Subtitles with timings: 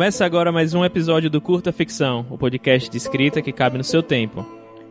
[0.00, 3.84] Começa agora mais um episódio do Curta Ficção, o podcast de escrita que cabe no
[3.84, 4.46] seu tempo.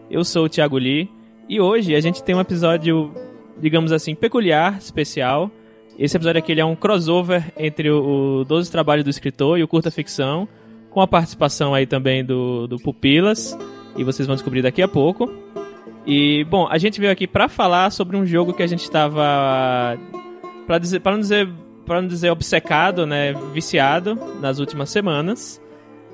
[0.07, 1.09] Eu sou o Thiago Lee
[1.49, 3.11] e hoje a gente tem um episódio,
[3.59, 5.49] digamos assim, peculiar, especial.
[5.97, 9.67] Esse episódio aqui é um crossover entre o, o 12 Trabalhos do Escritor e o
[9.67, 10.47] Curta Ficção,
[10.91, 13.57] com a participação aí também do, do Pupilas,
[13.97, 15.27] e vocês vão descobrir daqui a pouco.
[16.05, 19.97] E, bom, a gente veio aqui para falar sobre um jogo que a gente estava,
[20.67, 21.49] para dizer, para não dizer
[21.89, 25.59] para não dizer obcecado, né, viciado nas últimas semanas,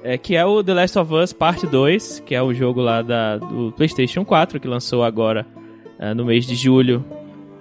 [0.02, 3.02] é, que é o The Last of Us Parte 2, que é o jogo lá
[3.02, 5.46] da, do PlayStation 4, que lançou agora
[6.00, 7.04] é, no mês de julho.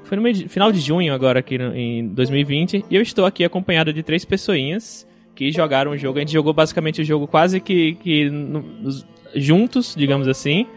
[0.04, 3.42] Foi no de, final de junho agora aqui no, em 2020, e eu estou aqui
[3.42, 6.18] acompanhado de três pessoinhas que jogaram o jogo.
[6.18, 8.64] A gente jogou basicamente o jogo quase que, que no,
[9.34, 10.68] juntos, digamos assim.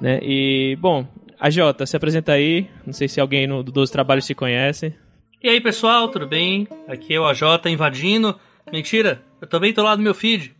[0.00, 0.20] Né?
[0.22, 1.06] E, bom,
[1.38, 2.66] a Jota, se apresenta aí.
[2.86, 4.94] Não sei se alguém no, dos trabalhos se conhece.
[5.42, 6.68] E aí, pessoal, tudo bem?
[6.86, 8.38] Aqui é o AJ invadindo.
[8.70, 10.54] Mentira, eu também tô lá no meu feed.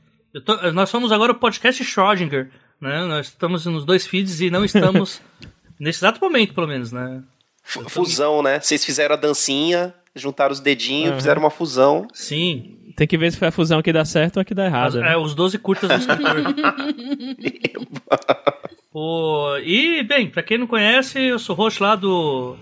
[0.44, 3.04] Tô, nós somos agora o podcast Schrödinger, né?
[3.04, 5.22] Nós estamos nos dois feeds e não estamos
[5.78, 7.22] nesse exato momento, pelo menos, né?
[7.64, 8.58] F fusão, né?
[8.58, 11.16] Vocês fizeram a dancinha, juntaram os dedinhos, uhum.
[11.16, 12.08] fizeram uma fusão.
[12.12, 12.92] Sim.
[12.96, 14.98] Tem que ver se foi a fusão que dá certo ou a que dá errado.
[14.98, 15.12] As, né?
[15.12, 16.42] É, os 12 curtas do escritor.
[18.92, 22.56] o, e, bem, pra quem não conhece, eu sou host lá do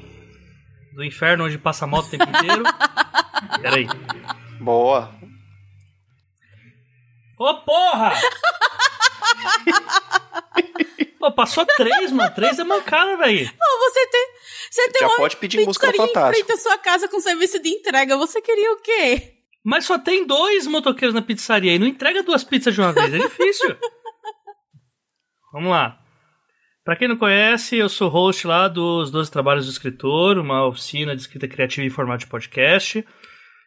[1.01, 2.63] do inferno onde passa moto o tempo inteiro.
[3.63, 3.87] Peraí.
[4.61, 5.11] Boa.
[7.39, 8.13] Ô, oh, porra!
[11.19, 12.35] Pô, passou três, mano.
[12.35, 13.51] Três é mancada, velho.
[13.51, 14.29] Pô, você tem.
[14.71, 16.29] Você tem Já uma pode pedir música fantástica.
[16.29, 18.19] em frente à sua casa com serviço de entrega.
[18.19, 19.39] Você queria o quê?
[19.65, 23.15] Mas só tem dois motoqueiros na pizzaria e não entrega duas pizzas de uma vez.
[23.15, 23.75] É difícil.
[25.53, 26.00] Vamos lá.
[26.85, 31.15] Para quem não conhece, eu sou host lá dos 12 Trabalhos do Escritor, uma oficina
[31.15, 33.05] de escrita criativa em formato de podcast.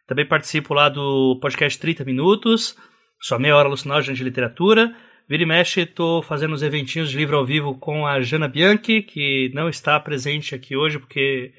[0.07, 2.75] Também participo lá do podcast 30 Minutos,
[3.22, 4.96] só meia hora alucinógena de literatura.
[5.29, 9.03] Vira e mexe, tô fazendo uns eventinhos de livro ao vivo com a Jana Bianchi,
[9.03, 11.53] que não está presente aqui hoje porque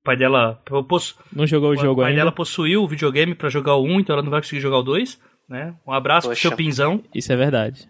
[0.00, 0.60] o pai dela.
[0.88, 1.14] Possu...
[1.32, 1.92] Não jogou o, jogo ainda.
[1.92, 2.20] O pai ainda.
[2.20, 4.82] dela possuiu o videogame para jogar o 1, então ela não vai conseguir jogar o
[4.82, 5.20] 2.
[5.48, 5.74] Né?
[5.86, 6.40] Um abraço Poxa.
[6.40, 7.04] pro seu pinzão.
[7.14, 7.86] Isso é verdade.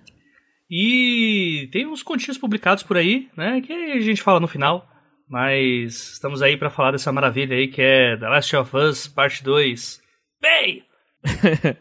[0.70, 3.60] E tem uns continhos publicados por aí, né?
[3.60, 4.86] Que a gente fala no final.
[5.28, 9.42] Mas estamos aí para falar dessa maravilha aí que é The Last of Us Parte
[9.42, 10.00] 2.
[10.40, 10.84] Bem!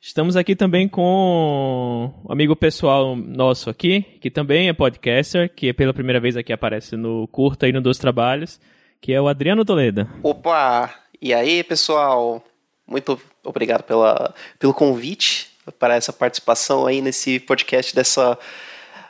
[0.00, 5.92] Estamos aqui também com um amigo pessoal nosso aqui, que também é podcaster, que pela
[5.92, 8.60] primeira vez aqui aparece no Curta e no Dos Trabalhos,
[9.00, 10.08] que é o Adriano Toledo.
[10.22, 10.94] Opa!
[11.20, 12.44] E aí, pessoal?
[12.86, 18.38] Muito obrigado pela, pelo convite para essa participação aí nesse podcast dessa,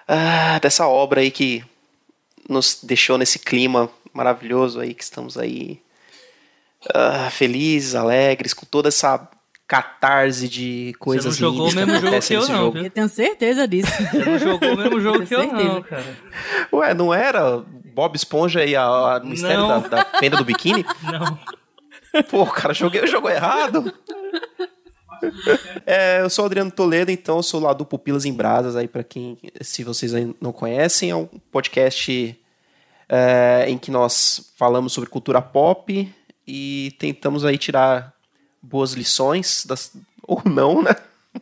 [0.07, 1.65] ah, dessa obra aí que
[2.49, 5.81] nos deixou nesse clima maravilhoso aí que estamos aí
[6.95, 9.29] ah, felizes, alegres, com toda essa
[9.67, 12.47] catarse de coisas Você não jogou o mesmo jogo que eu, não.
[12.47, 12.79] Jogo.
[12.79, 13.91] Eu tenho certeza disso.
[14.11, 16.17] Você não jogou o mesmo jogo que eu, não, cara.
[16.73, 17.59] Ué, não era
[17.95, 20.85] Bob Esponja e a, a mistério da, da, fenda do biquíni?
[21.03, 21.39] Não.
[22.31, 23.93] Pô, cara, joguei o jogo errado.
[25.87, 29.05] É, eu sou Adriano Toledo, então eu sou lá do Pupilas em Brasas, aí para
[29.05, 32.37] quem, se vocês não conhecem, é um podcast
[33.09, 36.13] é, em que nós falamos sobre cultura pop
[36.47, 38.13] e tentamos aí tirar
[38.61, 39.93] boas lições, das,
[40.27, 40.97] ou não, né?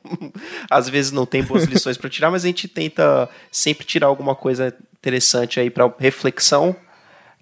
[0.69, 4.34] Às vezes não tem boas lições para tirar, mas a gente tenta sempre tirar alguma
[4.34, 6.77] coisa interessante aí para reflexão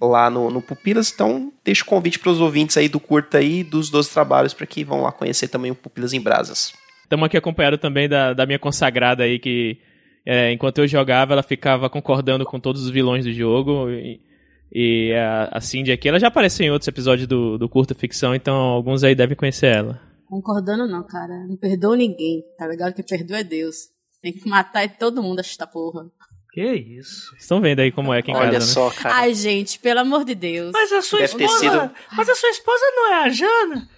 [0.09, 1.13] lá no, no Pupilas.
[1.13, 4.67] Então, deixo o convite para os ouvintes aí do Curta aí, dos 12 trabalhos, para
[4.67, 6.73] que vão lá conhecer também o Pupilas em Brasas.
[7.03, 9.79] Estamos aqui acompanhado também da, da minha consagrada aí, que
[10.25, 13.91] é, enquanto eu jogava, ela ficava concordando com todos os vilões do jogo.
[13.91, 14.21] E,
[14.73, 18.35] e a, a Cindy aqui, ela já apareceu em outros episódios do, do Curta Ficção,
[18.35, 20.01] então alguns aí devem conhecer ela.
[20.27, 21.47] Concordando não, cara.
[21.47, 22.95] Não perdoa ninguém, tá ligado?
[22.95, 23.91] Quem perdoa é Deus.
[24.23, 26.07] Tem que matar todo mundo esta porra.
[26.53, 27.35] Que isso?
[27.39, 28.95] Estão vendo aí como é aqui em Olha casa, só, né?
[28.97, 29.15] cara.
[29.17, 30.71] Ai, gente, pelo amor de Deus.
[30.73, 31.59] Mas a sua Deve esposa.
[31.59, 31.91] sido...
[32.15, 33.89] Mas a sua esposa não é a Jana?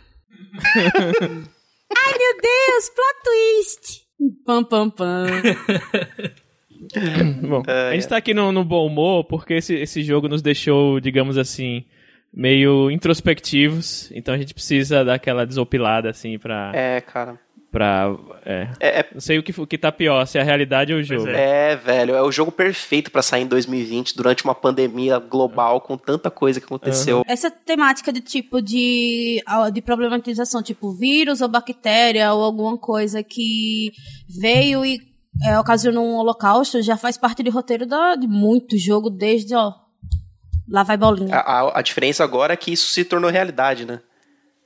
[1.96, 4.04] Ai, meu Deus, plot twist.
[4.46, 5.26] Pam, pam, pam.
[7.48, 11.00] Bom, a gente tá aqui no, no bom humor porque esse, esse jogo nos deixou,
[11.00, 11.84] digamos assim,
[12.32, 14.12] meio introspectivos.
[14.12, 16.70] Então a gente precisa dar aquela desopilada, assim, pra.
[16.72, 17.40] É, cara
[17.74, 18.14] pra.
[18.46, 20.94] É, é, é, não sei o que, o que tá pior, se é a realidade
[20.94, 21.28] ou o jogo.
[21.28, 21.72] É.
[21.72, 21.76] é.
[21.76, 26.30] velho, é o jogo perfeito para sair em 2020, durante uma pandemia global, com tanta
[26.30, 27.18] coisa que aconteceu.
[27.18, 27.24] Uhum.
[27.26, 29.42] Essa temática de tipo de,
[29.72, 33.92] de problematização, tipo vírus ou bactéria ou alguma coisa que
[34.28, 35.00] veio e
[35.44, 39.72] é, ocasionou um holocausto, já faz parte de roteiro da, de muito jogo, desde, ó.
[40.68, 41.34] Lá vai bolinha.
[41.34, 44.00] A, a, a diferença agora é que isso se tornou realidade, né?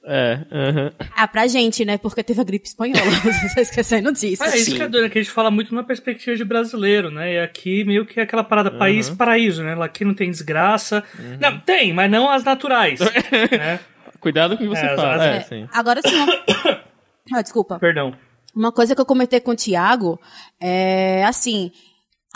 [0.04, 0.92] É, aham.
[1.14, 1.98] Ah, pra gente, né?
[1.98, 3.10] Porque teve a gripe espanhola.
[3.20, 4.42] Você tá esquecendo disso.
[4.42, 4.76] É, isso Sim.
[4.76, 7.34] que é doido, que a gente fala muito numa perspectiva de brasileiro, né?
[7.34, 9.74] E aqui meio que é aquela parada país paraíso, né?
[9.74, 11.02] Lá Aqui não tem desgraça.
[11.40, 12.98] Não, tem, mas não as naturais.
[13.50, 13.80] né?
[14.20, 15.26] Cuidado com o que você É, fala.
[15.26, 15.36] é.
[15.36, 15.68] É, sim.
[15.72, 16.14] Agora sim.
[16.14, 16.78] uma-
[17.34, 17.78] Ah, desculpa.
[17.78, 18.14] Perdão.
[18.56, 20.18] Uma coisa que eu comentei com o Thiago
[20.60, 21.70] é assim.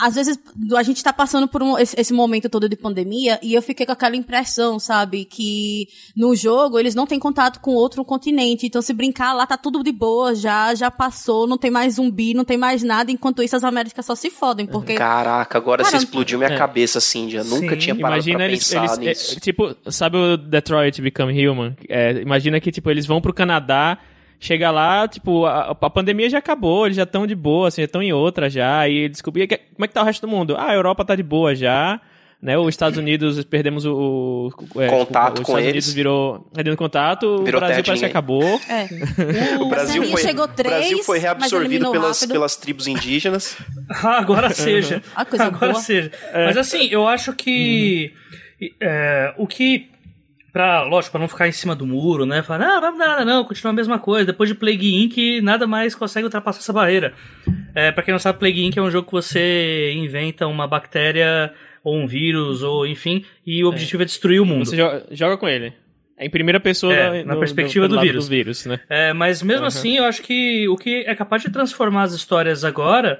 [0.05, 0.37] Às vezes
[0.75, 3.85] a gente tá passando por um- esse, esse momento todo de pandemia e eu fiquei
[3.85, 5.23] com aquela impressão, sabe?
[5.25, 8.65] Que no jogo eles não têm contato com outro continente.
[8.65, 12.33] Então, se brincar lá, tá tudo de boa, já, já passou, não tem mais zumbi,
[12.33, 13.11] não tem mais nada.
[13.11, 14.65] Enquanto isso, as Américas só se fodem.
[14.65, 16.57] Porque Caraca, agora Cara, você explodiu minha é.
[16.57, 17.37] cabeça, Cindy.
[17.37, 17.77] Eu nunca Sim.
[17.77, 19.39] tinha parado Imagina pra eles, pensar eles é, nisso.
[19.39, 21.75] tipo, sabe o Detroit Become Human?
[21.87, 23.97] É, imagina que tipo eles vão pro Canadá,
[24.45, 27.85] chega lá, tipo, a, a pandemia já acabou, eles já estão de boa, assim, já
[27.85, 30.55] estão em outra já, e descobrir que, como é que tá o resto do mundo?
[30.57, 31.99] Ah, a Europa tá de boa já.
[32.41, 35.85] Né, os Estados Unidos, perdemos o, o- é, Contato os com Estados eles.
[35.85, 38.59] Unidos virou perdendo contato, Virou o Brasil parece que acabou.
[38.67, 38.83] é.
[39.63, 42.31] O Brasil Brasil foi, chegou o Brasil três, foi reabsorvido pelas, rápido.
[42.33, 43.55] pelas tribos indígenas.
[43.89, 45.01] Ah, agora seja.
[45.15, 45.81] Ah, coisa agora boa.
[45.81, 46.11] seja.
[46.33, 48.11] Mas assim, eu acho que
[48.81, 49.89] é, o que
[50.53, 52.43] Pra, lógico, pra não ficar em cima do muro, né?
[52.43, 54.27] Falar, não, não, nada, não, continua a mesma coisa.
[54.27, 57.13] Depois de Plague Inc., nada mais consegue ultrapassar essa barreira.
[57.73, 58.77] É, pra quem não sabe, Plague Inc.
[58.77, 61.51] é um jogo que você inventa uma bactéria,
[61.83, 64.65] ou um vírus, ou enfim, e o objetivo é, destruir o mundo.
[64.65, 65.73] Você joga, joga com ele.
[66.17, 68.27] É em primeira pessoa É, na perspectiva pelo do lado vírus.
[68.27, 68.79] do vírus, né?
[68.87, 72.63] É, mas mesmo assim, eu acho que o que é capaz de transformar as histórias
[72.63, 73.19] agora,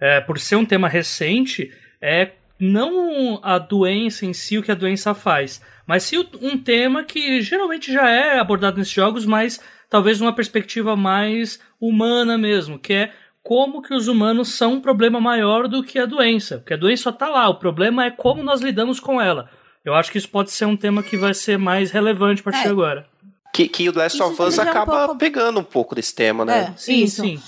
[0.00, 1.70] é, por ser um tema recente,
[2.00, 7.04] é não a doença em si, o que a doença faz, mas sim um tema
[7.04, 12.92] que geralmente já é abordado nesses jogos, mas talvez numa perspectiva mais humana mesmo, que
[12.92, 13.12] é
[13.42, 16.58] como que os humanos são um problema maior do que a doença.
[16.58, 19.48] Porque a doença só tá lá, o problema é como nós lidamos com ela.
[19.84, 22.60] Eu acho que isso pode ser um tema que vai ser mais relevante a partir
[22.60, 22.62] É.
[22.64, 23.06] de agora.
[23.54, 26.14] Que, que o Last Isso of Us é um acaba pouco- pegando um pouco desse
[26.14, 26.72] tema, né?
[26.74, 27.22] É, Sim, isso.
[27.22, 27.40] sim.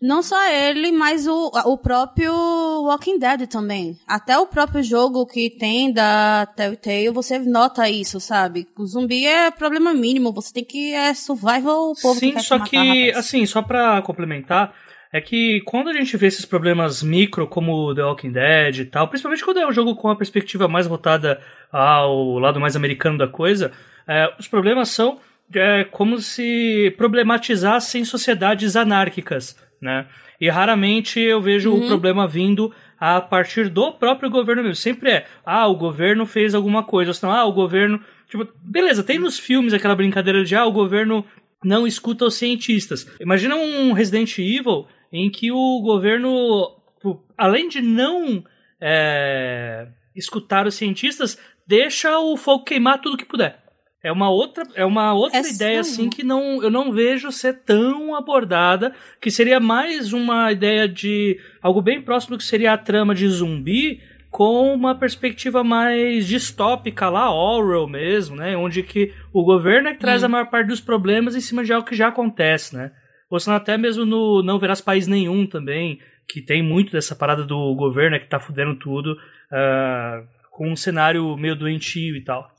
[0.00, 3.98] Não só ele, mas o, o próprio Walking Dead também.
[4.06, 8.68] Até o próprio jogo que tem da Telltale, você nota isso, sabe?
[8.76, 12.58] O zumbi é problema mínimo, você tem que é survival o povo Sim, que só
[12.58, 12.76] matar, que,
[13.10, 13.16] rapaz.
[13.16, 14.72] assim, só pra complementar,
[15.12, 19.08] é que quando a gente vê esses problemas micro, como The Walking Dead e tal,
[19.08, 21.40] principalmente quando é um jogo com a perspectiva mais voltada
[21.72, 23.72] ao lado mais americano da coisa,
[24.06, 25.18] é, os problemas são
[25.54, 30.06] é, como se problematizassem sociedades anárquicas, né?
[30.40, 34.76] E raramente eu vejo o problema vindo a partir do próprio governo mesmo.
[34.76, 38.00] Sempre é, ah, o governo fez alguma coisa, ou senão, ah, o governo.
[38.28, 41.24] Tipo, beleza, tem nos filmes aquela brincadeira de, ah, o governo
[41.64, 43.10] não escuta os cientistas.
[43.20, 48.44] Imagina um Resident Evil em que o governo, tipo, além de não
[48.80, 53.67] é, escutar os cientistas, deixa o fogo queimar tudo que puder.
[54.02, 55.92] É uma outra, é uma outra É ideia sim.
[55.92, 61.38] assim que não, eu não vejo ser tão abordada, que seria mais uma ideia de
[61.60, 64.00] algo bem próximo do que seria a trama de zumbi,
[64.30, 68.56] com uma perspectiva mais distópica lá, Orwell mesmo, né?
[68.56, 71.72] Onde que o governo é que traz a maior parte dos problemas em cima de
[71.72, 72.92] algo que já acontece, né?
[73.30, 77.42] Ou senão até mesmo no Não Verás País Nenhum também, que tem muito dessa parada
[77.42, 79.16] do governo é que tá fudendo tudo,
[79.50, 82.50] ah, com um cenário meio doentio e tal.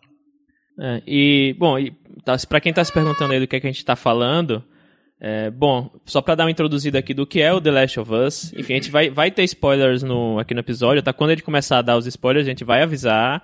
[0.80, 1.92] É, e, bom, e,
[2.24, 4.64] tá, para quem tá se perguntando aí do que, é que a gente tá falando,
[5.20, 8.14] é, bom, só pra dar uma introduzida aqui do que é o The Last of
[8.14, 11.12] Us, enfim, a gente vai, vai ter spoilers no, aqui no episódio, tá?
[11.12, 13.44] Quando gente começar a dar os spoilers, a gente vai avisar,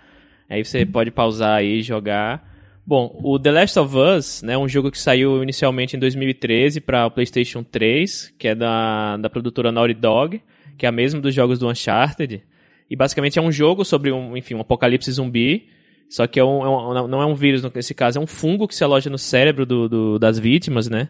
[0.50, 2.56] aí você pode pausar aí e jogar.
[2.88, 7.06] Bom, o The Last of Us, né, um jogo que saiu inicialmente em 2013 para
[7.06, 10.42] o PlayStation 3, que é da, da produtora Naughty Dog,
[10.77, 12.44] que é a mesma dos jogos do Uncharted,
[12.89, 15.68] e basicamente é um jogo sobre um, enfim, um apocalipse zumbi,
[16.09, 18.67] só que é um, é um- não é um vírus, nesse caso, é um fungo
[18.67, 21.09] que se aloja no cérebro do- do- das vítimas, né?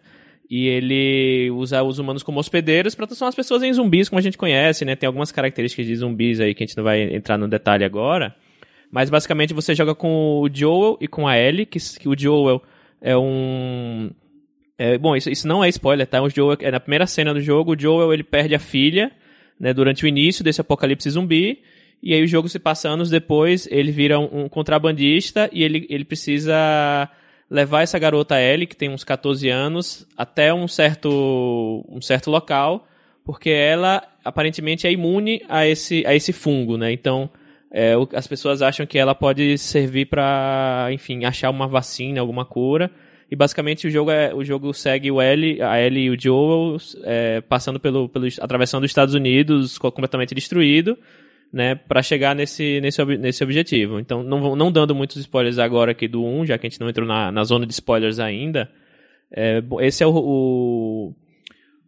[0.49, 4.21] E ele usa os humanos como hospedeiros para transformar as pessoas em zumbis, como a
[4.21, 4.95] gente conhece, né?
[4.95, 8.35] Tem algumas características de zumbis aí que a gente não vai entrar no detalhe agora.
[8.91, 12.61] Mas basicamente você joga com o Joel e com a Ellie, que, que o Joel
[13.01, 14.11] é um.
[14.77, 16.21] é, bom, isso, isso não é spoiler, tá?
[16.21, 19.11] O Joel, é na primeira cena do jogo, o Joel ele perde a filha,
[19.59, 21.59] né, durante o início desse apocalipse zumbi.
[22.05, 25.87] E aí o jogo se passa anos depois, ele vira um, um contrabandista e ele,
[25.89, 27.09] ele precisa
[27.49, 32.87] levar essa garota Ellie, que tem uns 14 anos, até um certo, um certo local,
[33.23, 36.91] porque ela aparentemente é imune a esse, a esse fungo, né?
[36.91, 37.27] Então,
[37.71, 42.91] é, as pessoas acham que ela pode servir para, enfim, achar uma vacina, alguma cura.
[43.31, 46.77] E basicamente o jogo, é, o jogo segue o Ellie, a Ellie e o Joel
[47.03, 50.95] é, passando pelo, pelo, atravessando os Estados Unidos co- completamente destruído,
[51.55, 53.97] né, para chegar nesse, nesse, nesse objetivo.
[53.97, 56.89] Então, não, não dando muitos spoilers agora aqui do 1, já que a gente não
[56.89, 58.69] entrou na, na zona de spoilers ainda,
[59.31, 61.15] é, esse é o, o,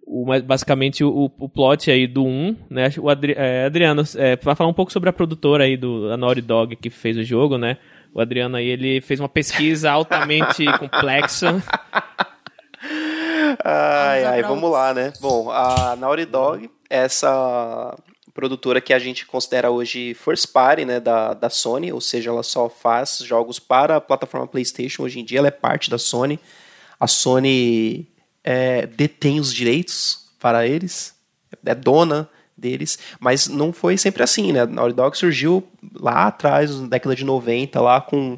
[0.05, 4.55] o basicamente o, o, plot aí do 1, né, o Adri, é, Adriano, é, para
[4.55, 7.57] falar um pouco sobre a produtora aí do a Naughty Dog que fez o jogo,
[7.57, 7.75] né,
[8.13, 11.61] o Adriano aí, ele fez uma pesquisa altamente complexa.
[13.65, 15.11] Ai, ai, vamos lá, né?
[15.19, 17.97] Bom, a Naughty Dog, essa
[18.37, 22.43] produtora que a gente considera hoje first party né, da, da Sony, ou seja, ela
[22.43, 25.01] só faz jogos para a plataforma PlayStation.
[25.01, 26.39] Hoje em dia ela é parte da Sony.
[26.99, 28.07] A Sony
[28.43, 31.15] é, detém os direitos para eles,
[31.65, 34.61] é dona deles, mas não foi sempre assim, né?
[34.61, 38.37] A Naughty Dog surgiu lá atrás, na década de 90, lá com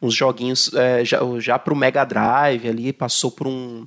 [0.00, 3.84] uns joguinhos é, já, já para o Mega Drive ali, passou por um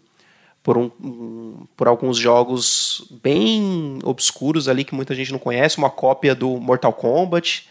[0.64, 6.34] por, um, por alguns jogos bem obscuros ali que muita gente não conhece, uma cópia
[6.34, 7.68] do Mortal Kombat,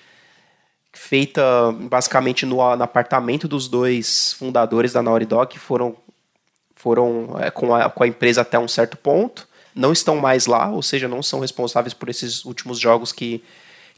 [0.93, 5.97] feita basicamente no, no apartamento dos dois fundadores da Naughty Dog, que foram,
[6.77, 10.71] foram é, com, a, com a empresa até um certo ponto, não estão mais lá,
[10.71, 13.43] ou seja, não são responsáveis por esses últimos jogos que,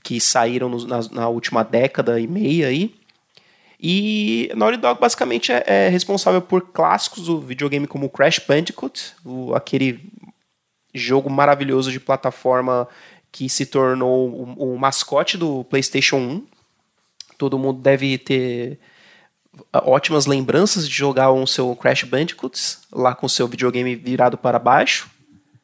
[0.05, 2.95] que saíram no, na, na última década e meia aí.
[3.81, 9.55] E Naughty Dog basicamente é, é, responsável por clássicos do videogame como Crash Bandicoot, o,
[9.55, 10.01] aquele
[10.95, 12.89] jogo maravilhoso de plataforma
[13.33, 16.47] que se tornou o, o, mascote do PlayStation 1.
[17.37, 18.79] Todo mundo deve ter
[19.73, 25.11] ótimas lembranças de jogar um seu Crash Bandicoot lá com seu videogame virado para baixo.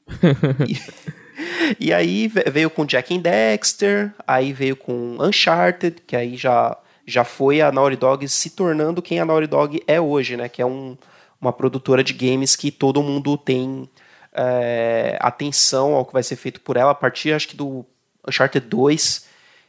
[0.68, 6.76] e, e aí veio com Jack and Dexter, aí veio com Uncharted, que aí já
[7.10, 10.48] já foi a Naughty Dog se tornando quem a Naughty Dog é hoje, né?
[10.48, 10.96] Que é um,
[11.40, 13.88] uma produtora de games que todo mundo tem
[14.32, 17.84] é, atenção ao que vai ser feito por ela, a partir, acho que, do
[18.26, 19.26] Uncharted 2,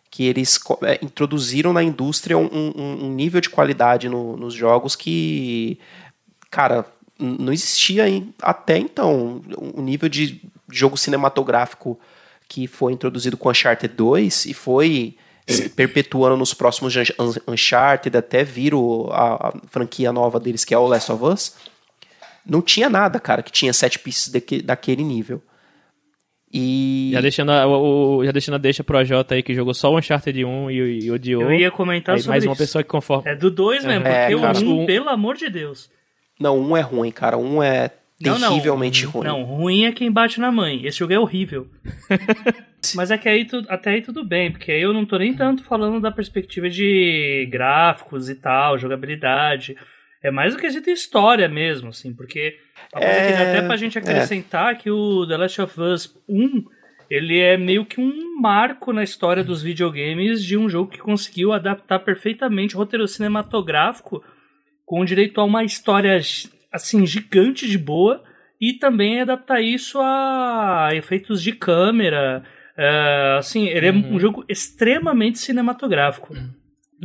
[0.10, 4.96] que eles é, introduziram na indústria um, um, um nível de qualidade no, nos jogos
[4.96, 5.80] que,
[6.50, 6.86] cara,
[7.18, 8.06] não existia
[8.42, 9.42] até então.
[9.76, 12.00] Um nível de jogo cinematográfico
[12.48, 15.16] que foi introduzido com Uncharted 2 e foi
[15.48, 16.94] se perpetuando nos próximos
[17.48, 21.56] Uncharted, até viram a, a, franquia nova deles, que é o Last of Us.
[22.46, 25.42] Não tinha nada, cara, que tinha sete pistas daquele, daquele nível.
[26.54, 27.12] E.
[27.14, 29.98] Já deixando, a, o, já deixando a deixa pro AJ aí, que jogou só o
[29.98, 31.44] Uncharted 1 e, e odiou.
[31.44, 32.50] Eu ia comentar aí, sobre mais isso.
[32.50, 33.30] uma pessoa que conforma.
[33.30, 35.90] É do 2 mesmo, é, porque cara, o 1, um, pelo amor de Deus.
[36.40, 37.38] Não, um é ruim, cara.
[37.38, 37.92] Um é
[38.24, 39.28] terrivelmente não, ruim.
[39.28, 40.86] Não, ruim é quem bate na mãe.
[40.86, 41.68] Esse jogo é horrível.
[42.96, 45.34] Mas é que aí tu, até aí tudo bem, porque aí eu não tô nem
[45.34, 49.76] tanto falando da perspectiva de gráficos e tal, jogabilidade.
[50.24, 52.58] É mais o quesito história mesmo, assim, porque
[52.94, 53.28] uma coisa é...
[53.28, 54.76] que dá até pra gente acrescentar é.
[54.76, 56.64] que o The Last of Us 1
[57.10, 61.52] ele é meio que um marco na história dos videogames de um jogo que conseguiu
[61.52, 64.24] adaptar perfeitamente o roteiro cinematográfico
[64.86, 66.18] com direito a uma história
[66.72, 68.24] assim gigante de boa
[68.60, 72.44] e também adaptar isso a efeitos de câmera.
[72.78, 74.20] Uh, assim, ele é um uhum.
[74.20, 76.36] jogo extremamente cinematográfico.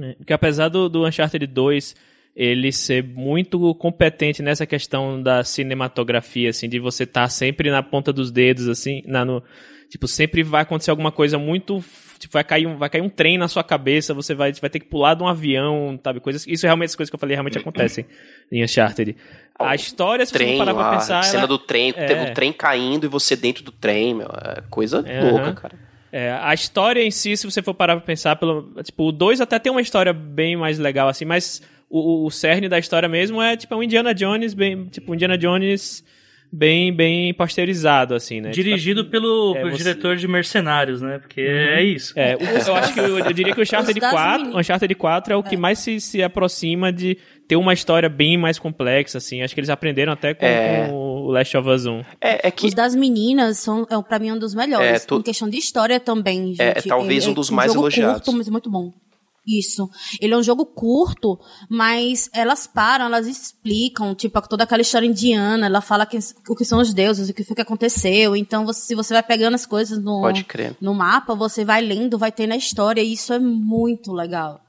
[0.01, 1.95] É, porque apesar do, do Uncharted 2
[2.37, 7.83] ele ser muito competente nessa questão da cinematografia, assim, de você estar tá sempre na
[7.83, 9.43] ponta dos dedos, assim, na, no,
[9.89, 11.83] tipo, sempre vai acontecer alguma coisa muito
[12.19, 14.81] Tipo, vai cair um, vai cair um trem na sua cabeça, você vai, vai ter
[14.81, 16.21] que pular de um avião, sabe?
[16.21, 18.07] Coisas, isso realmente, as coisas que eu falei realmente acontecem
[18.51, 19.17] em Uncharted.
[19.59, 21.19] A história, se trem, você parar pra pensar.
[21.19, 21.49] A cena ela...
[21.49, 22.07] do trem, é...
[22.07, 25.79] teve um trem caindo e você dentro do trem, meu, é coisa é, louca, cara.
[26.11, 29.41] É, a história em si, se você for parar pra pensar, pelo, tipo, o 2
[29.41, 33.43] até tem uma história bem mais legal, assim, mas o, o cerne da história mesmo
[33.43, 36.03] é, tipo, um Indiana Jones, bem, tipo, Indiana Jones
[36.53, 38.51] bem bem pasteurizado, assim, né?
[38.51, 39.79] Dirigido tipo, pelo, é, pelo você...
[39.79, 41.19] diretor de Mercenários, né?
[41.19, 41.47] Porque uhum.
[41.49, 42.13] é isso.
[42.17, 45.37] É, eu acho que eu, eu diria que o Uncharted 4, o Uncharted 4 é
[45.37, 45.59] o que é.
[45.59, 49.43] mais se, se aproxima de ter uma história bem mais complexa, assim.
[49.43, 50.89] Acho que eles aprenderam até com, é...
[50.89, 52.01] com o Last of Us 1.
[52.21, 52.67] É, é que...
[52.67, 55.03] Os das meninas são, é, pra mim, um dos melhores.
[55.03, 55.17] É, tu...
[55.17, 56.87] Em questão de história também, é, gente.
[56.87, 58.23] É, talvez um dos mais elogiados.
[58.23, 58.93] Curto, mas muito bom.
[59.47, 59.89] Isso.
[60.21, 61.39] Ele é um jogo curto,
[61.71, 66.65] mas elas param, elas explicam, tipo, toda aquela história indiana, ela fala que, o que
[66.65, 68.35] são os deuses, o que foi que aconteceu.
[68.35, 70.21] Então, você, se você vai pegando as coisas no,
[70.81, 74.61] no mapa, você vai lendo, vai ter na história, e isso é muito legal.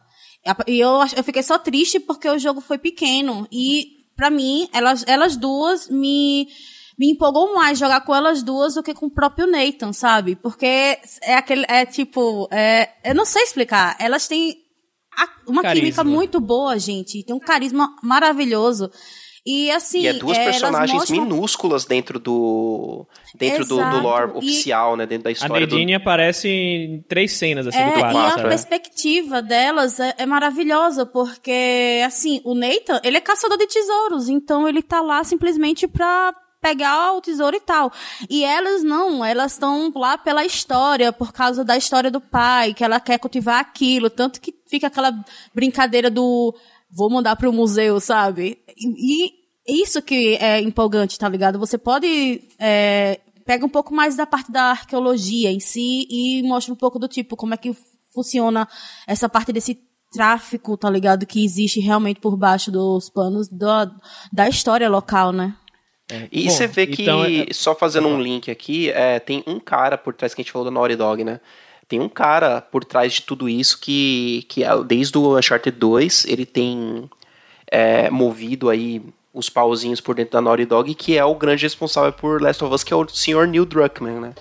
[0.67, 3.47] E eu, eu fiquei só triste porque o jogo foi pequeno.
[3.51, 6.47] E, para mim, elas, elas duas me
[6.97, 10.35] me empolgou mais jogar com elas duas do que com o próprio Nathan, sabe?
[10.35, 13.95] Porque é aquele, é tipo, é, eu não sei explicar.
[13.99, 14.57] Elas têm
[15.47, 15.83] uma carisma.
[15.85, 17.23] química muito boa, gente.
[17.23, 18.89] Tem um carisma maravilhoso.
[19.49, 20.01] E assim.
[20.01, 23.07] E é duas elas personagens mostram- minúsculas dentro do.
[23.33, 25.05] dentro do, do lore E- oficial, né?
[25.05, 25.71] Dentro da A história do.
[25.73, 28.17] Nadine aparece em três cenas assim É, do e clássico.
[28.25, 28.49] a sabe?
[28.49, 34.67] perspectiva delas é, é maravilhosa, porque, assim, o Nathan, ele é caçador de tesouros, então
[34.67, 37.89] ele tá lá simplesmente pra pegar o tesouro e tal.
[38.29, 42.83] E elas não, elas estão lá pela história, por causa da história do pai, que
[42.83, 45.13] ela quer cultivar aquilo, tanto que fica aquela
[45.53, 46.55] brincadeira do
[46.89, 48.59] vou mandar pro museu, sabe?
[48.77, 49.31] E,
[49.67, 51.59] e isso que é empolgante, tá ligado?
[51.59, 56.73] Você pode é, pega um pouco mais da parte da arqueologia em si e mostra
[56.73, 57.75] um pouco do tipo como é que
[58.13, 58.67] funciona
[59.07, 59.79] essa parte desse
[60.11, 61.25] tráfico, tá ligado?
[61.25, 63.91] Que existe realmente por baixo dos panos da,
[64.31, 65.55] da história local, né?
[66.31, 69.59] E Bom, você vê que, então é- só fazendo um link aqui, é, tem um
[69.59, 71.41] cara por trás que a gente falou da Naughty Dog, né?
[71.87, 76.25] Tem um cara por trás de tudo isso que, que é, desde o Uncharted 2
[76.25, 77.09] ele tem
[77.71, 79.01] é, movido aí
[79.33, 82.73] os pauzinhos por dentro da Naughty Dog, que é o grande responsável por Last of
[82.73, 83.47] Us, que é o Sr.
[83.47, 84.33] Neil Druckmann, né?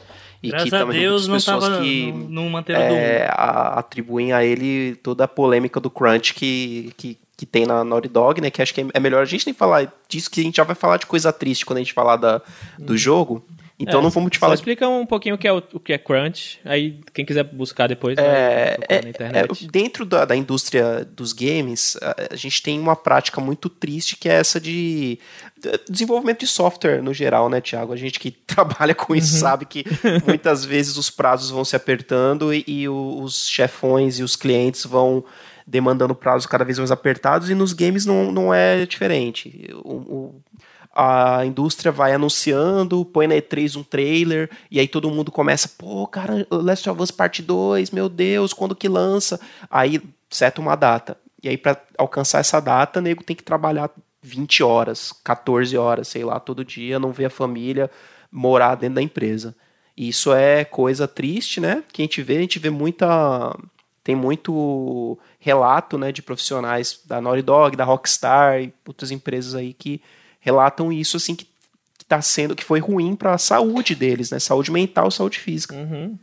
[0.42, 1.82] E Graças que a também Deus não muitas pessoas tava.
[1.82, 7.18] que Não, não é, a- atribuem a ele toda a polêmica do crunch que, que,
[7.36, 8.50] que tem na Naughty Dog, né?
[8.50, 10.64] Que acho que é- é melhor a gente nem falar disso, que a gente já
[10.64, 12.40] vai falar de coisa triste quando a gente falar da,
[12.78, 13.44] do jogo.
[13.78, 14.54] Então É, não vamos te Só falar.
[14.54, 16.58] explica um pouquinho o que é, o, o que é crunch.
[16.64, 19.68] Aí, quem quiser buscar depois, É, vai procurar na é, internet.
[19.70, 24.30] dentro da, da indústria dos games, a, a gente tem uma prática muito triste que
[24.30, 25.18] é essa de,
[25.60, 27.92] de desenvolvimento de software no geral, né, Thiago?
[27.92, 29.40] A gente que trabalha com isso Uhum.
[29.40, 29.84] sabe que
[30.26, 35.22] muitas vezes os prazos vão se apertando e, e os chefões e os clientes vão
[35.66, 39.68] demandando prazos cada vez mais apertados e nos games não, não é diferente.
[39.84, 40.42] O- o-
[40.96, 46.06] a indústria vai anunciando, põe na E3 um trailer, e aí todo mundo começa, pô,
[46.06, 49.38] cara, Last of Us Parte 2, meu Deus, quando que lança?
[49.70, 50.00] Aí
[50.30, 51.18] seta uma data.
[51.42, 53.90] E aí, pra alcançar essa data, nego tem que trabalhar
[54.22, 57.90] 20 horas, 14 horas, sei lá, todo dia, não ver a família,
[58.32, 59.54] morar dentro da empresa.
[59.94, 61.84] E isso é coisa triste, né?
[61.92, 63.54] Que a gente vê, a gente vê muita.
[64.02, 69.72] Tem muito relato né, de profissionais da Naughty Dog, da Rockstar e outras empresas aí
[69.72, 70.00] que
[70.46, 71.44] relatam isso assim que,
[71.98, 74.38] que tá sendo que foi ruim para a saúde deles, né?
[74.38, 75.74] Saúde mental, saúde física.
[75.74, 76.16] Uhum.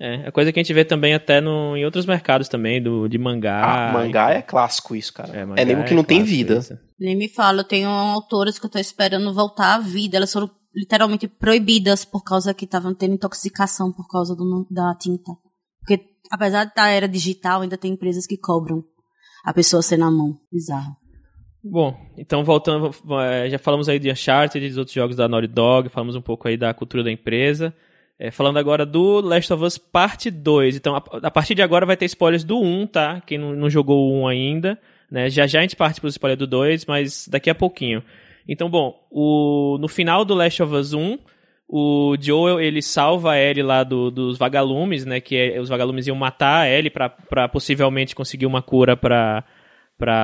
[0.00, 3.06] É, é coisa que a gente vê também até no, em outros mercados também, do,
[3.06, 3.62] de mangá.
[3.62, 5.30] Ah, mangá é clássico isso, cara.
[5.36, 6.58] É, É, nego que não tem vida.
[6.58, 6.76] isso.
[6.98, 10.16] Nem me fala, eu tenho autoras que eu tô esperando voltar à vida.
[10.16, 15.32] Elas foram literalmente proibidas por causa que estavam tendo intoxicação por causa do, da tinta.
[15.80, 18.82] Porque, apesar da era digital, ainda tem empresas que cobram
[19.44, 20.40] a pessoa ser na mão.
[20.50, 20.96] Bizarro.
[21.66, 22.90] Bom, então voltando,
[23.22, 26.46] eh, já falamos aí de Uncharted, dos outros jogos da Naughty Dog, falamos um pouco
[26.46, 27.72] aí da cultura da empresa.
[28.18, 30.76] Eh, falando agora do Last of Us Parte 2.
[30.76, 33.22] Então, a, a partir de agora vai ter spoilers do 1, tá?
[33.26, 34.78] Quem não, não jogou o 1 ainda,
[35.10, 35.30] né?
[35.30, 38.02] Já já a gente parte pro spoiler do 2, mas daqui a pouquinho.
[38.46, 41.18] Então, bom, o, no final do Last of Us 1,
[41.66, 45.18] o Joel, ele salva a Ellie lá do- dos vagalumes, né?
[45.18, 49.42] Que é- os vagalumes iam matar a Ellie pra, pra possivelmente conseguir uma cura pra,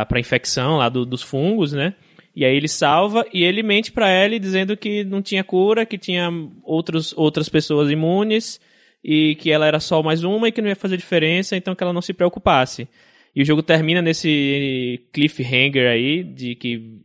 [0.08, 1.94] pra infecção lá do- dos fungos, né?
[2.34, 5.98] E aí ele salva e ele mente pra Ellie dizendo que não tinha cura, que
[5.98, 6.30] tinha
[6.62, 8.60] outros, outras pessoas imunes
[9.04, 11.82] e que ela era só mais uma e que não ia fazer diferença, então que
[11.82, 12.86] ela não se preocupasse.
[13.34, 16.98] E o jogo termina nesse cliffhanger aí, de que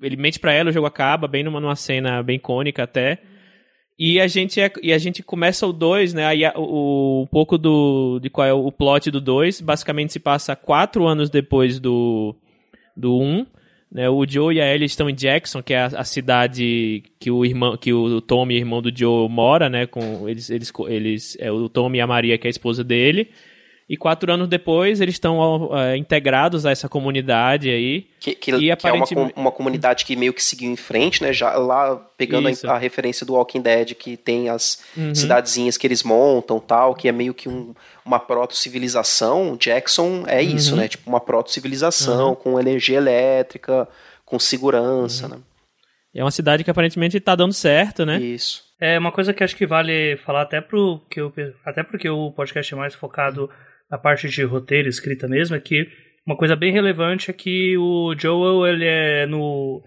[0.00, 3.18] ele mente pra ela, o jogo acaba, bem numa, numa cena bem icônica até.
[3.98, 6.26] E a gente, é, e a gente começa o 2, né?
[6.26, 9.60] Aí o, um pouco do, de qual é o plot do 2.
[9.60, 12.42] Basicamente se passa quatro anos depois do 1.
[12.94, 13.46] Do um,
[13.90, 14.08] né?
[14.08, 17.44] O Joe e a Ellie estão em Jackson, que é a, a cidade que o
[17.44, 19.86] irmão, que o Tommy, irmão do Joe, mora, né?
[19.86, 23.30] Com eles, eles, eles, é o Tommy e a Maria, que é a esposa dele.
[23.88, 28.06] E quatro anos depois eles estão é, integrados a essa comunidade aí.
[28.20, 31.22] Que, que, E que é uma, aparentemente- uma comunidade que meio que seguiu em frente,
[31.22, 31.32] né?
[31.32, 35.14] Já lá pegando a, a referência do Walking Dead, que tem as Uhum.
[35.14, 38.18] cidadezinhas que eles montam tal, que é meio que um, uma
[38.72, 39.56] proto-civilização.
[39.56, 40.56] Jackson é Uhum.
[40.56, 40.88] isso, né?
[40.88, 43.88] Tipo uma proto-civilização com energia elétrica,
[44.24, 45.32] com segurança, Uhum.
[45.34, 45.38] né?
[46.14, 48.18] É uma cidade que aparentemente tá dando certo, né?
[48.20, 48.62] Isso.
[48.78, 51.32] É uma coisa que acho que vale falar até pro que eu,
[51.64, 53.48] até porque o podcast é mais focado
[53.92, 55.86] na parte de roteiro, escrita mesmo, é que
[56.26, 59.82] uma coisa bem relevante é que o Joel, ele é no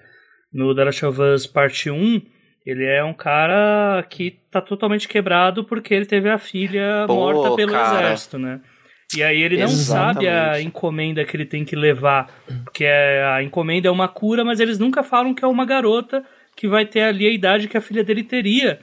[0.53, 2.21] no The Last of Us Parte 1,
[2.65, 7.55] ele é um cara que tá totalmente quebrado porque ele teve a filha Pô, morta
[7.55, 8.05] pelo cara.
[8.05, 8.61] exército, né?
[9.15, 10.67] E aí ele não sabe a Exatamente.
[10.67, 12.27] encomenda que ele tem que levar,
[12.63, 16.23] porque é, a encomenda é uma cura, mas eles nunca falam que é uma garota
[16.55, 18.79] que vai ter ali a idade que a filha dele teria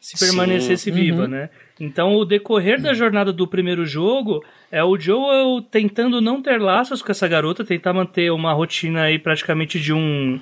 [0.00, 0.26] se Sim.
[0.26, 1.50] permanecesse viva, né?
[1.78, 7.02] Então o decorrer da jornada do primeiro jogo é o Joel tentando não ter laços
[7.02, 10.40] com essa garota, tentar manter uma rotina aí praticamente de um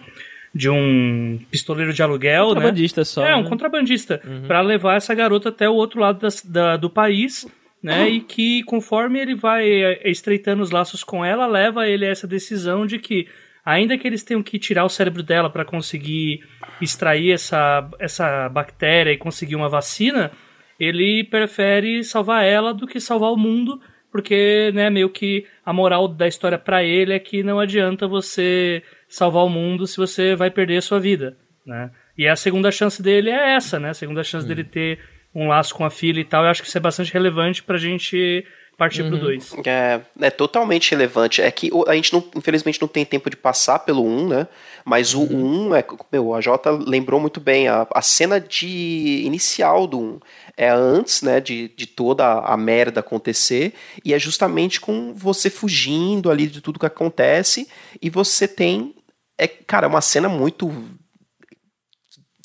[0.55, 2.55] de um pistoleiro de aluguel, né?
[2.55, 3.27] Contrabandista só.
[3.27, 3.49] É, um né?
[3.49, 7.45] contrabandista, Pra levar essa garota até o outro lado das- da- do país,
[7.83, 8.09] né?
[8.09, 12.29] E que conforme ele vai eh, estreitando os laços com ela, leva ele a essa
[12.29, 13.27] decisão de que,
[13.67, 16.45] ainda que eles tenham que tirar o cérebro dela para conseguir
[16.81, 20.31] extrair essa, essa bactéria e conseguir uma vacina,
[20.79, 26.07] ele prefere salvar ela do que salvar o mundo, porque, né, meio que a moral
[26.07, 30.51] da história pra ele é que não adianta você salvar o mundo se você vai
[30.51, 31.91] perder a sua vida, né?
[32.17, 33.91] E a segunda chance dele é essa, né?
[33.91, 35.01] A segunda chance dele ter
[35.35, 36.45] um laço com a filha e tal.
[36.45, 39.57] Eu acho que isso é bastante relevante pra gente partir pro 2.
[39.67, 41.43] É, é totalmente relevante.
[41.43, 44.49] É que a gente, não, infelizmente, não tem tempo de passar pelo 1, né?
[44.85, 49.87] Mas o 1, é, meu, a Jota lembrou muito bem, a, a cena de inicial
[49.87, 50.21] do 1
[50.57, 56.31] é antes, né, de, de toda a merda acontecer, e é justamente com você fugindo
[56.31, 57.69] ali de tudo que acontece,
[58.01, 58.95] e você tem,
[59.37, 60.73] é, cara, uma cena muito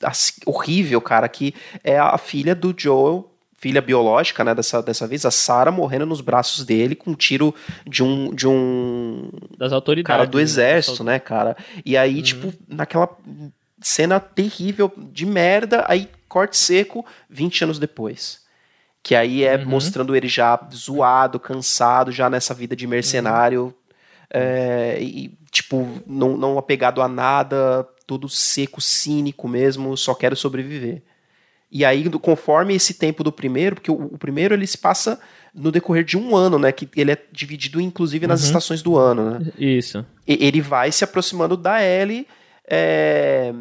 [0.01, 5.25] assim, horrível, cara, que é a filha do Joel, filha biológica, né, dessa, dessa vez,
[5.25, 7.53] a Sarah morrendo nos braços dele com um tiro
[7.85, 10.07] de um de um Das autoridades.
[10.17, 10.43] cara do né?
[10.43, 11.57] exército, né, cara?
[11.85, 12.21] E aí, Uhum.
[12.21, 13.09] tipo, naquela
[13.81, 18.47] cena terrível de merda, aí corte seco 20 anos depois.
[19.03, 19.65] Que aí é Uhum.
[19.65, 23.73] mostrando ele já zoado, cansado, já nessa vida de mercenário.
[24.31, 31.01] é, e, tipo, não, não apegado a nada, todo seco, cínico mesmo, só quero sobreviver.
[31.71, 35.19] E aí, conforme esse tempo do primeiro, porque o, o primeiro ele se passa
[35.51, 36.71] no decorrer de um ano, né?
[36.71, 38.47] Que ele é dividido, inclusive, nas Uhum.
[38.47, 39.51] estações do ano, né?
[39.57, 40.05] Isso.
[40.27, 42.27] E- ele vai se aproximando da Ellie
[42.69, 43.51] é,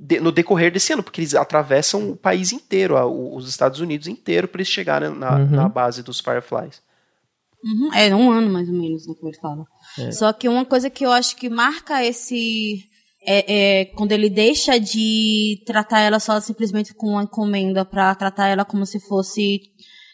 [0.00, 3.80] de- no decorrer desse ano, porque eles atravessam o país inteiro, a- o- os Estados
[3.80, 5.50] Unidos inteiro, para eles chegarem na, Uhum.
[5.50, 6.82] na base dos Fireflies.
[7.64, 9.64] Uhum, É, um ano mais ou menos, né, como ele fala.
[10.12, 12.84] Só que uma coisa que eu acho que marca esse.
[13.24, 18.48] É, é quando ele deixa de tratar ela só simplesmente com uma encomenda pra tratar
[18.48, 19.60] ela como se fosse.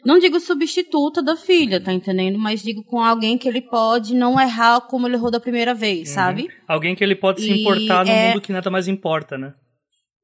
[0.05, 2.39] Não digo substituta da filha, tá entendendo?
[2.39, 6.11] Mas digo com alguém que ele pode não errar como ele errou da primeira vez,
[6.11, 6.49] sabe?
[6.69, 9.55] Alguém que ele pode se E importar no é- mundo que nada mais importa, né?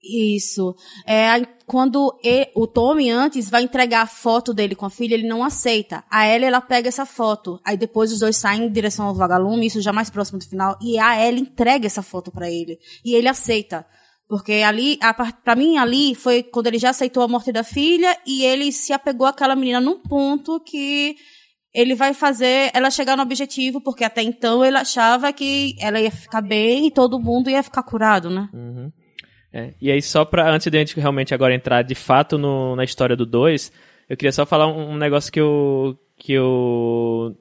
[0.06, 0.74] Isso.
[1.06, 1.26] É,
[1.66, 5.42] quando e- o Tommy antes vai entregar a foto dele com a filha, ele não
[5.42, 6.04] aceita.
[6.10, 7.58] A Ellie, ela pega essa foto.
[7.64, 10.76] Aí depois os dois saem em direção ao vagalume, isso já mais próximo do final.
[10.82, 12.78] E a Ellie entrega essa foto pra ele.
[13.04, 13.86] E ele aceita.
[14.28, 17.62] Porque ali, a par- pra mim, ali foi quando ele já aceitou a morte da
[17.64, 21.14] filha e ele se apegou àquela menina num ponto que
[21.74, 26.10] ele vai fazer ela chegar no objetivo, porque até então ele achava que ela ia
[26.10, 28.48] ficar bem e todo mundo ia ficar curado, né?
[28.54, 28.90] Uhum.
[29.56, 32.74] É, E aí, só pra, antes de a gente realmente agora entrar de fato no-
[32.74, 33.70] na história do 2,
[34.10, 35.96] eu queria só falar um, um negócio que eu.
[36.18, 37.36] que eu.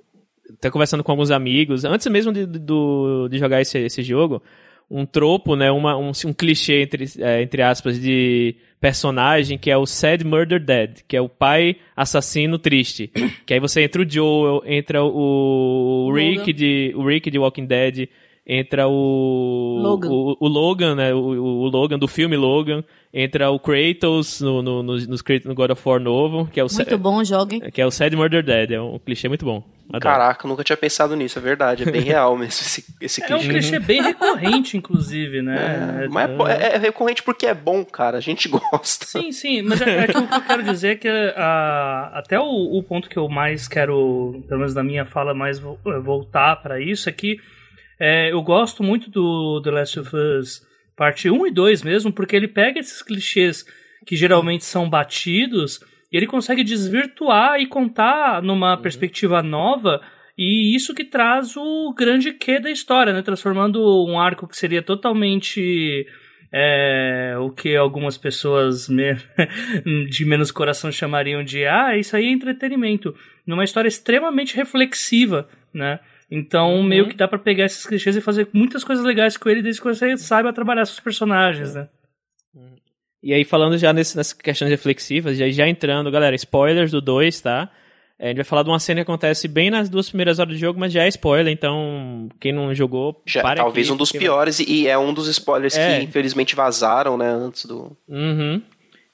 [0.62, 4.44] tô conversando com alguns amigos, antes mesmo de, do, de jogar esse, esse jogo,
[4.90, 9.78] um tropo, né, uma, um, um clichê, entre, é, entre aspas, de personagem que é
[9.78, 13.10] o Sad Murder Dead, que é o pai assassino triste.
[13.46, 17.66] que aí você entra o Joel, entra o, o Rick de, o Rick de Walking
[17.66, 18.08] Dead,
[18.46, 20.10] entra o Logan.
[20.10, 21.14] o, o Logan, né?
[21.14, 22.84] O, o Logan do filme Logan.
[23.16, 26.64] Entra o Kratos no, no, no, nos Kratos- no God of War novo, que é
[26.64, 27.60] o Muito Sa- bom, joguem.
[27.70, 28.72] que é o Sad Murder Dead.
[28.72, 29.64] É um clichê muito bom.
[29.90, 30.02] Adoro.
[30.02, 33.26] Caraca, eu nunca tinha pensado nisso, é verdade, é bem real mesmo esse, esse É
[33.36, 33.50] um clichê.
[33.50, 36.06] clichê bem recorrente, inclusive, né?
[36.06, 39.06] É, mas é, é- é recorrente porque é bom, cara, a gente gosta.
[39.06, 42.40] Sim, sim, mas é, é que o que eu quero dizer é que ah, até
[42.40, 46.56] o, o ponto que eu mais quero, pelo menos na minha fala, mais eh, voltar
[46.64, 47.38] para isso é que
[48.00, 50.62] é, eu gosto muito do The Last of Us
[50.96, 53.66] parte 1 e 2 mesmo, porque ele pega esses clichês
[54.06, 55.80] que geralmente são batidos
[56.12, 60.02] e ele consegue desvirtuar e contar numa perspectiva nova
[60.38, 63.22] e isso que traz o grande quê da história, né?
[63.22, 66.06] Transformando um arco que seria totalmente
[66.52, 69.16] é, o que algumas pessoas me-
[70.10, 76.00] de menos coração chamariam de ah, isso aí é entretenimento, numa história extremamente reflexiva, né?
[76.36, 76.84] Então, Uhum.
[76.84, 79.80] meio que dá pra pegar esses clichês e fazer muitas coisas legais com ele desde
[79.80, 81.88] que você saiba trabalhar seus personagens, né?
[83.22, 87.40] E aí, falando já nesse, nessas questões reflexivas, já, já entrando, galera, spoilers do 2,
[87.40, 87.70] tá?
[88.20, 90.54] É, a gente vai falar de uma cena que acontece bem nas duas primeiras horas
[90.56, 93.22] do jogo, mas já é spoiler, então quem não jogou.
[93.26, 96.00] Já, para talvez aqui, um dos porque- piores, e é um dos spoilers É.
[96.00, 97.96] que infelizmente vazaram, né, antes do.
[98.10, 98.62] Uhum.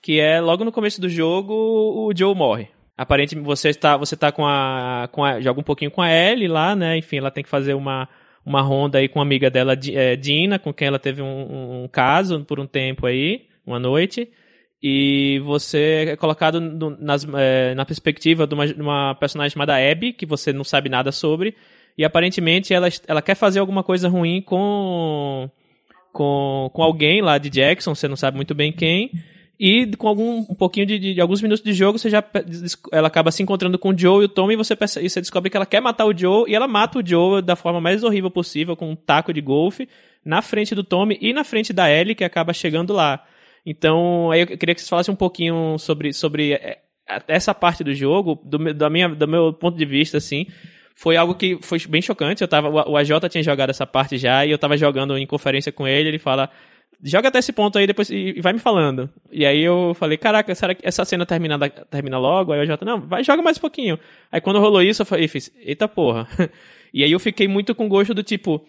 [0.02, 2.68] Que é logo no começo do jogo o Joe morre.
[3.02, 6.48] Aparentemente você está você tá com a com a joga um pouquinho com a Ellie
[6.48, 6.98] lá, né?
[6.98, 8.08] Enfim, ela tem que fazer uma
[8.46, 11.84] uma ronda aí com uma amiga dela, é, Dina, com quem ela teve um, um-
[11.84, 14.30] um caso por um tempo aí, uma noite.
[14.82, 19.76] E você é colocado no- nas, é, na perspectiva de uma, de uma personagem chamada
[19.76, 21.54] Abby, que você não sabe nada sobre.
[21.98, 25.50] E aparentemente ela, ela quer fazer alguma coisa ruim com
[26.12, 29.12] com, com alguém lá de Jackson, você não sabe muito bem quem.
[29.60, 32.24] E com algum um pouquinho de, de, de, alguns minutos de jogo, você já
[32.94, 35.50] ela acaba se encontrando com o Joe e o Tommy e você, e você descobre
[35.50, 38.32] que ela quer matar o Joe e ela mata o Joe da forma mais horrível
[38.32, 39.90] possível com um taco de golfe
[40.24, 43.22] na frente do Tommy e na frente da Ellie que acaba chegando lá.
[43.66, 46.80] Então, aí eu queria que você falasse um pouquinho sobre, sobre é,
[47.28, 50.48] essa parte do jogo, do, da minha, do meu ponto de vista, assim,
[50.96, 52.42] foi algo que foi bem chocante.
[52.42, 55.72] Eu tava, o AJ tinha jogado essa parte já e eu tava jogando em conferência
[55.72, 56.50] com ele, ele fala
[57.04, 59.10] joga até esse ponto aí depois e, vai me falando.
[59.32, 61.58] E aí eu falei, caraca, será que essa cena termina,
[61.90, 62.52] termina logo?
[62.52, 64.00] Aí o Jota, não, vai, joga mais um pouquinho.
[64.32, 66.28] Aí quando rolou isso, eu falei, fiz, eita porra.
[66.94, 68.66] e aí eu fiquei muito com gosto do tipo,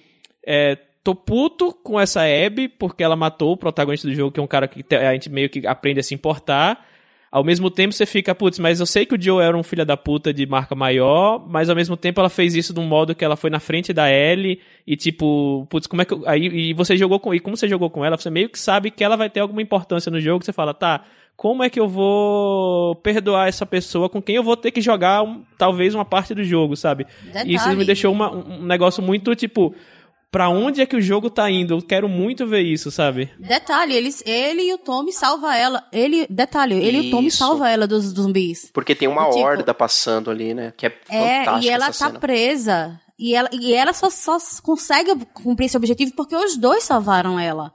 [0.47, 4.43] é, tô puto com essa Abby, porque ela matou o protagonista do jogo, que é
[4.43, 6.87] um cara que a gente meio que aprende a se importar.
[7.33, 9.87] Ao mesmo tempo você fica, putz, mas eu sei que o Joe era um filho
[9.87, 13.14] da puta de marca maior, mas ao mesmo tempo ela fez isso de um modo
[13.14, 16.21] que ela foi na frente da Ellie e tipo, putz, como é que.
[16.27, 17.33] Aí, e você jogou com.
[17.33, 19.62] E como você jogou com ela, você meio que sabe que ela vai ter alguma
[19.62, 21.05] importância no jogo, você fala, tá,
[21.37, 25.23] como é que eu vou perdoar essa pessoa com quem eu vou ter que jogar
[25.23, 27.07] um, talvez uma parte do jogo, sabe?
[27.23, 27.53] Detalhe.
[27.53, 29.73] E isso me deixou uma, um negócio muito, tipo
[30.31, 31.75] para onde é que o jogo tá indo.
[31.75, 33.31] Eu quero muito ver isso, sabe?
[33.38, 35.85] Detalhe, eles, ele e o Tommy salva ela.
[35.93, 37.07] Ele, detalhe, ele isso.
[37.07, 38.71] e o Tommy salva ela dos, dos zumbis.
[38.73, 40.73] Porque tem uma tipo, horda passando ali, né?
[40.77, 42.19] Que é, é e ela tá cena.
[42.19, 43.01] presa.
[43.19, 47.73] E ela, e ela só, só consegue cumprir esse objetivo porque os dois salvaram ela.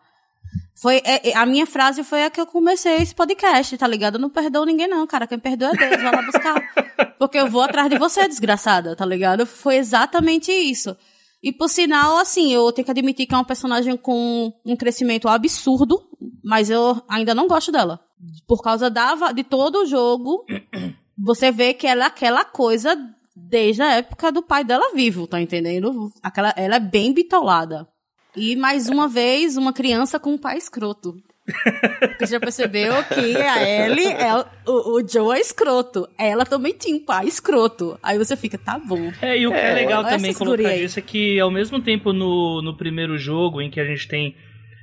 [0.74, 4.16] Foi, é, é, a minha frase foi a que eu comecei esse podcast, tá ligado?
[4.16, 5.28] Eu não perdoo ninguém, não, cara.
[5.28, 6.56] Quem perdoa é Deus, vai lá buscar.
[7.20, 9.46] Porque eu vou atrás de você, desgraçada, tá ligado?
[9.46, 10.98] Foi exatamente isso.
[11.46, 15.28] E por sinal, assim, eu tenho que admitir que é uma personagem com um crescimento
[15.28, 16.02] absurdo,
[16.44, 18.00] mas eu ainda não gosto dela.
[18.48, 20.44] Por causa da, de todo o jogo,
[21.16, 22.98] você vê que ela é aquela coisa
[23.36, 26.12] desde a época do pai dela vivo, tá entendendo?
[26.24, 27.88] Aquela, ela é bem bitolada.
[28.36, 31.14] E mais uma vez, uma criança com um pai escroto.
[32.20, 34.34] Você já percebeu que a Ellie, é,
[34.66, 36.10] o, o Joe é escroto.
[36.18, 38.00] Ela também tinha um pai escroto.
[38.02, 39.12] Aí você fica, tá bom.
[39.22, 42.12] É, e o que é, é legal também colocar isso é que ao mesmo tempo
[42.12, 44.36] no, no primeiro jogo, em que a gente tem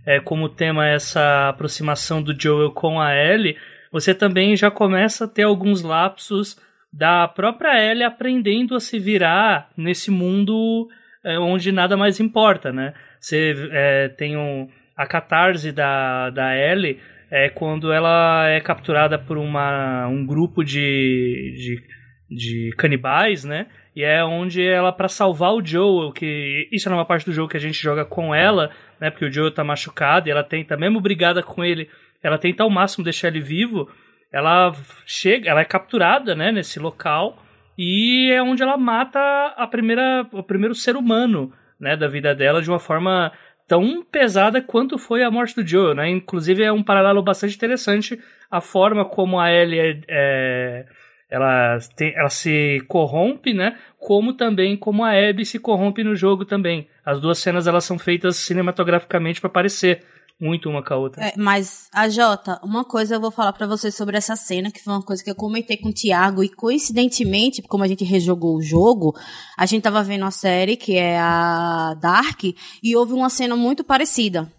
[0.07, 3.57] é, como tema essa aproximação do Joel com a Ellie,
[3.91, 6.57] você também já começa a ter alguns lapsos
[6.93, 10.89] da própria Ellie aprendendo a se virar nesse mundo
[11.25, 12.95] é, onde nada mais importa, né?
[13.19, 16.99] Você é, tem um a catarse da, da Ellie
[17.31, 21.81] é quando ela é capturada por uma, um grupo de,
[22.29, 23.67] de, de canibais, né?
[23.97, 27.49] E é onde ela, para salvar o Joel, que isso é uma parte do jogo
[27.49, 29.11] que a gente joga com ela, né?
[29.11, 31.89] Porque o Joel tá machucado e ela tenta, mesmo brigada com ele,
[32.23, 33.91] ela tenta ao máximo deixar ele vivo.
[34.31, 34.75] Ela
[35.07, 36.53] chega, ela é capturada, né?
[36.53, 37.43] Nesse local
[37.77, 41.97] e é onde ela mata a primeira, o primeiro ser humano, né?
[41.97, 43.33] Da vida dela de uma forma
[43.73, 46.11] tão pesada quanto foi a morte do Joe, né?
[46.11, 50.87] Inclusive é um paralelo bastante interessante a forma como a Ellie é, é,
[51.31, 53.79] ela, tem, ela se corrompe, né?
[53.99, 56.87] Como também como a Abby se corrompe no jogo também.
[57.03, 60.03] As duas cenas elas são feitas cinematograficamente para parecer
[60.43, 61.25] muito uma com a outra.
[61.25, 64.83] É, mas, a Jota, uma coisa eu vou falar para vocês sobre essa cena, que
[64.83, 68.57] foi uma coisa que eu comentei com o Thiago, e coincidentemente, como a gente rejogou
[68.57, 69.15] o jogo,
[69.57, 72.43] a gente tava vendo a série, que é a Dark,
[72.83, 74.51] e houve uma cena muito parecida.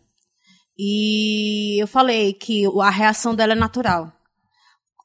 [0.78, 4.12] E eu falei que a reação dela é natural.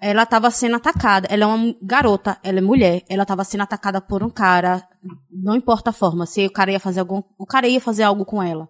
[0.01, 1.27] Ela estava sendo atacada.
[1.29, 3.03] Ela é uma garota, ela é mulher.
[3.09, 4.89] Ela estava sendo atacada por um cara.
[5.31, 8.25] Não importa a forma, se o cara ia fazer algum, o cara ia fazer algo
[8.25, 8.69] com ela.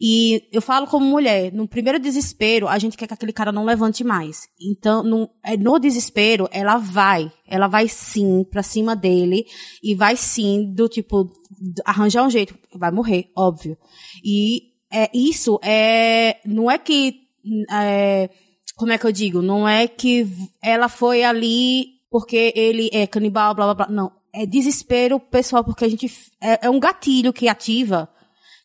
[0.00, 3.64] E eu falo como mulher, no primeiro desespero, a gente quer que aquele cara não
[3.64, 4.48] levante mais.
[4.60, 9.44] Então, no, é, no desespero, ela vai, ela vai sim pra cima dele
[9.82, 11.28] e vai sim do tipo,
[11.84, 13.76] arranjar um jeito, vai morrer, óbvio.
[14.24, 17.22] E é, isso é, não é que,
[17.72, 18.30] é,
[18.76, 19.42] como é que eu digo?
[19.42, 20.28] Não é que
[20.62, 23.88] ela foi ali porque ele é canibal, blá blá blá.
[23.94, 24.12] Não.
[24.32, 26.10] É desespero pessoal, porque a gente.
[26.40, 28.08] É, é um gatilho que ativa,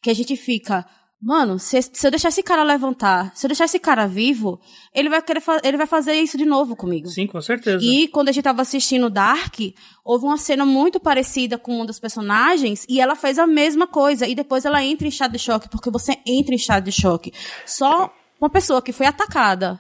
[0.02, 0.86] que a gente fica
[1.26, 4.60] Mano, se, se, eu deixar esse cara levantar, se eu deixar esse cara vivo,
[4.94, 7.08] ele vai querer ele vai fazer isso de novo comigo.
[7.08, 7.82] Sim, com certeza.
[7.82, 9.58] E quando a gente tava assistindo Dark,
[10.04, 14.28] houve uma cena muito parecida com um dos personagens e ela fez a mesma coisa
[14.28, 17.32] e depois ela entra em estado de choque, porque você entra em estado de choque.
[17.66, 19.80] Só uma pessoa que foi atacada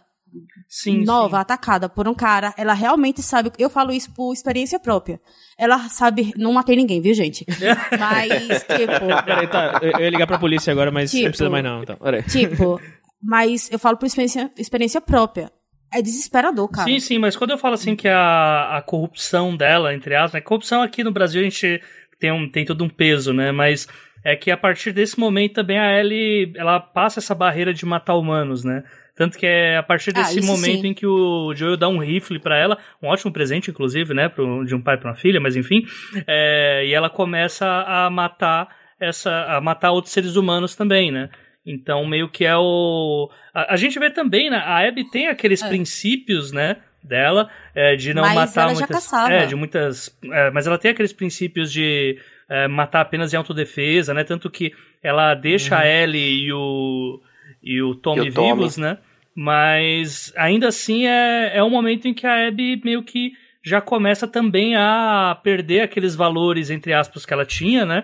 [0.68, 1.42] sim, nova, sim.
[1.42, 3.52] atacada por um cara, ela realmente sabe.
[3.58, 5.20] Eu falo isso por experiência própria.
[5.58, 6.34] Ela sabe.
[6.38, 7.46] Não matei ninguém, viu, gente?
[8.00, 9.24] Mas, tipo.
[9.26, 9.80] Peraí, tá.
[9.82, 11.84] Eu ia ligar pra polícia agora, mas tipo, não precisa mais, não.
[11.84, 12.24] Então, peraí.
[12.24, 12.82] Tipo,
[13.22, 15.52] mas eu falo por experiência, experiência própria.
[15.94, 16.88] É desesperador, cara.
[16.88, 20.42] Sim, sim, mas quando eu falo assim que a, a corrupção dela, entre aspas, né?
[20.42, 21.80] Corrupção aqui no Brasil a gente
[22.20, 23.52] tem, um, tem todo um peso, né?
[23.52, 23.88] Mas
[24.24, 28.16] é que a partir desse momento também a Ellie, ela passa essa barreira de matar
[28.16, 28.84] humanos, né?
[29.24, 30.88] Tanto que é a partir desse Ah, momento sim.
[30.88, 34.66] em que o Joel dá um rifle pra ela, um ótimo presente, inclusive, né, pro,
[34.66, 35.86] de um pai pra uma filha, mas enfim,
[36.28, 38.68] é, e ela começa a matar
[39.00, 41.30] essa, a matar outros seres humanos também, né?
[41.66, 45.64] Então meio que é o, a, a gente vê também, né, a Abby tem aqueles
[45.64, 45.70] É.
[45.70, 50.78] princípios, né, dela, é, de não Mas matar muitas, é, de muitas, é, mas ela
[50.78, 52.18] tem aqueles princípios de
[52.50, 54.24] é, matar apenas em autodefesa, né?
[54.24, 57.22] Tanto que ela deixa a Ellie e o,
[57.64, 58.30] E o Tommy.
[58.30, 58.98] vivos, né?
[59.36, 63.32] Mas ainda assim é, é um momento em que a Abby meio que
[63.64, 68.04] já começa também a perder aqueles valores, entre aspas, que ela tinha, né?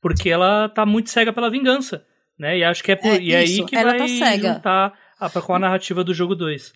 [0.00, 2.04] Porque ela tá muito cega pela vingança,
[2.38, 2.58] né?
[2.58, 4.54] E acho que é, por, É, e é isso, aí que vai tá cega.
[4.54, 6.72] juntar a, com a narrativa do jogo 2.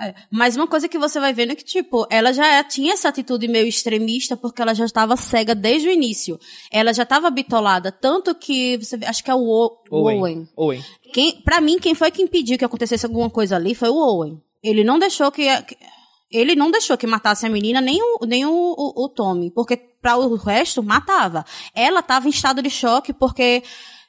[0.00, 3.08] É, Mas uma coisa que você vai vendo é que, tipo, ela já tinha essa
[3.08, 6.38] atitude meio extremista porque ela já estava cega desde o início.
[6.70, 10.18] Ela já estava bitolada, tanto que você acho que é o O- Owen.
[10.20, 10.48] Owen.
[10.54, 10.84] Owen.
[11.14, 14.40] Quem, pra mim, quem foi que impediu que acontecesse alguma coisa ali foi o Owen.
[14.62, 15.46] Ele não deixou que.
[16.30, 19.50] Ele não deixou que matasse a menina, nem o, nem o, o, o Tommy.
[19.50, 21.44] Porque para o resto, matava.
[21.74, 23.62] Ela tava em estado de choque porque.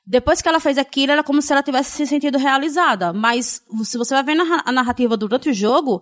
[0.10, 3.12] Depois que ela fez aquilo, era como se ela tivesse se sentido realizada.
[3.12, 6.02] Mas, se você vai ver na- a narrativa durante o jogo,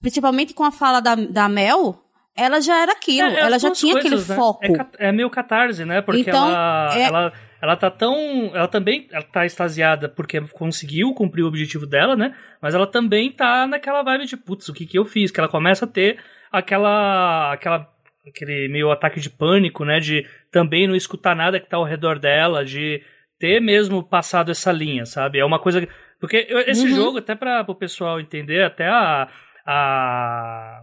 [0.00, 2.02] principalmente com a fala da, da Mel,
[2.36, 3.28] ela já era aquilo.
[3.28, 4.36] É, é ela já tinha coisas, aquele né?
[4.36, 4.64] foco.
[4.98, 6.00] É, é meio catarse, né?
[6.00, 8.16] Porque Então, ela, é- ela, ela tá tão.
[8.54, 12.34] Ela também ela tá extasiada porque conseguiu cumprir o objetivo dela, né?
[12.60, 15.30] Mas ela também tá naquela vibe de, putz, o que que eu fiz?
[15.30, 16.18] Que ela começa a ter
[16.50, 17.52] aquela.
[17.52, 17.88] aquela
[18.26, 20.00] aquele meio ataque de pânico, né?
[20.00, 23.02] De também não escutar nada que tá ao redor dela, de
[23.38, 25.38] ter mesmo passado essa linha, sabe?
[25.38, 25.80] É uma coisa.
[25.80, 25.88] que-
[26.20, 26.94] Porque eu- esse Uhum.
[26.96, 29.28] jogo, até para o pessoal entender, até a.
[29.66, 30.82] a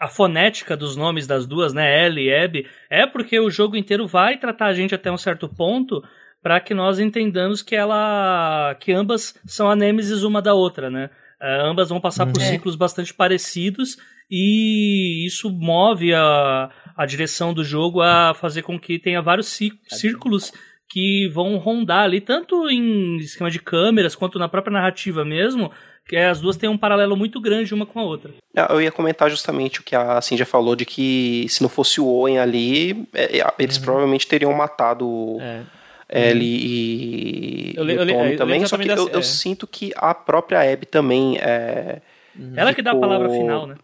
[0.00, 4.06] a fonética dos nomes das duas, né, Ellie e Abby, é porque o jogo inteiro
[4.06, 6.02] vai tratar a gente até um certo ponto
[6.42, 11.08] para que nós entendamos que ela que ambas são a nêmesis uma da outra, né?
[11.40, 12.44] Eh, ambas vão passar por É.
[12.44, 13.96] ciclos bastante parecidos
[14.30, 19.72] e isso move a, a direção do jogo a fazer com que tenha vários cí-
[19.88, 20.52] círculos
[20.88, 25.70] que vão rondar ali, tanto em esquema de câmeras quanto na própria narrativa mesmo,
[26.08, 28.32] que as duas têm um paralelo muito grande uma com a outra.
[28.56, 32.00] Ah, Eu ia comentar justamente o que a Cindy falou de que se não fosse
[32.00, 36.30] o Owen ali, é, é, eles provavelmente teriam matado É.
[36.30, 38.66] Ellie e, Eu le- e o eu le- Tommy eu também.
[38.66, 39.22] Só que eu, dessa- eu é.
[39.22, 42.00] sinto que a própria Abby também é,
[42.56, 43.74] Ela que dá a palavra final, né?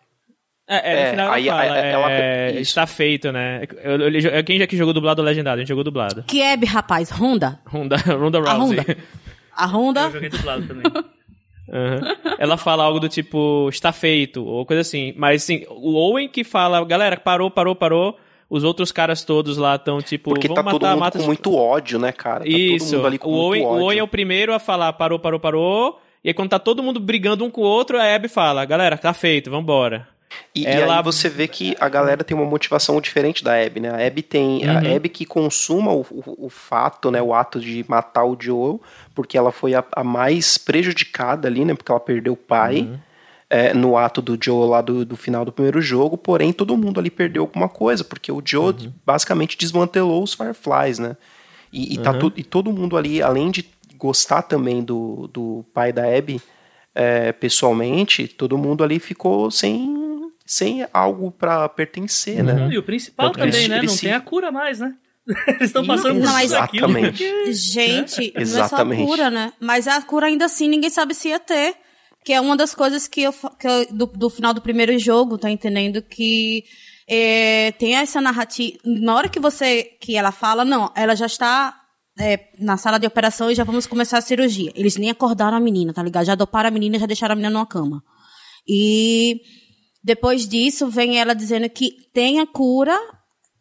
[0.66, 3.62] É, é, É, no final aí- ela fala, aí ela- é, está feito, né?
[3.82, 5.56] Eu, eu, eu- quem já que jogou dublado ou legendado?
[5.56, 6.24] A gente jogou dublado.
[6.26, 7.60] Que Abby, rapaz, Honda.
[7.66, 8.78] Ronda, Ronda Rousey.
[8.78, 8.96] Honda.
[9.54, 10.00] A Honda.
[10.04, 10.84] Eu joguei dublado também.
[11.72, 12.00] Aham.
[12.38, 15.14] Ela fala algo do tipo, está feito, ou coisa assim.
[15.16, 18.18] Mas assim, o Owen que fala, galera, parou, parou, parou.
[18.50, 21.24] Os outros caras todos lá estão tipo, Porque vamos tá todo matar, mundo mata com
[21.24, 22.40] muito ódio, né, cara?
[22.44, 22.86] Tá Isso.
[22.90, 23.82] todo mundo ali com o, muito Owen, o.
[23.84, 26.00] Owen é o primeiro a falar, parou, parou, parou.
[26.22, 28.96] E aí quando tá todo mundo brigando um com o outro, a Abby fala, galera,
[28.98, 30.06] tá feito, vambora.
[30.54, 33.80] E, e Ela- aí você vê que a galera tem uma motivação diferente da Abby,
[33.80, 33.90] né?
[33.90, 34.70] A Abby tem Uhum.
[34.76, 37.20] a Abby que consuma o, o, o fato, né?
[37.20, 38.80] O ato de matar o Joel,
[39.14, 41.74] porque ela foi a, a mais prejudicada ali, né?
[41.74, 42.98] Porque ela perdeu o pai Uhum.
[43.50, 46.16] é, no ato do Joel lá do, do final do primeiro jogo.
[46.16, 48.92] Porém, todo mundo ali perdeu alguma coisa, porque o Joel Uhum.
[49.04, 51.16] basicamente desmantelou os Fireflies, né?
[51.72, 52.30] E, e, tá Uhum.
[52.36, 53.68] e todo mundo ali, além de
[53.98, 56.40] gostar também do, do pai da Abby
[56.94, 60.03] é, pessoalmente, todo mundo ali ficou sem,
[60.44, 62.44] sem algo pra pertencer, Uhum.
[62.44, 62.68] né?
[62.72, 63.78] E o principal Tanto que também, eles- né?
[63.78, 64.94] eles Não se- tem a cura mais, né?
[65.48, 66.84] Eles estão passando por Não, mas- tudo aquilo.
[66.98, 67.52] Exatamente.
[67.54, 69.06] Gente, não é só a Exatamente.
[69.06, 69.52] cura, né?
[69.58, 71.74] Mas a cura ainda assim ninguém sabe se ia ter.
[72.22, 75.38] Que é uma das coisas que eu, que eu- do, do final do primeiro jogo,
[75.38, 76.02] tá entendendo?
[76.02, 76.64] Que
[77.08, 78.76] é, tem essa narrativa.
[78.84, 79.84] Na hora que você.
[80.00, 81.74] que ela fala, não, ela já está
[82.20, 84.70] é, na sala de operação e já vamos começar a cirurgia.
[84.74, 86.26] Eles nem acordaram a menina, tá ligado?
[86.26, 88.02] Já doparam a menina e já deixaram a menina numa cama.
[88.68, 89.40] E
[90.04, 92.94] depois disso vem ela dizendo que tem a cura,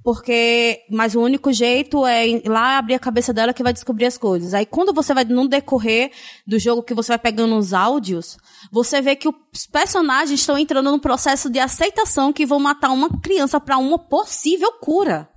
[0.04, 4.06] porque mas o único jeito é ir lá abrir a cabeça dela que vai descobrir
[4.06, 4.54] as coisas.
[4.54, 6.12] Aí quando você vai no decorrer
[6.46, 8.38] do jogo que você vai pegando os áudios,
[8.70, 13.10] você vê que os personagens estão entrando num processo de aceitação que vão matar uma
[13.22, 15.30] criança para uma possível cura.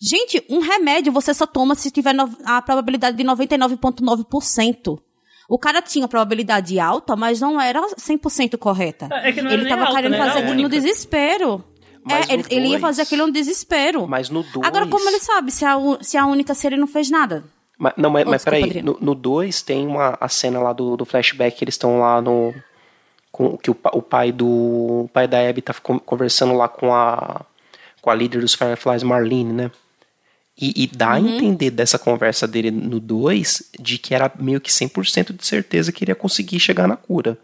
[0.00, 4.98] Gente, um remédio você só toma se tiver a probabilidade de 99,9%.
[5.48, 9.08] O cara tinha probabilidade alta, mas não era 100% correta.
[9.10, 10.18] É que não era ele nem tava alta, querendo né?
[10.18, 11.64] Fazer aquilo no desespero.
[12.04, 14.06] Mas é, ele, no ele ia fazer aquilo no desespero.
[14.06, 14.66] Mas no 2.
[14.66, 17.44] Agora, como ele sabe se a, se a única se ele não fez nada?
[17.78, 21.04] Mas, não, mas, Oh, mas peraí, no 2 tem uma a cena lá do, do
[21.04, 22.52] flashback, eles estão lá no.
[23.30, 24.46] Com, que o, o pai do.
[25.04, 27.42] O pai da Abby tá con- conversando lá com a.
[28.02, 29.70] Com a líder dos Fireflies, Marlene, né?
[30.60, 34.70] E, e dá a entender dessa conversa dele no 2 de que era meio que
[34.70, 37.38] 100% de certeza que ele ia conseguir chegar na cura.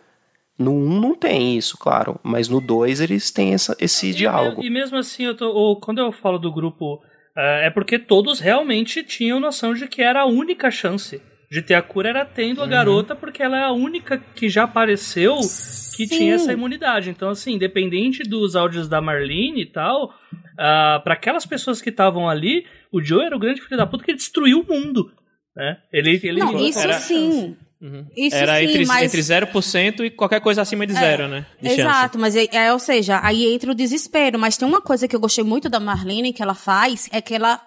[0.59, 4.15] No 1 um não tem isso, claro, mas no 2 eles têm essa, esse E
[4.15, 4.63] diálogo.
[4.65, 7.01] E mesmo assim, eu tô, ou quando eu falo do grupo,
[7.37, 11.75] é é porque todos realmente tinham noção de que era a única chance de ter
[11.75, 12.65] a cura era tendo Uhum.
[12.65, 16.09] a garota, porque ela é a única que já apareceu que Sim.
[16.09, 17.11] tinha essa imunidade.
[17.11, 20.13] Então, assim, independente dos áudios da Marlene e tal,
[20.59, 22.65] ah, para aquelas pessoas que estavam ali,
[22.97, 25.11] o Joe era o grande filho da puta que ele destruiu o mundo.
[25.57, 25.77] Né?
[25.93, 27.57] Ele, ele Não, isso era- sim.
[27.81, 28.07] Uhum.
[28.17, 31.45] Isso Era sim, entre, mas- entre 0% e qualquer coisa acima de zero, né?
[31.61, 31.81] De chance.
[31.83, 34.39] Exato, mas é, é, ou seja, aí entra o desespero.
[34.39, 37.35] Mas tem uma coisa que eu gostei muito da Marlene que ela faz, é que
[37.35, 37.61] ela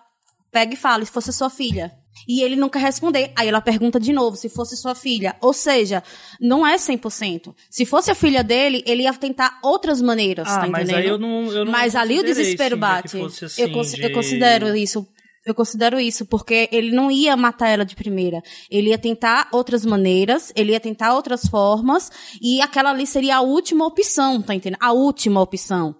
[0.51, 1.91] pega e fala, se fosse sua filha.
[2.27, 3.31] E ele não quer responder.
[3.35, 5.35] Aí ela pergunta de novo, se fosse sua filha.
[5.39, 6.01] Ou seja,
[6.41, 7.53] não é 100%.
[7.69, 11.03] Se fosse a filha dele, ele ia tentar outras maneiras, Ah, tá mas entendendo?
[11.03, 11.51] aí eu não.
[11.53, 13.09] Eu não Mas ali o desespero sim, bate.
[13.11, 15.07] que fosse assim, eu, cons- eu de- considero isso.
[15.47, 18.43] Eu considero isso, porque ele não ia matar ela de primeira.
[18.69, 23.41] Ele ia tentar outras maneiras, ele ia tentar outras formas, e aquela ali seria a
[23.41, 24.79] última opção, tá entendendo?
[24.81, 25.95] A última opção.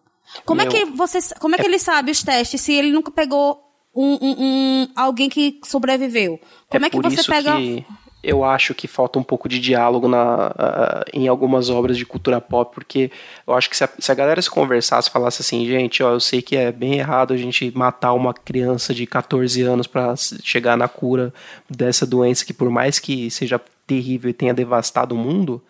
[0.45, 3.09] Como é Meu, que você, como é que ele sabe os testes se ele nunca
[3.09, 3.57] pegou
[3.95, 6.37] um, um- um- alguém que sobreviveu?
[6.69, 7.85] Como é, que por você pega que
[8.23, 12.41] eu acho que falta um pouco de diálogo na, ah, em algumas obras de cultura
[12.41, 13.11] pop, porque
[13.45, 16.19] eu acho que se a, se a galera se conversasse, falasse assim, gente, ó, eu
[16.19, 20.75] sei que é bem errado a gente matar uma criança de 14 anos para chegar
[20.75, 21.33] na cura
[21.69, 25.61] dessa doença que por mais que seja terrível e tenha devastado o mundo,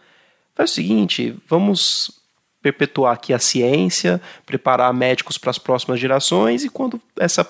[0.55, 2.11] faz o seguinte, vamos
[2.61, 7.47] perpetuar aqui a ciência, preparar médicos para as próximas gerações e quando essa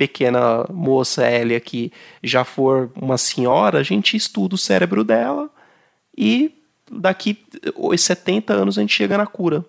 [0.00, 1.92] pequena moça Ellie aqui
[2.24, 5.50] já for uma senhora, a gente estuda o cérebro dela
[6.16, 6.52] e
[6.90, 7.36] daqui
[7.76, 9.62] os 70 anos a gente chega na cura.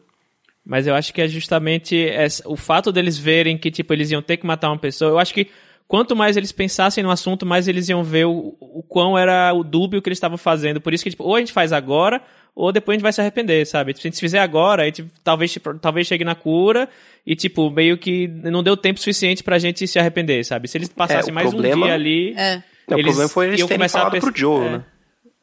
[0.66, 4.22] Mas eu acho que é justamente essa- o fato deles verem que, tipo, eles iam
[4.22, 5.12] ter que matar uma pessoa.
[5.12, 5.48] Eu acho que
[5.92, 9.62] quanto mais eles pensassem no assunto, mais eles iam ver o, o quão era o
[9.62, 10.80] dúbio que eles estavam fazendo.
[10.80, 12.22] Por isso que, tipo, ou a gente faz agora,
[12.56, 13.94] ou depois a gente vai se arrepender, sabe?
[13.94, 16.88] Se a gente fizer agora, a gente talvez, tipo, talvez chegue na cura
[17.28, 20.70] e, tipo, meio que não deu tempo suficiente pra gente se arrepender, sabe?
[20.70, 22.34] Se eles passassem o mais problema- um dia ali.
[22.38, 22.64] É.
[22.88, 24.70] É, o Eles problema foi eles iam terem começar a falado pens- pro Joe, É.
[24.70, 24.84] né?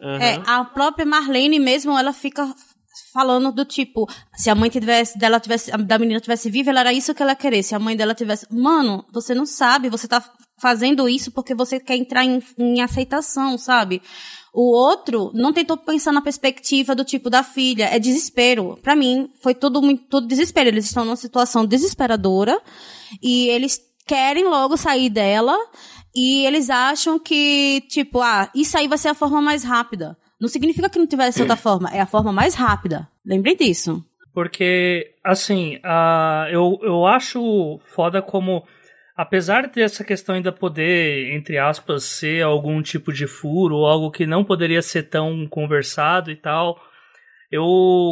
[0.00, 0.22] Aham.
[0.22, 2.46] É, a própria Marlene mesmo, ela fica
[3.12, 6.92] falando do tipo, se a mãe tivesse, dela tivesse, da menina tivesse viva, ela era
[6.92, 7.62] isso que ela queria.
[7.62, 10.22] Se a mãe dela tivesse, mano, você não sabe, você tá
[10.60, 14.02] fazendo isso porque você quer entrar em, em aceitação, sabe?
[14.52, 18.78] O outro não tentou pensar na perspectiva do tipo da filha, é desespero.
[18.82, 20.68] Pra mim, foi tudo muito, tudo desespero.
[20.68, 22.60] Eles estão numa situação desesperadora
[23.22, 25.56] e eles querem logo sair dela
[26.14, 30.16] e eles acham que, tipo, ah, isso aí vai ser a forma mais rápida.
[30.40, 33.08] Não significa que não tivesse outra forma, é a forma mais rápida.
[33.24, 34.04] Lembrem disso.
[34.32, 38.64] Porque, assim, a eu, eu acho foda como,
[39.16, 44.26] apesar dessa questão ainda poder, entre aspas, ser algum tipo de furo ou algo que
[44.26, 46.80] não poderia ser tão conversado e tal,
[47.50, 47.64] eu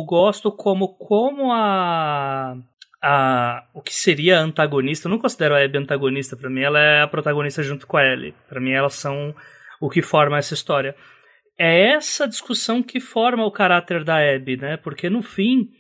[0.09, 2.57] gosto como, como a,
[3.03, 6.81] a o que seria a antagonista, eu não considero a Abby antagonista, pra mim ela
[6.81, 8.35] é a protagonista junto com a Ellie.
[8.49, 9.35] Pra mim elas são
[9.81, 10.97] o que forma essa história.
[11.59, 14.77] É essa discussão que forma o caráter da Abby, né?
[14.77, 15.71] Porque no fim,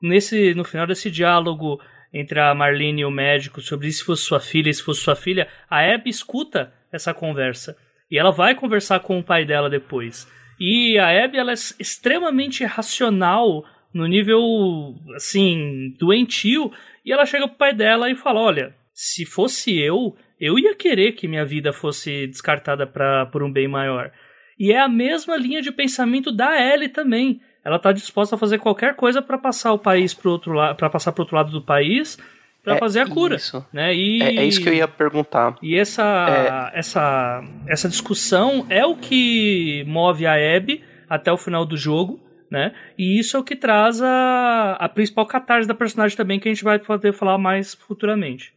[0.00, 1.80] nesse no final desse diálogo
[2.12, 5.48] entre a Marlene e o médico sobre se fosse sua filha se fosse sua filha,
[5.70, 7.74] a Abby escuta essa conversa
[8.10, 10.30] e ela vai conversar com o pai dela depois.
[10.60, 16.70] E a Abby ela é extremamente racional no nível assim doentio
[17.04, 21.12] e ela chega pro pai dela e fala: "Olha, se fosse eu, eu ia querer
[21.12, 24.12] que minha vida fosse descartada para por um bem maior".
[24.58, 27.40] E é a mesma linha de pensamento da Ellie também.
[27.64, 30.90] Ela tá disposta a fazer qualquer coisa para passar o país pro outro lado, para
[30.90, 32.18] passar pro outro lado do país,
[32.62, 33.64] para É fazer a cura, isso.
[33.72, 33.94] né?
[33.94, 35.56] E É, é isso que eu ia perguntar.
[35.62, 41.76] e essa, essa, essa discussão é o que move a Abby até o final do
[41.76, 42.72] jogo, né?
[42.98, 46.52] E isso é o que traz a, a principal catarse da personagem também, que a
[46.52, 48.52] gente vai poder falar mais futuramente.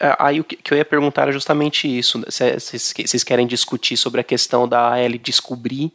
[0.00, 2.22] É, Aí o que eu ia perguntar era justamente isso.
[2.30, 5.92] Se- se Vocês querem discutir sobre a questão da Ellie descobrir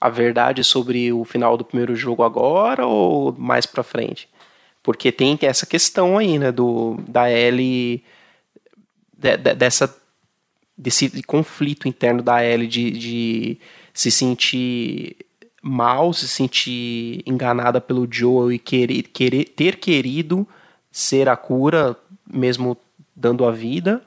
[0.00, 4.28] a verdade sobre o final do primeiro jogo agora ou mais pra frente?
[4.82, 8.02] Porque tem essa questão aí, né, do, da Ellie,
[9.16, 9.96] de- de- dessa,
[10.76, 13.58] desse conflito interno da Ellie de, de
[13.94, 15.16] se sentir
[15.62, 20.46] mal, se sentir enganada pelo Joel e querer, querer, ter querido
[20.92, 21.96] ser a cura,
[22.30, 22.76] mesmo
[23.16, 24.02] dando a vida,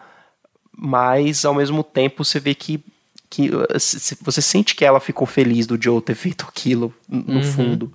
[0.75, 2.83] mas ao mesmo tempo você vê que,
[3.29, 3.49] que
[4.21, 7.91] você sente que ela ficou feliz do Joel ter feito aquilo no fundo.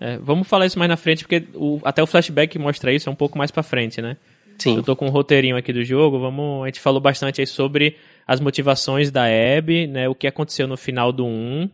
[0.00, 3.08] É, vamos falar isso mais na frente, porque o- até o flashback que mostra isso
[3.08, 4.16] é um pouco mais pra frente, né?
[4.58, 4.76] Sim.
[4.76, 7.96] Eu tô com um roteirinho aqui do jogo, vamos, a gente falou bastante aí sobre
[8.26, 11.70] as motivações da Abby, né, o que aconteceu no final do 1,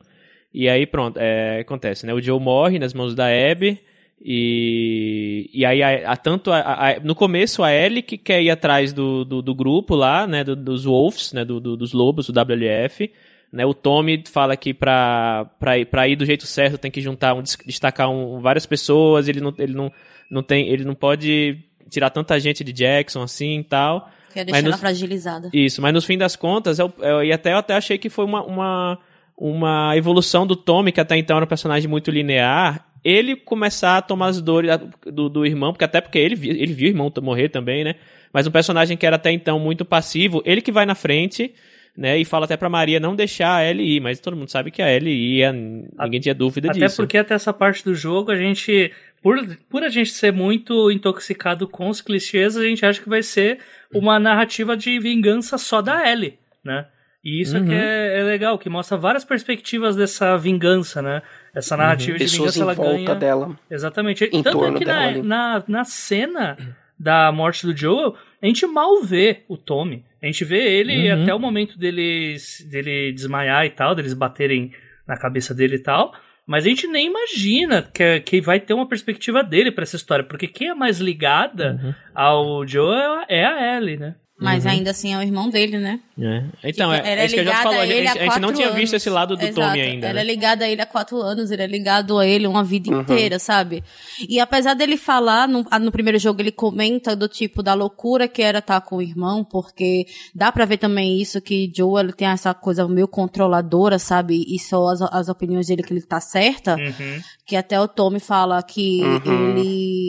[0.53, 3.81] e aí pronto, é, acontece, né, o Joe morre nas mãos da Abby,
[4.21, 8.51] e, e aí a, a tanto a, a, no começo a Ellie que quer ir
[8.51, 12.29] atrás do, do, do grupo lá, né, do, dos Wolves, né, do, do, dos lobos,
[12.29, 13.11] do WLF,
[13.53, 17.01] né, o Tommy fala que pra, pra, ir, pra ir do jeito certo tem que
[17.01, 19.93] juntar, um, destacar um, várias pessoas, ele não, ele, não,
[20.31, 21.59] não tem, ele não pode
[21.91, 24.11] tirar tanta gente de Jackson assim e tal.
[24.33, 25.51] Quer deixar ela fragilizada.
[25.53, 28.25] Isso, mas no fim das contas, eu, eu, e até, eu até achei que foi
[28.25, 28.99] uma, uma,
[29.37, 34.03] uma evolução do Tommy, que até então era um personagem muito linear, ele começar a
[34.03, 34.71] tomar as dores
[35.05, 37.97] do, do irmão, porque até porque ele, ele viu o irmão morrer também, né?
[38.33, 41.55] Mas um personagem que era até então muito passivo, ele que vai na frente,
[41.97, 42.19] né?
[42.19, 44.83] E fala até pra Maria não deixar a Ellie ir, mas todo mundo sabe que
[44.83, 46.95] a Ellie ia, ninguém tinha dúvida até disso.
[46.95, 48.91] Até porque até essa parte do jogo a gente,
[49.23, 49.39] por,
[49.69, 53.59] por a gente ser muito intoxicado com os clichês, a gente acha que vai ser
[53.93, 56.87] uma narrativa de vingança só da Ellie, né?
[57.25, 57.73] E isso uhum.
[57.73, 61.23] é, é, legal, que mostra várias perspectivas dessa vingança, né?
[61.55, 62.19] Essa narrativa uhum.
[62.19, 63.15] de Pessoas vingança ela ganha.
[63.15, 63.59] dela.
[63.71, 64.25] Exatamente.
[64.25, 65.23] Em Tanto é torno que dela na,
[65.59, 66.57] na, na cena
[66.99, 70.05] da morte do Joel, a gente mal vê o Tommy.
[70.23, 71.23] A gente vê ele Uhum.
[71.23, 72.37] até o momento dele,
[72.71, 74.73] dele desmaiar e tal, deles baterem
[75.07, 76.13] na cabeça dele e tal.
[76.47, 80.25] Mas a gente nem imagina que, que vai ter uma perspectiva dele pra essa história,
[80.25, 81.95] porque quem é mais ligada Uhum.
[82.15, 84.15] ao Joel é a Ellie, né?
[84.37, 86.01] Mas ainda assim é o irmão dele, né?
[86.20, 86.43] É.
[86.64, 88.24] Então, Tipo, é, ela é isso que a gente falou, a ele gente, há a
[88.24, 88.93] gente não tinha visto anos.
[88.95, 89.61] esse lado do Exato.
[89.68, 90.07] Tommy ainda.
[90.09, 90.20] Ela né?
[90.20, 93.01] é ligada a ele há quatro anos, ele é ligado a ele uma vida Uhum.
[93.03, 93.82] inteira, sabe?
[94.28, 98.43] E apesar dele falar, no, no primeiro jogo ele comenta do tipo da loucura que
[98.43, 100.05] era estar com o irmão, porque
[100.35, 104.45] dá pra ver também isso, que Joe ele tem essa coisa meio controladora, sabe?
[104.49, 106.74] E só as, as opiniões dele que ele tá certa.
[106.74, 107.20] Uhum.
[107.47, 109.51] Que até o Tommy fala que Uhum.
[109.51, 110.04] ele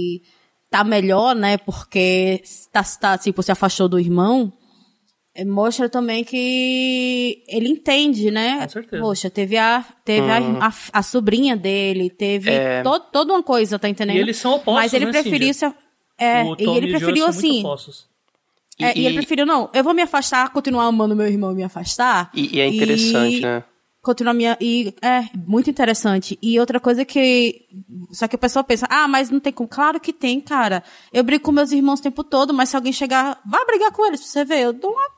[0.78, 1.58] tá melhor, né?
[1.58, 4.52] Porque tá, tá, tipo, se afastou do irmão.
[5.34, 8.60] É, Mostra também que ele entende, né?
[8.64, 9.02] Com certeza.
[9.04, 10.60] Poxa, teve a, teve a, Uhum.
[10.62, 12.82] a, a sobrinha dele, teve É.
[12.84, 14.18] to, toda uma coisa, tá entendendo?
[14.18, 15.66] E eles são opostos, Mas ele né, preferiu se.
[16.18, 17.60] É, e Tommy ele e Joel preferiu assim.
[17.60, 18.06] opostos.
[18.82, 21.64] é, e, ele preferiu, não, eu vou me afastar, continuar amando meu irmão e me
[21.64, 22.30] afastar.
[22.34, 23.64] E, e é interessante, E- né?
[24.06, 24.56] Continua minha.
[24.62, 26.38] E é muito interessante.
[26.40, 27.66] E outra coisa que.
[28.12, 29.68] Só que o pessoal pensa, ah, mas não tem como.
[29.68, 30.84] Claro que tem, cara.
[31.12, 34.06] Eu brigo com meus irmãos o tempo todo, mas se alguém chegar, vá brigar com
[34.06, 34.60] eles pra você ver.
[34.60, 35.10] Eu dou uma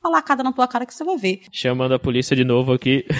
[0.00, 1.42] palacada na tua cara que você vai ver.
[1.52, 3.04] Chamando a polícia de novo aqui.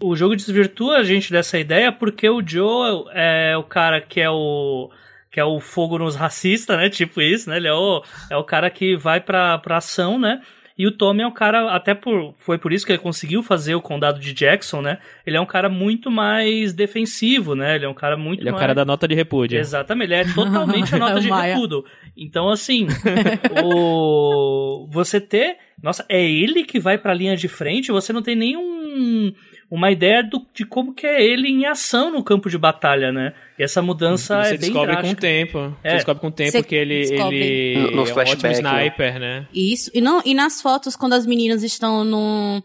[0.00, 4.30] O jogo desvirtua a gente dessa ideia porque o Joel é o cara que é
[4.30, 4.90] o
[5.30, 6.88] que é o fogo nos racistas, né?
[6.88, 7.58] Tipo isso, né?
[7.58, 10.40] Ele é o, é o cara que vai pra, pra ação, né?
[10.78, 12.34] E o Tommy é um cara, até por.
[12.36, 14.98] Foi por isso que ele conseguiu fazer o condado de Jackson, né?
[15.24, 17.76] Ele é um cara muito mais defensivo, né?
[17.76, 18.60] Ele é um cara muito Ele é o mais.
[18.60, 19.58] cara da nota de repúdio.
[19.58, 21.54] Exatamente, ele é totalmente a nota de Maia.
[21.54, 21.84] repudo.
[22.14, 22.86] Então, assim,
[23.62, 24.86] o...
[24.90, 25.56] você ter.
[25.82, 29.32] Nossa, é ele que vai pra linha de frente, você não tem nenhum.
[29.68, 33.32] Uma ideia do, de como que é ele em ação no campo de batalha, né?
[33.58, 35.58] E essa mudança Você é bem descobre com o tempo.
[35.82, 35.90] É.
[35.90, 37.36] Você descobre com o tempo Você que ele, descobre.
[37.36, 38.80] ele No- no é um ótimo flashback, né?
[38.86, 39.48] sniper, né?
[39.52, 39.90] Isso.
[39.92, 42.62] E, não, e nas fotos, quando as meninas estão no.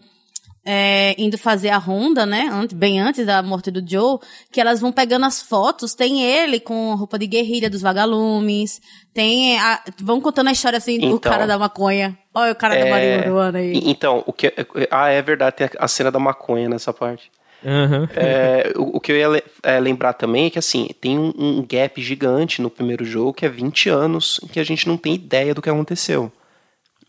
[0.64, 2.48] é, indo fazer a ronda, né?
[2.76, 4.20] bem antes da morte do Joe,
[4.52, 8.80] que elas vão pegando as fotos, tem ele com a roupa de guerrilha dos vagalumes,
[9.12, 9.58] tem.
[9.60, 11.18] a- vão contando a história assim, o Então.
[11.32, 12.16] cara da maconha.
[12.34, 13.74] Olha o cara da É, marihuana aí.
[13.86, 14.54] Então, o que.
[14.90, 17.30] Ah, é verdade, tem a cena da maconha nessa parte.
[17.64, 18.10] Aham.
[18.16, 21.32] É, o, o que eu ia le- é, lembrar também é que, assim, tem um,
[21.38, 24.98] um gap gigante no primeiro jogo, que é 20 anos, em que a gente não
[24.98, 26.32] tem ideia do que aconteceu.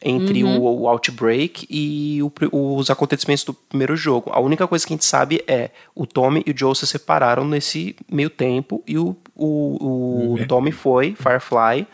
[0.05, 2.33] Entre o, o Outbreak e o
[2.77, 4.31] os acontecimentos do primeiro jogo.
[4.35, 7.45] A única coisa que a gente sabe é o Tommy e o Joe se separaram
[7.45, 11.87] nesse meio tempo e o, o, o Tommy foi Firefly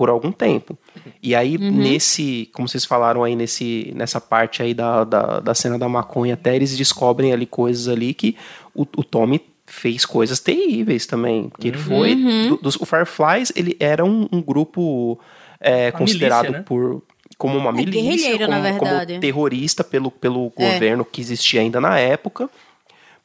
[0.00, 0.78] por algum tempo.
[1.22, 5.78] E aí, nesse, como vocês falaram aí, nesse, nessa parte aí da, da, da cena
[5.78, 8.34] da maconha, até eles descobrem ali coisas ali que
[8.74, 11.50] o, o Tommy fez coisas terríveis também.
[11.50, 12.14] Porque ele foi.
[12.48, 15.20] do- dos, o Fireflies, ele era um, um grupo
[15.60, 16.64] é, considerado milícia, né?
[16.66, 17.02] por.
[17.36, 19.06] Como uma É, milícia, guerrilheiro, como, na verdade.
[19.12, 20.72] como terrorista pelo, pelo É.
[20.72, 22.48] governo que existia ainda na época,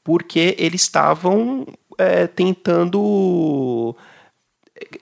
[0.03, 1.65] porque eles estavam
[1.97, 3.95] é, tentando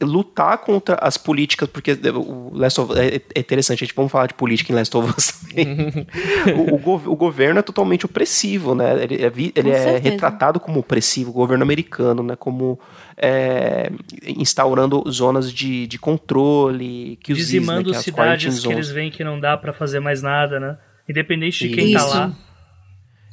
[0.01, 4.27] lutar contra as políticas, porque o Last of é, é interessante, a gente vamos falar
[4.27, 6.07] de política em Last of Us também.
[6.55, 9.03] o, o o governo é totalmente opressivo, né?
[9.03, 12.35] Ele é, ele é retratado como opressivo, o governo americano, né?
[12.35, 12.79] Como
[13.17, 13.91] é,
[14.37, 19.09] instaurando zonas de, de controle, que os Dizimando né, que as cidades que eles veem
[19.09, 20.77] que não dá pra fazer mais nada, né?
[21.09, 22.07] Independente de quem Isso.
[22.07, 22.33] tá lá.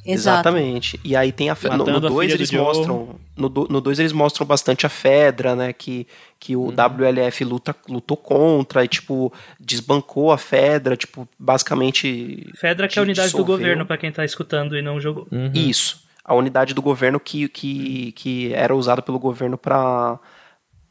[0.05, 0.47] Exato.
[0.49, 0.99] Exatamente.
[1.03, 2.59] E aí tem a Fe- no, Matando a 2 filha do eles Joe.
[2.61, 3.15] mostram.
[3.37, 5.73] No 2 no dois eles mostram bastante a Fedra, né?
[5.73, 6.07] Que,
[6.39, 12.49] que o WLF luta, lutou contra e, tipo, desbancou a Fedra, tipo, basicamente.
[12.55, 13.57] Fedra que é a unidade do dissolveu.
[13.57, 15.27] governo, pra quem tá escutando e não jogou.
[15.31, 15.51] Uhum.
[15.53, 16.01] Isso.
[16.23, 20.19] A unidade do governo que, que, que era usada pelo governo para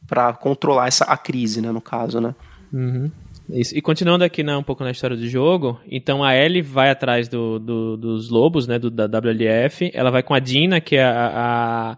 [0.07, 1.71] para controlar essa, a crise, né?
[1.71, 2.35] No caso, né?
[2.73, 3.09] Uhum.
[3.53, 3.77] Isso.
[3.77, 7.27] E continuando aqui na, um pouco na história do jogo, então a Ellie vai atrás
[7.27, 11.03] do, do- dos lobos, né, do, da WLF, ela vai com a Dina, que é
[11.03, 11.97] a,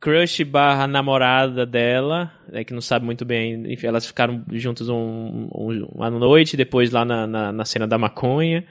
[0.00, 5.48] crush barra namorada dela, né, que não sabe muito bem, enfim, elas ficaram juntas um,
[5.54, 8.64] um- uma noite, depois lá na, na, na cena da maconha,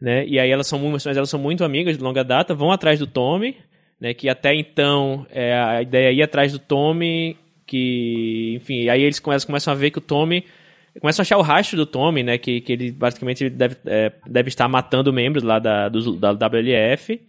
[0.00, 2.98] né, e aí elas são, mas elas são muito amigas de longa data, vão atrás
[2.98, 3.56] do Tommy,
[4.00, 9.02] né, que até então é, a ideia é ir atrás do Tommy, que, enfim, aí
[9.02, 10.44] eles começam a ver que o Tommy
[11.00, 12.38] começam a achar o rastro do Tommy, né?
[12.38, 17.20] Que, que ele basicamente deve, é, deve estar matando membros lá da, dos- da WLF.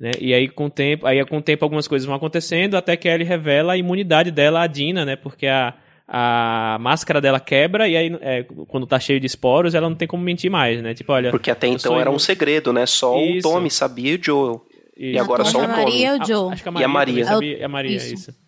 [0.00, 0.10] Né?
[0.20, 3.06] E aí com o tempo, aí com o tempo algumas coisas vão acontecendo até que
[3.08, 5.14] ele revela a imunidade dela à Dina, né?
[5.16, 5.74] Porque a,
[6.08, 10.08] a máscara dela quebra e aí é, quando tá cheio de esporos ela não tem
[10.08, 10.92] como mentir mais, né?
[10.94, 12.84] Tipo, olha, Porque até então era um segredo, né?
[12.86, 13.48] Só Isso.
[13.48, 14.62] o Tommy sabia e o Joel.
[14.96, 15.20] E Isso.
[15.22, 15.78] agora Não, só o a Tommy.
[15.84, 16.52] Maria e o Joe.
[16.52, 17.24] Acho que a E Maria, a Maria.
[17.24, 18.14] sabia, a Maria, Isso.
[18.14, 18.41] isso.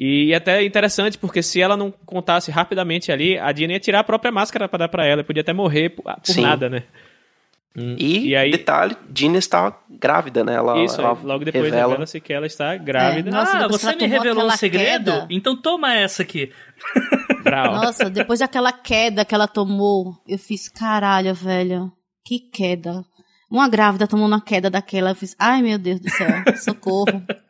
[0.00, 4.04] E até interessante, porque se ela não contasse rapidamente ali, a Dina ia tirar a
[4.04, 6.84] própria máscara pra dar pra ela, podia até morrer por, por nada, né?
[7.76, 10.54] Hum, E, E aí- detalhe, Dina está grávida, né?
[10.54, 11.88] Ela, Isso, ela logo depois revela.
[11.90, 13.28] revela-se que ela está grávida.
[13.28, 15.10] É, Nossa, ah, você me revelou um segredo?
[15.12, 15.26] queda.
[15.30, 16.52] Então toma essa aqui.
[17.42, 17.74] Brau.
[17.74, 21.90] Nossa, depois daquela queda que ela tomou, eu fiz, caralho, velho.
[22.24, 23.04] Que queda.
[23.50, 26.28] Uma grávida tomou uma queda daquela, eu fiz, ai meu Deus do céu,
[26.62, 27.22] socorro.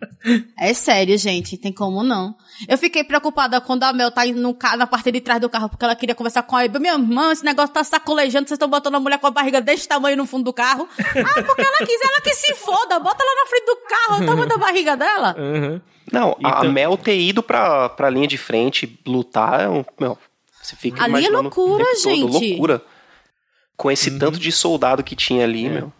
[0.59, 2.34] É sério, gente, tem como não.
[2.66, 5.49] Eu fiquei preocupada quando a Mel tá indo no ca- na parte de trás do
[5.49, 6.80] carro, porque ela queria conversar com a Eba.
[6.80, 9.86] Minha irmã, esse negócio tá sacolejando, vocês estão botando a mulher com a barriga desse
[9.86, 10.88] tamanho no fundo do carro.
[10.99, 14.26] Ah, porque ela quis, ela que se foda, bota ela na frente do carro, o
[14.26, 15.36] tamanho da barriga dela.
[15.38, 15.80] Uhum.
[16.12, 19.84] Não, a Então- Mel ter ido pra, pra linha de frente lutar é um.
[20.01, 20.18] Meu,
[20.61, 22.49] você fica Ali é loucura, tempo todo, gente.
[22.49, 22.82] loucura.
[23.79, 24.18] Com esse Uhum.
[24.18, 25.45] tanto de soldado que tinha É.
[25.45, 25.91] ali, meu.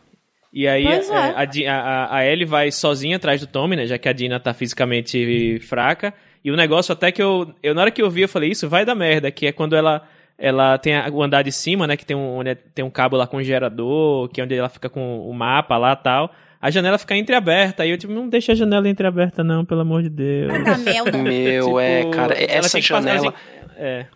[0.53, 1.33] E aí é, é.
[1.37, 3.87] a, Di- a, a Ellie vai sozinha atrás do Tommy, né?
[3.87, 6.13] Já que a Dina tá fisicamente fraca.
[6.45, 7.75] E o negócio até que eu, eu.
[7.75, 10.03] Na hora que eu vi, eu falei, isso vai dar merda, que é quando ela.
[10.41, 11.97] Ela tem a- o andar de cima, né?
[11.97, 14.89] Que tem um, onde tem um cabo lá com gerador, que é onde ela fica
[14.89, 16.33] com o mapa lá e tal.
[16.61, 17.83] A janela fica entreaberta.
[17.83, 20.53] Aí eu, tipo, não deixa a janela entreaberta, não, pelo amor de Deus.
[20.53, 20.79] Não.
[21.23, 23.19] Meu, Tipo, é, cara, essa passar- janela.
[23.27, 24.07] ela tem- é.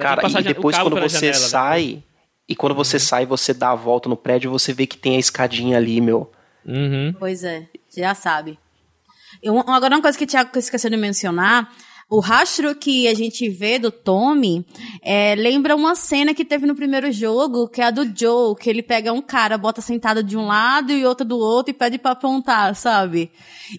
[0.00, 2.02] Cara, passar e depois quando você janela, né?
[2.48, 5.18] E quando você sai, você dá a volta no prédio, você vê que tem a
[5.18, 6.30] escadinha ali, meu.
[6.64, 7.14] Uhum.
[7.18, 8.58] Pois é, já sabe.
[9.42, 11.70] Eu, agora, uma coisa que o Thiago esqueceu de mencionar.
[12.16, 14.64] O rastro que a gente vê do Tommy
[15.02, 18.70] é, lembra uma cena que teve no primeiro jogo, que é a do Joe, que
[18.70, 21.98] ele pega um cara, bota sentado de um lado e outro do outro e pede
[21.98, 23.30] pra apontar, sabe?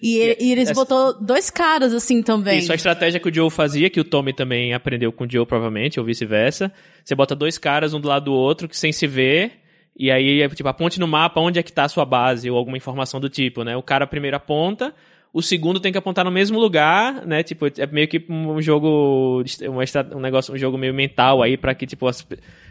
[0.02, 2.58] E, ele- e eles essa- botou dois caras assim também.
[2.58, 5.46] Isso, a estratégia que o Joe fazia, que o Tommy também aprendeu com o Joe,
[5.46, 6.72] provavelmente, ou vice-versa.
[7.04, 9.52] Você bota dois caras, um do lado do outro, que sem se ver,
[9.98, 12.58] e aí, é, tipo, aponte no mapa onde é que tá a sua base, ou
[12.58, 13.76] alguma informação do tipo, né?
[13.76, 14.92] O cara primeiro aponta,
[15.38, 17.42] o segundo tem que apontar no mesmo lugar, né?
[17.42, 19.42] Tipo, é meio que um jogo,
[20.14, 22.26] um negócio, um jogo meio mental aí, pra que, tipo, as,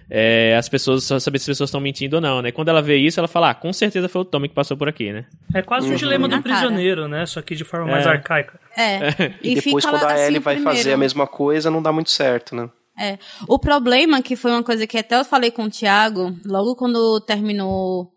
[0.10, 2.52] é, as pessoas, só saber se as pessoas estão mentindo ou não, né?
[2.52, 4.90] Quando ela vê isso, ela fala, ah, com certeza foi o Tommy que passou por
[4.90, 5.26] aqui, né?
[5.54, 5.96] É quase o Uhum.
[5.96, 7.26] dilema do prisioneiro, né?
[7.28, 8.10] Só que de forma mais É.
[8.10, 8.60] arcaica.
[8.76, 9.00] É.
[9.44, 10.78] E, depois, fica quando a assim, Ellie vai primeiro.
[10.78, 12.68] fazer a mesma coisa, não dá muito certo, né?
[13.00, 13.20] É.
[13.48, 17.20] O problema, que foi uma coisa que até eu falei com o Thiago, logo quando
[17.22, 18.10] terminou,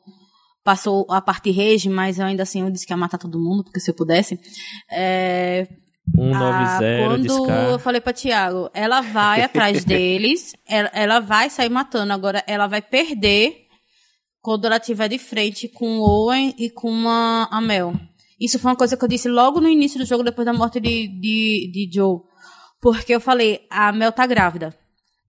[0.68, 3.64] passou a parte rage, mas eu ainda assim eu disse que ia matar todo mundo,
[3.64, 4.38] porque se eu pudesse.
[4.92, 5.66] É,
[6.34, 7.70] ah, 190 quando Scar.
[7.70, 12.66] eu falei pra Thiago, ela vai atrás deles, ela, ela vai sair matando, agora ela
[12.66, 13.66] vai perder
[14.42, 17.94] quando ela tiver de frente com o Owen e com a, a Mel.
[18.38, 20.78] Isso foi uma coisa que eu disse logo no início do jogo, depois da morte
[20.78, 22.20] de, de, de Joe.
[22.78, 24.76] Porque eu falei, a Mel tá grávida.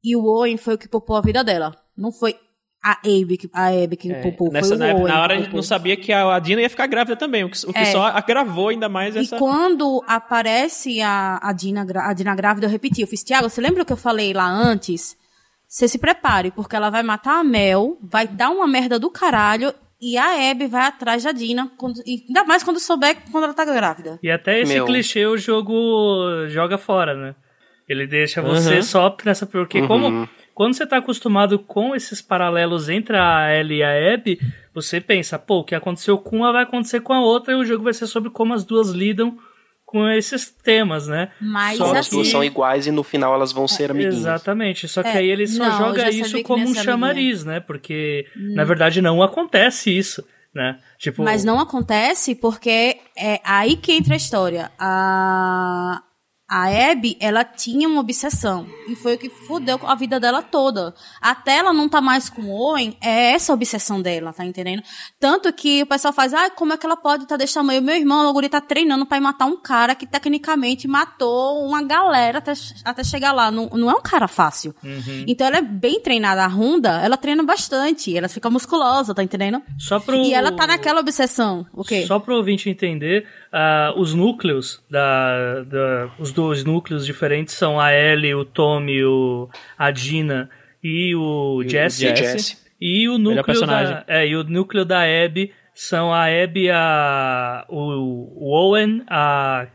[0.04, 1.74] E o Owen foi o que poupou a vida dela.
[1.98, 2.36] Não foi
[2.84, 5.08] a Abby que, a Abby que É, poupou, nessa, foi na, o Owen.
[5.14, 7.50] na hora a gente não sabia que a, a Dina ia ficar grávida também, o
[7.50, 7.86] que, o que É.
[7.86, 9.38] só agravou ainda mais E essa.
[9.38, 13.02] quando aparece a, a, Dina, a Dina grávida, eu repeti.
[13.02, 15.18] Eu fiz, Tiago, você lembra o que eu falei lá antes?
[15.68, 19.74] Você se prepare, porque ela vai matar a Mel, vai dar uma merda do caralho,
[20.02, 23.54] e a Abby vai atrás da Dina, quando, e ainda mais quando souber quando ela
[23.54, 24.18] tá grávida.
[24.24, 24.86] E até esse Meu.
[24.86, 27.36] clichê o jogo joga fora, né?
[27.88, 28.84] Ele deixa você Uhum.
[28.84, 29.46] só nessa.
[29.46, 29.88] Porque Uhum.
[29.88, 30.30] como
[30.60, 34.38] quando você tá acostumado com esses paralelos entre a Ellie e a Abby,
[34.76, 37.64] você pensa, pô, o que aconteceu com uma vai acontecer com a outra, e o
[37.64, 39.38] jogo vai ser sobre como as duas lidam
[39.86, 41.30] com esses temas, né?
[41.40, 44.16] Mas Só que- as duas assim, são iguais e no final elas vão ser amiguinhas.
[44.18, 44.86] Exatamente.
[44.90, 47.62] Só que É, aí ele só não, joga isso como um chamariz, né?
[47.62, 50.22] Porque, na verdade, não acontece isso.
[50.54, 50.78] né?
[50.98, 54.70] Tipo, Mas não acontece porque é aí que entra a história.
[54.78, 56.02] A,
[56.50, 58.66] a Abby, ela tinha uma obsessão.
[58.88, 60.96] E foi o que fudeu a vida dela toda.
[61.22, 64.82] Até ela não tá mais com o Owen, é essa a obsessão dela, tá entendendo?
[65.20, 67.82] Tanto que o pessoal faz, ah, como é que ela pode estar tá desse tamanho?
[67.82, 71.84] Meu irmão, logo ele tá treinando pra ir matar um cara que tecnicamente matou uma
[71.84, 73.52] galera até, até chegar lá.
[73.52, 74.74] Não, não é um cara fácil.
[74.84, 75.26] Uhum.
[75.28, 76.44] Então ela é bem treinada.
[76.44, 78.16] A Runda, ela treina bastante.
[78.18, 79.62] Ela fica musculosa, tá entendendo?
[79.78, 80.16] só pro...
[80.16, 81.66] E ela tá naquela obsessão.
[81.74, 82.06] O quê?
[82.06, 87.80] Só para o ouvinte entender, ah, os núcleos da, da- os dois núcleos diferentes são
[87.80, 90.50] a Ellie, o Tommy, o, a Dina
[90.84, 92.02] e o Jesse.
[92.08, 92.22] Jesse.
[92.24, 92.58] Jesse.
[92.82, 93.94] E o núcleo personagem.
[93.96, 99.68] da, é, e o núcleo da Abby são a Abby, a o, o Owen, a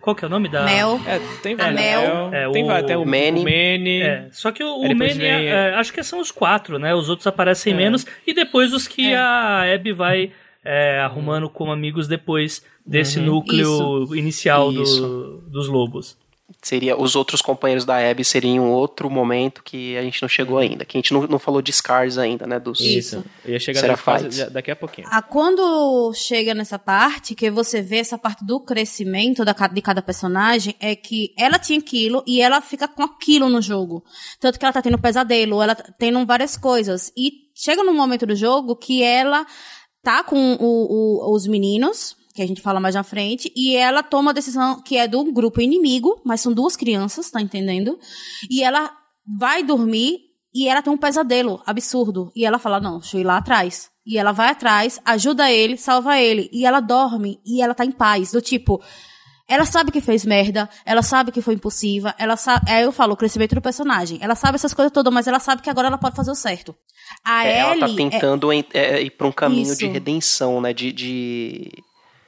[0.00, 0.98] qual que é o nome da Mel.
[1.06, 1.80] É, tem A vários.
[1.80, 2.30] Mel.
[2.32, 2.86] É, tem o vários.
[2.86, 3.40] Tem o Manny.
[3.40, 4.00] o Manny.
[4.02, 6.94] É, só que o, o Manny, vem, é, acho que são os quatro, né?
[6.94, 7.76] Os outros aparecem É.
[7.76, 9.16] menos e depois os que É.
[9.18, 10.32] a Abby vai
[10.64, 13.26] é, arrumando como amigos depois desse Uhum.
[13.26, 15.42] núcleo inicial do- Isso.
[15.48, 16.18] dos lobos.
[16.62, 20.84] Seria, os outros companheiros da Abby seriam outro momento que a gente não chegou ainda.
[20.84, 22.58] Que a gente não, não falou de Scars ainda, né?
[22.58, 23.24] Dos, Isso.
[23.44, 25.06] Eu ia chegar fase daqui a pouquinho.
[25.10, 30.02] Ah, quando chega nessa parte, que você vê essa parte do crescimento da, de cada
[30.02, 34.02] personagem, é que ela tinha aquilo e ela fica com aquilo no jogo.
[34.40, 37.12] Tanto que ela tá tendo pesadelo, ela tá tendo várias coisas.
[37.16, 39.46] E chega num momento do jogo que ela
[40.02, 40.58] tá com o-
[41.28, 44.80] o- os meninos, que a gente fala mais na frente, e ela toma a decisão
[44.80, 47.98] que é do grupo inimigo, mas são duas crianças, tá entendendo?
[48.50, 48.90] E ela
[49.38, 50.18] vai dormir
[50.54, 52.32] e ela tem um pesadelo absurdo.
[52.34, 53.90] E ela fala: Não, deixa eu ir lá atrás.
[54.06, 56.48] E ela vai atrás, ajuda ele, salva ele.
[56.52, 58.32] E ela dorme e ela tá em paz.
[58.32, 58.80] Do tipo,
[59.50, 62.70] ela sabe que fez merda, ela sabe que foi impulsiva, ela sabe.
[62.70, 64.18] Aí eu falo, o crescimento do personagem.
[64.22, 66.74] Ela sabe essas coisas todas, mas ela sabe que agora ela pode fazer o certo.
[67.24, 69.78] A É, ela tá Ellie é- tentando en- é, ir pra um caminho Isso.
[69.78, 70.72] de redenção, né?
[70.72, 70.92] De.
[70.92, 71.70] de...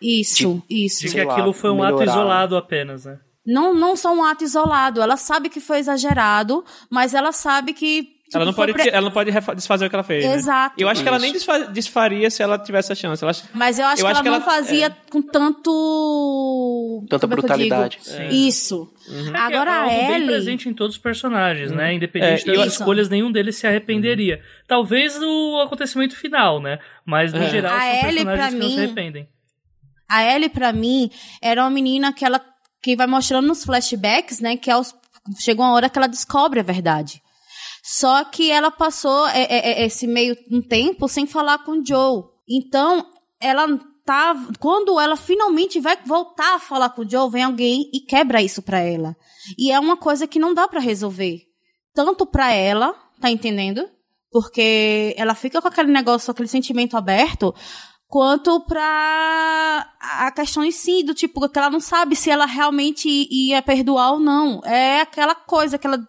[0.00, 1.00] Isso, isso.
[1.00, 2.12] De que Sei lá, aquilo foi um ato melhorar.
[2.12, 3.18] isolado apenas, né?
[3.46, 5.00] Não, não só um ato isolado.
[5.00, 8.11] Ela sabe que foi exagerado, mas ela sabe que.
[8.32, 10.24] Tipo, ela, não pode, pre- ela não pode desfazer o que ela fez.
[10.24, 10.34] né?
[10.34, 10.74] Exato.
[10.78, 11.24] Eu acho que ela Isso.
[11.24, 13.22] nem desfa- desfaria se ela tivesse a chance.
[13.22, 14.90] Ela acha- Mas eu acho Eu que acho ela que não ela- fazia é.
[15.10, 17.04] com tanto.
[17.08, 17.98] Tanta como é brutalidade.
[18.30, 18.92] Isso.
[19.08, 20.26] É que Agora é a algo bem Ellie.
[20.26, 21.94] presente em todos os personagens, né?
[21.94, 22.78] Independente É, das isso.
[22.80, 24.40] escolhas, nenhum deles se arrependeria.
[24.66, 26.78] Talvez o acontecimento final, né?
[27.04, 27.48] Mas, no É.
[27.50, 29.28] geral, A são Ellie, personagens pra que não se mim, arrependem.
[30.08, 31.10] A Ellie, pra mim,
[31.40, 32.40] era uma menina que ela.
[32.84, 34.56] que vai mostrando nos flashbacks, né?
[34.56, 34.92] Que aos,
[35.38, 37.21] chegou uma hora que ela descobre a verdade.
[37.82, 41.84] Só que ela passou é, é, é, esse meio um tempo sem falar com o
[41.84, 42.22] Joe.
[42.48, 43.04] Então,
[43.40, 43.66] ela
[44.04, 44.36] tá.
[44.60, 48.62] Quando ela finalmente vai voltar a falar com o Joe, vem alguém e quebra isso
[48.62, 49.16] pra ela.
[49.58, 51.40] E é uma coisa que não dá pra resolver.
[51.92, 53.88] Tanto pra ela, tá entendendo?
[54.30, 57.54] Porque ela fica com aquele negócio, aquele sentimento aberto,
[58.06, 63.08] quanto pra a questão em si, do tipo, que ela não sabe se ela realmente
[63.08, 64.60] ia perdoar ou não.
[64.64, 66.06] É aquela coisa que ela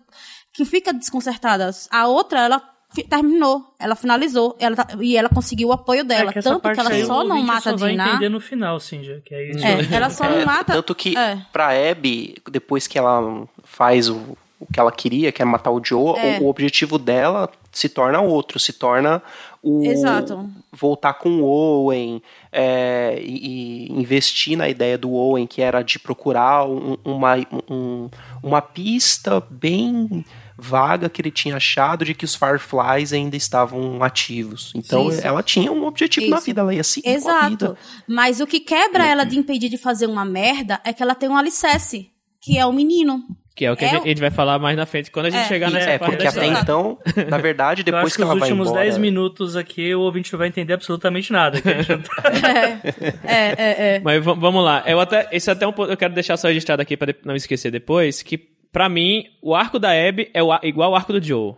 [0.53, 1.69] que fica desconcertada.
[1.89, 2.61] A outra, ela
[3.09, 6.29] terminou, ela finalizou, ela tá- e ela conseguiu o apoio dela.
[6.29, 8.09] É que Tanto que parte ela aí só não mata só a vai Dinah.
[8.09, 9.65] entender no final, Cinja, que é isso.
[9.65, 10.73] É, ela só não É, mata.
[10.73, 11.39] Tanto que É.
[11.51, 15.83] pra Abby, depois que ela faz o, o que ela queria, que é matar o
[15.83, 16.37] Joe, É.
[16.39, 19.23] o, o objetivo dela se torna outro, se torna
[19.63, 20.47] o Exato.
[20.71, 25.97] voltar com o Owen é, e, e investir na ideia do Owen, que era de
[25.97, 27.33] procurar um- uma,
[27.67, 28.07] um-
[28.43, 30.23] uma pista bem
[30.63, 34.71] vaga que ele tinha achado de que os Fireflies ainda estavam ativos.
[34.75, 35.25] Então Isso.
[35.25, 36.45] ela tinha um objetivo na Isso.
[36.45, 37.49] vida, ela ia seguir com a Exato.
[37.49, 37.77] vida.
[38.07, 41.27] Mas o que quebra ela de impedir de fazer uma merda é que ela tem
[41.29, 42.09] um alicerce,
[42.41, 43.21] que é o menino.
[43.55, 45.11] Que é o que É a, gente, o- a gente vai falar mais na frente
[45.11, 45.47] quando a gente É.
[45.47, 46.59] chegar nessa É, porque até história.
[46.59, 46.97] então,
[47.29, 48.83] na verdade, Eu depois acho que, que, os ela vai últimos embora...
[48.83, 51.61] 10 minutos aqui o ouvinte não vai entender absolutamente nada.
[51.61, 52.23] que a gente tá-
[53.23, 53.99] É, é, é.
[54.03, 54.83] Mas v- vamos lá.
[54.87, 57.19] Eu até, esse é até um ponto, eu quero deixar só registrado aqui pra de-
[57.23, 58.39] não esquecer depois, que
[58.73, 61.53] pra mim, o arco da Abby é igual ao arco do Joe.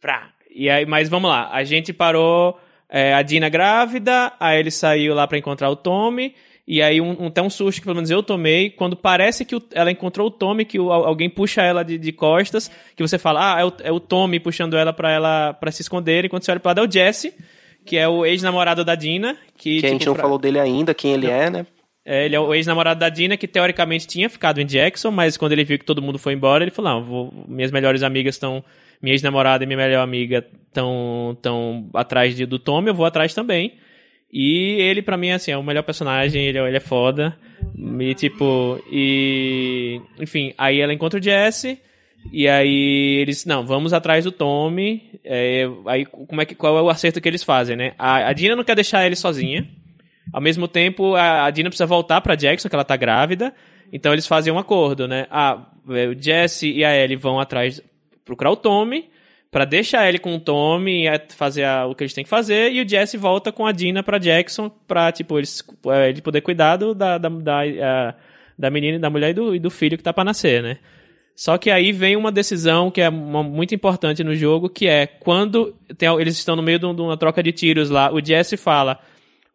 [0.00, 0.30] Frá.
[0.52, 1.50] E aí, mas vamos lá.
[1.52, 6.34] A gente parou é, a Dina grávida, aí ele saiu lá pra encontrar o Tommy,
[6.66, 9.54] e aí um, um, até um susto que pelo menos eu tomei, quando parece que
[9.54, 13.18] o- ela encontrou o Tommy, que o- alguém puxa ela de, de costas, que você
[13.18, 16.44] fala, ah, é o, é o Tommy puxando ela pra, ela pra se esconder, enquanto
[16.44, 17.34] você olha pro lado é o Jesse,
[17.84, 19.36] que é o ex-namorado da Dina.
[19.56, 21.66] Que, Que a gente tipo, não pra- falou dele ainda, quem ele é, né?
[22.06, 25.52] É, ele é o ex-namorado da Dina, que teoricamente tinha ficado em Jackson, mas quando
[25.52, 28.64] ele viu que todo mundo foi embora, ele falou: não, vou- minhas melhores amigas estão.
[29.02, 33.34] Minha ex-namorada e minha melhor amiga estão tão atrás de, do Tommy, eu vou atrás
[33.34, 33.74] também.
[34.32, 37.36] E ele, pra mim, assim, é o melhor personagem, ele, é- ele é foda.
[38.00, 40.00] E tipo, e.
[40.18, 41.78] Enfim, aí ela encontra o Jesse.
[42.32, 45.02] E aí eles, não, vamos atrás do Tommy.
[45.24, 47.92] É, aí como é que, qual é o acerto que eles fazem, né?
[47.98, 49.66] A, a Dina não quer deixar ele sozinha.
[50.32, 53.54] Ao mesmo tempo, a, a Dina precisa voltar pra Jackson, que ela tá grávida.
[53.92, 55.26] Então eles fazem um acordo, né?
[55.30, 57.80] Ah, o Jesse e a Ellie vão atrás
[58.24, 59.08] procurar o Tommy
[59.50, 62.72] para deixar ele com o Tommy e fazer a, o que eles têm que fazer
[62.72, 66.40] e o Jesse volta com a Dina para Jackson para tipo eles é, ele poder
[66.40, 68.14] cuidar do, da, da, da, a,
[68.58, 70.78] da menina, da mulher e do, e do filho que tá para nascer, né?
[71.34, 75.06] Só que aí vem uma decisão que é uma, muito importante no jogo, que é
[75.06, 78.98] quando tem, eles estão no meio de, uma troca de tiros lá, o Jesse fala: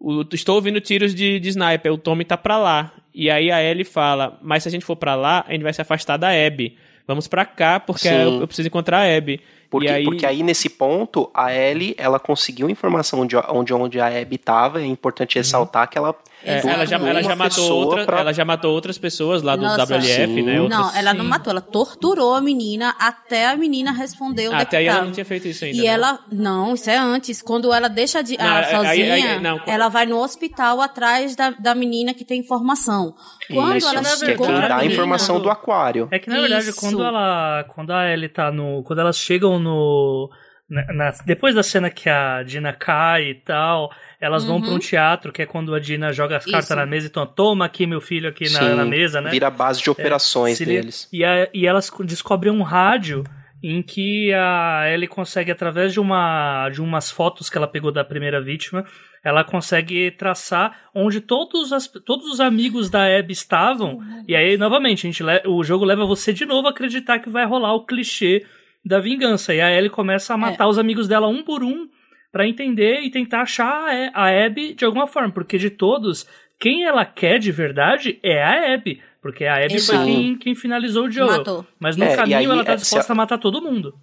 [0.02, 2.92] o, Estou ouvindo tiros de, de sniper, o Tommy tá pra lá.
[3.14, 5.74] E aí a Ellie fala: Mas se a gente for pra lá, a gente vai
[5.74, 6.76] se afastar da Abby.
[7.08, 9.42] Vamos pra cá, porque eu, eu, preciso encontrar a Abby.
[9.70, 10.04] Porque aí...
[10.04, 14.82] porque aí, nesse ponto, a Ellie, ela conseguiu informação de onde, onde a Abby estava.
[14.82, 15.42] É importante uhum.
[15.42, 15.88] ressaltar uhum.
[15.90, 18.20] que ela é, ela, já, ela, já matou outra, pra...
[18.20, 20.42] ela já matou outras pessoas lá do Nossa, WLF, sim.
[20.42, 20.60] né?
[20.60, 20.80] Outras...
[20.80, 24.88] Não, ela não matou, ela torturou a menina até a menina responder o Até aí
[24.88, 25.78] ela não tinha feito isso ainda.
[25.78, 25.88] E né?
[25.88, 26.20] ela.
[26.32, 27.42] Não, isso é antes.
[27.42, 31.36] Quando ela deixa de, não, a, sozinha, aí, aí, não, ela vai no hospital atrás
[31.36, 33.14] da, da menina que tem informação.
[33.48, 34.48] Quando isso, ela chegou.
[34.48, 36.08] Que dá a informação do aquário.
[36.12, 36.80] É que na verdade, isso.
[36.80, 37.66] quando ela.
[37.66, 38.84] Quando a Ellie tá no.
[38.84, 40.30] Quando elas chegam no.
[40.70, 43.92] Na, na, depois da cena que a Dina cai e tal,
[44.22, 44.50] elas uhum.
[44.50, 46.76] vão para um teatro, que é quando a Dina joga as cartas Isso.
[46.76, 49.32] na mesa e então, toma aqui meu filho aqui na, na, mesa, né?
[49.32, 51.10] Vira a base de é, operações é, deles.
[51.12, 53.24] E, a, e elas descobrem um rádio
[53.64, 58.04] em que a Ellie consegue, através de, uma, de umas fotos que ela pegou da
[58.04, 58.86] primeira vítima,
[59.24, 64.00] ela consegue traçar onde todos, as, todos os amigos da Abby estavam.
[64.28, 67.46] E aí, novamente, a gente, o jogo leva você de novo a acreditar que vai
[67.46, 68.46] rolar o clichê
[68.86, 69.54] da vingança.
[69.54, 70.68] E a Ellie começa a matar é.
[70.68, 71.88] os amigos dela um por um
[72.32, 76.26] para entender e tentar achar a Abby de alguma forma, porque de todos,
[76.60, 80.00] quem ela quer de verdade é a Abby, porque a Abby Exato.
[80.00, 81.38] foi quem, quem finalizou o Joel.
[81.38, 81.66] Matou.
[81.80, 83.14] Mas no é, caminho aí, ela tá é, disposta a...
[83.14, 83.94] a matar todo mundo.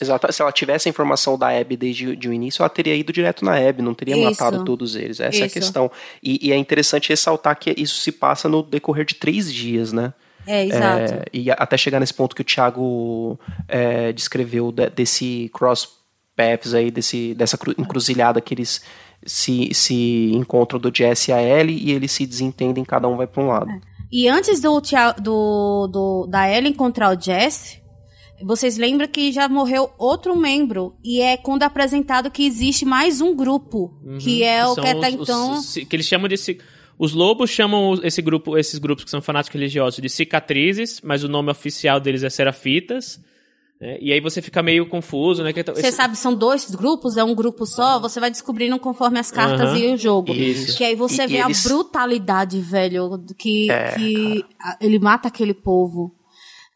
[0.00, 0.32] Exato.
[0.32, 3.44] Se ela tivesse a informação da Abby desde de o início, ela teria ido direto
[3.44, 4.24] na Abby, não teria isso.
[4.24, 5.20] matado todos eles.
[5.20, 5.42] Essa isso.
[5.42, 5.90] é a questão.
[6.22, 10.14] E, e, é interessante ressaltar que isso se passa no decorrer de três dias, né?
[10.46, 11.14] É, exato.
[11.14, 15.99] É, e até chegar nesse ponto que o Thiago é, descreveu de, desse cross
[16.40, 18.82] paths aí, desse, dessa encruzilhada que eles
[19.26, 23.26] se, se encontram do Jesse e a Ellie e eles se desentendem, cada um vai
[23.26, 23.70] para um lado.
[23.70, 23.80] É.
[24.10, 24.80] E antes do,
[25.22, 27.80] do, do, da Ellie encontrar o Jesse,
[28.42, 33.20] vocês lembram que já morreu outro membro e é quando é apresentado que existe mais
[33.20, 35.58] um grupo, uhum, que é o que até então...
[35.58, 36.58] Os, que eles chamam desse...
[36.98, 41.28] Os lobos chamam esse grupo, esses grupos que são fanáticos religiosos de cicatrizes, mas o
[41.28, 43.18] nome oficial deles é serafitas.
[43.82, 45.52] É, e aí você fica meio confuso, né?
[45.52, 45.92] Você Esse...
[45.92, 49.86] sabe, são dois grupos, é um grupo só, você vai descobrindo conforme as cartas e
[49.86, 50.32] o jogo.
[50.32, 50.76] Isso.
[50.76, 51.64] Que aí você e, vê e eles...
[51.64, 54.44] a brutalidade, velho, que, é, que
[54.82, 56.14] ele mata aquele povo.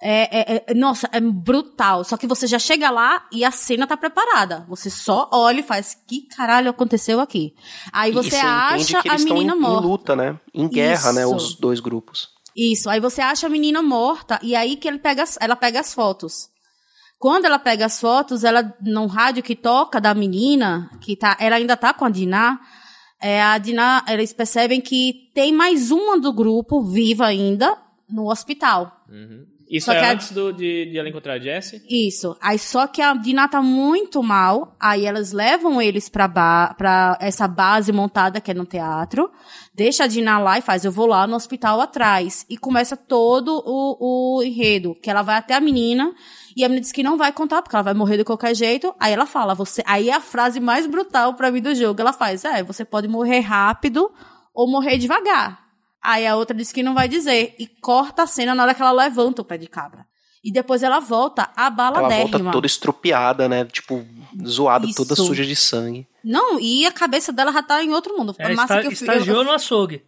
[0.00, 2.04] É, é, é, nossa, é brutal.
[2.04, 4.64] Só que você já chega lá e a cena tá preparada.
[4.68, 7.54] Você só olha e faz, que caralho aconteceu aqui?
[7.92, 9.86] Aí você, você acha a menina em, morta.
[9.86, 10.40] Em luta, né?
[10.54, 11.12] Em guerra, Isso.
[11.12, 11.26] né?
[11.26, 12.28] Os dois grupos.
[12.56, 12.88] Isso.
[12.88, 16.53] Aí você acha a menina morta e aí que ele pega, ela pega as fotos.
[17.24, 21.56] Quando ela pega as fotos, ela no rádio que toca da menina, que tá, ela
[21.56, 22.60] ainda tá com a Diná,
[23.18, 29.06] é, a Diná, eles percebem que tem mais uma do grupo viva ainda no hospital.
[29.08, 29.46] Uhum.
[29.66, 30.34] Isso só é antes a...
[30.34, 31.82] do, de, de, ela encontrar a Jessie?
[31.88, 32.36] Isso.
[32.42, 37.16] Aí só que a Dina tá muito mal, aí elas levam eles pra, ba pra
[37.22, 39.30] essa base montada que é no teatro,
[39.74, 42.44] deixa a Dina lá e faz, eu vou lá no hospital atrás.
[42.50, 46.14] E começa todo o, o enredo, que ela vai até a menina,
[46.56, 48.94] e a menina diz que não vai contar, porque ela vai morrer de qualquer jeito.
[49.00, 49.82] Aí ela fala, você.
[49.86, 52.00] Aí é a frase mais brutal para mim do jogo.
[52.00, 54.10] Ela faz, é, você pode morrer rápido
[54.54, 55.64] ou morrer devagar.
[56.02, 57.54] Aí a outra diz que não vai dizer.
[57.58, 60.06] E corta a cena na hora que ela levanta o pé de cabra.
[60.44, 63.64] E depois ela volta a bala Ela volta toda estrupiada, né?
[63.64, 64.04] Tipo,
[64.46, 64.96] zoada, Isso.
[64.96, 66.06] toda suja de sangue.
[66.22, 68.34] Não, e a cabeça dela já tá em outro mundo.
[68.38, 70.02] É, massa está, que eu, estagiou eu, no açougue.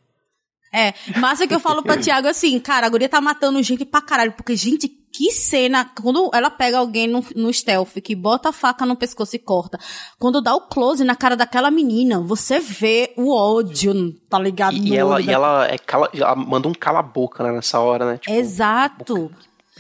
[0.73, 4.03] É, massa que eu falo pra Tiago assim, cara, a guria tá matando gente pra
[4.03, 8.53] caralho, porque, gente, que cena, quando ela pega alguém no, no stealth, que bota a
[8.53, 9.79] faca no pescoço e corta,
[10.19, 14.77] quando dá o close na cara daquela menina, você vê o ódio, tá ligado?
[14.77, 18.19] E, e ela, e ela, é cala, ela manda um cala-boca né, nessa hora, né?
[18.19, 19.31] Tipo, Exato.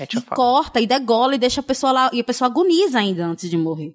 [0.00, 3.50] E corta, e degola, e deixa a pessoa lá, e a pessoa agoniza ainda antes
[3.50, 3.94] de morrer.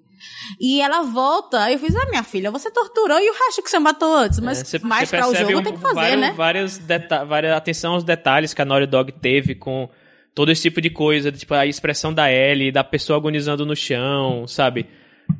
[0.60, 3.80] E ela volta, eu fiz, ah, minha filha, você torturou e o resto que você
[3.80, 4.38] matou antes.
[4.38, 6.32] Mas é, você, mais pra o jogo um, tem que fazer, vários, né?
[6.36, 6.80] Várias,
[7.26, 9.88] várias, atenção aos detalhes que a Naughty Dog teve com
[10.34, 14.46] todo esse tipo de coisa, tipo a expressão da Ellie, da pessoa agonizando no chão,
[14.46, 14.86] sabe?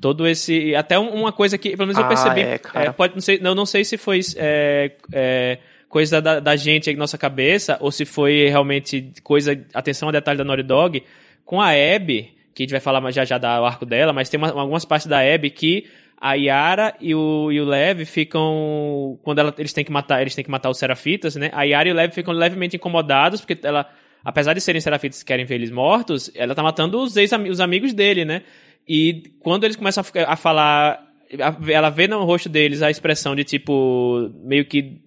[0.00, 0.74] Todo esse.
[0.74, 2.40] Até uma coisa que, pelo menos eu ah, percebi.
[2.40, 6.56] É, é, pode, não, sei, não, não sei se foi é, é, coisa da, da
[6.56, 9.58] gente aí na nossa cabeça, ou se foi realmente coisa.
[9.74, 11.02] Atenção a detalhe da Naughty Dog
[11.44, 14.38] com a Abby, que a gente vai falar já já do arco dela, mas tem
[14.38, 15.86] uma, algumas partes da Abby que
[16.20, 19.18] a Yara e o, e o Lev ficam.
[19.24, 21.50] Quando ela, eles têm que matar, eles têm que matar os Serafitas, né?
[21.52, 23.90] A Yara e o Lev ficam levemente incomodados, porque ela,
[24.24, 27.60] apesar de serem Serafitas que querem ver eles mortos, ela tá matando os, ex os
[27.60, 28.42] amigos dele, né?
[28.86, 31.06] E quando eles começam a, a falar.
[31.68, 34.30] ela vê no rosto deles a expressão de tipo.
[34.42, 35.00] meio que.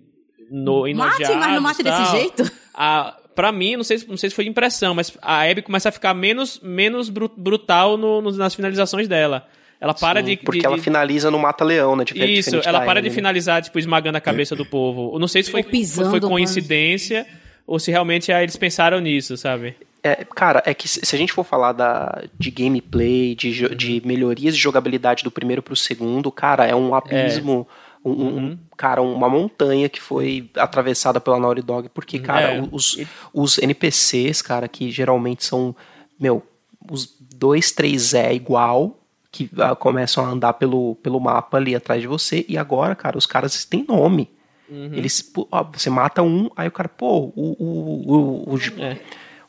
[0.50, 2.52] No, mate, mas não mate desse jeito.
[2.74, 5.92] A, pra mim, não sei, não sei se foi impressão, mas a Abby começa a
[5.92, 9.48] ficar menos, menos brutal no, no, nas finalizações dela.
[9.80, 10.38] Ela para Sim, de.
[10.38, 12.06] Porque de, ela finaliza no mata-leão, né?
[12.06, 13.16] Diferente, Isso, ela para de né?
[13.16, 15.12] finalizar, tipo, esmagando a cabeça do povo.
[15.14, 17.26] Eu não sei se foi, foi coincidência
[17.66, 19.76] ou se realmente ah, eles pensaram nisso, sabe?
[20.04, 24.56] É, cara, é que se a gente for falar da, de gameplay, de, de melhorias
[24.56, 27.68] de jogabilidade do primeiro pro segundo, cara, é um abismo.
[27.82, 27.86] É.
[28.08, 28.58] Um, uhum.
[28.78, 32.64] cara, uma montanha que foi atravessada pela Naughty Dog, porque, cara, é.
[32.72, 33.00] os,
[33.34, 35.76] os NPCs, cara, que geralmente são,
[36.20, 36.44] meu,
[36.88, 39.00] os dois, três é igual,
[39.32, 43.18] que uh, começam a andar pelo, pelo mapa ali atrás de você, e agora, cara,
[43.18, 44.30] os caras têm nome.
[44.70, 44.94] Uhum.
[44.94, 48.98] Eles, ó, você mata um, aí o cara, pô, o, o, o, o, é.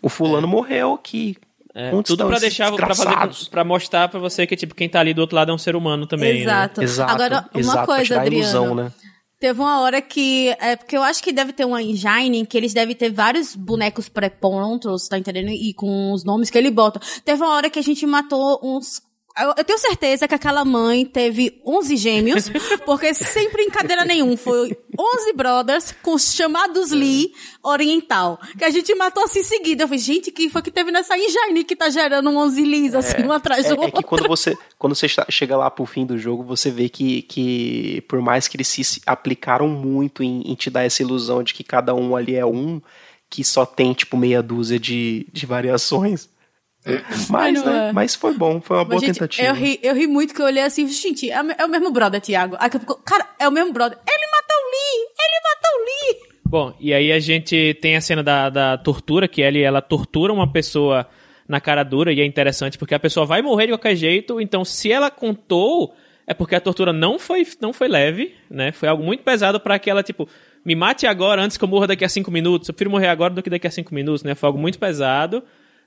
[0.03, 0.51] o fulano é.
[0.51, 1.37] morreu aqui.
[1.75, 5.13] É, tudo para deixar para fazer para mostrar para você que tipo quem tá ali
[5.13, 6.33] do outro lado é um ser humano também.
[6.33, 6.41] Né?
[6.41, 6.81] Exato.
[6.81, 6.85] Né?
[6.85, 7.13] Exato.
[7.13, 8.43] Agora uma exato, coisa, Adriano.
[8.43, 8.93] Ilusão, né?
[9.39, 10.57] Teve uma hora que.
[10.59, 14.09] É porque eu acho que deve ter uma engine que eles devem ter vários bonecos
[14.09, 15.51] pré-prontos, tá entendendo?
[15.51, 16.99] E com os nomes que ele bota.
[17.23, 19.03] Teve uma hora que a gente matou uns
[19.39, 22.49] eu, eu, tenho certeza que aquela mãe teve 11 gêmeos,
[22.87, 27.33] porque sem brincadeira nenhum, foi 11 brothers com chamados Lee
[27.63, 29.85] oriental, que a gente matou assim em seguida.
[29.85, 33.23] Eu falei, gente, que foi que teve nessa engine que tá gerando 11 Lees assim,
[33.23, 33.99] é, um atrás é, do outro.
[33.99, 37.23] É que quando você, quando você chega lá pro fim do jogo, você vê que,
[37.23, 41.53] que por mais que eles se aplicaram muito em, em te dar essa ilusão de
[41.53, 42.81] que cada um ali é um,
[43.29, 46.29] que só tem, tipo, meia dúzia de, de variações
[47.29, 47.89] mas, né?
[47.89, 47.93] É.
[47.93, 49.49] Mas foi bom, foi uma Mas, boa gente, tentativa.
[49.49, 52.21] Eu ri, eu ri muito que eu olhei assim, gente, é, é o mesmo brother,
[52.21, 52.57] Thiago.
[52.59, 52.71] Aí,
[53.05, 53.99] cara, é o mesmo brother.
[54.07, 55.09] Ele matou o Lee!
[55.19, 56.37] Ele matou o Lee!
[56.45, 60.33] Bom, e aí a gente tem a cena da, da tortura, que ele, ela tortura
[60.33, 61.07] uma pessoa
[61.49, 64.65] na cara dura, e é interessante porque a pessoa vai morrer de qualquer jeito, então
[64.65, 65.95] se ela contou,
[66.27, 68.73] é porque a tortura não foi, não foi leve, né?
[68.73, 70.29] Foi algo muito pesado para que ela, tipo,
[70.65, 72.69] me mate agora antes que eu morra daqui a cinco minutos.
[72.69, 74.35] Eu prefiro morrer agora do que daqui a cinco minutos, né?
[74.35, 75.43] Foi algo muito pesado.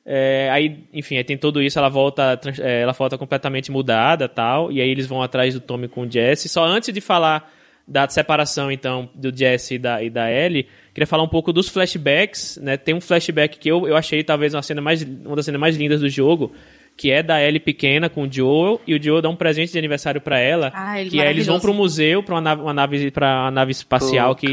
[0.05, 4.71] É, aí, enfim, aí tem tudo isso, ela volta, é, ela volta completamente mudada tal,
[4.71, 6.49] e aí eles vão atrás do Tommy com o Jesse.
[6.49, 7.51] Só antes de falar
[7.87, 11.67] da separação, então, do Jesse e da, e da Ellie, queria falar um pouco dos
[11.69, 12.77] flashbacks, né?
[12.77, 15.75] Tem um flashback que eu, eu achei talvez uma cena mais uma das cenas mais
[15.75, 16.53] lindas do jogo,
[16.95, 19.77] que é da Ellie pequena com o Joel, e o Joel dá um presente de
[19.79, 23.11] aniversário para ela, ah, que é, eles vão pro museu, pra uma nave, uma nave,
[23.11, 24.51] pra uma nave espacial Pô, que,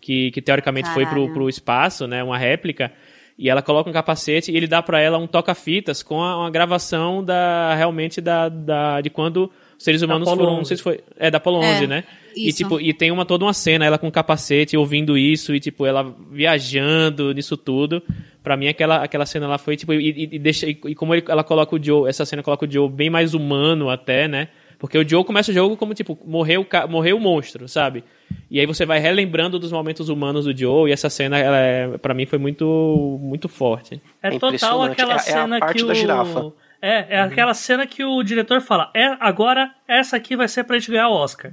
[0.00, 1.06] que, que, teoricamente Caralho.
[1.06, 2.22] foi pro, pro espaço, né?
[2.22, 2.92] Uma réplica.
[3.38, 6.50] E ela coloca um capacete e ele dá para ela um toca-fitas com a, uma
[6.50, 10.56] gravação da realmente da, da de quando os seres humanos foram, 11.
[10.56, 12.04] não sei se foi, é da Apollo 11, é, né?
[12.34, 12.48] Isso.
[12.48, 15.60] E tipo, e tem uma toda uma cena ela com um capacete ouvindo isso e
[15.60, 18.02] tipo ela viajando nisso tudo.
[18.42, 21.24] Para mim aquela aquela cena lá foi tipo e, e deixa e, e como ele,
[21.28, 24.48] ela coloca o Joe, essa cena coloca o Joe bem mais humano até, né?
[24.78, 28.04] Porque o Joe começa o jogo como, tipo, morreu, morreu o monstro, sabe?
[28.50, 31.98] E aí você vai relembrando dos momentos humanos do Joe, e essa cena, ela é,
[31.98, 34.00] pra mim, foi muito, muito forte.
[34.22, 35.86] É, é total aquela é, cena é a parte que o...
[35.86, 36.52] da girafa.
[36.80, 37.28] É, é uhum.
[37.28, 41.08] aquela cena que o diretor fala, é, agora essa aqui vai ser pra gente ganhar
[41.08, 41.52] o Oscar.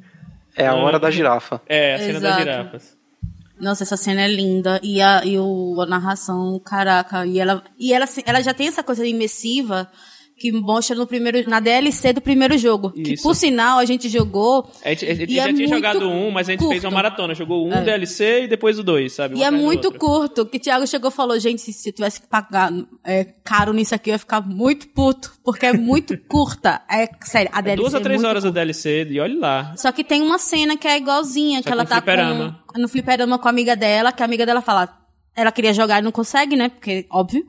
[0.55, 1.61] É a hora da girafa.
[1.67, 2.21] É, a cena Exato.
[2.21, 2.97] das girafas.
[3.59, 4.79] Nossa, essa cena é linda.
[4.83, 7.25] E a, e o, a narração, caraca.
[7.25, 9.89] E ela, e ela, ela já tem essa coisa imersiva
[10.43, 12.91] que mostra no primeiro, na DLC do primeiro jogo.
[12.93, 13.03] Isso.
[13.03, 14.69] Que por sinal a gente jogou.
[14.83, 16.71] A gente, a gente já é tinha jogado um, mas a gente curto.
[16.71, 17.33] fez uma maratona.
[17.33, 17.81] Jogou um é.
[17.81, 19.37] DLC e depois o dois, sabe?
[19.37, 20.45] e é muito curto.
[20.45, 22.73] Que o Thiago chegou e falou: gente, se eu tivesse que pagar
[23.05, 25.31] é, caro nisso aqui, eu ia ficar muito puto.
[25.45, 26.81] Porque é muito curta.
[26.91, 27.79] É sério, a DLC.
[27.79, 28.53] É duas a é três horas curta.
[28.53, 29.73] da DLC, e olha lá.
[29.77, 32.61] Só que tem uma cena que é igualzinha, Só que ela tá fliperama.
[32.67, 32.81] com.
[32.81, 35.02] No fliperama com a amiga dela, que a amiga dela fala
[35.35, 36.69] ela queria jogar e não consegue, né?
[36.69, 37.45] Porque, óbvio.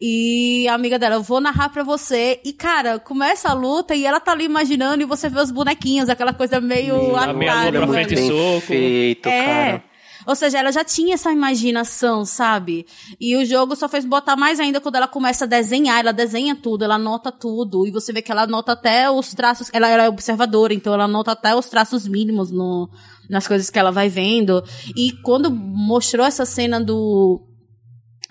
[0.00, 2.40] E a amiga dela, eu vou narrar pra você.
[2.44, 6.08] E, cara, começa a luta e ela tá ali imaginando e você vê os bonequinhos,
[6.08, 8.66] aquela coisa meio a meia pra frente e soco.
[8.66, 9.44] Feito, é.
[9.44, 9.90] cara.
[10.26, 12.86] Ou seja, ela já tinha essa imaginação, sabe?
[13.18, 16.00] E o jogo só fez botar mais ainda quando ela começa a desenhar.
[16.00, 17.86] Ela desenha tudo, ela anota tudo.
[17.86, 19.70] E você vê que ela anota até os traços.
[19.72, 22.88] Ela, ela é observadora, então ela anota até os traços mínimos no,
[23.30, 24.62] nas coisas que ela vai vendo.
[24.96, 27.46] E quando mostrou essa cena do.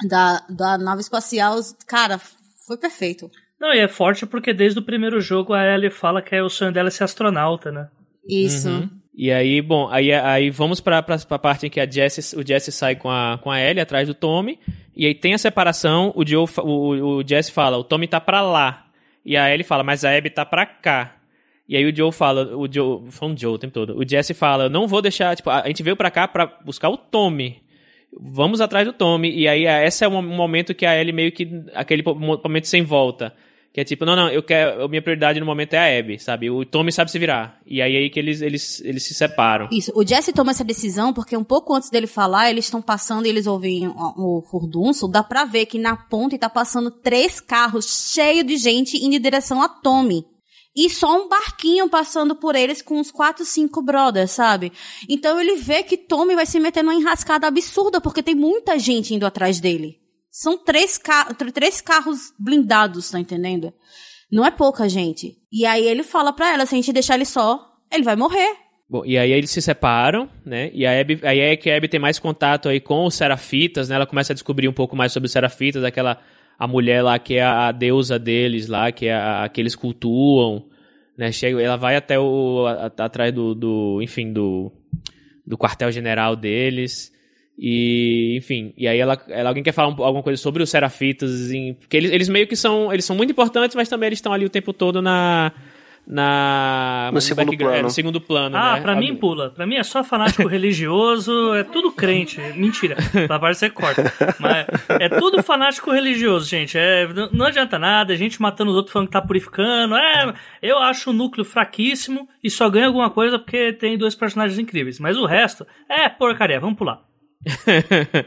[0.07, 2.19] Da, da nave espacial, cara,
[2.65, 3.29] foi perfeito.
[3.59, 6.49] Não, e é forte porque desde o primeiro jogo a Ellie fala que é o
[6.49, 7.89] sonho dela ser astronauta, né?
[8.25, 8.69] Isso.
[8.69, 8.89] Uhum.
[9.13, 12.47] E aí, bom, aí, aí vamos pra, pra, pra parte em que a Jessie, o
[12.47, 14.57] Jesse sai com a, com a Ellie atrás do Tommy.
[14.95, 18.41] E aí tem a separação, o, Joe, o, o Jesse fala, o Tommy tá pra
[18.41, 18.85] lá.
[19.25, 21.18] E a Ellie fala, mas a Abby tá pra cá.
[21.69, 23.95] E aí o Joe fala, o Joe, um Joe o tempo todo.
[23.95, 26.89] O Jesse fala, eu não vou deixar, tipo, a gente veio pra cá pra buscar
[26.89, 27.61] o Tommy.
[28.19, 29.29] Vamos atrás do Tommy.
[29.29, 33.35] E aí esse é um momento que a Ellie meio que, aquele momento sem volta.
[33.71, 34.89] Que é tipo, não, não, eu quero.
[34.89, 36.49] Minha prioridade no momento é a Abby, sabe?
[36.49, 37.59] O Tommy sabe se virar.
[37.67, 39.69] E aí é aí que eles, eles, eles se separam.
[39.71, 39.91] Isso.
[39.95, 43.29] O Jesse toma essa decisão porque um pouco antes dele falar, eles estão passando e
[43.29, 45.07] eles ouvem o, o furdunço.
[45.07, 49.21] Dá pra ver que na ponte tá passando três carros cheios de gente indo em
[49.21, 50.25] direção a Tommy.
[50.75, 54.71] E só um barquinho passando por eles com uns quatro, cinco brothers, sabe?
[55.09, 59.13] Então ele vê que Tommy vai se meter numa enrascada absurda porque tem muita gente
[59.13, 59.99] indo atrás dele.
[60.31, 63.73] São três, car três carros blindados, tá entendendo?
[64.31, 65.35] Não é pouca gente.
[65.51, 67.59] E aí ele fala pra ela, se a gente deixar ele só,
[67.91, 68.55] ele vai morrer.
[68.87, 70.71] Bom, e aí eles se separam, né?
[70.73, 73.89] E a Abby, aí é que a Abby tem mais contato aí com os Serafitas,
[73.89, 73.95] né?
[73.95, 76.19] Ela começa a descobrir um pouco mais sobre os Serafitas, aquela
[76.59, 79.75] a mulher lá que é a deusa deles lá, que é a, a que eles
[79.75, 80.65] cultuam,
[81.17, 81.31] né?
[81.31, 84.69] Chega, ela vai até o a, atrás do, do, enfim, do
[85.47, 87.11] do quartel-general deles.
[87.57, 91.51] E, enfim, e aí ela, ela alguém quer falar um, alguma coisa sobre os Serafitas,
[91.51, 94.31] em, porque eles, eles meio que são, eles são muito importantes, mas também eles estão
[94.31, 95.51] ali o tempo todo na
[96.09, 97.75] na no segundo plano.
[97.75, 98.81] É, no segundo plano, ah, né?
[98.81, 99.51] pra mim pula.
[99.51, 102.41] Pra mim é só fanático religioso, é tudo crente.
[102.55, 102.97] Mentira,
[103.27, 104.11] da parte você corta.
[104.39, 104.65] Mas
[104.99, 106.75] é tudo fanático religioso, gente.
[106.75, 109.95] É, não adianta nada, a gente matando os outros falando que tá purificando.
[109.95, 110.33] É,
[110.63, 114.99] eu acho o núcleo fraquíssimo e só ganha alguma coisa porque tem dois personagens incríveis.
[114.99, 117.03] Mas o resto é porcaria, vamos pular.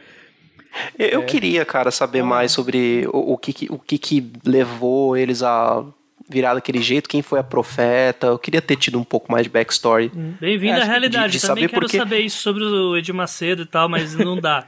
[0.99, 1.25] Eu é.
[1.27, 5.85] queria, cara, saber mais sobre o, o, que, o que, que levou eles a
[6.29, 8.29] virar daquele jeito, quem foi a profeta.
[8.29, 10.11] Eu queria ter tido um pouco mais de backstory.
[10.15, 10.35] Hum.
[10.41, 11.33] Bem-vindo à realidade.
[11.33, 11.99] De, de Também quero porque...
[11.99, 14.67] saber isso sobre o Edir Macedo e tal, mas não dá.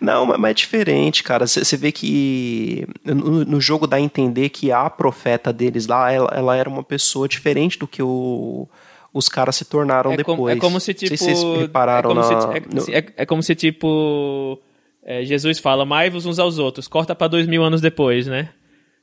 [0.00, 1.46] Não, mas é diferente, cara.
[1.46, 6.30] Você vê que no, no, jogo dá a entender que a profeta deles lá, ela,
[6.34, 8.68] ela era uma pessoa diferente do que o
[9.12, 10.38] os caras se tornaram é depois.
[10.38, 11.16] Com, é como se tipo.
[11.16, 12.96] Se vocês repararam é como, na, se, é, no...
[12.96, 14.58] é, é, como se tipo.
[15.02, 18.50] É, Jesus fala, mais-vos uns aos outros, corta para dois mil anos depois, né?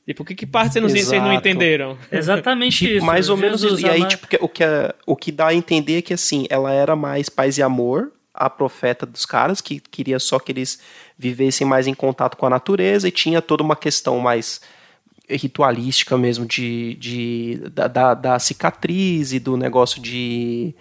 [0.06, 1.98] Tipo, que, que parte vocês não, não entenderam?
[2.12, 3.06] Exatamente tipo, isso.
[3.06, 3.84] Mais ou menos isso.
[3.84, 6.72] E aí, tipo, o que, é, o que dá a entender é que, assim, ela
[6.72, 10.80] era mais paz e amor, a profeta dos caras, que queria só que eles
[11.18, 14.60] vivessem mais em contato com a natureza, e tinha toda uma questão mais
[15.28, 20.72] ritualística mesmo de, de da, da, da cicatriz e do negócio de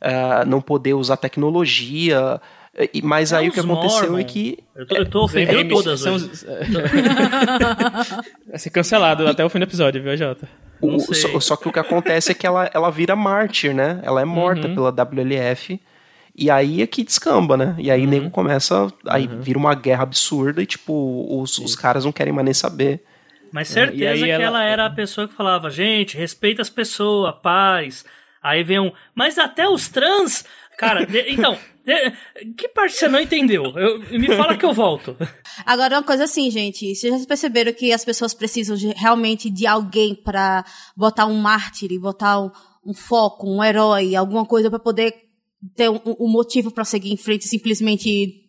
[0.00, 2.40] uh, não poder usar tecnologia.
[3.02, 4.18] Mas é aí o que aconteceu Mormon.
[4.18, 4.58] é que.
[4.74, 6.00] Eu tô, eu tô ofendendo é, todas.
[6.00, 6.16] São...
[8.48, 10.48] Vai ser cancelado até o fim do episódio, viu, Jota?
[10.80, 14.00] O, só, só, que o que acontece é que ela, ela vira mártir, né?
[14.04, 14.74] Ela é morta uhum.
[14.74, 15.80] pela WLF.
[16.36, 17.74] E aí é que descamba, né?
[17.78, 18.10] E aí uhum.
[18.10, 18.86] nego começa.
[19.08, 19.40] Aí uhum.
[19.40, 23.02] vira uma guerra absurda e, tipo, os, os caras não querem mais nem saber.
[23.52, 24.44] Mas certeza que ela...
[24.44, 24.64] ela...
[24.64, 28.04] era a pessoa que falava, gente, respeita as pessoas, paz.
[28.40, 30.44] Aí vem um, mas até os trans.
[30.78, 31.28] Cara, de...
[31.28, 31.58] então.
[32.56, 33.64] Que parte você não entendeu?
[33.76, 33.98] Eu...
[34.18, 35.16] me fala que eu volto.
[35.64, 39.66] Agora, uma coisa assim, gente, vocês já perceberam que as pessoas precisam de, realmente de
[39.66, 40.64] alguém para
[40.96, 42.50] botar um mártir, botar um,
[42.84, 45.14] um, foco, um herói, alguma coisa para poder
[45.74, 48.44] ter um, um motivo para seguir em frente, simplesmente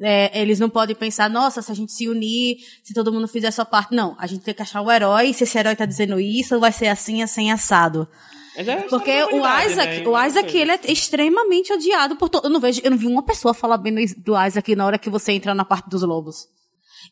[0.00, 3.48] é, eles não podem pensar, nossa, se a gente se unir, se todo mundo fizer
[3.48, 3.94] a sua parte.
[3.94, 6.72] Não, a gente tem que achar o herói, se esse herói tá dizendo isso, vai
[6.72, 8.08] ser assim, assim, assado.
[8.56, 10.08] É Porque o Isaac, né?
[10.08, 12.44] o Isaac, ele é extremamente odiado por todo.
[12.44, 15.08] Eu não vejo, eu não vi uma pessoa falar bem do Isaac na hora que
[15.08, 16.48] você entra na parte dos lobos.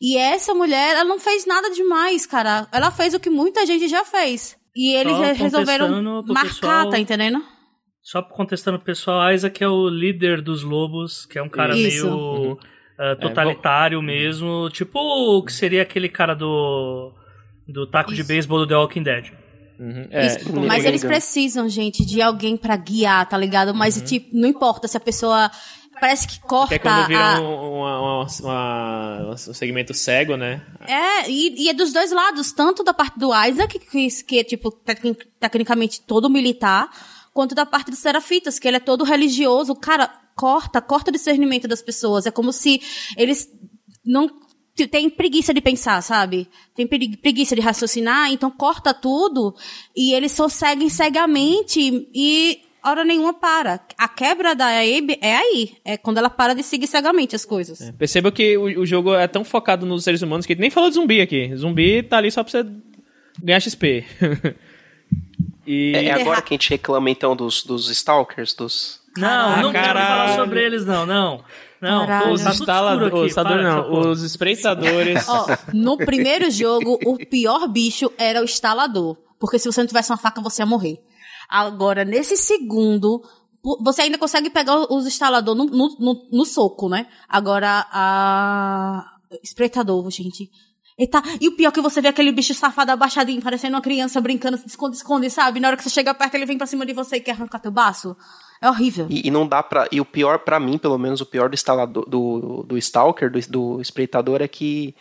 [0.01, 2.67] E essa mulher, ela não fez nada demais, cara.
[2.71, 4.57] Ela fez o que muita gente já fez.
[4.75, 6.89] E eles Só resolveram marcar, pessoal...
[6.89, 7.43] tá entendendo?
[8.01, 12.05] Só contestando o pessoal, Isaac é o líder dos lobos, que é um cara Isso.
[12.05, 12.51] meio uhum.
[12.53, 14.69] uh, totalitário é, mesmo.
[14.71, 17.13] Tipo o que seria aquele cara do,
[17.67, 18.21] do taco Isso.
[18.21, 19.31] de beisebol do The Walking Dead.
[19.79, 20.07] Uhum.
[20.11, 20.37] É,
[20.67, 23.73] mas eles precisam, gente, de alguém para guiar, tá ligado?
[23.73, 24.03] Mas, uhum.
[24.03, 25.49] tipo, não importa se a pessoa
[26.01, 26.75] parece que corta.
[26.75, 27.41] Até quando vira a...
[27.41, 30.61] um, uma, uma, um segmento cego, né?
[30.85, 34.43] É, e, e, é dos dois lados, tanto da parte do Isaac, que, que é,
[34.43, 34.69] tipo,
[35.39, 36.89] tecnicamente todo militar,
[37.33, 39.73] quanto da parte dos serafitas, que ele é todo religioso.
[39.75, 42.25] Cara, corta, corta o discernimento das pessoas.
[42.25, 42.81] É como se
[43.15, 43.47] eles
[44.05, 44.29] não
[44.87, 46.47] têm preguiça de pensar, sabe?
[46.75, 49.55] Tem preguiça de raciocinar, então corta tudo
[49.95, 53.79] e eles só seguem cegamente e hora nenhuma para.
[53.97, 55.73] A quebra da Abe é aí.
[55.83, 57.81] É quando ela para de seguir cegamente as coisas.
[57.81, 60.89] É, perceba que o, o, jogo é tão focado nos seres humanos que nem falou
[60.89, 61.55] de zumbi aqui.
[61.55, 62.65] Zumbi tá ali só pra você
[63.41, 64.05] ganhar XP.
[65.71, 65.93] E...
[65.95, 69.01] É, é agora que a gente reclama então dos, dos Stalkers, dos.
[69.15, 69.85] Não, ah, não cara...
[69.85, 71.43] quero falar sobre eles, não, não.
[71.81, 72.33] Não, Caralho.
[72.33, 73.07] Os tá instaladores.
[73.07, 74.09] escuro aqui, para com não, porra.
[74.09, 75.27] os espreitadores.
[75.27, 79.17] Ó, no primeiro jogo, o pior bicho era o instalador.
[79.39, 80.99] Porque se você não tivesse uma faca, você ia morrer.
[81.49, 83.23] Agora, nesse segundo,
[83.81, 87.07] você ainda consegue pegar os instalador no, no, no, no soco, né?
[87.27, 89.15] Agora, a.
[89.43, 90.49] Espreitador, gente.
[90.97, 94.19] Eita, e o pior é que você vê aquele bicho safado abaixadinho, parecendo uma criança
[94.19, 95.59] brincando, se esconde, esconde, sabe?
[95.59, 97.59] Na hora que você chega perto, ele vem pra cima de você e quer arrancar
[97.59, 98.17] teu baço.
[98.61, 99.07] É horrível.
[99.09, 99.87] E, e não dá pra.
[99.91, 103.39] E o pior, pra mim, pelo menos, o pior do instalador, do, do Stalker, do,
[103.47, 104.93] do espreitador, é que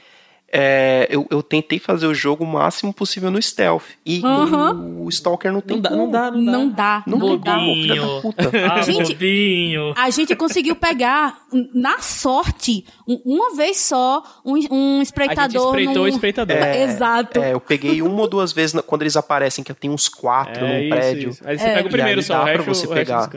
[0.50, 3.84] é, eu, eu tentei fazer o jogo o máximo possível no stealth.
[4.04, 5.04] E Uhum.
[5.04, 6.02] o Stalker não tem Não dá, como.
[6.02, 7.02] não dá, não dá.
[7.06, 8.20] Não dá, Não dá.
[8.22, 8.50] puta.
[8.72, 9.92] Ah, Gente, bobinho.
[9.96, 11.38] A gente conseguiu pegar,
[11.74, 14.58] na sorte, um- uma vez só, um, um A
[14.98, 15.66] gente espreitador.
[15.66, 16.56] espreitou num- o espreitador.
[16.56, 17.40] É, Exato.
[17.40, 20.68] É, eu peguei uma ou duas vezes quando eles aparecem, que tem uns quatro É
[20.68, 21.30] num isso, prédio.
[21.30, 21.42] isso.
[21.46, 21.74] Aí você É.
[21.74, 23.30] pega o primeiro só, dá o pra resto, você o pegar.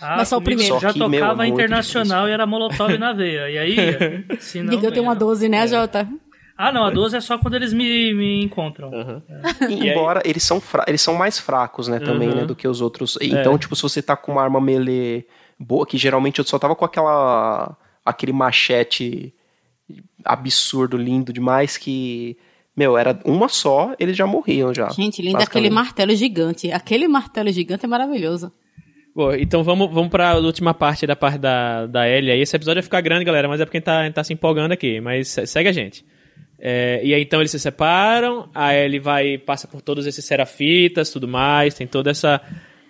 [0.00, 0.74] Ah, Mas só o primeiro.
[0.80, 3.48] Já Só que, meu, tocava é muito internacional e era molotov na veia.
[3.50, 3.76] E aí,
[4.38, 4.70] se não...
[4.70, 6.06] Diga, eu tenho uma 12, né, Jota?
[6.60, 8.90] Ah, não, a 12 é só quando eles me, me encontram.
[9.70, 12.34] E aí- embora eles são, fra- eles são mais fracos, né, também, Uhum.
[12.34, 13.16] né, do que os outros.
[13.22, 15.24] Então, tipo, se você tá com uma arma melee
[15.56, 19.32] boa, que geralmente eu só tava com aquela aquele machete
[20.24, 22.36] absurdo, lindo demais, que,
[22.76, 24.88] meu, era uma só, eles já morriam já.
[24.90, 25.72] Gente, lindo aquele basicamente.
[25.72, 26.72] martelo gigante.
[26.72, 28.52] Aquele martelo gigante é maravilhoso.
[29.14, 32.40] Bom, então vamos, vamos pra última parte da parte da, da Ellie aí.
[32.40, 34.24] Esse episódio vai ficar grande, galera, mas é porque a gente tá, a gente tá
[34.24, 35.00] se empolgando aqui.
[35.00, 36.04] Mas se- segue a gente.
[36.60, 41.10] É, e aí então eles se separam, a Ellie vai, passa por todos esses serafitas,
[41.10, 42.40] tudo mais, tem toda essa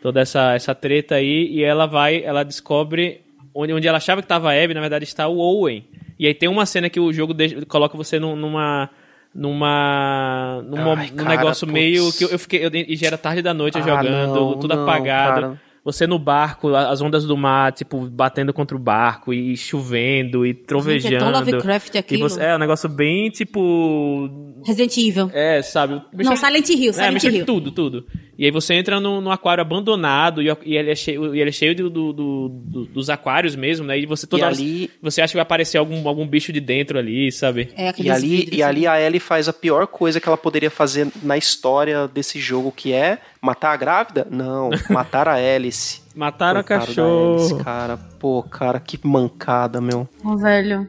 [0.01, 3.21] toda essa, essa treta aí, e ela vai, ela descobre
[3.53, 5.85] onde, onde ela achava que tava a Abby, na verdade está o Owen.
[6.19, 8.89] E aí tem uma cena que o jogo deixa- coloca você num- numa
[9.35, 11.73] numa num, mo- Ai, cara, negócio putz.
[11.81, 14.59] meio que eu, eu fiquei eu, e já era tarde da noite Ah, jogando, não,
[14.59, 15.41] tudo não, apagado.
[15.41, 15.61] cara.
[15.89, 20.53] Você no barco, as ondas do mar, tipo, batendo contra o barco e chovendo e
[20.53, 21.01] trovejando.
[21.01, 22.29] Gente, é tão Lovecraft aquilo.
[22.29, 24.29] você- é um negócio bem, tipo...
[24.67, 25.31] Resident Evil.
[25.33, 26.03] É, sabe?
[26.13, 27.47] Não, Silent Hill, É, Silent de Hill.
[27.47, 28.07] tudo, tudo.
[28.37, 31.49] E aí você entra num, num aquário abandonado e, e ele é cheio, e ele
[31.49, 33.99] é cheio do, do- do- do- dos aquários mesmo, né?
[33.99, 36.61] E você toda E hora- ali- você acha que vai aparecer algum, algum bicho de
[36.61, 37.71] dentro ali, sabe?
[37.77, 40.71] É, E ali, vidros, e ali a Ellie faz a pior coisa que ela poderia
[40.71, 44.27] fazer na história desse jogo, que é matar a grávida?
[44.31, 45.37] Não, matar a.
[46.19, 47.35] Mataram a Coitado da cachorro.
[47.37, 47.97] Alice, cara.
[47.97, 50.09] Pô, cara, que mancada, meu.
[50.25, 50.89] Ô, velho.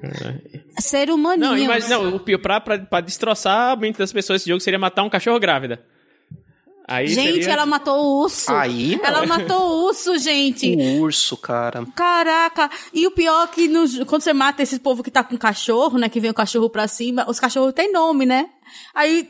[0.79, 1.49] Ser humaninho.
[1.49, 4.59] Não, imagina, não, o pior, pra, pra, pra destroçar a mente das pessoas esse jogo
[4.59, 5.79] seria matar um cachorro grávida.
[6.87, 8.51] Aí Gente, seria- ela matou o urso.
[8.51, 8.99] Aí.
[9.03, 10.75] Ela matou o urso, gente.
[10.75, 11.85] O urso, cara.
[11.95, 12.67] Caraca!
[12.91, 15.99] E o pior é que no- quando você mata esse povo que tá com cachorro,
[15.99, 16.09] né?
[16.09, 18.49] Que vem o cachorro pra cima, os cachorros têm nome, né?
[18.95, 19.29] Aí,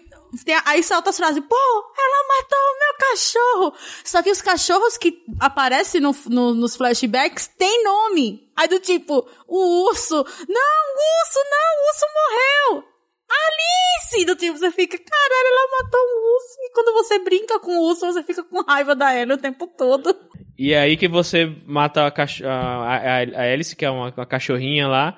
[0.65, 3.73] aí salta as frases, pô, ela matou o meu cachorro!
[4.03, 8.49] Só que os cachorros que aparecem no, no- nos flashbacks têm nome.
[8.55, 12.83] Aí do tipo, o urso, não, o urso, não, o urso morreu!
[13.31, 14.25] Alice!
[14.25, 16.55] Do tipo, você fica, caralho, ela matou um urso.
[16.61, 19.67] E quando você brinca com o urso, você fica com raiva da Ellie o tempo
[19.67, 20.15] todo.
[20.57, 24.25] E é aí que você mata a, a, a, a Alice, que é uma, uma
[24.25, 25.17] cachorrinha lá.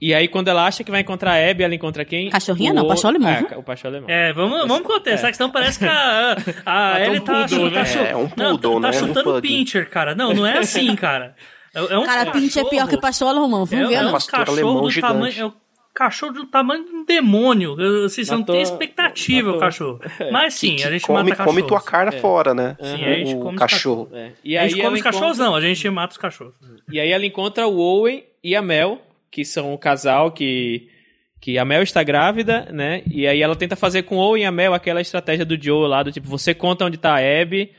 [0.00, 2.30] E aí, quando ela acha que vai encontrar a Abby, ela encontra quem?
[2.30, 4.08] Cachorrinha O não, o- pastor alemão, É, o pastor alemão.
[4.10, 7.70] É, vamos, vamos contestar, que senão parece que a, a Matou Ellie um tá, poodle,
[7.70, 8.10] tá, né?
[8.10, 8.88] É, um não, poodle, tá né?
[8.88, 9.42] Um chutando pug.
[9.48, 10.14] pincher, cara.
[10.14, 11.34] Não, não é assim, cara.
[11.74, 13.80] É, é um Cara, pinche é pior que pastor alemão, viu?
[13.80, 14.08] É, Vê, é não?
[14.08, 15.12] um pastor cachorro do gigante.
[15.12, 15.34] tamanho.
[15.40, 15.52] É um
[15.92, 17.80] cachorro do tamanho de um demônio.
[17.80, 20.00] Eu- Assim, você não tem expectativa, matou- o cachorro.
[20.32, 21.54] Mas sim, Que a gente come, mata cachorros.
[21.56, 22.76] come tua cara fora, né?
[22.80, 24.08] Sim, a gente o come os cachorro.
[24.12, 24.58] É.
[24.58, 26.54] A gente come os cachorros, não, a gente mata os cachorros.
[26.90, 29.00] E aí ela encontra o Owen e a Mel,
[29.34, 30.88] que são o casal que
[31.40, 33.02] que a Mel está grávida, né?
[33.10, 35.86] E aí ela tenta fazer com o Owen e a Mel aquela estratégia do Joe
[35.88, 37.70] lá, do tipo, você conta onde tá a Abby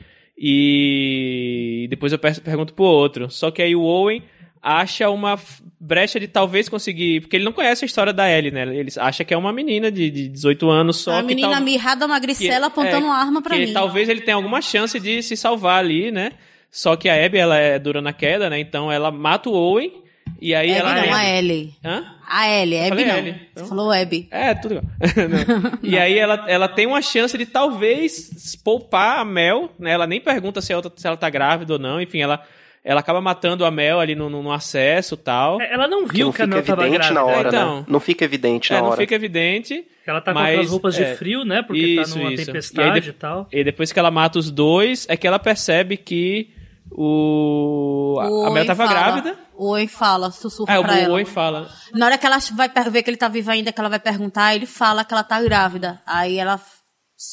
[0.70, 3.30] e depois eu per- pergunto pro outro.
[3.30, 4.22] Só que aí o Owen
[4.62, 5.38] acha uma
[5.80, 8.62] brecha de talvez conseguir, porque ele não conhece a história da Ellie, né?
[8.76, 11.62] Ele acha que é uma menina de, de 18 anos só a que menina tal-
[11.62, 13.72] mirrada, magricela, apontando é, uma arma pra mim.
[13.72, 16.32] talvez ele tenha alguma chance de se salvar ali, né?
[16.70, 18.58] Só que a Abby, ela é dura na queda, né?
[18.60, 19.92] Então ela mata o Owen
[20.40, 20.94] e aí Abby ela...
[21.06, 21.74] não, a Ellie.
[21.84, 22.04] Hã?
[22.28, 23.16] A Ellie, Abby não.
[23.16, 23.64] Ellie, então.
[23.64, 24.28] Você falou Abby.
[24.30, 24.84] É, tudo igual.
[25.62, 25.78] Não.
[25.82, 29.92] E aí ela, ela tem uma chance de talvez poupar a Mel, né?
[29.92, 32.42] Ela nem pergunta se ela, se ela tá grávida ou não, enfim, ela,
[32.84, 35.60] ela acaba matando a Mel ali no, no, no acesso e tal.
[35.60, 37.20] É, Ela não Que viu não que a fica Mel tava evidente grávida.
[37.20, 37.76] na hora, Então.
[37.80, 37.84] né?
[37.88, 38.96] Não fica evidente É, na não hora.
[39.00, 39.86] fica evidente.
[40.04, 41.04] Ela tá com Mas, aquelas roupas é.
[41.12, 41.62] de frio, né?
[41.62, 42.46] Porque Isso, tá numa isso.
[42.46, 43.48] tempestade E aí e, tal.
[43.52, 46.50] E depois que ela mata os dois, é que ela percebe que
[46.90, 48.18] o.
[48.20, 49.36] A, O a Mel tava fala- grávida.
[49.58, 51.14] O Owen fala, sussurra É, o pra ela.
[51.14, 51.70] Owen fala.
[51.94, 54.54] Na hora que ela vai ver que ele tá vivo ainda, que ela vai perguntar,
[54.54, 56.00] ele fala que ela tá grávida.
[56.06, 56.60] Aí ela,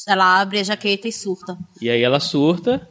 [0.08, 1.56] ela abre a jaqueta e surta.
[1.80, 2.88] E aí ela surta.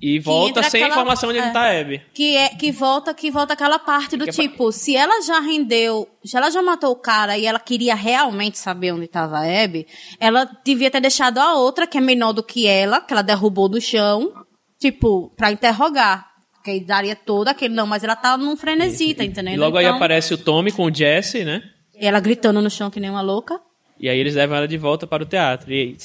[0.00, 1.52] E volta sem aquela- informação de onde é.
[1.52, 2.00] tá a Abby.
[2.14, 5.40] Que, é, que volta que volta aquela parte do Que é tipo, se ela já
[5.40, 9.64] rendeu, se ela já matou o cara e ela queria realmente saber onde estava a
[9.64, 9.88] Abby,
[10.20, 13.68] ela devia ter deixado a outra, que é menor do que ela, que ela derrubou
[13.68, 14.32] do chão,
[14.80, 16.27] tipo, pra interrogar.
[16.68, 19.54] Que aí daria todo aquele, não, mas ela tá num frenesi, tá entendendo?
[19.54, 21.62] E logo aí Então, aparece o Tommy com o Jesse, né?
[21.98, 23.58] Ela gritando no chão que nem uma louca.
[23.98, 25.72] E aí eles levam ela de volta para o teatro.
[25.72, 25.96] E aí,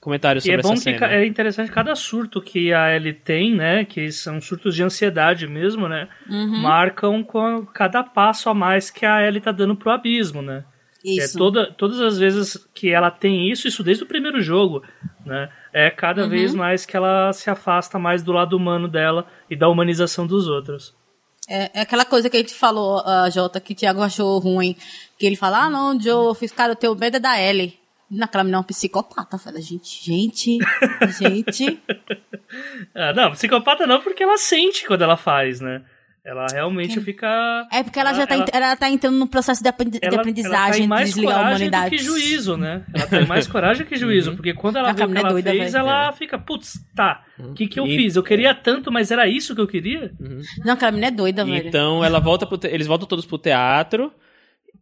[0.00, 3.54] comentários E sobre é bom essa que é interessante cada surto que a Ellie tem,
[3.54, 3.84] né?
[3.84, 6.08] Que são surtos de ansiedade mesmo, né?
[6.26, 6.58] Uhum.
[6.62, 10.64] Marcam com cada passo a mais que a Ellie tá dando pro abismo, né?
[11.04, 11.36] É Isso.
[11.36, 14.82] toda, todas as vezes que ela tem isso, isso desde o primeiro jogo,
[15.24, 15.50] né?
[15.86, 16.28] É cada Uhum.
[16.28, 20.48] vez mais que ela se afasta mais do lado humano dela e da humanização dos
[20.48, 20.92] outros.
[21.48, 24.76] É, é aquela coisa que a gente falou, a Jota, que o Thiago achou ruim.
[25.18, 27.78] Que ele fala, ah, não, Joe, eu fiz, cara, eu tenho medo é da Ellie.
[28.10, 29.36] Naquela menina é um psicopata.
[29.36, 30.58] Eu falei, gente, gente,
[31.20, 31.80] gente.
[32.94, 35.82] Ah, não, psicopata não, porque ela sente quando ela faz, né?
[36.28, 37.26] Ela realmente fica.
[37.72, 40.12] É porque ela, já tá, ent- ela tá entrando no processo de, aprendi- de ela-
[40.16, 41.84] ela aprendizagem tem de mais desligar a coragem humanidade.
[41.90, 42.84] do que juízo, né?
[42.94, 45.28] Ela tem mais coragem que juízo, porque quando ela A vê o que é ela
[45.30, 48.16] doida, fez, ela fica, putz, tá, o que que eu E- fiz?
[48.16, 50.12] Eu queria tanto, mas era isso que eu queria?
[50.64, 51.66] Não, aquela menina é doida, velho.
[51.66, 54.12] Então ela volta pro te- eles voltam todos pro teatro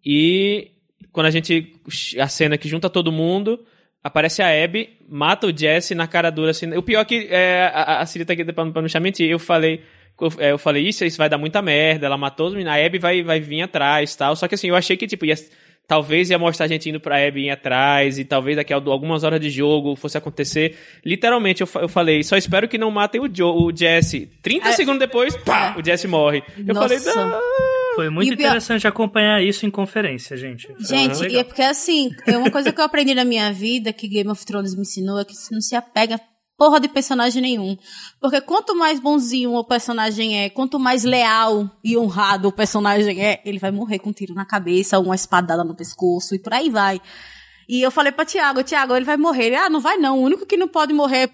[0.05, 0.73] e
[1.13, 1.75] quando a gente
[2.21, 3.65] a cena que junta todo mundo
[4.03, 6.73] aparece a Abby, mata o Jesse na cara dura assim.
[6.77, 9.29] O pior é que é, a, a Siri tá aqui pra, pra não deixar mentir.
[9.29, 9.83] Eu falei
[10.21, 12.07] eu, é, eu falei isso, isso vai dar muita merda.
[12.07, 14.35] Ela matou os meninos, a Abby vai vai vir atrás, tal.
[14.37, 15.35] Só que assim, eu achei que tipo ia
[15.89, 19.23] Talvez ia mostrar a gente indo pra Abby ir atrás, e talvez daqui a algumas
[19.23, 20.77] horas de jogo fosse acontecer.
[21.05, 24.29] Literalmente, eu, eu falei, só espero que não matem o, Joe, o Jesse.
[24.43, 24.73] 30 É.
[24.73, 26.43] segundos depois, pá, o Jesse morre.
[26.59, 26.89] Eu Nossa.
[26.89, 27.41] falei, não.
[27.95, 30.67] Foi muito E pior- interessante acompanhar isso em conferência, gente.
[30.81, 34.09] Gente, e é porque assim, é uma coisa que eu aprendi na minha vida, que
[34.09, 36.19] Game of Thrones me ensinou, é que você não se apega
[36.57, 37.77] porra de personagem nenhum.
[38.21, 43.41] Porque quanto mais bonzinho o personagem é, quanto mais leal e honrado o personagem é,
[43.45, 46.71] ele vai morrer com um tiro na cabeça, uma espadada no pescoço e por aí
[46.71, 47.01] vai.
[47.69, 49.47] E eu falei pra Thiago, Thiago, ele vai morrer.
[49.47, 51.31] Ele, ah, não vai não, o único que não pode morrer é...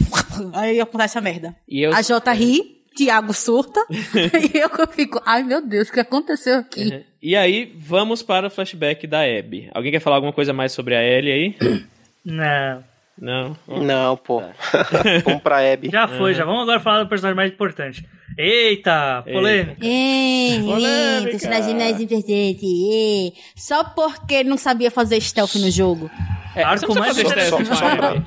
[0.58, 1.54] Aí acontece a merda.
[1.68, 6.00] E eu- A Jota ri, Thiago surta, e eu fico, ai meu Deus, o que
[6.00, 7.04] aconteceu aqui?
[7.22, 9.70] E aí, vamos para o flashback da Abby.
[9.74, 11.84] Alguém quer falar alguma coisa mais sobre a Ellie aí?
[12.24, 12.91] Não.
[13.18, 13.56] Não?
[13.68, 14.42] Não, pô.
[15.24, 15.90] Vamos pra Abby.
[15.90, 16.44] Já foi, já.
[16.44, 18.06] Vamos agora falar do personagem mais importante.
[18.38, 19.84] Eita, polêmica.
[19.84, 21.28] É, Polêmica.
[21.28, 22.60] é, personagem mais importante.
[22.64, 23.32] É.
[23.54, 26.10] Só porque ele não sabia fazer stealth no jogo.
[26.56, 28.22] É, Arco mais precisa fazer só- stealth só- só pra-.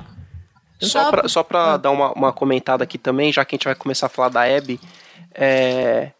[0.78, 3.74] Só pra, só pra dar uma, uma comentada aqui também, já que a gente vai
[3.74, 4.78] começar a falar da Abby,
[5.34, 6.10] é,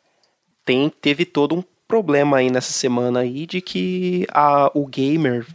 [0.64, 5.46] tem, teve todo um problema aí nessa semana aí de que a, o gamer,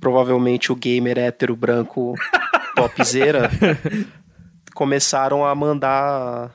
[0.00, 2.14] provavelmente o gamer hétero branco
[2.74, 3.50] topzera,
[4.74, 6.50] começaram a mandar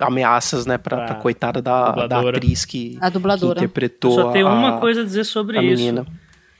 [0.00, 3.54] ameaças, né, pra, Pra pra coitada da, da atriz que, A dubladora.
[3.54, 5.82] que interpretou Eu só a, uma coisa a dizer sobre a isso.
[5.82, 6.06] menina.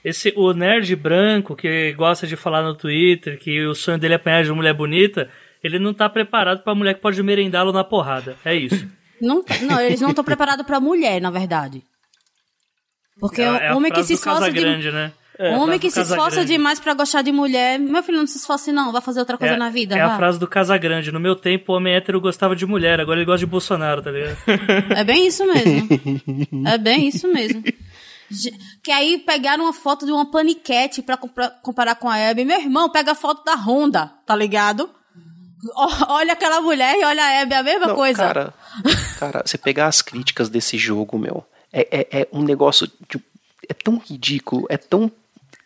[0.04, 4.16] Esse, o nerd branco que gosta de falar no Twitter que o sonho dele é
[4.16, 5.30] apanhar de uma mulher bonita,
[5.62, 8.36] ele não tá preparado pra mulher que pode merendá-lo na porrada.
[8.44, 8.86] É isso.
[9.20, 11.82] Não, não eles não estão preparados pra mulher, na verdade.
[13.18, 15.12] Porque é, o é homem que se esforça de, Casagrande, né?
[15.38, 16.52] O homem que se esforça Casagrande.
[16.52, 19.54] demais pra gostar de mulher, meu filho não se esforce não, vai fazer outra coisa
[19.54, 21.10] é, na vida, É a frase do Casagrande.
[21.10, 24.10] No meu tempo, o homem hétero gostava de mulher, agora ele gosta de Bolsonaro, tá
[24.10, 24.36] ligado?
[24.96, 25.88] É bem isso mesmo.
[26.66, 27.62] é bem isso mesmo.
[28.82, 32.44] Que aí pegaram uma foto de uma paniquete pra comparar com a Abby.
[32.44, 34.88] Meu irmão, pega a foto da Honda, tá ligado?
[36.08, 38.18] Olha aquela mulher e olha a é a mesma Não, coisa.
[38.22, 38.54] Cara,
[39.18, 42.86] cara, você pegar as críticas desse jogo, meu, é, é, é um negócio.
[43.08, 43.18] De,
[43.68, 45.10] é tão ridículo, é tão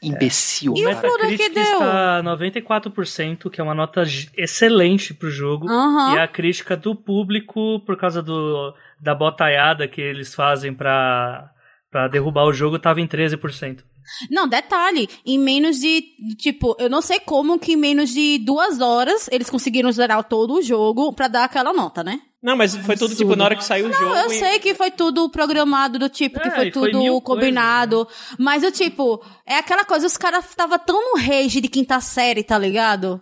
[0.02, 0.74] imbecil.
[0.76, 1.08] E o cara.
[1.08, 4.02] Flutter que está 94%, que é uma nota
[4.36, 5.68] excelente pro jogo.
[5.68, 6.14] Aham.
[6.14, 11.50] E a crítica do público, por causa do, da botaiada que eles fazem pra,
[11.90, 13.82] pra derrubar o jogo, tava em 13%.
[14.30, 16.02] Não, detalhe, em menos de,
[16.38, 20.54] tipo, eu não sei como que em menos de duas horas eles conseguiram zerar todo
[20.54, 22.22] o jogo pra dar aquela nota, né?
[22.40, 24.04] Não, mas foi tudo tipo na hora que saiu o jogo.
[24.04, 26.90] Não, eu e- sei que foi tudo programado do tipo, que É, foi e foi
[26.90, 28.06] tudo mil combinado.
[28.38, 32.44] Mas o tipo, é aquela coisa, os caras estavam tão no rage de quinta série,
[32.44, 33.20] tá ligado?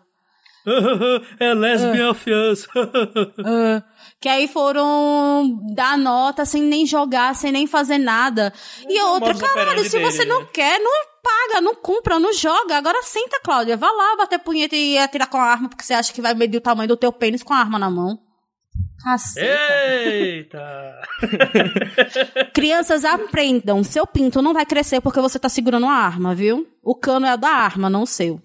[1.40, 2.66] é lesbian of us.
[3.44, 3.82] Ah,
[4.20, 8.52] que aí foram dar nota sem nem jogar, sem nem fazer nada.
[8.88, 10.48] E outra, modus caralho, se você deles, não né?
[10.52, 12.76] quer, não paga, não compra, não joga.
[12.76, 13.76] Agora senta, Cláudia.
[13.76, 16.59] Vá lá bater punheta e atirar com a arma, porque você acha que vai medir
[16.59, 18.26] o tamanho do teu pênis com a arma na mão.
[19.07, 19.47] Caceta.
[20.03, 21.01] Eita!
[22.53, 23.85] Crianças aprendam.
[23.85, 26.66] Seu pinto não vai crescer porque você tá segurando a arma, viu?
[26.83, 28.41] O cano é da arma, não o seu.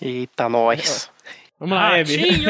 [0.00, 1.10] Eita, nós.
[1.58, 2.44] Vamos lá, Abby.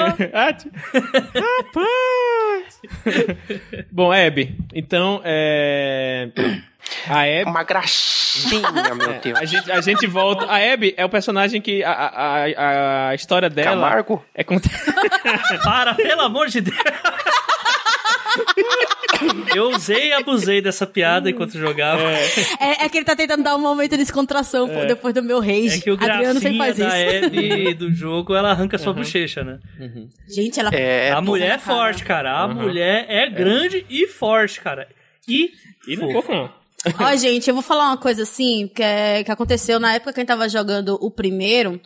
[1.65, 2.83] Rapaz!
[3.91, 6.29] Bom, Abby, então, é...
[7.09, 7.45] A Abby...
[7.51, 9.39] Uma graxinha, meu Deus.
[9.39, 10.45] A gente, a gente volta...
[10.45, 13.71] A Abby é o personagem que a, a, a, a história dela...
[13.71, 14.23] Camargo?
[14.35, 14.69] É conta...
[15.65, 16.77] Para, pelo amor de Deus.
[19.55, 22.03] Eu usei e abusei dessa piada enquanto jogava.
[22.61, 25.41] É, é que ele tá tentando dar um momento de descontração pô, depois do meu
[25.41, 25.79] rage.
[25.79, 27.27] É que o Adriano sempre faz da isso.
[27.27, 29.59] Abby do jogo, ela arranca sua bochecha, né?
[30.29, 30.71] Gente, ela.
[30.75, 32.39] É, a mulher é forte, cara.
[32.43, 34.89] A mulher é grande e forte, cara.
[35.27, 35.51] E,
[35.87, 36.27] E não é fofa.
[36.29, 36.59] pouco, não.
[37.07, 40.21] Ó, gente, eu vou falar uma coisa assim, que, é- que aconteceu na época que
[40.21, 41.81] a gente tava jogando o primeiro,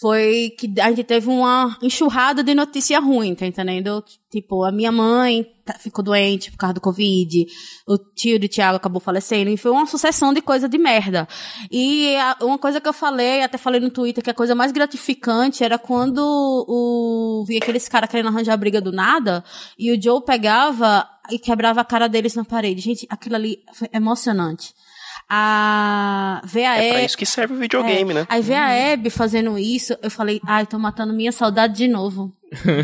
[0.00, 4.04] foi que a gente teve uma enxurrada de notícia ruim, tá entendendo?
[4.30, 7.46] Tipo, a minha mãe ficou doente por causa do Covid,
[7.86, 11.26] o tio do Thiago acabou falecendo, e foi uma sucessão de coisa de merda.
[11.70, 14.72] E a- uma coisa que eu falei, até falei no Twitter, que a coisa mais
[14.72, 19.44] gratificante era quando o, vi aqueles caras querendo arranjar briga do nada,
[19.78, 22.80] e o Joe pegava e quebrava a cara deles na parede.
[22.80, 24.72] Gente, aquilo ali foi emocionante.
[25.30, 28.26] A ver a É pra isso que serve o videogame, né?
[28.30, 32.32] Aí ver a Abby fazendo isso, eu falei, ai, tô matando minha saudade de novo.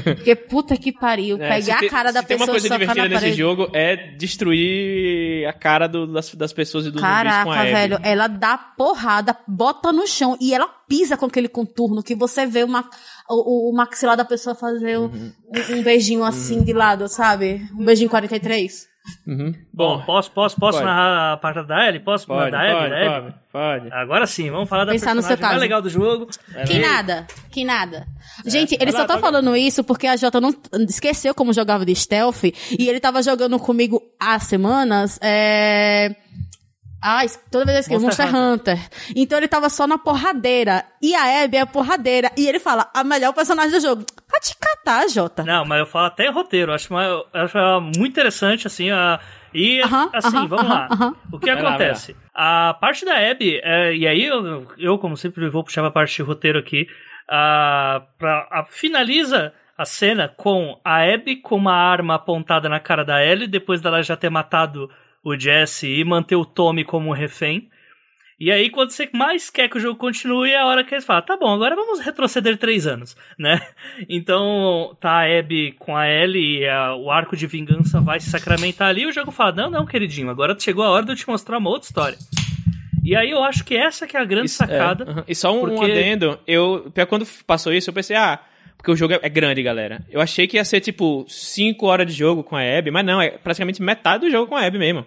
[0.04, 3.08] Porque puta que pariu, É, pegar a cara da se tem uma pessoa coisa divertida
[3.08, 3.36] nesse parede.
[3.38, 7.60] jogo é destruir a cara do- das, das pessoas e dos zumbis com a Caraca,
[7.60, 7.72] Abby.
[7.72, 12.46] velho, ela dá porrada, bota no chão e ela pisa com aquele contorno que você
[12.46, 12.88] vê uma,
[13.28, 15.32] o, o- maxilar da pessoa fazer um, Uhum.
[15.70, 17.62] um, um beijinho assim de lado, sabe?
[17.78, 18.86] Um beijinho 43.
[19.26, 19.54] Uhum.
[19.72, 20.90] Bom, posso, posso, posso Pode.
[20.90, 22.00] narrar a parte da Ellie?
[22.00, 22.72] Posso Pode, da Abby?
[22.72, 23.92] pode, da pode, pode.
[23.92, 26.26] Agora sim, vamos falar da Pensar no personagem seu mais legal do jogo.
[26.66, 28.06] Que nada, que nada.
[28.46, 30.54] Gente, ele É, vai só lá, tá falando isso porque a Jota não
[30.88, 35.18] esqueceu como jogava de stealth e ele tava jogando comigo há semanas.
[35.22, 36.16] É...
[37.06, 38.88] Ai, toda vez que eu Monster Monster Hunter.
[39.14, 40.82] Então ele tava só na porradeira.
[41.02, 42.32] E a Abby é a porradeira.
[42.34, 44.06] E ele fala, a melhor personagem do jogo.
[44.34, 45.44] Vai te catar, Jota.
[45.44, 46.72] Não, mas eu falo até em roteiro.
[46.72, 49.20] Acho, uma, eu acho muito interessante, assim, a...
[49.54, 50.86] E, Aham, assim, aham, vamos lá.
[50.86, 51.14] aham, aham.
[51.32, 52.16] O que Vai lá, acontece?
[52.34, 56.16] A parte da Abby, é, e aí eu, eu, como sempre, vou puxar a parte
[56.16, 56.88] de roteiro aqui,
[57.28, 63.04] a, pra, a- finaliza a cena com a Abby com uma arma apontada na cara
[63.04, 64.90] da Ellie, depois dela já ter matado
[65.22, 67.70] o Jesse e manter o Tommy como um refém.
[68.38, 71.04] E aí, quando você mais quer que o jogo continue, é a hora que eles
[71.04, 73.60] falam, tá bom, agora vamos retroceder três anos, né?
[74.08, 78.30] Então, tá a Abby com a Ellie e a- o arco de vingança vai se
[78.30, 81.16] sacramentar ali, e o jogo fala, não, não, queridinho, agora chegou a hora de eu
[81.16, 82.18] te mostrar uma outra história.
[83.04, 85.04] E aí eu acho que essa que é a grande Isso- sacada.
[85.20, 85.24] é.
[85.30, 88.40] E só um, um porque- adendo, eu, quando passou isso, eu pensei, ah,
[88.76, 90.04] porque o jogo é, é grande, galera.
[90.10, 93.20] Eu achei que ia ser, tipo, 5 horas de jogo com a Abby, mas não,
[93.20, 95.06] é praticamente metade do jogo com a Abby mesmo.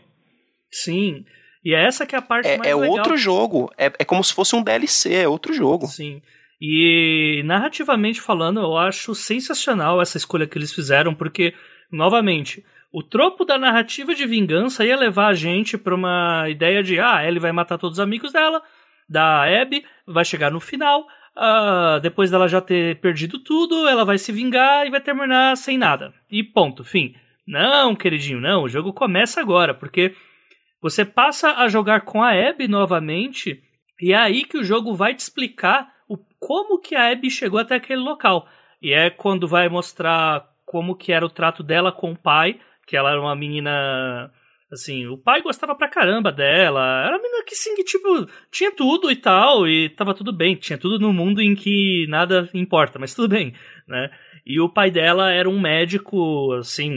[0.72, 1.26] Sim.
[1.68, 2.92] E é essa que é a parte mais É, é legal.
[2.92, 3.70] outro jogo.
[3.78, 5.86] É, é como se fosse um DLC, é outro jogo.
[5.86, 6.22] Sim.
[6.62, 11.54] E narrativamente falando, eu acho sensacional essa escolha que eles fizeram, porque,
[11.92, 17.02] novamente, o tropo da narrativa de vingança ia levar a gente pra uma ideia de,
[17.02, 18.62] ah, ele vai matar todos os amigos dela,
[19.10, 24.18] da Abby, vai chegar no final, ah, depois dela já ter perdido tudo, ela vai
[24.18, 26.14] se vingar e vai terminar sem nada.
[26.32, 27.14] E ponto, fim.
[27.46, 30.16] Não, queridinho, não, o jogo começa agora, porque
[30.82, 33.62] você passa a jogar com a Abby novamente,
[34.02, 37.60] e é aí que o jogo vai te explicar o, como que a Abby chegou
[37.60, 38.48] até aquele local.
[38.82, 42.96] E é quando vai mostrar como que era o trato dela com o pai, que
[42.96, 44.32] ela era uma menina
[44.72, 48.72] assim, o pai gostava pra caramba dela, era uma menina que assim, que, tipo, tinha
[48.72, 53.00] tudo e tal, e tava tudo bem, tinha tudo no mundo em que nada importa,
[53.00, 53.54] mas tudo bem,
[53.88, 54.10] né?
[54.50, 56.90] E o pai dela era um médico, assim,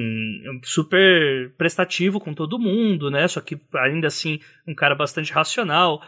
[0.62, 3.26] super prestativo com todo mundo, né?
[3.26, 6.00] Só que ainda assim, um cara bastante racional.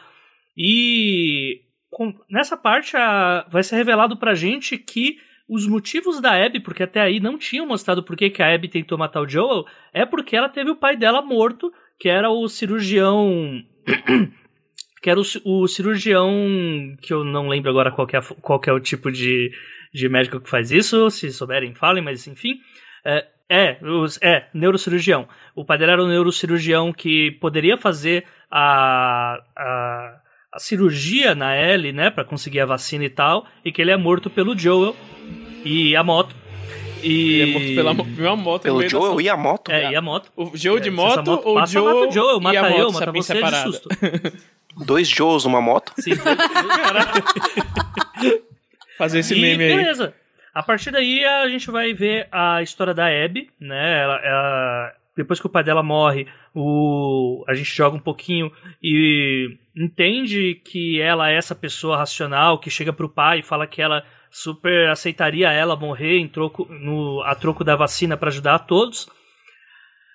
[0.57, 5.17] E com- nessa parte a- vai ser revelado pra gente que
[5.49, 8.97] os motivos da Abby, porque até aí não tinham mostrado por que a Abby tentou
[8.97, 13.61] matar o Joel, é porque ela teve o pai dela morto, que era o cirurgião.
[15.03, 16.31] que era o, o cirurgião.
[17.03, 19.51] que eu não lembro agora qual é, qual é o tipo de,
[19.93, 22.55] de médico que faz isso, se souberem, falem, mas enfim.
[23.05, 23.77] É, é,
[24.23, 25.29] é, neurocirurgião.
[25.55, 30.17] O pai dela era um neurocirurgião que poderia fazer a, a,
[30.55, 33.97] a cirurgia na Ellie, né, pra conseguir a vacina e tal, e que ele é
[33.97, 34.97] morto pelo Joel
[35.65, 36.35] e a moto.
[37.03, 37.41] E...
[37.41, 38.63] Ele é morto pela mo- pela moto.
[38.63, 39.71] Pelo Joel e a moto.
[39.73, 40.31] É, e a moto.
[40.37, 42.41] O Joe de É, moto, moto ou o passa, Joe, mata o Joe, e a
[42.41, 43.73] mata moto eu, mata sabem você de separada.
[43.73, 43.89] susto.
[44.87, 45.93] Dois Joes numa moto.
[45.99, 47.25] Sim, caralho.
[49.03, 49.77] Fazer esse e meme aí.
[49.77, 50.15] beleza.
[50.55, 54.03] A partir daí a gente vai ver a história da Abby, né?
[54.03, 58.53] Ela, ela- depois que o pai dela morre, o, a gente joga um pouquinho
[58.83, 63.83] e entende que ela é essa pessoa racional que chega pro pai e fala que
[63.83, 68.59] ela super aceitaria ela morrer em troco, no, a troco da vacina para ajudar a
[68.59, 69.05] todos.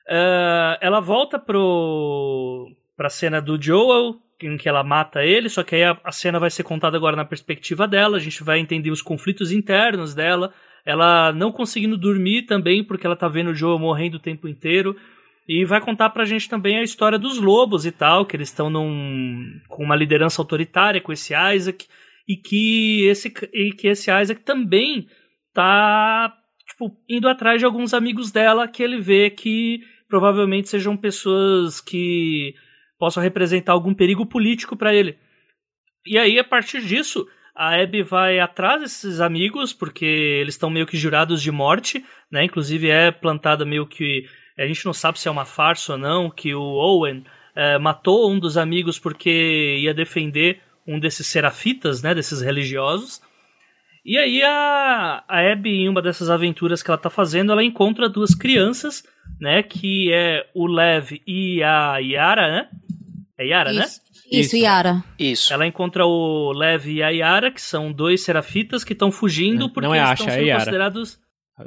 [0.09, 5.75] Uh, ela volta pro, pra cena do Joel, em que ela mata ele, só que
[5.75, 8.91] aí a, a, cena vai ser contada agora na perspectiva dela, a gente vai entender
[8.91, 10.53] os conflitos internos dela,
[10.85, 14.95] ela não conseguindo dormir também, porque ela tá vendo o Joel morrendo o tempo inteiro,
[15.47, 18.71] e vai contar pra gente também a história dos lobos e tal, que eles estão
[19.67, 21.87] com uma liderança autoritária com esse Isaac,
[22.27, 25.07] e que esse, e que esse Isaac também
[25.53, 26.33] tá
[26.67, 32.53] tipo, indo atrás de alguns amigos dela que ele vê que provavelmente sejam pessoas que
[32.97, 35.17] possam representar algum perigo político para ele.
[36.05, 40.85] E aí, a partir disso, a Abby vai atrás desses amigos, porque eles estão meio
[40.85, 42.43] que jurados de morte, né?
[42.43, 44.25] Inclusive é plantada meio que.
[44.57, 47.25] A gente não sabe se é uma farsa ou não, que o Owen
[47.55, 52.13] é, matou um dos amigos porque ia defender um desses serafitas, né?
[52.13, 53.21] Desses religiosos.
[54.07, 58.07] E aí a, a Abby, em uma dessas aventuras que ela tá fazendo, ela encontra
[58.07, 59.03] duas crianças,
[59.37, 59.61] né?
[59.61, 62.69] Que é o Lev e a Yara, né?
[63.37, 63.79] É Yara, Isso.
[63.79, 63.87] né?
[64.31, 65.03] Isso, Yara.
[65.19, 65.53] Isso.
[65.53, 69.69] Ela encontra o Lev e a Yara, que são dois serafitas que estão fugindo Não,
[69.69, 70.59] porque não é eles Asha, estão é sendo Yara.
[70.61, 71.19] considerados.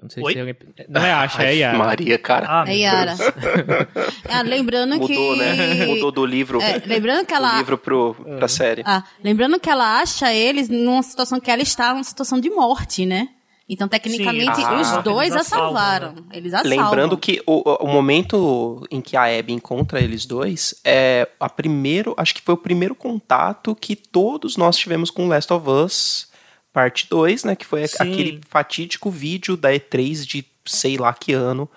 [0.03, 0.33] Não sei Oi?
[0.35, 0.57] se alguém...
[0.89, 1.77] Não é Asha, é Yara.
[1.79, 2.47] Maria, cara.
[2.49, 3.15] Ah, É Yara.
[4.29, 5.37] Ah, lembrando Mudou, que.
[5.39, 5.87] né?
[5.87, 7.57] Mudou do livro, É, lembrando que do ela.
[7.59, 8.83] livro pro, pra série.
[8.87, 13.05] Ah, lembrando que ela acha eles numa situação que ela está numa situação de morte,
[13.05, 13.29] né?
[13.69, 16.13] Então, tecnicamente, Sim, os ah, dois a salvaram.
[16.13, 16.23] né?
[16.33, 17.17] Eles a Lembrando salvam.
[17.19, 22.35] que o, o momento em que a Abby encontra eles dois é a primeiro, acho
[22.35, 26.30] que foi o primeiro contato que todos nós tivemos com Last of Us
[26.73, 27.97] parte 2, né, que foi Sim.
[28.01, 31.69] aquele fatídico vídeo da E3 de sei lá que ano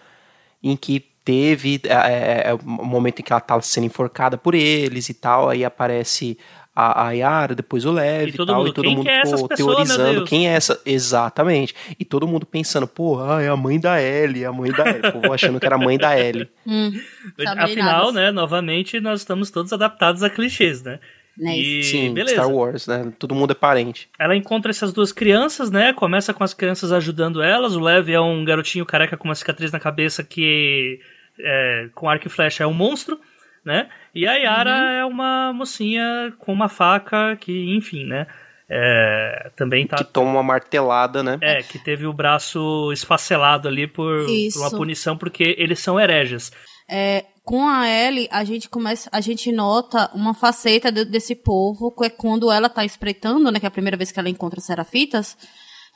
[0.62, 5.10] em que teve é, é, o momento em que ela tá sendo enforcada por eles
[5.10, 6.38] e tal, aí aparece
[6.76, 9.12] a, a Yara, depois o Lev E e, tal, mundo, e todo quem mundo que
[9.12, 13.48] é pô, pessoas, teorizando quem é essa, exatamente, e todo mundo pensando, pô, ah, é
[13.48, 15.80] a mãe da Ellie, é a mãe da Ellie, o povo achando que era a
[15.80, 16.50] mãe da Ellie.
[16.66, 16.92] Hum,
[17.42, 21.00] sabe Afinal, né, novamente, nós estamos todos adaptados a clichês, né?
[21.38, 22.36] Né, E Sim, beleza.
[22.36, 24.08] Star Wars, né, todo mundo é parente.
[24.20, 25.92] Ela encontra essas duas crianças, né?
[25.94, 27.76] Começa com as crianças ajudando elas.
[27.76, 31.00] O Lev é um garotinho careca com uma cicatriz na cabeça que,
[31.40, 33.20] é, com arco e flecha, é um monstro,
[33.66, 33.90] né?
[34.14, 34.86] E a Yara Uhum.
[34.92, 38.28] é uma mocinha com uma faca que, enfim, né?
[38.70, 39.98] É, também tá.
[39.98, 41.38] Que toma uma martelada, né?
[41.42, 46.52] É, que teve o braço esfacelado ali por, por uma punição, porque eles são hereges.
[46.90, 51.92] É, com a Ellie, a gente começa, a gente nota uma faceta de- desse povo,
[51.92, 54.62] que é quando ela tá espreitando, né, que é a primeira vez que ela encontra
[54.62, 55.38] serafitas,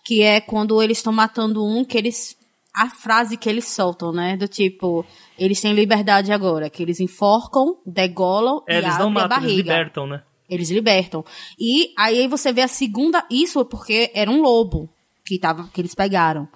[0.05, 2.35] que é quando eles estão matando um, que eles
[2.75, 5.03] a frase que eles soltam, né, do tipo,
[5.39, 9.51] eles têm liberdade agora, que eles enforcam, degolam É, e eles não a matam, barriga.
[9.53, 10.23] eles libertam, né?
[10.47, 11.25] Eles libertam.
[11.59, 13.25] E aí você vê a segunda.
[13.31, 14.89] Isso porque era um lobo
[15.25, 16.47] que, tava, que eles pegaram.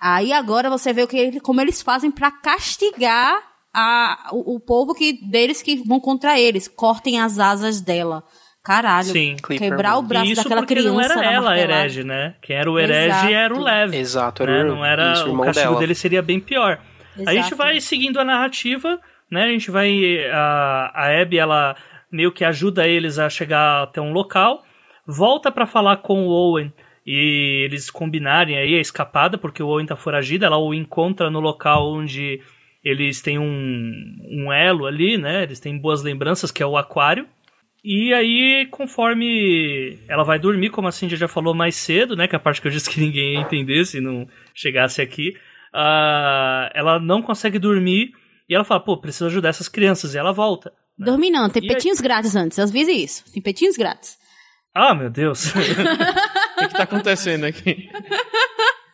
[0.00, 3.40] Aí agora você vê o que, como eles fazem pra castigar
[3.74, 6.68] a, o, o povo que, deles que vão contra eles.
[6.68, 8.22] Cortem as asas dela.
[8.64, 9.06] Caralho.
[9.06, 9.36] Sim.
[9.36, 10.92] Quebrar o braço isso daquela porque criança.
[10.92, 11.74] não era na ela martelada.
[11.80, 12.34] herege, né?
[12.42, 13.32] Quem era o herege Exato.
[13.32, 13.94] era o Lev.
[13.94, 14.52] Exato, né?
[14.58, 15.80] era o- Não era isso, o castigo dela.
[15.80, 16.78] dele seria bem pior.
[17.26, 17.56] A gente Exato.
[17.56, 19.00] vai seguindo a narrativa,
[19.30, 19.44] né?
[19.44, 21.76] A gente vai a, a Abby ela
[22.12, 24.62] meio que ajuda eles a chegar até um local,
[25.06, 26.72] volta pra falar com o Owen
[27.06, 31.40] e eles combinarem aí a escapada porque o Owen tá foragido, ela o encontra no
[31.40, 32.40] local onde
[32.88, 33.92] eles têm um,
[34.30, 35.42] um elo ali, né?
[35.42, 37.26] Eles têm boas lembranças que é o aquário.
[37.84, 42.26] E aí, conforme ela vai dormir, como a Cindy já falou mais cedo, né?
[42.26, 45.34] Que é a parte que eu disse que ninguém ia entender se não chegasse aqui.
[45.72, 48.10] ah, ela não consegue dormir
[48.48, 50.14] e ela fala, pô, preciso ajudar essas crianças.
[50.14, 50.72] E ela volta.
[50.98, 52.58] Dormir não, tem E aí- petinhos grátis antes.
[52.58, 53.24] Avise isso.
[53.32, 54.16] Tem petinhos grátis.
[54.74, 55.52] Ah, meu Deus.
[56.58, 57.88] O que, que tá acontecendo aqui?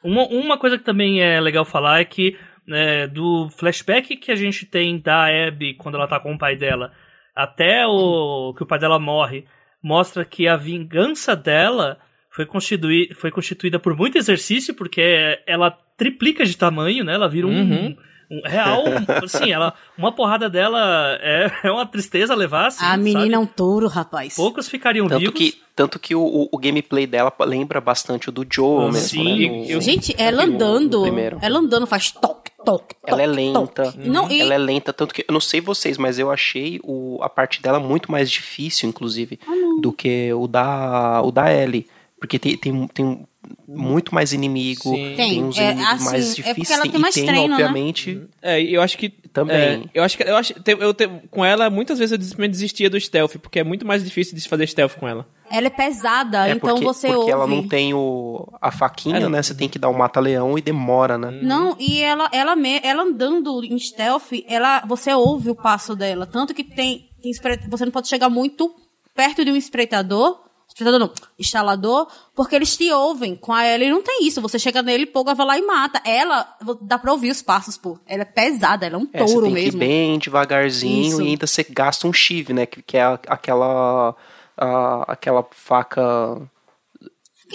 [0.04, 4.36] uma, uma coisa que também é legal falar é que né, do flashback que a
[4.36, 6.92] gente tem da Abby quando ela tá com o pai dela
[7.34, 9.44] até o que o pai dela morre,
[9.82, 11.98] mostra que a vingança dela
[12.30, 17.14] foi, constitui, foi constituída por muito exercício, porque ela triplica de tamanho, né?
[17.14, 17.96] Ela vira um, Uhum.
[18.44, 18.82] Real,
[19.22, 23.46] assim, ela, uma porrada dela é, é uma tristeza levar, assim, a menina é um
[23.46, 24.34] touro, rapaz.
[24.36, 25.34] Poucos ficariam Tanto vivos.
[25.34, 29.50] que, tanto que o, o, gameplay dela lembra bastante o do Joe Ah, mesmo, sim,
[29.50, 29.58] né?
[29.64, 31.02] No- eu- Gente, ela no- no andando.
[31.02, 31.38] primeiro.
[31.42, 33.82] Ela andando faz toque, toque, Ela é lenta.
[33.84, 33.98] toque.
[34.08, 37.18] Não, e Ela é lenta, tanto que eu não sei vocês, mas eu achei o,
[37.22, 41.86] a parte dela muito mais difícil, inclusive, Ah, do que o da, o da Ellie.
[42.18, 43.26] Porque tem, tem, tem
[43.66, 45.14] muito mais inimigo, Sim.
[45.14, 47.48] tem, Tem, uns é, inimigos assim, mais é difíceis, ela tem mais e tem, treino,
[47.48, 47.54] né?
[47.54, 49.08] obviamente, É, e eu acho que.
[49.08, 49.56] Também.
[49.56, 50.22] é, eu acho que.
[50.22, 50.54] Eu acho.
[50.62, 54.04] tem- Eu, te- com ela, muitas vezes eu desistia do stealth, porque é muito mais
[54.04, 55.26] difícil de se fazer stealth com ela.
[55.50, 57.30] Ela é pesada, é então porque, você porque ouve.
[57.32, 59.28] ela não tem o, a faquinha, É.
[59.28, 59.42] né?
[59.42, 61.30] Você tem que dar o mata-leão e demora, né?
[61.42, 66.26] Não, e ela, ela, me- ela andando em stealth, ela, você ouve o passo dela.
[66.26, 67.32] Tanto que tem, tem
[67.68, 68.72] você não pode chegar muito
[69.14, 70.43] perto de um espreitador,
[70.74, 73.36] espreitador não, instalador, porque eles te ouvem.
[73.36, 74.40] Com a Ellie não tem isso.
[74.42, 76.02] Você chega nele, pouca vai lá e mata.
[76.04, 76.46] Ela,
[76.82, 77.98] dá pra ouvir os passos, pô.
[78.06, 79.78] Ela é pesada, ela é um É, você touro tem que ir mesmo.
[79.78, 81.22] bem devagarzinho Isso.
[81.22, 82.66] e ainda você gasta um chive, né?
[82.66, 84.16] Que, que é a- aquela,
[84.56, 86.02] a- aquela faca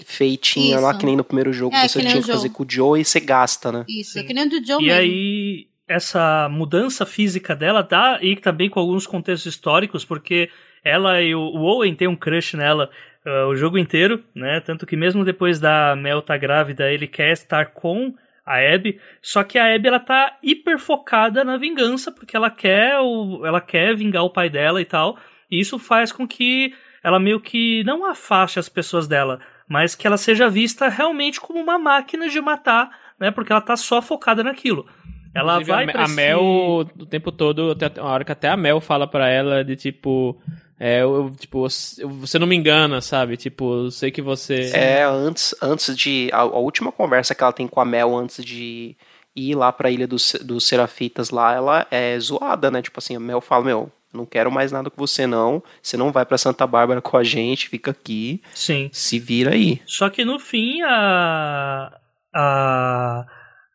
[0.06, 1.00] feitinha lá, Isso.
[1.00, 3.06] que nem no primeiro jogo É, você que tinha que fazer com o Joe e
[3.06, 3.86] você gasta, né?
[3.88, 5.00] Isso, é que nem o do Joe E mesmo.
[5.02, 10.50] aí, essa mudança física dela dá e também com alguns contextos históricos, porque
[10.84, 12.90] ela e o, o Owen tem um crush nela
[13.26, 14.60] ah, o jogo inteiro, né?
[14.60, 18.14] Tanto que mesmo depois da Mel tá grávida, ele quer estar com
[18.46, 23.00] a Abby, só que a Abby ela tá hiper focada na vingança, porque ela quer
[23.00, 25.18] o, ela quer vingar o pai dela e tal,
[25.52, 26.74] e isso faz com que
[27.04, 31.60] ela meio que não afaste as pessoas dela, mas que ela seja vista realmente como
[31.60, 32.90] uma máquina de matar,
[33.20, 33.30] né?
[33.30, 34.88] Porque ela tá só focada naquilo.
[35.34, 38.58] Ela Inclusive, vai a, a Mel, o tempo todo, até a hora que até a
[38.58, 40.42] Mel fala pra ela de tipo.
[40.80, 41.68] É, eu, tipo,
[42.00, 43.36] eu- você não me engana, sabe?
[43.36, 44.72] Tipo, eu sei que você.
[44.74, 46.30] É, antes, antes de.
[46.32, 48.96] A, a última conversa que ela tem com a Mel antes de
[49.36, 52.82] ir lá pra ilha dos, dos Serafitas lá, ela é zoada, né?
[52.82, 55.62] Tipo assim, a Mel fala: Meu, não quero mais nada com você, não.
[55.84, 58.90] Você não vai pra Santa Bárbara com a gente, fica aqui, Sim.
[58.94, 59.82] se vira aí.
[59.86, 61.92] Só que no fim, a.
[62.34, 63.26] a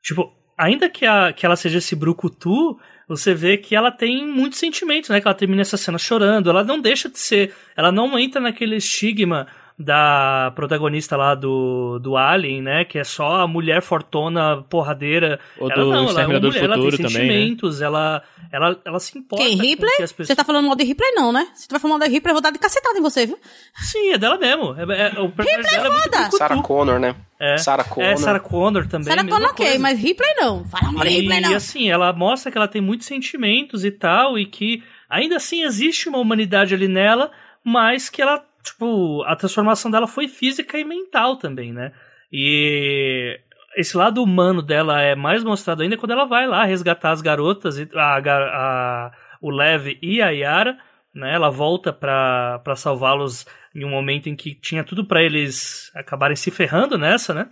[0.03, 2.79] tipo, ainda que, a, que ela seja esse brucutu,
[3.09, 5.21] você vê que ela tem muitos sentimentos, né?
[5.21, 6.49] Que ela termina essa cena chorando.
[6.49, 7.55] Ela não deixa de ser.
[7.77, 12.85] Ela não entra naquele estigma da protagonista lá do, do Alien, né?
[12.85, 15.41] Que é só a mulher fortuna, porradeira.
[15.59, 17.09] Ou ela do não, ela é uma mulher, ela tem também, né?
[17.09, 18.23] sentimentos, ela,
[18.53, 19.97] ela, ela se importa Quem, Ripley?
[19.97, 20.29] que as pessoas...
[20.29, 21.49] Você tá falando mal de Ripley, não, né?
[21.55, 23.37] Se tu vai falar mal de Ripley, eu vou dar de cacetada em você, viu?
[23.75, 24.77] Sim, é dela mesmo.
[24.79, 26.31] É, é, o personagem dela é foda!
[26.31, 27.17] Sarah Connor, né?
[27.41, 27.59] É.
[27.59, 28.11] Sarah Connor.
[28.11, 29.09] É, Sarah Connor também.
[29.09, 29.81] Sarah Connor ok, coisa.
[29.81, 30.65] mas Ripley não.
[30.67, 31.55] Fala mal de Ripley, E não.
[31.57, 36.09] assim, ela mostra que ela tem muitos sentimentos e tal, e que ainda assim existe
[36.09, 37.33] uma humanidade ali nela,
[37.65, 41.93] mas que ela, tipo, a transformação dela foi física e mental também, né?
[42.33, 43.39] E
[43.77, 47.79] esse lado humano dela é mais mostrado ainda quando ela vai lá resgatar as garotas,
[47.79, 50.77] e- a, a- o Lev e a Yara,
[51.15, 51.33] né?
[51.35, 56.37] Ela volta pra, pra salvá-los em um momento em que tinha tudo pra eles acabarem
[56.37, 57.49] se ferrando nessa, né?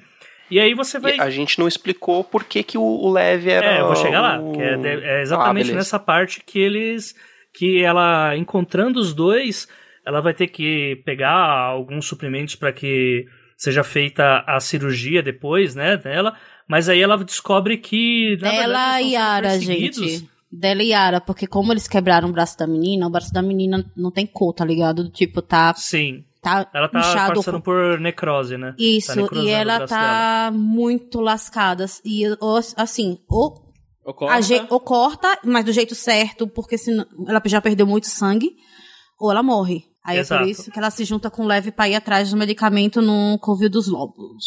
[0.51, 3.67] E aí você vai E a gente não explicou por que, que o, Lev era.
[3.67, 4.41] é, eu vou chegar lá.
[4.41, 5.77] o- é, é Ah, exatamente beleza.
[5.77, 7.15] nessa parte que eles.
[7.55, 9.69] Que ela, encontrando os dois,
[10.07, 13.25] ela vai ter que pegar alguns suprimentos para que
[13.57, 16.37] seja feita a cirurgia depois, né, dela.
[16.69, 18.37] Mas aí ela descobre que.
[18.41, 19.99] Na Dela verdade, eles e Yara, perseguidos.
[20.13, 20.29] gente.
[20.51, 23.85] Dela e Yara, porque como eles quebraram o braço da menina, o braço da menina
[23.97, 25.09] não tem cor, tá ligado?
[25.11, 26.25] Tipo, tá, Sim.
[26.43, 27.35] tá Ela tá inchado.
[27.35, 28.69] passando por necrose, né?
[28.73, 31.87] Tá Isso, necrosando e ela tá muito lascada.
[32.05, 32.25] E,
[32.77, 33.55] assim, ou,
[34.05, 38.09] Ou corta, ge- ou corta, mas do jeito certo, porque senão ela já perdeu muito
[38.09, 38.51] sangue,
[39.19, 39.85] ou ela morre.
[40.05, 40.43] Aí é Exato.
[40.43, 43.39] por isso que ela se junta com o Leve pra ir atrás do medicamento no
[43.41, 44.45] Covil dos Lobos.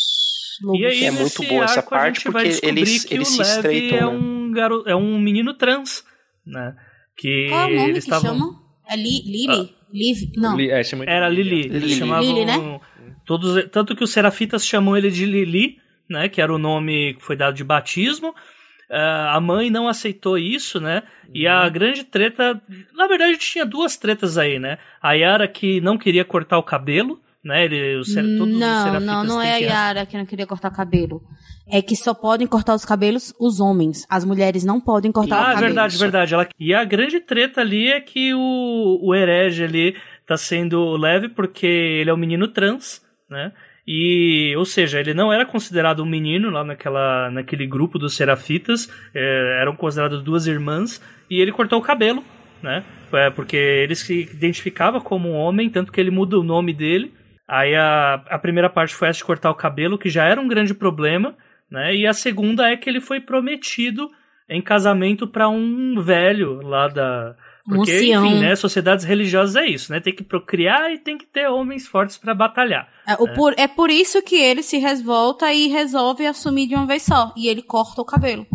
[0.61, 0.81] Lobos.
[0.81, 4.01] E aí, É muito boa essa parte, porque descobrir eles- que eles se estreitam, é
[4.01, 4.07] né?
[4.07, 4.83] um garo...
[4.85, 6.03] é um menino trans,
[6.45, 6.75] né?
[7.17, 8.61] Que Qual é o nome eles que estavam chama?
[8.89, 9.75] É Li, Lily?
[9.93, 10.31] Liv?
[10.35, 10.57] Não.
[10.57, 11.61] Li- é, chama Era Lili.
[11.67, 11.95] Eles Lili.
[11.95, 12.23] chamavam.
[12.25, 12.79] Lili, né?
[13.25, 15.77] Todos, tanto que os serafitas chamam ele de Lili,
[16.09, 16.27] né?
[16.27, 18.33] Que era o nome que foi dado de batismo.
[18.89, 21.03] Ah, a mãe não aceitou isso, né?
[21.33, 22.61] E a grande treta.
[22.93, 24.77] Na verdade, tinha duas tretas aí, né?
[25.01, 27.65] A Yara que não queria cortar o cabelo, né?
[27.65, 30.25] Ele, os, ser- todos os Não, serafitas não, não é a que- Yara que não
[30.25, 31.21] queria cortar cabelo.
[31.67, 34.05] É que só podem cortar os cabelos os homens.
[34.07, 35.61] As mulheres não podem cortar o Ah, cabelo.
[35.65, 36.33] verdade, verdade.
[36.35, 36.47] Ela...
[36.59, 39.95] E a grande treta ali é que o, o herege ali
[40.27, 43.51] tá sendo leve porque ele é um menino trans, né?
[43.87, 48.89] E, ou seja, ele não era considerado um menino lá naquela, naquele grupo dos serafitas,
[49.13, 52.23] é, eram consideradas duas irmãs, e ele cortou o cabelo,
[52.63, 52.83] né?
[53.13, 57.13] É, porque ele se identificava como um homem, tanto que ele muda o nome dele.
[57.47, 60.47] Aí a, a primeira parte foi essa de cortar o cabelo, que já era um
[60.47, 61.35] grande problema,
[61.69, 61.95] né?
[61.95, 64.09] E a segunda é que ele foi prometido
[64.49, 67.35] em casamento para um velho lá da.
[67.67, 68.55] Porque, enfim, né?
[68.55, 69.99] Sociedades religiosas é isso, né?
[69.99, 72.87] Tem que procriar e tem que ter homens fortes para batalhar.
[73.07, 76.85] É, o por, é por isso que ele se revolta e resolve assumir de uma
[76.85, 77.33] vez só.
[77.35, 78.45] E ele corta o cabelo.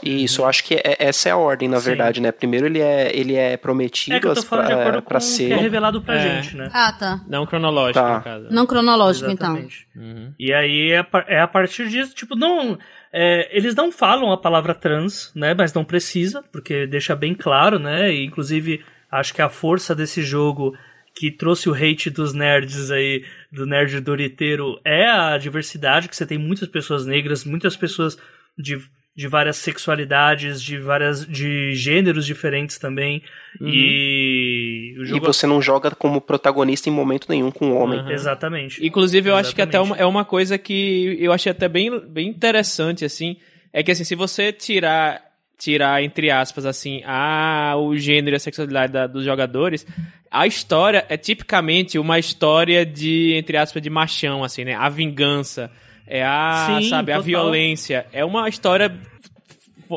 [0.00, 1.86] Isso, eu acho que é- essa é a ordem, na Sim.
[1.86, 2.30] verdade, né?
[2.30, 5.50] Primeiro ele é, ele é prometido É pra, pra o que ser.
[5.52, 6.20] é revelado pra É.
[6.42, 6.68] gente, né?
[6.72, 7.20] Ah, tá.
[7.28, 8.18] Não cronológico, Tá.
[8.18, 8.46] no caso.
[8.50, 9.48] Não cronológico, então.
[9.56, 9.88] Exatamente.
[9.96, 10.32] Uhum.
[10.38, 12.78] E aí é, é a partir disso, tipo, não.
[13.12, 15.54] É, eles não falam a palavra trans, né?
[15.54, 18.12] Mas não precisa, porque deixa bem claro, né?
[18.12, 20.74] E, inclusive, acho que a força desse jogo
[21.14, 26.24] que trouxe o hate dos nerds aí, do nerd doriteiro, é a diversidade, que você
[26.24, 28.18] tem muitas pessoas negras, muitas pessoas
[28.56, 28.78] de,
[29.14, 31.26] de várias sexualidades, de várias.
[31.26, 33.22] de gêneros diferentes também.
[33.60, 33.68] Uhum.
[33.68, 38.00] E o E você não joga como protagonista em momento nenhum com um homem.
[38.00, 38.10] Aham.
[38.12, 38.84] Exatamente.
[38.86, 39.98] Inclusive, eu acho que até Exatamente.
[40.00, 43.36] uma, é uma coisa que eu achei até bem, bem interessante, assim,
[43.72, 45.20] é que assim, se você tirar,
[45.58, 49.86] tirar, entre aspas, assim, a, o gênero e a sexualidade da- dos jogadores,
[50.30, 54.74] a história é tipicamente uma história de, entre aspas, de machão, assim, né?
[54.74, 55.70] A vingança,
[56.06, 57.26] é a, Sim, sabe, a total.
[57.26, 58.06] violência.
[58.12, 58.94] É uma história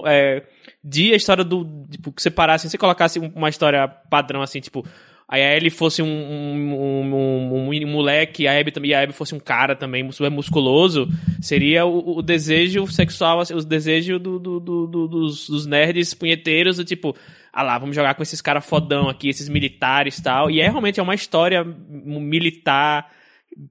[0.06, 0.44] é,
[0.84, 1.86] de a história do.
[1.90, 4.86] Tipo, que você parasse, se você colocasse um- uma história padrão, assim, tipo.
[5.28, 9.12] Aí a Ellie fosse um, um, um, um- moleque, e a Abby também, a Abby
[9.12, 11.08] fosse um cara também, super musculoso,
[11.42, 16.14] seria o, o desejo sexual, assim, o desejo do, do- do- do- dos, dos nerds
[16.14, 17.16] punheteiros, do tipo,
[17.52, 20.52] ah lá, vamos jogar com esses caras fodão aqui, esses militares e tal.
[20.52, 23.10] E é realmente é uma história militar,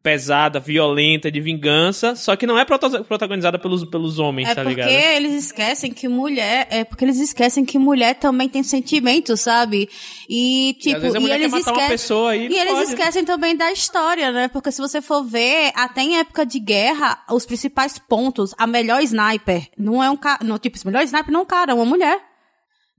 [0.02, 4.81] pesada, violenta, de vingança, só que não é protagonizada pelos, pelos homens, É tá porque
[4.81, 4.90] ligado?
[4.90, 6.66] eles esquecem que mulher.
[6.70, 9.89] É porque eles esquecem que mulher também tem sentimentos, sabe?
[10.28, 12.27] E, E tipo, e, quer eles esquecem.
[12.28, 12.89] aí, E eles pode.
[12.89, 14.48] esquecem também da história, né?
[14.48, 19.02] Porque se você for ver, até em época de guerra, os principais pontos, a melhor
[19.02, 20.39] sniper não é um cara.
[20.43, 22.19] Não, tipo, melhor sniper não é um cara, é uma mulher.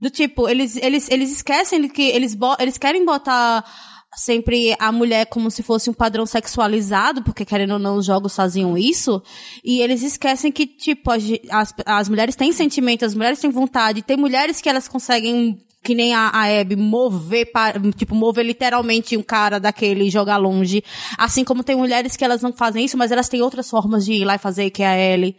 [0.00, 3.64] Do tipo, eles, eles, eles esquecem que eles, eles querem botar
[4.16, 8.34] sempre a mulher como se fosse um padrão sexualizado, porque querendo ou não, os jogos
[8.34, 9.22] faziam isso,
[9.62, 14.16] e eles esquecem que, tipo, as, as, mulheres têm sentimento, as mulheres têm vontade, tem
[14.16, 17.50] mulheres que elas conseguem, que nem a, a Abby, mover,
[17.94, 20.82] tipo, mover literalmente um cara daquele e jogar longe,
[21.18, 24.14] assim como tem mulheres que elas não fazem isso, mas elas têm outras formas de
[24.14, 25.36] ir lá e fazer, que é a Ellie.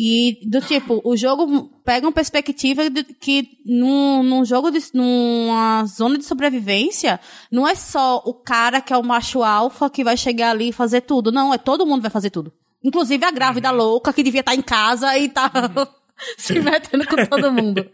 [0.00, 5.84] E do tipo, o jogo pega uma perspectiva de que num, num jogo de numa
[5.86, 7.18] zona de sobrevivência,
[7.50, 10.72] não é só o cara que é o macho alfa que vai chegar ali e
[10.72, 11.32] fazer tudo.
[11.32, 12.52] Não, é todo mundo vai fazer tudo.
[12.84, 15.50] Inclusive a grávida louca que devia estar em casa e tá
[16.38, 17.84] se metendo com todo mundo.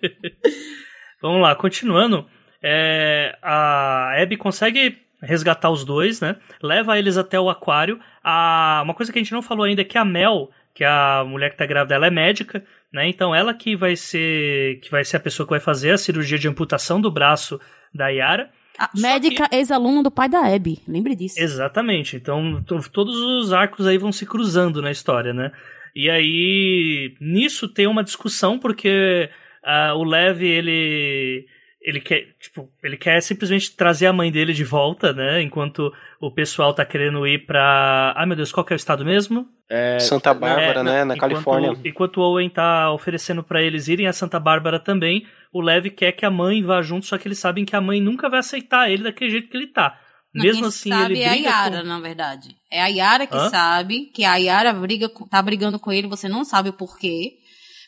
[1.23, 2.27] Vamos lá, continuando.
[2.63, 6.37] É, a Abby consegue resgatar os dois, né?
[6.63, 7.99] Leva eles até o aquário.
[8.23, 11.25] A, uma coisa que a gente não falou ainda é que a Mel, que a
[11.27, 13.09] mulher que tá grávida, ela é médica, né?
[13.09, 16.39] Então ela que vai ser que vai ser a pessoa que vai fazer a cirurgia
[16.39, 17.61] de amputação do braço
[17.95, 18.51] da Yara.
[18.77, 21.37] A médica ex-aluna do pai da Abby, lembre disso.
[21.39, 22.17] Exatamente.
[22.17, 25.53] Então, to- todos os arcos aí vão se cruzando na história, né?
[25.95, 29.31] E aí, nisso tem uma discussão, porque
[29.63, 31.47] ah, o Lev, ele.
[31.87, 35.43] Ele quer, tipo, ele quer simplesmente trazer a mãe dele de volta, né?
[35.43, 38.15] Enquanto o pessoal tá querendo ir pra.
[38.17, 39.47] Ai meu Deus, qual que é o estado mesmo?
[40.01, 41.05] Santa Bárbara, É, né?
[41.05, 41.73] Na enquanto- Califórnia.
[41.85, 46.13] Enquanto o Owen tá oferecendo pra eles irem a Santa Bárbara também, o Lev quer
[46.13, 48.91] que a mãe vá junto, só que eles sabem que a mãe nunca vai aceitar
[48.91, 49.99] ele daquele jeito que ele tá.
[50.35, 51.87] Não, Mesmo quem assim, sabe ele é a Yara, com...
[51.87, 52.57] na verdade.
[52.71, 53.51] É a Yara que Hã?
[53.51, 57.35] sabe, que a Yara briga, tá brigando com ele, você não sabe o porquê.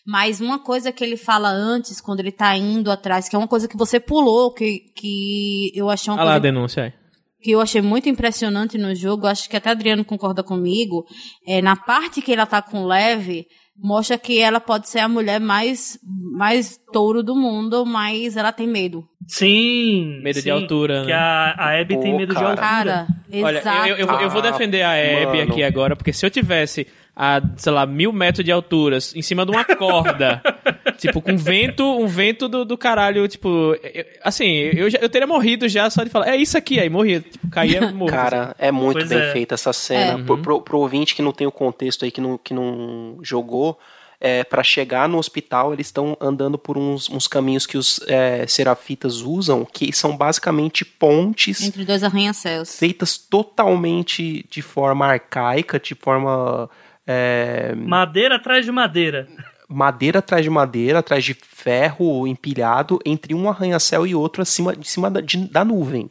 [0.06, 3.48] Mas uma coisa que ele fala antes, quando ele tá indo atrás, que é uma
[3.48, 6.92] coisa que você pulou, que, que eu achei uma Olha lá a coisa denúncia aí.
[7.42, 11.04] que eu achei muito impressionante no jogo, acho que até Adriano concorda comigo,
[11.46, 13.46] é na parte que ela tá com Leve,
[13.76, 15.98] mostra que ela pode ser a mulher mais,
[16.36, 19.04] mais touro do mundo, mas ela tem medo.
[19.26, 20.20] Sim.
[20.22, 21.14] Medo de sim, altura, Que né?
[21.14, 22.44] a, a Abby tem Pô, medo cara.
[22.46, 22.66] de altura.
[22.68, 23.06] Cara,
[23.42, 23.88] Olha, exato.
[23.88, 25.52] eu, eu, eu vou Ah, defender a Abby mano.
[25.52, 26.86] aqui agora, porque se eu tivesse
[27.18, 30.43] a, sei lá, mil metros de alturas em cima de uma corda,
[30.98, 33.48] tipo, com vento, um vento do, do caralho, tipo,
[33.82, 36.90] eu- assim, eu, já- eu teria morrido já só de falar, é isso aqui, aí
[36.90, 38.12] morria, tipo, caía morto.
[38.12, 39.32] Cara, é muito Pois bem é.
[39.32, 40.20] feita essa cena.
[40.20, 40.24] É.
[40.24, 43.78] Pro, pro, pro ouvinte que não tem o contexto aí, que não, que não jogou,
[44.20, 48.47] é, para chegar no hospital, eles estão andando por uns, uns caminhos que os é,
[48.47, 52.78] serafitas usam, que são basicamente pontes Entre dois arranha-céus.
[52.78, 56.68] feitas totalmente de forma arcaica, de forma.
[57.06, 59.28] É, Madeira atrás de madeira.
[59.68, 64.86] madeira atrás de madeira, atrás de ferro empilhado, entre um arranha-céu e outro acima, de
[64.88, 66.10] cima da, de- da nuvem.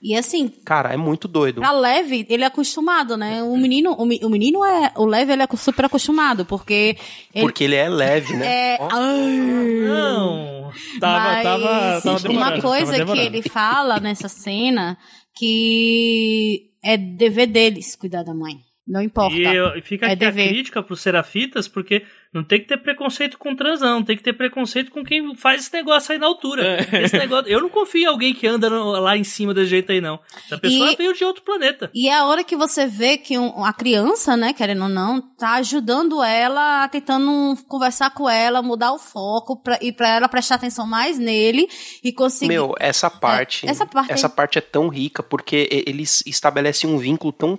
[0.00, 1.60] E assim, Cara, é muito doido.
[1.60, 3.42] pra Leve, ele é acostumado, né?
[3.42, 4.92] O menino, o, o menino é.
[4.96, 6.96] O Leve, ele é super acostumado, porque.
[7.34, 8.46] Ele, Porque ele é leve, né?
[8.74, 8.78] é.
[8.80, 8.88] Ó.
[8.92, 10.70] Não.
[11.00, 13.26] Tava, Mas tava, tava demorando, uma tava coisa que demorando.
[13.26, 14.96] ele fala nessa cena
[15.36, 18.56] que é dever deles cuidar da mãe.
[18.88, 19.36] Não importa.
[19.36, 20.48] E, eu- fica É aqui a dever.
[20.48, 22.02] crítica pros serafitas, porque
[22.32, 24.02] não tem que ter preconceito com trans, não.
[24.02, 26.86] Tem que ter preconceito com quem faz esse negócio aí na altura.
[26.90, 27.02] É.
[27.04, 29.92] Esse negócio, eu não confio em alguém que anda no- lá em cima desse jeito
[29.92, 30.18] aí, não.
[30.46, 31.90] Essa pessoa E- veio de outro planeta.
[31.94, 35.20] E é a hora que você vê que um- a criança, né, querendo ou não,
[35.20, 40.54] tá ajudando ela, tentando conversar com ela, mudar o foco pra, e pra ela prestar
[40.54, 41.66] atenção mais nele
[42.02, 42.48] e conseguir.
[42.48, 47.32] Meu, essa parte, essa parte essa parte é tão rica porque eles estabelecem um vínculo
[47.32, 47.58] tão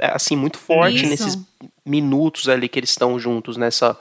[0.00, 1.06] assim muito forte Isso.
[1.08, 1.38] nesses
[1.84, 3.96] minutos ali que eles estão juntos nessa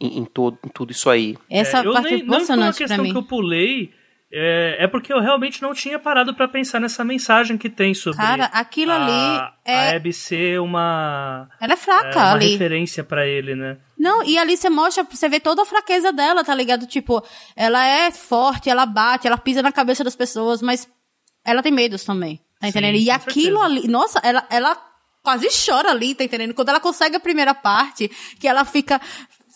[0.00, 1.36] em, em todo em tudo isso aí.
[1.50, 3.10] Essa É, eu parte é nem, não foi uma questão mim.
[3.12, 3.92] que eu pulei,
[4.32, 8.18] é, é porque eu realmente não tinha parado pra pensar nessa mensagem que tem sobre
[8.18, 9.90] Cara, aquilo a, ali é.
[9.92, 12.52] a Abby ser uma, Ela é é, fraca uma ali.
[12.52, 13.78] referência pra ele, né?
[13.96, 16.86] Não, e ali você mostra, você vê toda a fraqueza dela, tá ligado?
[16.86, 17.22] Tipo,
[17.54, 20.88] ela é forte, ela bate, ela pisa na cabeça das pessoas, mas
[21.44, 22.96] ela tem medos também, tá entendendo?
[22.96, 23.64] e com aquilo certeza.
[23.64, 24.76] ali, nossa, ela, ela
[25.24, 26.54] quase chora ali, tá entendendo?
[26.54, 29.00] Quando ela consegue a primeira parte, que ela fica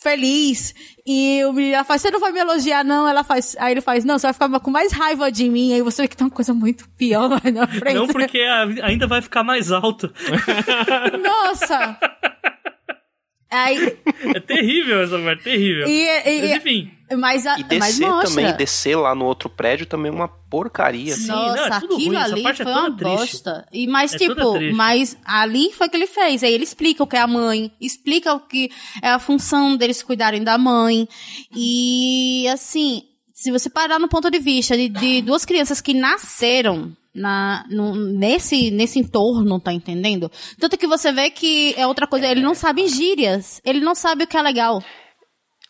[0.01, 0.75] feliz
[1.07, 3.81] e o menino ela faz, você não vai me elogiar não, ela faz, aí ele
[3.81, 6.25] faz, não, você vai ficar com mais raiva de mim, aí você vê que tem
[6.27, 7.95] uma coisa muito pior na frente.
[7.95, 8.39] Não porque
[8.83, 10.13] ainda vai ficar mais alto.
[11.23, 11.99] Nossa!
[13.51, 13.99] Aí,
[14.35, 15.89] É terrível essa parte, terrível.
[15.89, 20.11] e, e- Mas enfim, mas, a, E descer também, descer lá no outro prédio também
[20.11, 21.15] é uma porcaria.
[21.15, 23.17] Sim, Nossa, não, é aquilo ruim, essa ali é foi toda uma triste.
[23.17, 23.69] bosta.
[23.73, 26.43] E, mas, É tipo, mas ali foi o que ele fez.
[26.43, 28.71] Aí ele explica o que é a mãe, explica o que
[29.03, 31.09] é a função deles cuidarem da mãe.
[31.55, 33.03] E, assim,
[33.35, 37.95] se você parar no ponto de vista de, de duas crianças que nasceram na, no-
[37.95, 40.31] nesse, nesse entorno, tá entendendo?
[40.59, 43.61] Tanto que você vê que é outra coisa, ele não sabe gírias.
[43.65, 44.83] Ele não sabe o que é legal.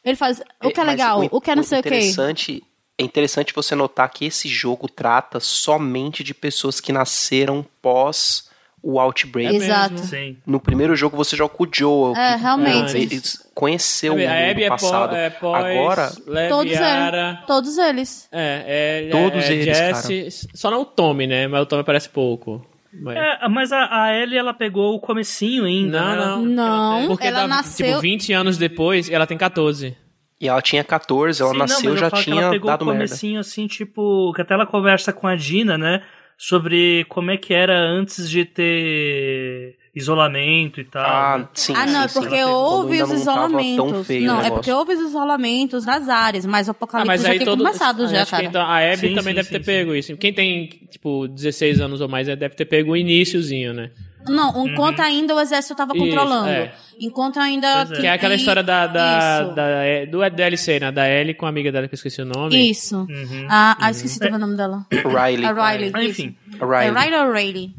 [0.09, 1.89] Ele faz o que é Mas legal, o, que é não sei o quê.
[1.89, 2.63] interessante,
[2.99, 8.49] É interessante você notar que esse jogo trata somente de pessoas que nasceram pós
[8.83, 9.55] o Outbreak.
[9.57, 9.99] Exato.
[9.99, 10.37] sim.
[10.47, 12.15] No primeiro jogo você joga com o Joel.
[12.17, 12.93] É, que realmente.
[12.93, 15.17] fez- conheceu o a mundo é, passado.
[15.17, 17.39] é pós Agora, Lev, Todos eles.
[17.47, 18.29] Todos eles.
[18.31, 21.49] É, é, Todos é, eles, Jesse, Só não o Tommy, né?
[21.49, 22.65] Mas o Tommy aparece pouco.
[22.93, 23.17] Mas...
[23.17, 26.49] É, mas a, a Ellie, ela pegou o comecinho ainda, Não, né?
[26.55, 27.01] não.
[27.03, 27.87] Não, Porque ela dá, nasceu.
[27.87, 29.97] tipo, 20 anos depois, ela tem 14.
[30.41, 32.83] e ela tinha 14, ela Sim, não, nasceu mas já que ela tinha pegou dado
[32.83, 32.99] o merda.
[33.05, 36.03] comecinho assim, tipo, que até ela conversa com a Dina, né?
[36.37, 41.05] Sobre como é que era antes de ter isolamento e tal.
[41.05, 42.21] Ah, sim, Ah, não, é sim, sim.
[42.29, 44.09] porque houve os isolamentos.
[44.23, 47.45] Não, é porque houve os isolamentos nas áreas, mas o Ah, apocalipse mas já tinha
[47.45, 47.59] todo.
[47.65, 48.45] começado Ah, já, acho que cara.
[48.45, 49.65] então a Abby Sim, também sim, deve sim, ter sim.
[49.65, 50.17] pego isso.
[50.17, 53.91] Quem tem, tipo, 16 anos ou mais deve ter pego o iníciozinho, né?
[54.27, 56.49] Não, enquanto ainda o exército tava Isso, controlando.
[56.51, 56.73] é.
[57.01, 57.67] Enquanto ainda.
[57.83, 57.87] É.
[58.01, 60.93] Que é aquela e- história da, da, da- é, do DLC, né?
[60.93, 62.71] Da Ellie com a amiga dela que eu esqueci o nome.
[62.71, 63.07] Isso.
[63.09, 63.47] Uhum.
[63.49, 64.85] Ah, ah, esqueci também o nome dela.
[64.91, 65.47] Riley.
[65.47, 65.93] A Riley.
[65.95, 66.37] Ah, enfim.
[66.61, 67.05] A É Riley.
[67.05, 67.71] Riley ou Riley?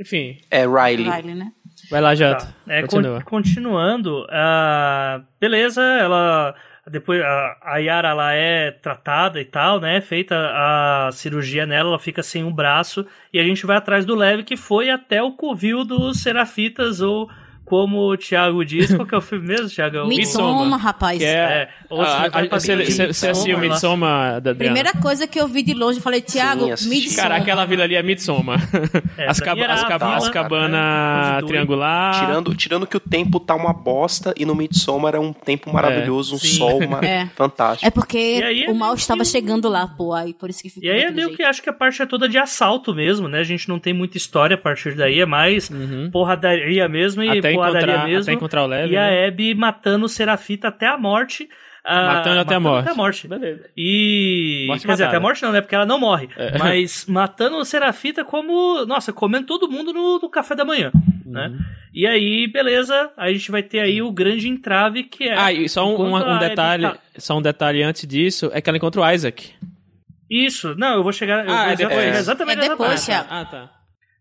[0.00, 1.10] Enfim, É Riley.
[1.10, 1.52] Riley, né?
[1.90, 2.46] vai lá, Jota.
[2.46, 2.52] Tá.
[2.72, 3.20] É, Continua.
[3.22, 6.54] con- continuando, ah, beleza, ela
[6.90, 10.00] depois a, a Yara ela é tratada e tal, né?
[10.00, 14.14] Feita a cirurgia nela, ela fica sem um braço e a gente vai atrás do
[14.14, 17.28] Lev que foi até o covil dos Serafitas ou
[17.68, 19.98] como o Thiago diz, qual que é o filme mesmo, Thiago?
[19.98, 21.18] É Midsommar, rapaz.
[21.18, 21.68] Que é.
[21.88, 22.72] É, você
[23.28, 23.60] assistiu Midsommar.
[23.60, 24.74] Midsommar da Adriana?
[24.74, 26.88] Primeira coisa que eu vi de longe, eu falei, Thiago, Sim, assisti.
[26.94, 27.22] Midsommar.
[27.30, 28.60] Cara, aquela vila ali é Midsommar.
[29.16, 31.46] É, as era as vila, as né, cabanas doeu.
[31.48, 32.18] triangular.
[32.20, 36.36] Tirando, tirando que o tempo tá uma bosta e no Midsommar é um tempo maravilhoso,
[36.36, 36.56] um sim.
[36.56, 37.04] sol uma...
[37.04, 37.26] É.
[37.34, 37.86] fantástico.
[37.86, 40.70] É porque aí é o mal estava que- chegando lá, pô, aí por isso que
[40.70, 41.36] ficou E aí é meio jeito.
[41.36, 43.40] que acho que a parte é toda de assalto mesmo, né?
[43.40, 45.70] A gente não tem muita história a partir daí, é mais
[46.12, 47.38] porradaria mesmo e Uhum.
[47.38, 48.22] Até porradaria mesmo.
[48.22, 49.26] até encontrar o e a né?
[49.26, 51.48] Abby matando o Serafita até a morte.
[51.90, 52.82] Matando até a morte.
[52.84, 53.26] Até a morte.
[53.28, 53.70] Beleza.
[53.74, 54.64] E.
[54.68, 55.06] Morte quer dizer, matada.
[55.08, 55.60] até a morte não, né?
[55.62, 56.28] Porque ela não morre.
[56.36, 56.56] É.
[56.58, 58.84] Mas matando o Serafita como.
[58.84, 60.90] Nossa, comendo todo mundo no, no café da manhã.
[61.24, 61.32] Uhum.
[61.32, 61.58] Né?
[61.94, 63.10] E aí, beleza.
[63.16, 65.34] A gente vai ter aí o grande entrave que é.
[65.38, 68.60] Ah, e só um, um- a um detalhe, tá- só um detalhe antes disso, é
[68.60, 69.52] que ela encontra o Isaac.
[70.30, 71.46] Isso, não, eu vou chegar.
[71.46, 72.00] Eu Ah, vou é depois.
[72.04, 73.08] chegar exatamente É depois.
[73.08, 73.70] Ah, tá.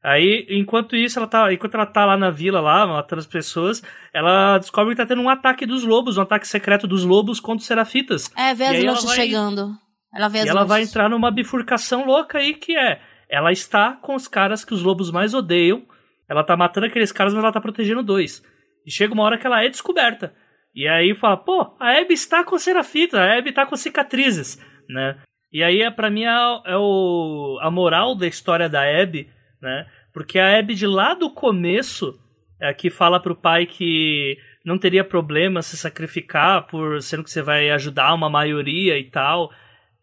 [0.03, 3.84] Aí, enquanto isso, ela tá, enquanto ela tá lá na vila, lá, matando as pessoas,
[4.14, 7.61] ela descobre que tá tendo um ataque dos lobos, um ataque secreto dos lobos contra
[7.61, 8.32] os serafitas.
[8.38, 9.72] É, vê as luzes vai- chegando.
[10.15, 13.94] Ela vê as E ela vai entrar numa bifurcação louca aí, que é, ela está
[13.94, 15.84] com os caras que os lobos mais odeiam,
[16.30, 18.41] ela tá matando aqueles caras, mas ela tá protegendo dois.
[18.86, 20.34] E chega uma hora que ela é descoberta.
[20.74, 25.18] E aí fala, pô, a Abby está com serafitas, a Abby tá com cicatrizes, né?
[25.52, 26.30] E aí, é, pra mim, é,
[26.65, 29.30] é o, a moral da história da Abby,
[29.62, 29.86] né?
[30.14, 32.20] Porque a Abby, de lá do começo,
[32.60, 37.42] é, que fala pro pai que não teria problema se sacrificar por sendo que você
[37.42, 39.52] vai ajudar uma maioria e tal.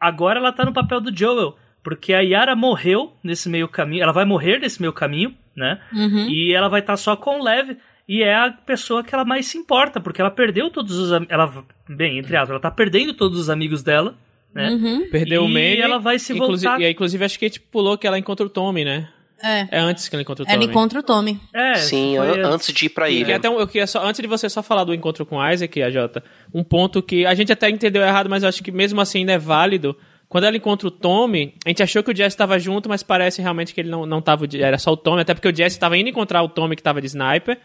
[0.00, 4.12] Agora ela tá no papel do Joel, porque a Yara morreu nesse meio caminho, ela
[4.12, 5.80] vai morrer nesse meio caminho, né?
[5.92, 6.28] Uhum.
[6.30, 7.76] E ela vai estar só com o Lev.
[8.08, 11.64] e é a pessoa que ela mais se importa, porque ela perdeu todos os ela
[11.88, 14.14] bem, entre aspas, ela tá perdendo todos os amigos dela,
[14.54, 14.70] né?
[14.70, 15.10] Uhum.
[15.10, 15.80] Perdeu o E Manny.
[15.80, 18.18] ela vai se inclusive, voltar- E aí, inclusive, acho que a gente pulou que ela
[18.18, 19.08] encontra o Tommy, né?
[19.44, 19.68] É.
[19.70, 20.70] É antes que ela encontra o Ela Tommy.
[20.70, 21.40] encontra o Tommy.
[21.52, 23.36] É, Sim, foi an- antes de ir pra E ilha.
[23.36, 25.82] até um- eu queria só, antes de você só falar do encontro com o Isaac,
[25.82, 29.00] a Jota, um ponto que a gente até entendeu errado, mas eu acho que mesmo
[29.00, 29.96] assim ainda é válido.
[30.28, 33.40] Quando ela encontra o Tommy, a gente achou que o Jesse estava junto, mas parece
[33.42, 35.96] realmente que ele não, não tava, era só o Tommy, até porque o Jesse estava
[35.96, 37.58] indo encontrar o Tommy que estava de sniper.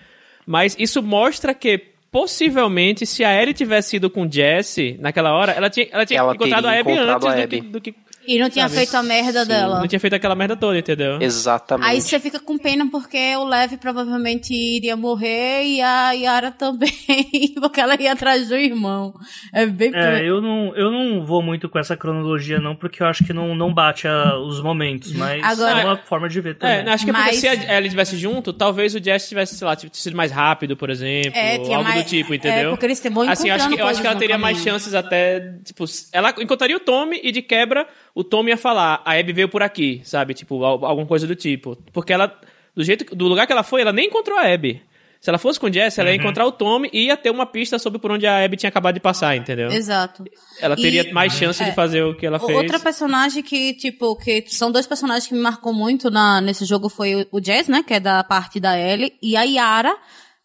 [0.46, 1.82] Mas isso mostra que
[2.12, 6.20] possivelmente se a Ellie tivesse ido com o Jesse naquela hora, ela tinha, ela tinha
[6.20, 7.62] Ela encontrado a Abby antes a do Abby.
[7.62, 7.96] que, do que
[8.36, 8.76] E não tinha Sabe?
[8.78, 9.48] feito a merda Sim.
[9.50, 9.80] dela.
[9.80, 11.18] não tinha feito aquela merda toda, entendeu?
[11.22, 11.90] Exatamente.
[11.90, 16.94] Aí você fica com pena porque o Lev provavelmente iria morrer e a Yara também,
[17.60, 19.14] porque ela ia atrás do irmão.
[19.54, 23.08] É bem É, eu não, eu não vou muito com essa cronologia, não, porque eu
[23.08, 26.56] acho que não, não bate a- os momentos, mas Agora- é uma forma de ver
[26.56, 26.78] também.
[26.86, 29.56] É, acho que é porque Mas- se a Ellie estivesse junto, talvez o Jesse tivesse,
[29.56, 32.36] sei lá, tivesse sido mais rápido, por exemplo, É, ou algo mais- do tipo, é,
[32.36, 32.70] entendeu?
[32.72, 34.74] porque eles vão assim, acho que, eu acho que ela teria no mais caminho.
[34.74, 37.88] chances até, tipo, ela encontraria o Tommy e de quebra
[38.20, 40.34] o Tommy ia falar, a Abby veio por aqui, sabe?
[40.34, 41.76] Tipo, al- alguma coisa do tipo.
[41.94, 42.34] Porque ela,
[42.76, 44.82] do jeito, do lugar que ela foi, ela nem encontrou a Abby.
[45.22, 47.46] Se ela fosse com o Jesse, ela ia encontrar o Tommy e ia ter uma
[47.46, 49.68] pista sobre por onde a Abby tinha acabado de passar, entendeu?
[49.70, 50.24] Exato.
[50.62, 51.74] Ela teria E- mais chance de é.
[51.74, 52.58] fazer o que ela fez.
[52.58, 56.88] Outra personagem que, tipo, que são dois personagens que me marcou muito na, nesse jogo
[56.88, 57.84] foi o, o Jazz, né?
[57.84, 59.94] Que é da parte da Ellie, e a Yara,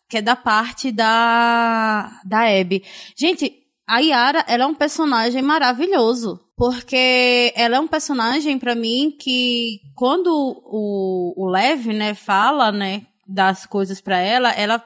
[0.08, 2.82] que é da parte da, da Abby.
[3.16, 3.52] Gente,
[3.86, 6.40] a Yara, ela é um personagem maravilhoso.
[6.56, 13.06] Porque ela é um personagem, pra mim, que quando o, o Lev, né, fala, né,
[13.26, 14.82] das coisas pra ela, ela,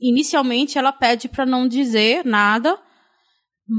[0.00, 2.78] inicialmente, ela pede pra não dizer nada,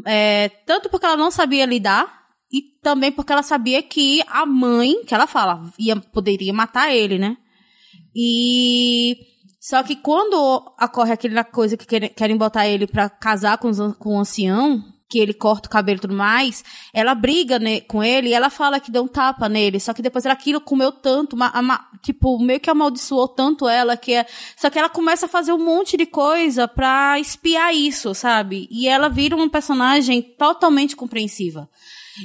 [0.06, 2.20] é, tanto porque ela não sabia lidar
[2.52, 7.18] e também porque ela sabia que a mãe, que ela fala, ia, poderia matar ele,
[7.18, 7.38] né?
[8.16, 9.18] E
[9.60, 10.34] só que quando
[10.82, 15.18] ocorre aquela coisa que querem, querem botar ele pra casar com, com o ancião, que
[15.18, 16.64] ele corta o cabelo e tudo mais,
[16.94, 20.04] ela briga ne- com ele e ela fala que deu um tapa nele, só que
[20.04, 24.26] depois ela- aquilo comeu tanto, ma- ama- tipo, meio que amaldiçoou tanto ela que é,
[24.56, 28.68] só que ela começa a fazer um monte de coisa pra espiar isso, sabe?
[28.70, 31.68] E ela vira uma personagem totalmente compreensiva.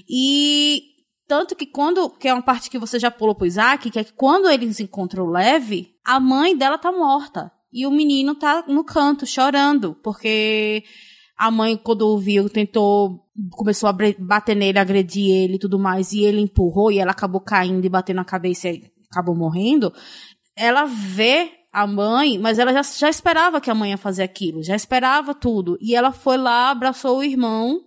[0.08, 0.82] E
[1.26, 4.04] tanto que quando, que é uma parte que você já pulou pro Isaac, que é
[4.04, 7.50] que quando eles encontram o Lev, a mãe dela tá morta.
[7.72, 10.84] E o menino tá no canto, chorando, porque
[11.44, 16.22] a mãe, quando viu, tentou, começou a bater nele, agredir ele e tudo mais, e
[16.22, 19.92] ele empurrou e ela acabou caindo e batendo na cabeça e acabou morrendo.
[20.56, 24.62] Ela vê a mãe, mas ela já, já esperava que a mãe ia fazer aquilo,
[24.62, 25.76] já esperava tudo.
[25.82, 27.82] E ela foi lá, abraçou o irmão,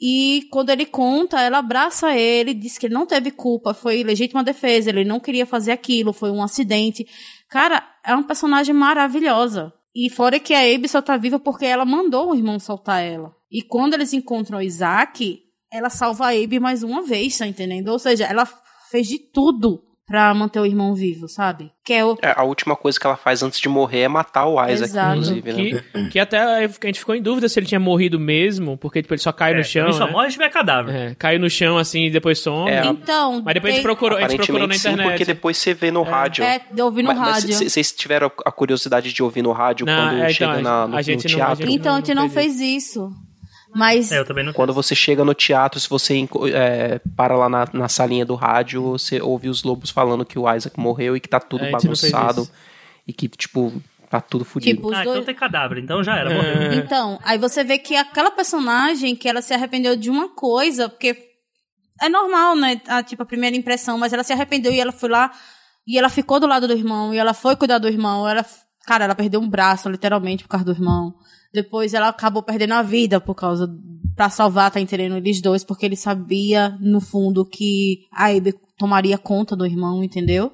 [0.00, 4.42] e quando ele conta, ela abraça ele, diz que ele não teve culpa, foi legítima
[4.42, 7.06] defesa, ele não queria fazer aquilo, foi um acidente.
[7.46, 9.70] Cara, é uma personagem maravilhosa.
[9.94, 13.34] E fora que a Abby só tá viva porque ela mandou o irmão soltar ela.
[13.50, 15.40] E quando eles encontram Isaac,
[15.72, 17.88] ela salva a Abby mais uma vez, tá entendendo?
[17.88, 18.46] Ou seja, ela
[18.90, 21.70] fez de tudo pra manter o irmão vivo, sabe?
[21.84, 22.18] Que é o.
[22.20, 25.10] É, a última coisa que ela faz antes de morrer é matar o Isaac, Exato.
[25.12, 25.82] inclusive, né?
[25.92, 29.14] Que, que até a gente ficou em dúvida se ele tinha morrido mesmo, porque tipo,
[29.14, 29.92] ele só cai É, no chão.
[29.92, 30.12] só né?
[30.12, 30.94] morre se tiver cadáver.
[30.94, 32.68] É, caiu no chão assim e depois some.
[32.70, 33.40] É, Então.
[33.44, 35.10] Mas depois a gente tem- procurou, a gente procurou na Aparentemente sim, internet.
[35.12, 36.42] porque depois você vê no rádio.
[36.44, 37.54] É, de ouvir no Mas- rádio.
[37.54, 40.88] Vocês tiveram a curiosidade de ouvir no rádio Não, quando é, então, chega a- na-
[40.88, 41.66] no, a gente no não- a teatro?
[41.66, 43.10] gente Então, a gente não fez isso.
[43.74, 44.10] Mas.
[44.10, 47.68] É, eu também não Quando você chega no teatro, se você é, para lá na,
[47.72, 51.28] na salinha do rádio, você ouve os lobos falando que o Isaac morreu e que
[51.28, 52.48] tá tudo É, bagunçado.
[53.06, 53.72] E que, tipo,
[54.08, 54.76] tá tudo fodido.
[54.76, 55.16] Tipo, Ah, dois.
[55.18, 56.34] então tem cadáver, então já era, É.
[56.34, 56.72] morreu.
[56.80, 61.16] Então, aí você vê que aquela personagem que ela se arrependeu de uma coisa, porque
[62.00, 62.80] é normal, né?
[62.88, 65.30] A, tipo, a primeira impressão, mas ela se arrependeu e ela foi lá
[65.86, 68.28] e ela ficou do lado do irmão e ela foi cuidar do irmão.
[68.28, 68.44] Ela,
[68.86, 71.14] cara, ela perdeu um braço, literalmente, por causa do irmão.
[71.52, 73.68] Depois ela acabou perdendo a vida por causa.
[74.16, 75.16] pra salvar, tá entendendo?
[75.16, 80.52] Eles dois, porque ele sabia, no fundo, que a Abby tomaria conta do irmão, entendeu?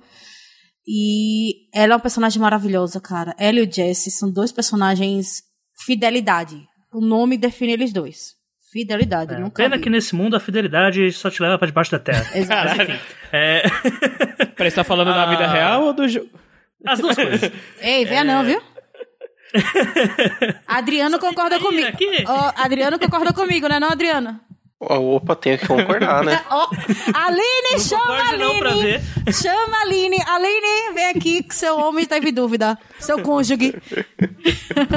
[0.87, 3.35] E ela é uma personagem maravilhosa, cara.
[3.39, 5.43] Ela e o Jesse são dois personagens
[5.85, 6.63] fidelidade.
[6.93, 8.35] O nome define eles dois.
[8.73, 9.83] Fidelidade, É, nunca pena vi.
[9.83, 12.25] que nesse mundo a fidelidade só te leva pra debaixo da terra.
[12.39, 12.83] Exato.
[13.33, 13.63] É,
[14.57, 15.31] Peraí, você tá falando da Ah.
[15.31, 16.29] vida real ou do jogo?
[16.85, 17.51] as duas coisas.
[17.81, 18.61] Ei, venha não, viu?
[20.67, 21.97] Adriano concorda comigo.
[22.27, 24.41] Ó, Adriano concorda comigo, né não, Adriano?
[24.79, 26.39] Opa, tenho que concordar, né?
[26.51, 26.69] Ó,
[27.15, 28.83] Aline, chama a não Aline.
[28.83, 29.33] ver.
[29.33, 30.19] Chama a Aline.
[30.29, 32.79] Aline, vem aqui que seu homem teve dúvida.
[32.99, 33.75] Seu cônjuge.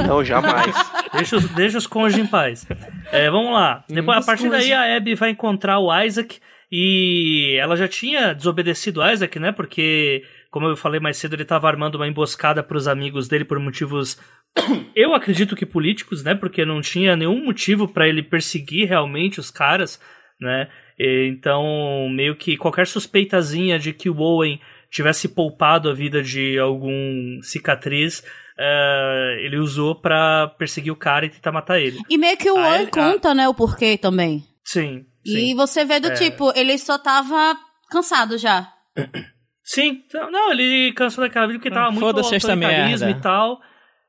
[0.06, 0.74] Não, jamais.
[1.14, 2.66] Deixa os, deixa os cônjuges em paz.
[3.10, 3.82] É, vamos lá.
[3.88, 6.38] Depois, a partir daí, a Abby vai encontrar o Isaac
[6.70, 9.50] e ela já tinha desobedecido o Isaac, né?
[9.50, 13.44] Porque como eu falei mais cedo, ele estava armando uma emboscada para os amigos dele
[13.44, 14.18] por motivos,
[14.96, 16.34] eu acredito que políticos, né?
[16.34, 20.00] Porque não tinha nenhum motivo para ele perseguir realmente os caras,
[20.40, 20.68] né?
[20.98, 24.60] E, então, meio que qualquer suspeitazinha de que o Owen
[24.90, 28.18] tivesse poupado a vida de algum cicatriz,
[28.58, 31.98] uh, ele usou para perseguir o cara e tentar matar ele.
[32.10, 34.42] E meio que o Owen conta, né, o porquê também.
[34.64, 35.06] Sim.
[35.24, 35.52] sim.
[35.52, 36.14] E você vê do é...
[36.14, 37.56] tipo, ele só tava
[37.88, 38.68] cansado já.
[39.72, 40.02] Sim,
[40.32, 43.60] não, ele cansou daquela vida porque tava muito autoritarismo e tal.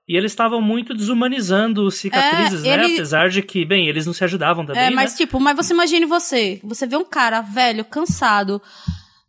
[0.09, 2.83] E eles estavam muito desumanizando os cicatrizes, é, né?
[2.83, 2.95] Ele...
[2.95, 4.81] Apesar de que, bem, eles não se ajudavam também.
[4.81, 5.17] É, mas né?
[5.17, 6.59] tipo, mas você imagine você.
[6.63, 8.59] Você vê um cara velho, cansado,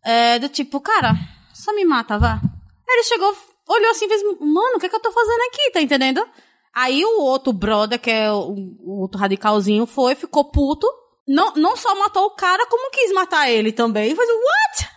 [0.02, 1.12] é, do tipo, cara,
[1.52, 2.40] só me mata, vá.
[2.42, 3.36] Aí ele chegou,
[3.68, 6.26] olhou assim e fez, mano, o que, é que eu tô fazendo aqui, tá entendendo?
[6.74, 10.86] Aí o outro brother, que é o, o outro radicalzinho, foi, ficou puto.
[11.28, 14.10] Não, não só matou o cara, como quis matar ele também.
[14.10, 14.91] E fez, what?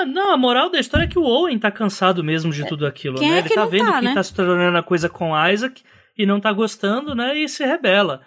[0.00, 2.86] É, não, a moral da história é que o Owen tá cansado mesmo de tudo
[2.86, 3.36] aquilo, Quem né?
[3.36, 4.14] É ele tá vendo tá, que né?
[4.14, 5.82] tá se tornando a coisa com Isaac
[6.16, 7.38] e não tá gostando, né?
[7.38, 8.20] E se rebela.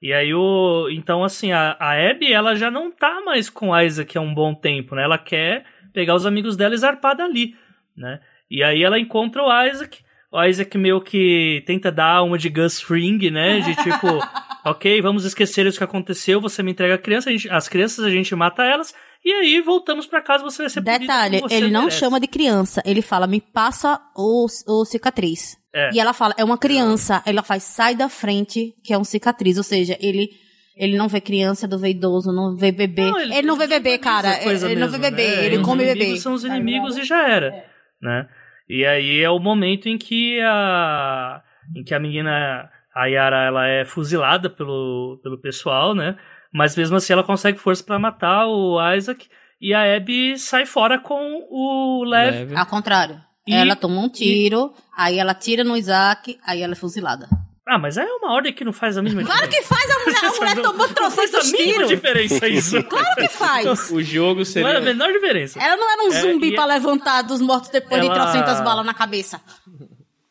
[0.00, 0.88] E aí o.
[0.90, 4.54] Então, assim, a, a Abby, ela já não tá mais com Isaac há um bom
[4.54, 5.02] tempo, né?
[5.02, 7.56] Ela quer pegar os amigos dela e zarpar dali,
[7.96, 8.20] né?
[8.50, 10.00] E aí ela encontra o Isaac.
[10.30, 13.60] O Isaac meio que tenta dar uma de Gus Fring, né?
[13.60, 14.06] De tipo,
[14.64, 18.04] ok, vamos esquecer isso que aconteceu, você me entrega a criança, a gente, as crianças
[18.04, 18.94] a gente mata elas,
[19.28, 21.98] e aí voltamos para casa, você vai ser Detalhe, ele não merece.
[21.98, 25.58] chama de criança, ele fala, me passa o, o cicatriz.
[25.74, 25.90] É.
[25.92, 27.22] E ela fala, é uma criança.
[27.26, 29.58] Ela faz, sai da frente, que é um cicatriz.
[29.58, 30.30] Ou seja, ele
[30.74, 33.10] ele não vê criança, não vê idoso, não vê bebê.
[33.10, 34.40] Não, ele, ele não vê bebê, cara.
[34.42, 35.44] Ele não vê mesmo, bebê, né?
[35.44, 36.00] ele Os come bebê.
[36.00, 37.52] inimigos são os inimigos e já era,
[38.00, 38.28] né?
[38.68, 41.42] E aí é o momento em que a
[41.76, 46.16] em que a menina a Yara ela é fuzilada pelo, pelo pessoal, né?
[46.58, 49.28] Mas mesmo assim ela consegue força para matar o Isaac
[49.60, 52.34] e a Abby sai fora com o Lev.
[52.34, 52.56] Leve.
[52.56, 53.20] Ao contrário.
[53.46, 57.28] E- ela toma um tiro, aí ela tira no Isaac, aí ela é fuzilada.
[57.70, 60.24] Ah, mas é uma ordem que não faz a mínima Claro que faz, a mulher,
[60.24, 61.88] a mulher Não- tomou trocentos tiros.
[61.88, 62.82] diferença isso.
[62.88, 63.90] Claro que faz.
[63.90, 64.80] O jogo Não é a seria.
[64.80, 65.58] menor diferença.
[65.62, 68.60] Ela não era um É, zumbi e- pra levantar dos mortos depois de Ela- trocentas
[68.62, 69.40] balas na cabeça.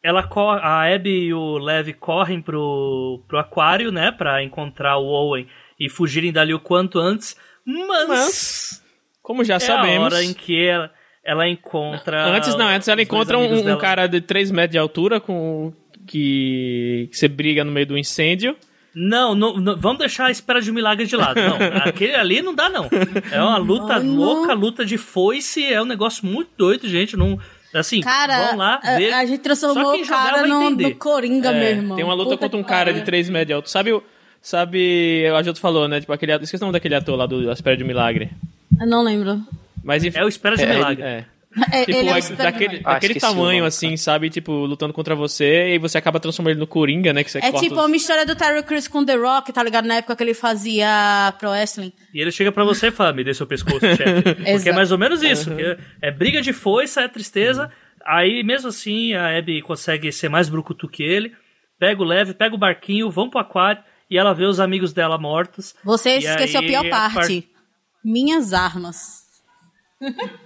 [0.04, 5.06] ela corre, a Abby e o Lev correm pro, pro aquário, né, pra encontrar o
[5.06, 5.48] Owen
[5.80, 7.36] e fugirem dali o quanto antes,
[7.66, 8.84] mas, Mas,
[9.22, 10.14] como já é sabemos.
[10.14, 10.92] a hora em que ela,
[11.24, 12.26] ela encontra...
[12.26, 15.74] Antes não, antes ela encontra um, um cara de 3 metros de altura com
[16.08, 18.56] que, que você briga no meio do incêndio.
[18.96, 21.40] Não, não, não, vamos deixar a espera de um milagre de lado.
[21.40, 22.90] Não, aquele ali não dá, não.
[23.32, 24.16] É uma luta Mano.
[24.16, 27.16] louca, luta de foice, é um negócio muito doido, gente.
[27.16, 27.38] Não,
[27.76, 29.14] assim, Cara, vão lá a, ver.
[29.14, 31.96] a gente Só transformou o cara no, no Coringa, meu irmão.
[31.96, 33.02] Tem uma luta Puta contra um cara pariu.
[33.02, 33.72] de 3 metros de altura.
[33.72, 34.04] Sabe o.
[34.48, 35.28] Sabe.
[35.28, 36.00] A Jota falou, né?
[36.00, 36.46] Tipo, aquele ator.
[36.46, 38.30] Esqueci o nome daquele ator lá do A Espera de um Milagre.
[38.80, 39.42] Eu não lembro.
[39.84, 40.18] Mas enfim.
[40.18, 41.04] É o espera de é, milagre.
[41.04, 41.26] É.
[41.72, 44.30] É, Tipo, ele é o daquele, Ah, daquele tamanho, nome, assim, sabe?
[44.30, 47.26] Tipo, lutando contra você e você acaba transformando ele no Coringa, né?
[47.26, 49.62] Que você É corta tipo os- uma história do Terry Crews com The Rock, tá
[49.64, 49.86] ligado?
[49.86, 51.92] Na época que ele fazia pro wrestling.
[52.14, 54.34] E ele chega pra você e fala, me dê seu pescoço, chefe.
[54.56, 55.54] Porque é mais ou menos isso.
[55.54, 57.70] que É briga de foice, é tristeza.
[58.06, 61.34] Aí, mesmo assim, a Abby consegue ser mais brucutu que ele.
[61.78, 63.82] Pega o leve, pega o barquinho, vão pro aquário.
[64.10, 65.76] E ela vê os amigos dela mortos.
[65.84, 67.50] Você esqueceu a pior parte.
[68.04, 69.24] Minhas armas.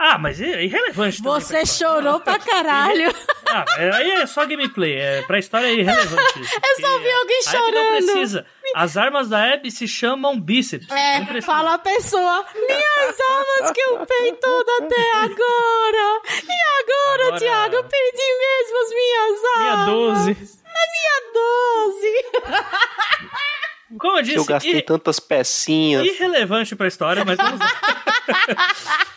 [0.00, 3.12] Ah, mas é irrelevante também Você pra chorou pra caralho.
[3.48, 3.64] Ah,
[3.96, 4.94] aí é só gameplay.
[4.94, 6.54] É, pra história é irrelevante isso.
[6.64, 7.96] Eu só vi alguém Abby não chorando.
[8.06, 8.46] precisa.
[8.76, 10.88] As armas da Abby se chamam bíceps.
[10.88, 16.22] É, fala a pessoa, minhas armas que eu peguei tudo até agora.
[16.44, 20.26] E agora, Agora- Thiago, eu perdi mesmo as minhas Minha armas.
[20.26, 20.57] 12.
[20.92, 23.28] Minha 12.
[23.98, 26.04] Como eu disse, eu gastei ir- tantas pecinhas.
[26.06, 27.66] irrelevante pra história, mas vamos lá.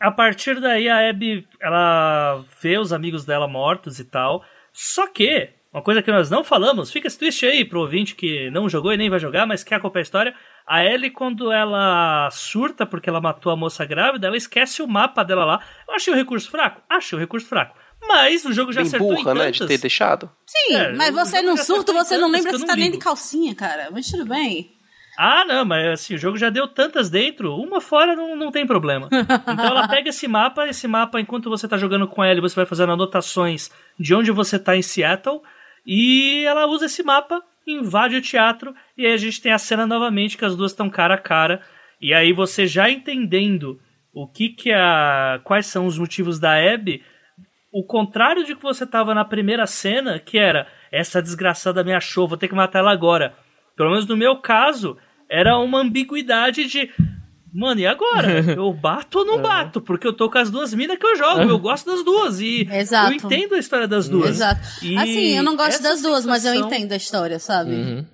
[0.00, 4.44] a partir daí a Abby, ela vê os amigos dela mortos e tal.
[4.72, 8.50] Só que, uma coisa que nós não falamos, fica esse twist aí pro ouvinte que
[8.50, 10.34] não jogou e nem vai jogar, mas quer acompanhar a história.
[10.66, 15.22] A Ellie, quando ela surta porque ela matou a moça grávida, ela esquece o mapa
[15.22, 15.60] dela lá.
[15.86, 16.82] Eu achei o recurso fraco?
[16.88, 17.76] Achei o recurso fraco.
[18.06, 19.44] Mas o jogo já Bem acertou burra, em né?
[19.44, 19.58] tantas.
[19.58, 20.30] De ter deixado.
[20.46, 23.88] Sim, É, mas você não acertou você não lembra se tá nem de calcinha, cara.
[23.90, 24.72] Mas tudo bem.
[25.16, 28.66] Ah, não, mas assim, o jogo já deu tantas dentro, uma fora não, não tem
[28.66, 29.08] problema.
[29.12, 32.66] Então ela pega esse mapa, esse mapa, enquanto você tá jogando com ela, você vai
[32.66, 35.40] fazendo anotações de onde você tá em Seattle,
[35.86, 39.86] e ela usa esse mapa, invade o teatro, e aí a gente tem a cena
[39.86, 41.62] novamente que as duas estão cara a cara,
[42.00, 43.80] e aí você já entendendo
[44.12, 45.40] o que que a.
[45.44, 47.02] quais são os motivos da Abby,
[47.74, 52.28] o contrário de que você tava na primeira cena, que era essa desgraçada me achou,
[52.28, 53.34] vou ter que matar ela agora.
[53.76, 54.96] Pelo menos no meu caso,
[55.28, 56.88] era uma ambiguidade de
[57.52, 58.40] Mano, e agora?
[58.56, 59.80] Eu bato ou não bato?
[59.80, 61.42] Porque eu tô com as duas minas que eu jogo.
[61.42, 62.40] Eu gosto das duas.
[62.40, 63.12] E Exato.
[63.12, 64.30] eu entendo a história das duas.
[64.30, 64.60] Exato.
[64.82, 67.70] E assim, eu não gosto das duas, mas eu sensação- entendo a história, sabe?
[67.70, 68.06] Uhum.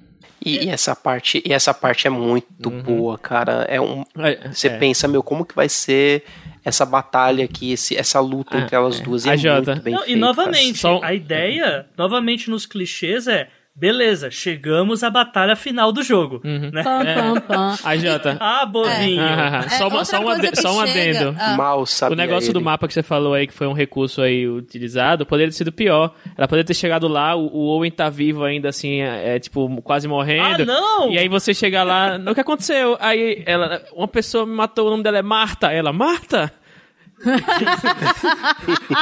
[0.44, 3.66] E, e essa parte, e essa parte é muito boa, cara.
[3.68, 4.78] É um, É, você é.
[4.78, 6.24] pensa, meu, como que vai ser
[6.64, 9.02] essa batalha aqui, esse, essa luta Ah, entre elas é.
[9.02, 9.24] duas?
[9.24, 9.72] E A é Jota.
[9.72, 15.02] muito bem Não, e feito, novamente, Só- a ideia, novamente nos clichês, é beleza, chegamos
[15.02, 16.40] à batalha final do jogo.
[16.44, 16.70] Uhum.
[16.72, 16.82] Né?
[16.82, 17.78] Pam, pam, pam.
[17.84, 18.36] A Jota.
[18.40, 19.22] Ah, bovinho.
[19.22, 21.34] Ah, É, só, uma- só, um que só um adendo.
[21.38, 21.56] Ah.
[21.56, 22.64] Mal sabia O negócio do ele.
[22.64, 26.14] mapa que você falou aí, que foi um recurso aí utilizado, poderia ter sido pior.
[26.36, 29.80] Ela poderia ter chegado lá, o, o Owen tá vivo ainda, assim, é, é, tipo,
[29.82, 30.62] quase morrendo.
[30.62, 31.10] Ah, não!
[31.10, 32.96] E aí você chega lá, o que aconteceu?
[33.00, 35.70] Aí ela, uma pessoa me matou, o nome dela é Marta.
[35.72, 36.52] Ela, Marta?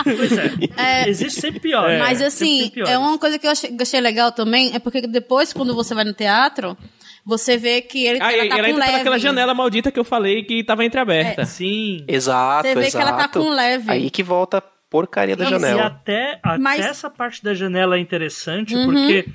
[0.04, 0.32] Pois
[0.76, 1.08] é.
[1.08, 1.88] Existe sempre pior.
[1.88, 1.98] né?
[1.98, 2.92] Mas assim, piores.
[2.92, 6.04] é uma coisa que eu achei, achei legal também, é porque depois, quando você vai
[6.04, 6.76] no teatro,
[7.24, 8.90] você vê que ele, Aí ela tá ela com entra leve.
[8.92, 11.44] pelaquela janela maldita que eu falei que tava entreaberta.
[11.44, 12.04] Sim.
[12.08, 13.04] Exato, Você vê exato.
[13.04, 13.90] que ela tá com leve.
[13.90, 15.54] Aí que volta a porcaria da Isso.
[15.54, 15.86] E janela.
[15.86, 18.86] até, até Mas- essa parte da janela é interessante, Uhum.
[18.86, 19.26] porque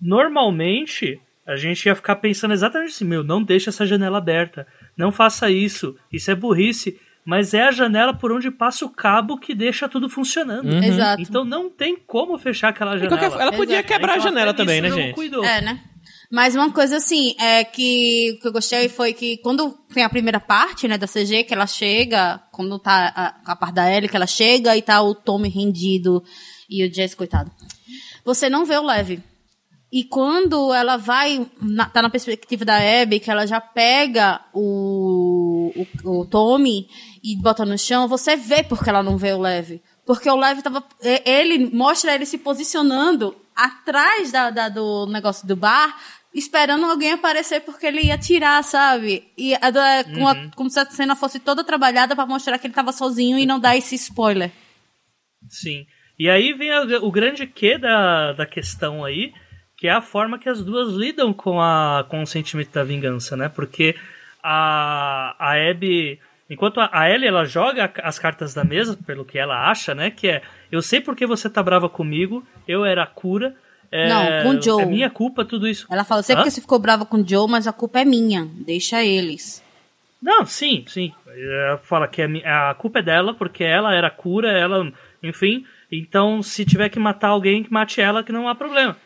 [0.00, 4.66] normalmente a gente ia ficar pensando exatamente assim, meu, não deixa essa janela aberta.
[4.96, 5.94] Não faça isso.
[6.12, 6.98] Isso é burrice.
[7.26, 10.70] Mas é a janela por onde passa o cabo que deixa tudo funcionando.
[10.70, 10.82] Uhum.
[10.82, 11.22] Exato.
[11.22, 13.18] Então não tem como fechar aquela De janela.
[13.18, 13.88] qualquer- ela podia Exato.
[13.88, 15.14] quebrar a Então, janela até também, né, gente?
[15.14, 15.42] Cuidou.
[15.44, 15.80] É, né?
[16.30, 20.08] Mas uma coisa assim, é que o que eu gostei foi que quando tem a
[20.10, 23.12] primeira parte, né, da CG, que ela chega, quando tá
[23.44, 26.22] a, a parte da Ellie, que ela chega e tá o Tommy rendido
[26.68, 27.50] e o Jesse, coitado.
[28.24, 29.22] Você não vê o Leve.
[29.92, 35.53] E quando ela vai, na, tá na perspectiva da Abby, que ela já pega o,
[36.04, 36.88] o, o Tommy
[37.22, 39.82] e bota no chão, você vê porque ela não vê o Leve.
[40.06, 40.84] Porque o Leve tava.
[41.24, 45.96] Ele mostra ele se posicionando atrás da, da- do negócio do bar,
[46.34, 49.24] esperando alguém aparecer porque ele ia tirar, sabe?
[49.38, 52.66] E a, da- com a- como se a cena fosse toda trabalhada pra mostrar que
[52.66, 54.50] ele tava sozinho e não dar esse spoiler.
[55.48, 55.86] Sim.
[56.18, 59.32] E aí vem a- o grande quê da, da questão aí,
[59.76, 63.36] que é a forma que as duas lidam com, a, com o sentimento da vingança,
[63.36, 63.48] né?
[63.48, 63.94] Porque
[64.44, 69.38] a, a Abby, enquanto a, a Ellie ela joga as cartas da mesa, pelo que
[69.38, 70.10] ela acha, né?
[70.10, 73.56] Que é, eu sei porque você tá brava comigo, eu era a cura.
[73.90, 74.82] É, Não, com o Joe.
[74.82, 75.86] É minha culpa tudo isso.
[75.90, 76.38] Ela fala, eu sei Hã?
[76.38, 78.44] porque você ficou brava com o Joe, mas a culpa é minha.
[78.66, 79.64] Deixa eles.
[80.20, 81.12] Não, sim, sim.
[81.26, 84.90] Ela fala que a, mi- a culpa é dela, porque ela era a cura, ela,
[85.22, 85.64] enfim.
[85.92, 88.96] Então, se tiver que matar alguém, que mate ela, que não há problema.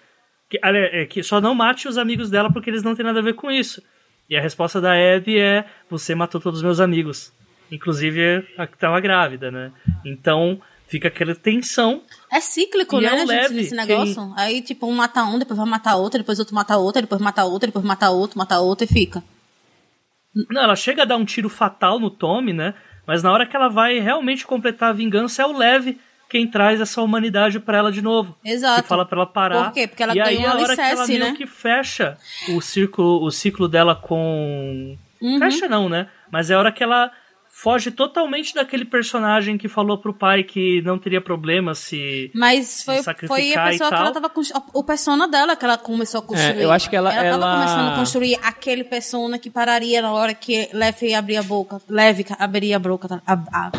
[0.49, 3.23] Que, é, que só não mate os amigos dela, porque eles não têm nada a
[3.23, 3.83] ver com isso.
[4.29, 7.33] E a resposta da Abby é: você matou todos os meus amigos.
[7.71, 9.71] Inclusive a que estava grávida, né?
[10.05, 12.03] Então, fica aquela tensão.
[12.33, 14.33] É cíclico, E né, é um gente, leve, nesse que- negócio.
[14.37, 17.45] Aí, tipo, um mata um, depois vai matar outro, depois outro mata outro, depois mata
[17.45, 19.23] outro, depois mata outro, mata outro e fica.
[20.51, 22.75] Não, ela chega a dar um tiro fatal no Tommy, né?
[23.07, 25.99] Mas na hora que ela vai realmente completar a vingança, é o Leve
[26.29, 28.37] quem traz essa humanidade pra ela de novo.
[28.45, 28.83] Exato.
[28.83, 29.65] Que fala pra ela parar.
[29.65, 29.87] Por quê?
[29.87, 31.35] Porque ela e aí, ganhou a hora que ela alicerce, meio né?
[31.37, 32.19] que fecha
[32.51, 34.97] o círculo, o ciclo dela com.
[35.21, 35.39] Uhum.
[35.39, 36.09] Fecha não, né?
[36.31, 37.11] Mas é a hora que ela
[37.61, 42.31] foge totalmente daquele personagem que falou pro pai que não teria problema se.
[42.35, 44.31] Mas foi, Se sacrificar foi a pessoa que ela tava
[44.75, 46.61] O persona dela que ela começou a construir.
[46.61, 50.01] É, eu acho que ela- Ela tava ela- começando a construir aquele persona que pararia
[50.01, 51.81] na hora que Leve abria a boca.
[51.89, 53.09] Leve abriria a boca.
[53.09, 53.23] tá?
[53.27, 53.73] A, a-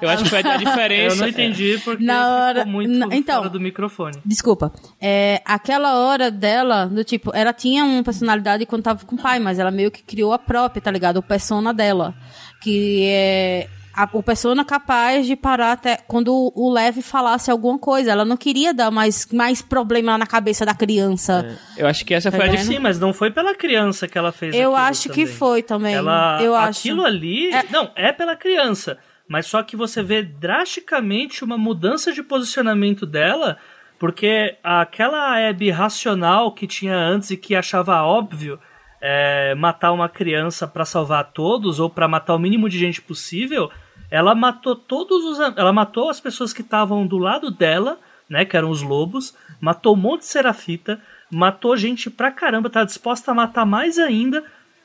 [0.00, 1.16] Eu acho que foi a diferença.
[1.16, 3.36] Eu não entendi porque Na hora- ficou muito na- então.
[3.38, 4.18] fora do microfone.
[4.24, 4.72] Desculpa.
[5.00, 9.38] É, aquela hora dela, do tipo, ela tinha uma personalidade quando tava com o pai,
[9.38, 11.18] mas ela meio que criou a própria, tá ligado?
[11.18, 12.14] O persona dela.
[12.62, 18.10] Que é a, o persona capaz de parar até quando o, Leve falasse alguma coisa.
[18.10, 21.58] Ela não queria dar mais, mais problema na cabeça da criança.
[21.76, 22.72] Eu acho que essa foi a Tá diferença.
[22.72, 25.26] Sim, mas não foi pela criança que ela fez Eu acho que também.
[25.26, 25.94] foi também.
[25.94, 26.80] Ela, eu acho.
[26.80, 27.64] aquilo ali, É.
[27.70, 28.96] não, é pela criança,
[29.28, 33.58] mas só que você vê drasticamente uma mudança de posicionamento dela,
[33.98, 38.58] porque aquela Abby racional que tinha antes e que achava óbvio
[39.04, 43.68] é, matar uma criança pra salvar todos ou pra matar o mínimo de gente possível,
[44.08, 47.98] ela matou todos os, ela matou as pessoas que estavam do lado dela,
[48.30, 52.84] né, que eram os lobos, matou um monte de serafita, matou gente pra caramba, tá
[52.84, 54.44] disposta a matar mais ainda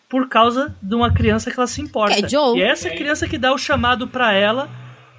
[0.10, 2.18] por causa de uma criança que ela se importa.
[2.18, 2.58] É Joe.
[2.58, 4.68] E é essa criança que dá o chamado pra ela,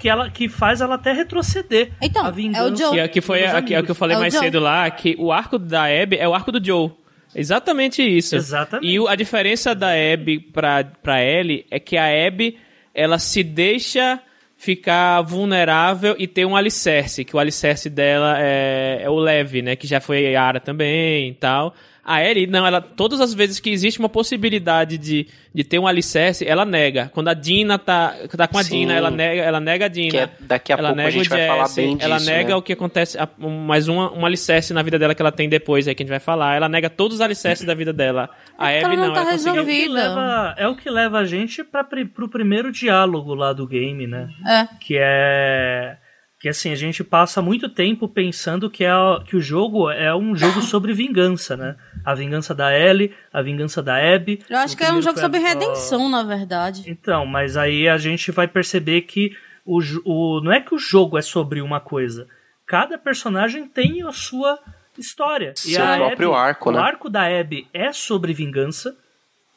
[0.01, 1.93] que ela que faz ela até retroceder.
[2.03, 2.91] Então, a é o vingança Joe.
[2.93, 4.43] Que, é- que foi dos a, que, é o que eu falei É mais Joe.
[4.43, 6.91] cedo lá, que o arco da Abby é o arco do Joe.
[7.39, 8.35] Exatamente isso.
[8.35, 8.91] Exatamente.
[8.91, 12.59] E a diferença da Abby pra, pra Ellie é que a Abby,
[12.95, 14.21] ela se deixa
[14.57, 19.77] ficar vulnerável e ter um alicerce, que o alicerce dela é, é o Leve, né?
[19.77, 21.75] Que já foi Yara também e tal.
[22.11, 25.87] A Ellie, não, ela, todas as vezes que existe uma possibilidade de, de ter um
[25.87, 27.11] alicerce, ela nega.
[27.13, 28.79] Quando a Dina tá, tá com a Sim.
[28.81, 30.19] Dina, ela nega, ela nega a Dina.
[30.21, 32.49] É- daqui a ela pouco a gente o vai falar Jesse, bem disso, Ela nega
[32.49, 32.55] né?
[32.57, 35.51] o que acontece, a- um- mais uma, um alicerce na vida dela que ela tem
[35.51, 36.57] depois, aí que a gente vai falar.
[36.57, 38.31] Ela nega todos os alicerces da vida dela.
[38.57, 39.61] A É ela não não, tá ela conseguiu.
[39.63, 43.53] É o, leva, é o que leva a gente pra, pri- pro primeiro diálogo lá
[43.53, 44.29] do game, né?
[44.47, 44.67] É.
[44.81, 45.97] Que é.
[46.41, 48.91] Que assim, a gente passa muito tempo pensando que, é,
[49.27, 51.75] que o jogo é um jogo sobre vingança, né?
[52.05, 54.41] A vingança da Ellie, a vingança da Abby.
[54.49, 56.85] Eu acho que é um jogo sobre a- redenção, na verdade.
[56.87, 59.33] Então, mas aí a gente vai perceber que
[59.67, 62.29] o, o, não é que o jogo é sobre uma coisa.
[62.65, 64.61] Cada personagem tem a sua
[64.97, 65.55] história.
[65.57, 66.79] E Seu a próprio Abby- arco, né?
[66.79, 68.97] O arco da Abby é sobre vingança.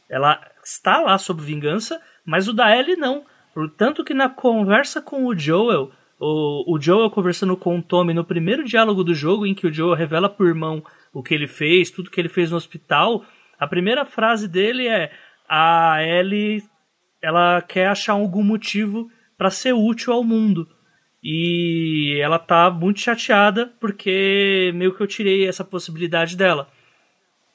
[0.09, 3.23] Ela está lá sobre vingança, mas o da Ellie não.
[3.53, 5.91] Portanto que na conversa com o Joel,
[6.23, 9.73] o, o Joel conversando com o Tommy no primeiro diálogo do jogo, em que o
[9.73, 13.25] Joel revela pro irmão o que ele fez, tudo que ele fez no hospital,
[13.59, 15.11] a primeira frase dele é
[15.49, 16.63] a Ellie
[17.21, 20.67] ela quer achar algum motivo para ser útil ao mundo.
[21.23, 26.67] E ela tá muito chateada porque meio que eu tirei essa possibilidade dela.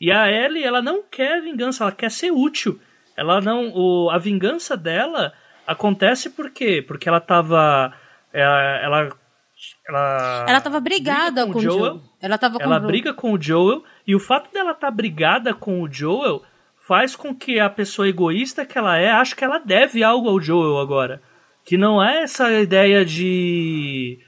[0.00, 2.78] E a Ellie, ela não quer vingança, ela quer ser útil.
[3.16, 5.32] Ela não, o, a vingança dela
[5.66, 6.84] acontece por quê?
[6.86, 7.92] Porque ela tava
[8.40, 9.08] é, ela
[9.88, 12.00] ela Ela tava brigada briga com o Joel.
[12.20, 12.86] Ela tava com ela o Joel.
[12.88, 16.42] briga com o Joel e o fato dela estar brigada com o Joel
[16.86, 20.40] faz com que a pessoa egoísta que ela é ache que ela deve algo ao
[20.40, 21.20] Joel agora.
[21.64, 24.18] Que não é essa ideia de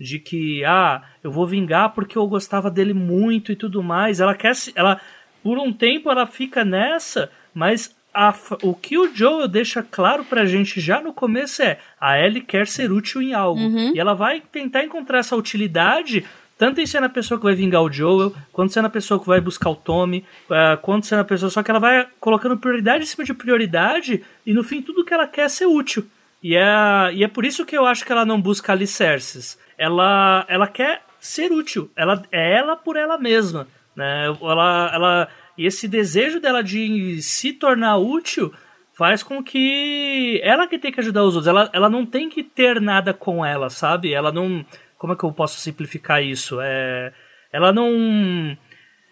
[0.00, 4.18] de que ah, eu vou vingar porque eu gostava dele muito e tudo mais.
[4.20, 5.00] Ela quer se- ela
[5.44, 10.44] por um tempo ela fica nessa, mas a o que o Joel deixa claro pra
[10.44, 13.60] gente já no começo é a Ellie quer ser útil em algo.
[13.94, 16.24] E ela vai tentar encontrar essa utilidade
[16.58, 19.26] tanto em ser a pessoa que vai vingar o Joel, quanto sendo a pessoa que
[19.26, 21.50] vai buscar o Tommy, eh, quanto sendo a pessoa.
[21.50, 25.12] Só que ela vai colocando prioridade em cima de prioridade e no fim tudo que
[25.12, 26.06] ela quer é ser útil.
[26.40, 29.58] E é, e é por isso que eu acho que ela não busca alicerces.
[29.76, 31.90] Ela, ela quer ser útil.
[31.96, 33.66] Ela é ela por ela mesma.
[33.96, 34.26] Né?
[34.40, 38.52] Ela, ela, e esse desejo dela de se tornar útil
[38.94, 41.46] faz com que ela que tem que ajudar os outros.
[41.48, 44.12] Ela, ela não tem que ter nada com ela, sabe?
[44.12, 44.64] Ela não.
[44.98, 46.58] Como é que eu posso simplificar isso?
[46.60, 47.12] É,
[47.52, 48.56] ela não.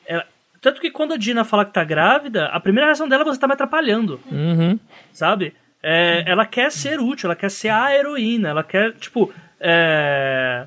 [0.06, 0.26] ela-
[0.60, 3.40] tanto que quando a Dina fala que tá grávida, a primeira reação dela é você
[3.40, 4.78] tá me atrapalhando Uhum.
[5.12, 5.54] sabe?
[5.82, 10.66] É, ela quer ser útil, ela quer ser a heroína, ela quer, tipo, é,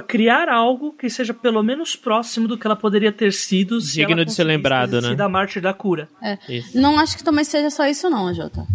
[0.00, 4.12] criar algo que seja pelo menos próximo do que ela poderia ter sido se Digno
[4.12, 5.08] ela de ser lembrado, né?
[5.08, 6.08] ser da mártir da cura.
[6.48, 6.80] Isso.
[6.80, 8.66] Não acho que também seja só isso, não, Jota.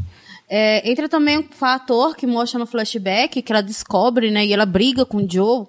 [0.49, 4.45] É, entra também um fator que mostra no flashback que ela descobre, né?
[4.45, 5.65] E ela briga com o Joe.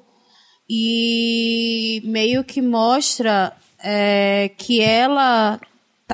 [0.68, 3.52] E meio que mostra
[3.82, 5.58] é, que ela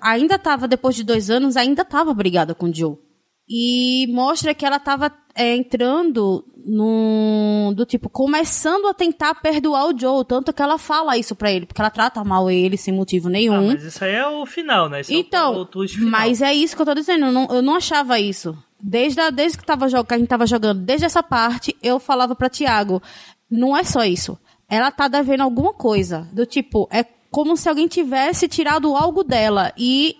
[0.00, 2.96] ainda estava, depois de dois anos, ainda estava brigada com o Joe.
[3.48, 10.24] E mostra que ela estava entrando no do tipo começando a tentar perdoar o Joe,
[10.24, 13.30] tanto que ela fala isso pra ele, porque ela trata mal ele sem motivo Ah,
[13.32, 13.66] nenhum.
[13.68, 15.00] mas isso aí é o final, né?
[15.00, 16.10] Esse é o- Então, o twist final.
[16.10, 17.26] mas é isso que eu tô dizendo.
[17.26, 18.56] Eu não, eu não achava isso.
[18.80, 22.34] Desde, a, desde que, tava, que a gente tava jogando, desde essa parte, eu falava
[22.34, 23.02] pra Tiago,
[23.50, 24.38] não é só isso.
[24.68, 26.28] Ela tá devendo alguma coisa.
[26.32, 29.72] Do tipo, é como se alguém tivesse tirado algo dela.
[29.76, 30.16] E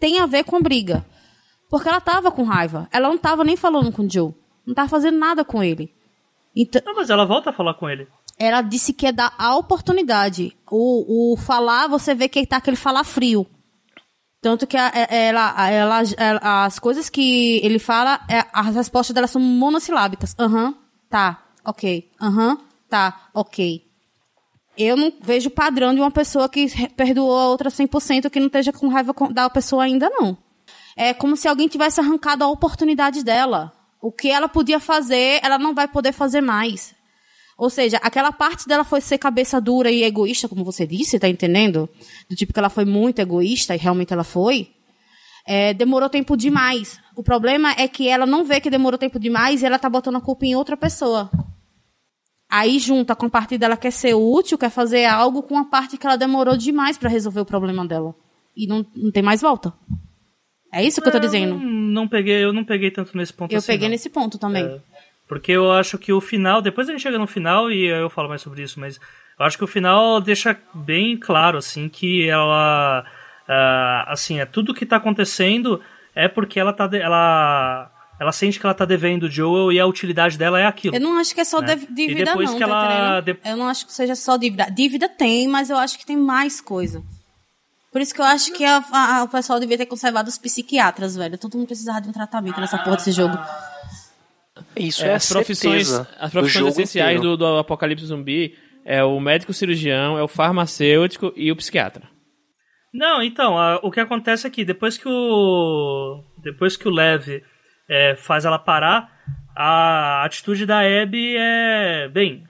[0.00, 1.04] tem a ver com a briga.
[1.70, 2.88] Porque ela tava com raiva.
[2.92, 4.32] Ela não tava nem falando com o Joe.
[4.68, 5.90] Não tava fazendo nada com ele.
[6.54, 8.06] Então, Não, mas ela volta a falar com ele.
[8.38, 10.54] ela disse que é dar a oportunidade.
[10.70, 13.46] O, o falar, você vê que tá aquele falar frio.
[14.42, 18.74] Tanto que a- é- ela, a- ela, ela- as coisas que ele fala, é- as
[18.74, 20.34] respostas dela são monossilábicas.
[20.38, 20.74] Aham,
[21.08, 22.10] tá, ok.
[22.20, 22.58] Aham,
[22.90, 23.82] tá, ok.
[24.76, 28.72] Eu não vejo padrão de uma pessoa que perdoou a outra 100% que não esteja
[28.72, 30.36] com raiva da pessoa ainda, não.
[30.96, 33.72] É como se alguém tivesse arrancado a oportunidade dela.
[34.00, 36.94] O que ela podia fazer, ela não vai poder fazer mais.
[37.56, 41.28] Ou seja, aquela parte dela foi ser cabeça dura e egoísta, como você disse, tá
[41.28, 41.88] entendendo?
[42.30, 44.70] Do tipo que ela foi muito egoísta, e realmente ela foi.
[45.44, 47.00] É, demorou tempo demais.
[47.16, 50.16] O problema é que ela não vê que demorou tempo demais e ela tá botando
[50.16, 51.28] a culpa em outra pessoa.
[52.48, 55.98] Aí junta com a parte dela quer ser útil, quer fazer algo com a parte
[55.98, 58.14] que ela demorou demais pra resolver o problema dela.
[58.56, 59.72] E não, não tem mais volta.
[60.72, 61.54] É isso que eu tô dizendo.
[61.58, 61.64] Não,
[62.02, 63.92] não peguei, eu não peguei tanto nesse ponto Eu assim, peguei não.
[63.92, 64.64] nesse ponto também.
[64.64, 64.78] É.
[65.26, 68.28] Porque eu acho que o final, depois a gente chega no final e eu falo
[68.28, 68.98] mais sobre isso, mas
[69.38, 73.04] eu acho que o final deixa bem claro, assim, que ela,
[73.46, 75.80] ah, assim, é tudo que tá acontecendo
[76.14, 79.78] é porque ela tá, de- ela, ela sente que ela tá devendo o Joel e
[79.78, 80.96] a utilidade dela é aquilo.
[80.96, 81.68] Eu não acho que é só né?
[81.76, 84.36] dev- E dívida, depois não, que tá ela- de- Eu não acho que seja só
[84.36, 84.66] dívida.
[84.70, 87.02] Dívida tem, mas eu acho que tem mais coisa.
[87.98, 91.16] Por isso que eu acho que a- a- o pessoal devia ter conservado os psiquiatras,
[91.16, 91.36] velho.
[91.36, 93.36] Todo mundo precisava de um tratamento nessa porra desse jogo.
[94.76, 99.18] Isso É, é, as profissões, certeza as profissões essenciais do, do apocalipse zumbi é o
[99.18, 102.04] médico cirurgião, é o farmacêutico e o psiquiatra.
[102.94, 106.22] Não, então, a- o que acontece é que depois que o.
[106.40, 107.42] Depois que o Lev
[107.90, 109.10] é, faz ela parar,
[109.56, 112.08] a atitude da Abby é.
[112.08, 112.44] Bem,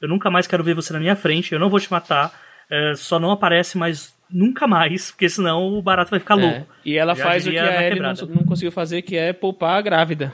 [0.00, 2.32] eu nunca mais quero ver você na minha frente, eu não vou te matar,
[2.70, 6.66] é, só não aparece mais nunca mais, porque senão o barato vai ficar É, louco.
[6.84, 9.32] E ela Já faz o que a na Ellie não, não conseguiu fazer, que é
[9.32, 10.32] poupar a grávida.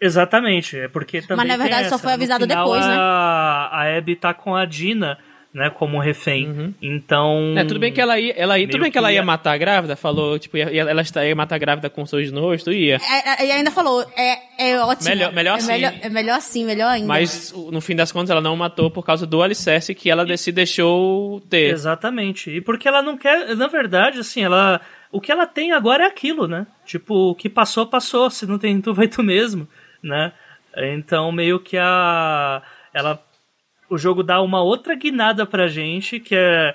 [0.00, 1.46] Exatamente, é porque também.
[1.46, 2.94] na tem verdade, só foi avisado final, depois, né?
[2.98, 5.18] A, a Abby tá com a Dina,
[5.56, 6.74] né, como refém.
[6.82, 7.54] Então.
[7.56, 9.24] É, tudo bem que ela ia, ela ia, tudo bem que ela que ia ia-
[9.24, 12.70] matar a grávida, falou, tipo, ia, ela está- ia matar a grávida com no rosto,
[12.70, 12.96] ia.
[12.96, 15.08] É, é, e ainda falou, é, é ótimo.
[15.08, 15.72] Melhor- melhor é assim.
[15.72, 17.08] Melhor, é melhor assim, melhor ainda.
[17.08, 20.52] Mas no fim das contas ela não matou por causa do alicerce que ela se
[20.52, 21.72] deixou ter.
[21.72, 22.50] Exatamente.
[22.50, 24.80] E porque ela não quer, na verdade, assim, ela.
[25.10, 26.66] O que ela tem agora é aquilo, né?
[26.84, 28.28] Tipo, o que passou, passou.
[28.28, 29.66] Se não tem tu, vai tu mesmo,
[30.02, 30.32] né?
[30.76, 32.60] Então, meio que a.
[32.92, 33.22] Ela.
[33.88, 36.74] O jogo dá uma outra guinada pra gente, que é.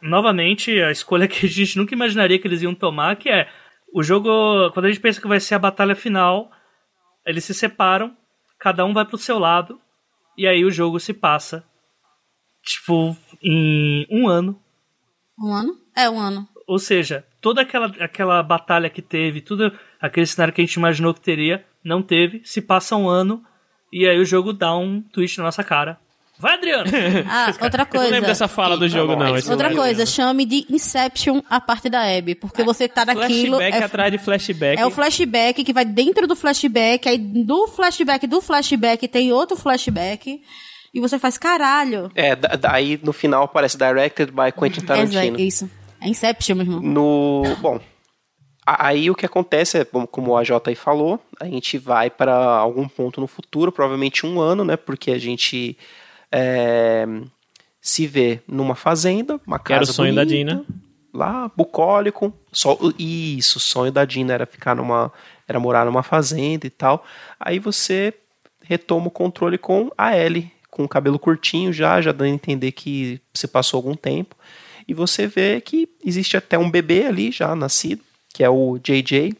[0.00, 3.48] Novamente, a escolha que a gente nunca imaginaria que eles iam tomar, que é.
[3.92, 4.28] O jogo.
[4.72, 6.50] Quando a gente pensa que vai ser a batalha final,
[7.26, 8.16] eles se separam,
[8.58, 9.80] cada um vai pro seu lado,
[10.36, 11.64] e aí o jogo se passa.
[12.64, 14.60] Tipo, em um ano
[15.38, 15.72] Um ano?
[15.96, 16.48] É, um ano.
[16.66, 21.14] ou seja, toda aquela, aquela batalha que teve, tudo aquele cenário que a gente imaginou
[21.14, 22.42] que teria, não teve.
[22.44, 23.44] Se passa um ano
[23.92, 25.98] e aí o jogo dá um twist na nossa cara.
[26.38, 26.84] Vai, Adriano!
[27.28, 28.04] Ah, outra Eu coisa.
[28.06, 29.28] não lembro dessa fala do jogo, não.
[29.28, 29.80] bom, esse Outra jogo.
[29.80, 33.56] coisa, chame de Inception a parte da Abby, porque você tá naquilo.
[33.56, 34.80] Flashback É, atrás de flashback.
[34.80, 39.56] é o flashback que vai dentro do flashback, aí do flashback do flashback tem outro
[39.56, 40.40] flashback,
[40.92, 42.10] e você faz caralho.
[42.14, 45.38] É, da- daí no final aparece Directed by Quentin Tarantino.
[45.38, 45.70] É, isso.
[46.00, 46.80] É Inception, meu irmão.
[46.80, 47.42] No.
[47.60, 47.80] Bom.
[48.66, 52.88] Aí o que acontece é, como o AJ aí falou, a gente vai para algum
[52.88, 54.76] ponto no futuro, provavelmente um ano, né?
[54.76, 55.78] Porque a gente
[56.30, 57.06] é,
[57.80, 60.64] se vê numa fazenda, uma Que era casa o sonho da bonita, Dina.
[61.14, 62.32] Lá, bucólico.
[62.52, 65.12] Só, isso, o sonho da Dina era ficar numa.
[65.48, 67.04] Era morar numa fazenda e tal.
[67.38, 68.12] Aí você
[68.62, 72.72] retoma o controle com a Ellie, com o cabelo curtinho já, já dando a entender
[72.72, 74.34] que se passou algum tempo.
[74.88, 78.02] E você vê que existe até um bebê ali já nascido,
[78.34, 79.34] que é o JJ,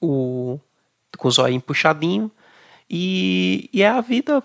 [0.00, 0.58] o,
[1.16, 2.30] com o zóio puxadinho.
[2.88, 4.42] E, e é a vida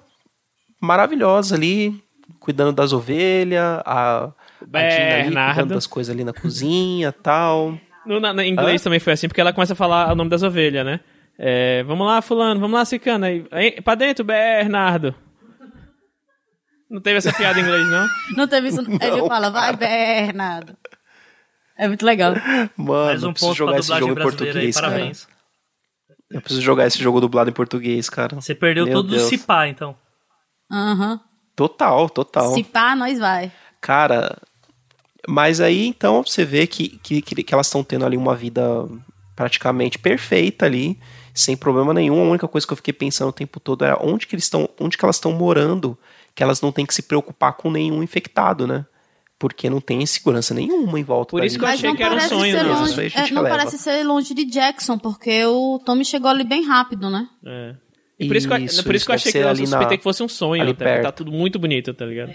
[0.85, 2.01] maravilhosa ali,
[2.39, 4.31] cuidando das ovelhas, a, a
[4.61, 5.53] Dina ali Bernardo.
[5.55, 7.77] cuidando das coisas ali na cozinha tal.
[8.05, 8.83] No, na, inglês Hã?
[8.85, 10.99] também foi assim, porque ela começa a falar o nome das ovelhas, né?
[11.37, 13.27] É, vamos lá, fulano, vamos lá, cicana.
[13.27, 15.13] Aí, aí, pra dentro, Bernardo.
[16.89, 18.07] Não teve essa piada em inglês, não?
[18.37, 18.79] Não teve isso.
[18.79, 20.77] Ele fala, vai, Bernardo.
[21.77, 22.33] É muito legal.
[22.77, 24.75] Mano, Mais eu um preciso ponto pra jogar esse dublagem jogo em brasileira aí, português,
[24.75, 24.87] cara.
[24.91, 25.27] parabéns.
[26.31, 28.35] Eu preciso jogar esse jogo dublado em português, cara.
[28.35, 29.23] Você perdeu Meu todo Deus.
[29.23, 29.95] o Cipá, então.
[30.71, 31.19] Aham.
[31.55, 32.53] Total, total.
[32.53, 33.51] Se pá, nós vai.
[33.79, 34.37] Cara,
[35.27, 38.87] mas aí então você vê que, que, que elas estão tendo ali uma vida
[39.35, 40.99] praticamente perfeita ali,
[41.33, 42.19] sem problema nenhum.
[42.25, 44.69] A única coisa que eu fiquei pensando o tempo todo era onde que eles estão,
[44.79, 45.97] onde que elas estão morando,
[46.33, 48.85] que elas não têm que se preocupar com nenhum infectado, né?
[49.37, 51.31] Porque não tem segurança nenhuma em volta.
[51.31, 53.09] Por isso que eu Mas achei não que era um parece sonho, longe.
[53.09, 53.57] gente é, não releva.
[53.57, 57.27] parece ser longe de Jackson, porque o Tommy chegou ali bem rápido, né?
[57.45, 57.75] É.
[58.17, 59.97] E por isso, que, eu- Isso, por isso que eu achei que eu suspeitei na-
[59.97, 61.15] que fosse um sonho, ali até, tá perto.
[61.17, 62.33] tudo muito bonito, tá ligado?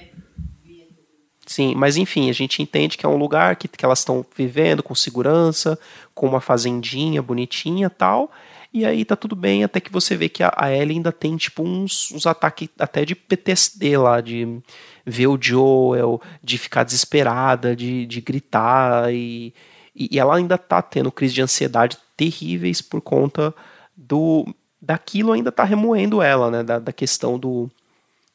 [1.46, 4.82] Sim, mas enfim, a gente entende que é um lugar que, que elas estão vivendo
[4.82, 5.78] com segurança,
[6.14, 8.30] com uma fazendinha bonitinha e tal.
[8.72, 11.36] E aí tá tudo bem, até que você vê que a, a Ellie ainda tem,
[11.36, 14.60] tipo, uns, uns ataques até de PTSD lá, de
[15.04, 19.12] ver o Joel, de ficar desesperada, de, de gritar.
[19.12, 19.52] E,
[19.96, 23.52] e e ela ainda tá tendo crise de ansiedade terríveis por conta
[23.96, 24.46] do.
[24.82, 26.62] Daquilo ainda tá remoendo ela, né?
[26.62, 27.70] Da, da questão do.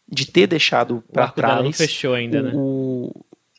[0.07, 1.63] De ter deixado O dela trás.
[1.63, 2.51] não fechou ainda, né?
[2.53, 3.11] o,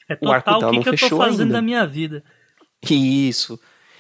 [0.08, 1.54] É O arco total dela o que, não que eu tô fechou fazendo ainda.
[1.54, 2.22] da minha vida.
[2.88, 3.58] Isso.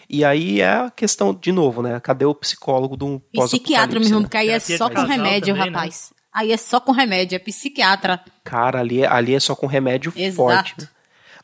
[0.08, 1.98] E aí é a questão, de novo, né?
[1.98, 5.76] Cadê o psicólogo do Psiquiatra, meu irmão, porque aí é só com remédio, também, né?
[5.76, 6.12] rapaz.
[6.32, 8.20] Aí é só com remédio, é psiquiatra.
[8.44, 10.36] Cara, ali, é- ali é só com remédio Exato.
[10.36, 10.74] forte.
[10.80, 10.88] né?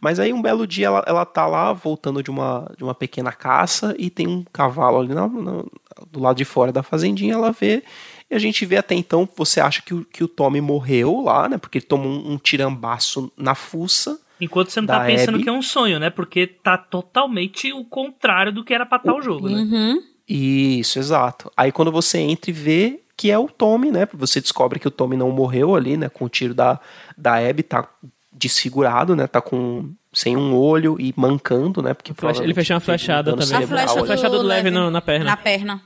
[0.01, 3.33] Mas aí um belo dia ela, ela tá lá voltando de uma, de uma pequena
[3.33, 5.65] caça e tem um cavalo ali na- na-
[6.11, 7.83] do lado de fora da fazendinha, ela vê.
[8.31, 11.49] E a gente vê até então, você acha que o, que o Tommy morreu lá,
[11.49, 11.59] né?
[11.59, 14.21] Porque ele tomou um, um tirambaço na fuça.
[14.41, 15.45] Enquanto você não tá pensando Abby.
[15.45, 16.11] que é um sonho, né?
[16.11, 19.59] Porque tá totalmente o contrário do que era pra estar o jogo, né?
[19.59, 20.03] Uhum.
[20.29, 21.53] Isso, exato.
[21.57, 24.09] Aí quando você entra e vê que é o Tommy, né?
[24.15, 26.09] Você descobre que o Tommy não morreu ali, né?
[26.09, 26.81] Com o tiro da,
[27.17, 27.89] da Abby, tá
[28.33, 29.27] desfigurado, né?
[29.27, 31.95] Tá com sem um olho e mancando, né?
[31.95, 33.65] Porque Flecha- ele fechou uma um flechada também.
[33.65, 35.25] A flecha do flechada do leve no- na perna.
[35.25, 35.81] Na perna.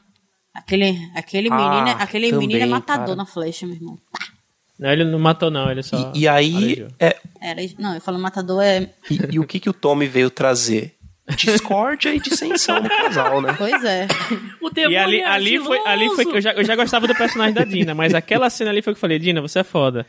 [0.55, 3.17] Aquele, aquele Ah, menino, é- aquele menino é também, matador cara.
[3.17, 3.99] na flecha, meu irmão.
[4.79, 6.13] Não, ele não matou, não, ele só.
[6.15, 8.91] E, e aí, é, Era, não, eu falo matador é.
[9.11, 10.95] e, e o que que o Tommy veio trazer?
[11.37, 13.55] Discórdia e dissensão no casal, né?
[13.59, 14.07] Pois é.
[14.63, 17.07] O demônio E ali, é ali, foi, ali foi que eu já, eu já gostava
[17.09, 19.65] do personagem da Dina, mas aquela cena ali foi que eu falei, Dina, você é
[19.65, 20.07] foda.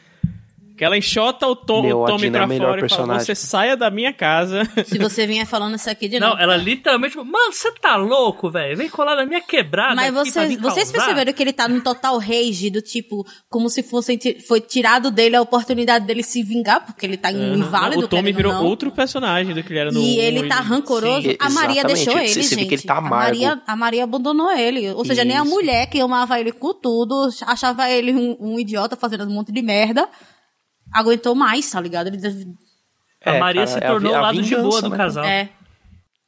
[0.78, 3.20] Que ela enxota o, Tom, Meu, o a Tommy é pra melhor fora e fala,
[3.20, 4.62] você saia da minha casa.
[4.86, 6.42] Se você vier falando isso aqui de Não, novo.
[6.42, 7.18] ela literalmente.
[7.18, 8.78] Mano, você tá louco, velho?
[8.78, 9.96] Vem colar na minha quebrada.
[9.96, 13.26] Mas aqui pra vocês, me vocês perceberam que ele tá num total rage, do tipo,
[13.50, 18.06] como se fosse foi tirado dele a oportunidade dele se vingar, porque ele tá inválido,
[18.06, 18.66] o Tommy virou ou não.
[18.68, 21.28] outro personagem do que ele era no E ele tá rancoroso.
[21.30, 22.66] Sim, a Maria deixou ele, Você- gente.
[22.68, 23.02] que ele tá a.
[23.02, 24.92] Maria, a Maria abandonou ele.
[24.92, 25.50] Ou seja, nem a Isso.
[25.50, 29.62] mulher que amava ele com tudo, achava ele um, um idiota fazendo um monte de
[29.62, 30.08] merda,
[30.94, 32.08] aguentou mais, tá ligado?
[32.08, 32.48] Ele deve-
[33.26, 34.98] A É, Maria cara, se é a tornou o a lado de boa do né?
[34.98, 35.26] casal.
[35.26, 35.50] É.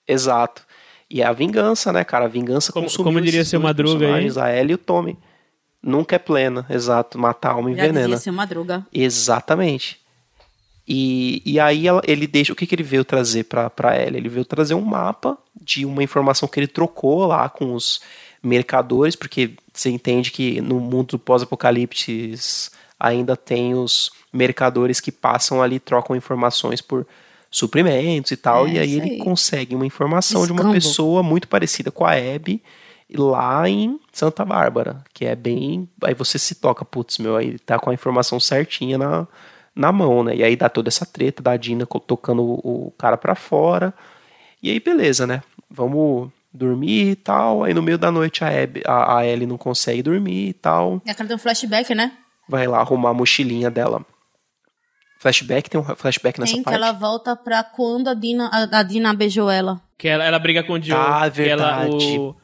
[0.07, 0.64] Exato.
[1.10, 2.26] E é a vingança, né, cara?
[2.26, 4.30] A vingança Como- consumiu como diria seu Madruga aí.
[4.40, 5.18] A Ellie e o Tommy.
[5.81, 7.18] Nunca é plena, exato.
[7.18, 8.02] Matar a alma Já envenena.
[8.02, 8.86] devia ser uma droga.
[8.94, 9.99] Exatamente.
[10.88, 12.52] E, e aí ela- ele deixa.
[12.52, 14.18] O que, que ele veio trazer pra, pra ela?
[14.18, 18.02] Ele veio trazer um mapa de uma informação que ele trocou lá com os
[18.41, 22.34] mercadores, porque você entende que no mundo do pós-apocalipse
[22.99, 27.07] ainda tem os mercadores que passam ali, trocam informações por
[27.49, 28.67] suprimentos e tal.
[28.67, 29.17] É, e aí ele aí.
[29.17, 30.73] consegue uma informação de uma Escambo.
[30.73, 32.61] pessoa muito parecida com a Abby
[33.17, 35.89] lá em Santa Bárbara, que é bem.
[36.03, 39.27] Aí você se toca, putz, meu, aí tá com a informação certinha na,
[39.76, 40.35] na mão, né?
[40.35, 43.93] E aí dá toda essa treta da Dina tocando o, cara pra fora.
[44.61, 45.41] E aí, beleza, né?
[45.69, 47.63] Vamos dormir e tal.
[47.63, 51.01] Aí no meio da noite a, Abby, a, a Ellie não consegue dormir e tal.
[51.05, 52.11] É aquela tem um flashback, né?
[52.49, 54.03] Vai lá arrumar a mochilinha dela.
[55.19, 56.76] Flashback, tem um flashback nessa Tem que parte.
[56.77, 59.80] ela volta pra quando a Dina, a, a Dina beijou ela.
[59.97, 60.97] Que ela, ela briga com o Joe.
[60.97, 62.17] Ah, que ela, verdade.
[62.17, 62.35] o,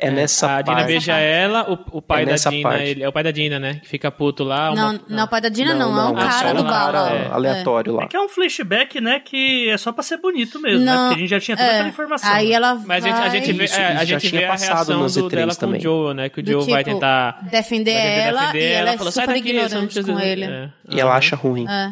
[0.00, 0.86] É nessa a Dina parte.
[0.86, 2.84] beija ela, o, o pai É da Dina, parte.
[2.84, 3.80] ele, é o pai da Dina, né?
[3.82, 4.70] Que fica puto lá.
[4.70, 6.98] uma- Não, não, o pai da Dina não, é um é só cara do cara.
[7.10, 7.26] É.
[7.32, 8.04] aleatório lá.
[8.04, 9.18] É que é um flashback, né?
[9.18, 10.94] Que é só pra ser bonito mesmo, né?
[10.94, 11.72] Não, Porque a gente já tinha toda é.
[11.74, 12.32] aquela informação.
[12.32, 14.40] Aí ela Mas a gente, a gente vê, Isso, é, a isso já gente tinha
[14.42, 15.80] vê a passado reação do, E3 dela também.
[15.82, 16.28] com o Joe, né?
[16.28, 17.48] Que o Joe vai tipo, tentar...
[17.50, 20.44] defender vai tentar ela defender e ela, é falou, "Sai super não ignorante com ele.
[20.44, 20.68] É.
[20.90, 21.66] E ela acha ruim.
[21.68, 21.90] É.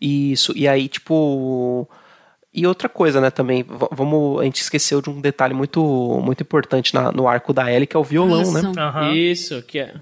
[0.00, 1.88] Isso, e aí, tipo.
[2.54, 4.40] E outra coisa, né, também, vamos.
[4.40, 5.82] A gente esqueceu de um detalhe muito,
[6.22, 8.52] muito importante na- no arco da Ellie, que é o violão, Isso.
[8.52, 8.72] né?
[8.82, 9.12] Aham.
[9.14, 9.94] Isso, que é...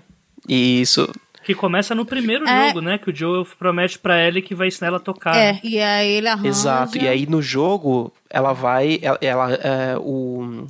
[0.48, 1.08] E isso.
[1.44, 2.68] Que começa no primeiro É.
[2.68, 2.98] jogo, né?
[2.98, 5.36] Que o Joel promete pra Ellie que vai ensinar ela a tocar.
[5.36, 6.48] É, e aí ele arranja...
[6.48, 6.98] Exato.
[6.98, 8.98] E aí no jogo, ela vai.
[9.00, 9.18] Ela.
[9.20, 10.64] ela, é, o,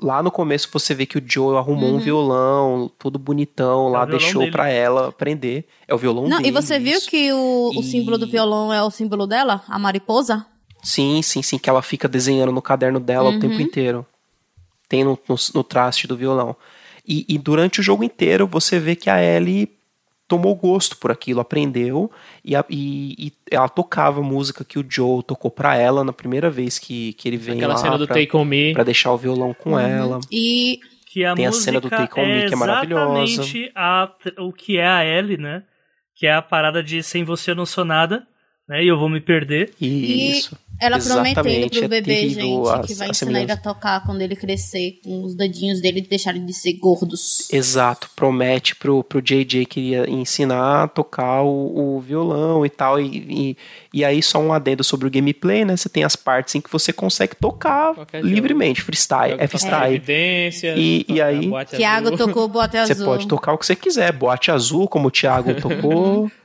[0.00, 1.96] lá no começo você vê que o Joe arrumou Uhum.
[1.96, 4.52] um violão, tudo bonitão, lá, É violão deixou dele.
[4.52, 5.66] pra ela aprender.
[5.88, 6.48] É o violão Não, dele.
[6.48, 7.08] e você viu isso.
[7.08, 9.62] que o, o E- símbolo do violão é o símbolo dela?
[9.68, 10.44] A mariposa?
[10.82, 13.38] Sim, sim, sim, que ela fica desenhando no caderno dela o Uhum.
[13.40, 14.04] tempo inteiro.
[14.88, 16.56] Tem no, no, no traste do violão.
[17.06, 19.68] E, e durante o jogo inteiro você vê que a Ellie
[20.28, 22.10] tomou gosto por aquilo, aprendeu
[22.44, 26.12] e, a- e- e ela tocava a música que o Joe tocou pra ela na
[26.12, 28.72] primeira vez que, que ele vem Aquela lá cena do pra, Take On Me.
[28.72, 30.20] pra deixar o violão com ela.
[30.30, 33.22] E Que a Tem a música cena do Take On Me, é que é maravilhosa.
[33.22, 35.62] exatamente a, o que é a Ellie, né?
[36.14, 38.26] Que é a parada de sem você eu não sou nada,
[38.66, 38.82] né?
[38.82, 39.74] E eu vou me perder.
[39.78, 40.56] E Isso.
[40.82, 44.04] Ela prometendo Exatamente, pro é bebê, terrível gente, a- que vai ensinar ele a tocar
[44.04, 47.48] quando ele crescer, com os dedinhos dele deixarem de ser gordos.
[47.52, 53.00] Exato, promete pro, pro JJ que ia ensinar a tocar o, o violão e tal.
[53.00, 53.56] E, e,
[53.94, 55.76] e aí, só um adendo sobre o gameplay, né?
[55.76, 58.34] Você tem as partes em que você consegue tocar Qualquer jogo.
[58.34, 59.36] livremente, freestyle.
[59.38, 59.94] É freestyle.
[59.96, 62.18] Evidência, E- e aí- boate Tiago azul.
[62.18, 63.06] tocou o bote Você azul.
[63.06, 66.30] pode tocar o que você quiser, boate azul, como o Thiago tocou.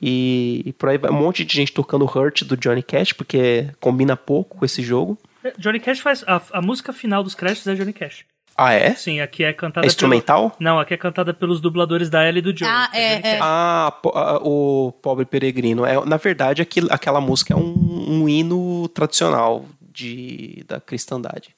[0.00, 3.68] E, e por aí vai um monte de gente tocando Hurt do Johnny Cash, porque
[3.80, 5.18] combina pouco com esse jogo.
[5.58, 6.24] Johnny Cash faz.
[6.26, 8.24] A, a música final dos créditos é Johnny Cash.
[8.56, 8.92] Ah, é?
[8.94, 9.86] Sim, aqui é cantada.
[9.86, 10.50] É instrumental?
[10.50, 10.62] Pelo...
[10.70, 12.68] Não, aqui é cantada pelos dubladores da Ellie e do Joe.
[12.68, 13.38] Ah, é, Johnny é.
[13.40, 15.86] Ah, po- ah, o Pobre Peregrino.
[15.86, 21.54] É, na verdade, aquilo, aquela música é um, um hino tradicional de, da cristandade.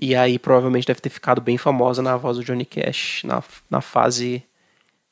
[0.00, 3.80] E aí provavelmente deve ter ficado bem famosa na voz do Johnny Cash, na, na
[3.80, 4.44] fase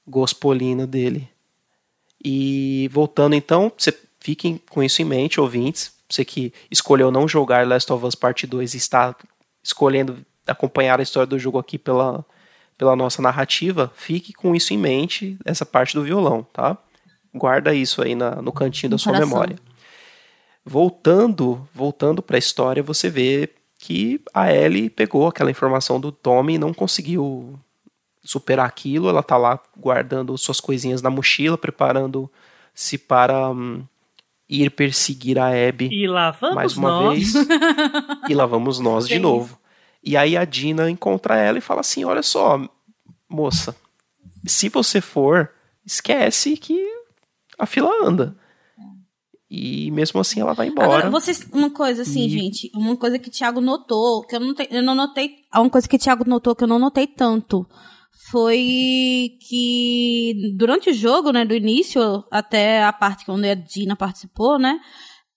[0.07, 1.29] gospolina dele.
[2.25, 5.93] E voltando então, você fiquem com isso em mente, ouvintes.
[6.09, 9.15] Você que escolheu não jogar Last of Us Part 2 e está
[9.63, 12.25] escolhendo acompanhar a história do jogo aqui pela,
[12.79, 16.77] pela nossa narrativa, fique com isso em mente, essa parte do violão, tá?
[17.35, 19.29] Guarda isso aí na- no cantinho da No sua coração.
[19.29, 19.57] memória.
[20.65, 26.55] Voltando, voltando para a história, você vê que a Ellie pegou aquela informação do Tommy
[26.55, 27.59] e não conseguiu
[28.25, 29.09] superar aquilo.
[29.09, 33.85] Ela tá lá guardando suas coisinhas na mochila, preparando-se para hum,
[34.49, 37.33] ir perseguir a Abby E lá vamos mais uma nós.
[37.33, 37.47] vez.
[38.29, 39.59] e lá vamos nós de novo.
[40.03, 42.61] E aí a Dina encontra ela e fala assim: Olha só,
[43.29, 43.75] moça,
[44.47, 45.51] se você for,
[45.85, 46.79] esquece que
[47.59, 48.37] a fila anda.
[49.51, 50.89] E mesmo assim ela vai embora.
[50.89, 54.41] Agora, vocês, uma coisa assim, E- gente, uma coisa que o Thiago notou, que eu
[54.41, 57.07] não, te- eu não notei, uma coisa que o Thiago notou que eu não notei
[57.07, 57.65] tanto,
[58.31, 64.59] foi que durante o jogo, né, do início até a parte onde a Dina participou,
[64.59, 64.79] né,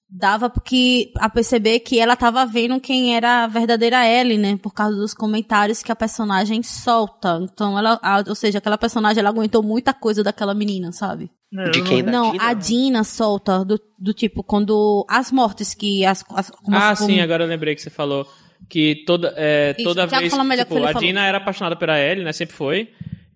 [0.09, 4.73] dava porque a perceber que ela tava vendo quem era a verdadeira Ellie, né, por
[4.73, 7.39] causa dos comentários que a personagem solta.
[7.43, 11.29] Então ela, a- ou seja, aquela personagem ela aguentou muita coisa daquela menina, sabe?
[11.51, 12.01] Não, De quem?
[12.03, 12.43] não- Da Não, Dina?
[12.45, 16.99] a Dina solta do, do tipo quando as mortes que as, as como ah, as-
[16.99, 18.25] como- sim, agora eu lembrei que você falou
[18.69, 20.35] que toda, é, Isso, toda vez tipo,
[20.65, 20.93] que ele a.
[20.93, 22.31] Dina era apaixonada pela Ellie, né?
[22.33, 22.89] Sempre foi.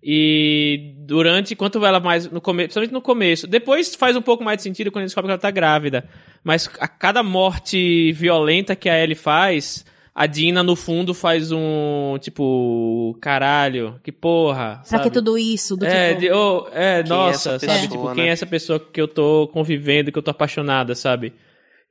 [0.04, 4.56] E durante, quanto ela mais no começo, principalmente no começo, depois faz um pouco mais
[4.58, 6.04] de sentido quando descobre que ela tá grávida.
[6.42, 12.16] Mas a cada morte violenta que a Ellie faz, a Dina no fundo faz um
[12.20, 15.04] tipo, caralho, que porra, Pra sabe?
[15.04, 15.76] que tudo isso?
[15.76, 17.60] Do É, tipo, de, oh, é, Quem é nossa, sabe?
[17.60, 18.30] pessoa, Tipo, quem né?
[18.30, 21.32] é essa pessoa que eu tô convivendo, que eu tô apaixonada, sabe?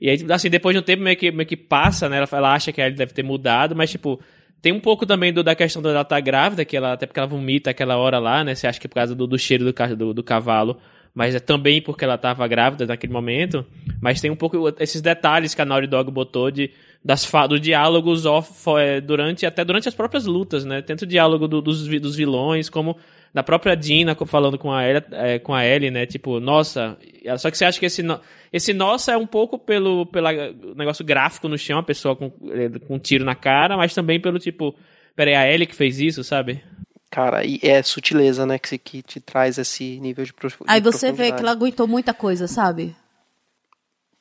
[0.02, 2.18] E aí, assim, depois de um tempo meio que, meio que passa, né?
[2.18, 4.20] Ela, ela acha que ela deve ter mudado, mas, tipo,
[4.60, 7.28] tem um pouco também do, da questão dela estar grávida, que ela, até porque ela
[7.28, 8.56] vomita aquela hora lá, né?
[8.56, 10.78] Você acha que é por causa do, do cheiro do, do, do cavalo,
[11.14, 13.64] mas é também porque ela tava grávida naquele momento.
[14.02, 16.72] Mas tem um pouco esses detalhes que a Naughty Dog botou de,
[17.06, 20.82] das, dos diálogos off, é, durante, até durante as próprias lutas, né?
[20.82, 22.98] Tanto o diálogo do- dos, dos vilões, como
[23.34, 26.06] da própria Dina falando com a, Ellie, é, com a Ellie, né?
[26.06, 26.98] Tipo, nossa.
[27.38, 28.20] Só que você acha que esse, no-
[28.52, 30.32] esse nossa é um pouco pelo pela,
[30.76, 34.20] negócio gráfico no chão, a pessoa com, é, com um tiro na cara, mas também
[34.20, 34.76] pelo tipo.
[35.16, 36.64] Peraí, a Ellie que fez isso, sabe?
[37.10, 41.08] Cara, e é sutileza, né, que, que te traz esse nível de profu- Aí você
[41.08, 41.42] vê que profundidade.
[41.44, 42.96] ela aguentou muita coisa, sabe?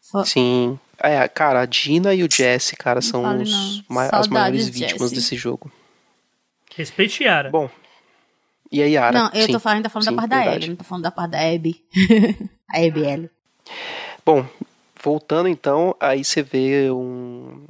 [0.00, 0.78] Só- Sim.
[1.02, 3.84] É, cara, a Dina e o Jesse, cara, são fale os não.
[3.88, 5.14] ma- as Saudades, maiores vítimas Jesse.
[5.14, 5.70] desse jogo.
[6.76, 7.50] Respeite Yara.
[7.50, 7.70] Bom,
[8.70, 9.18] e a Yara?
[9.18, 9.52] Não, eu Sim.
[9.52, 10.56] tô falando, ainda falando Sim, da parte da verdade.
[10.56, 11.84] Ellie, não tô falando da parte da Abby.
[12.72, 13.30] a Abby Ellie.
[14.24, 14.46] Bom,
[15.02, 17.64] voltando então, aí você vê um.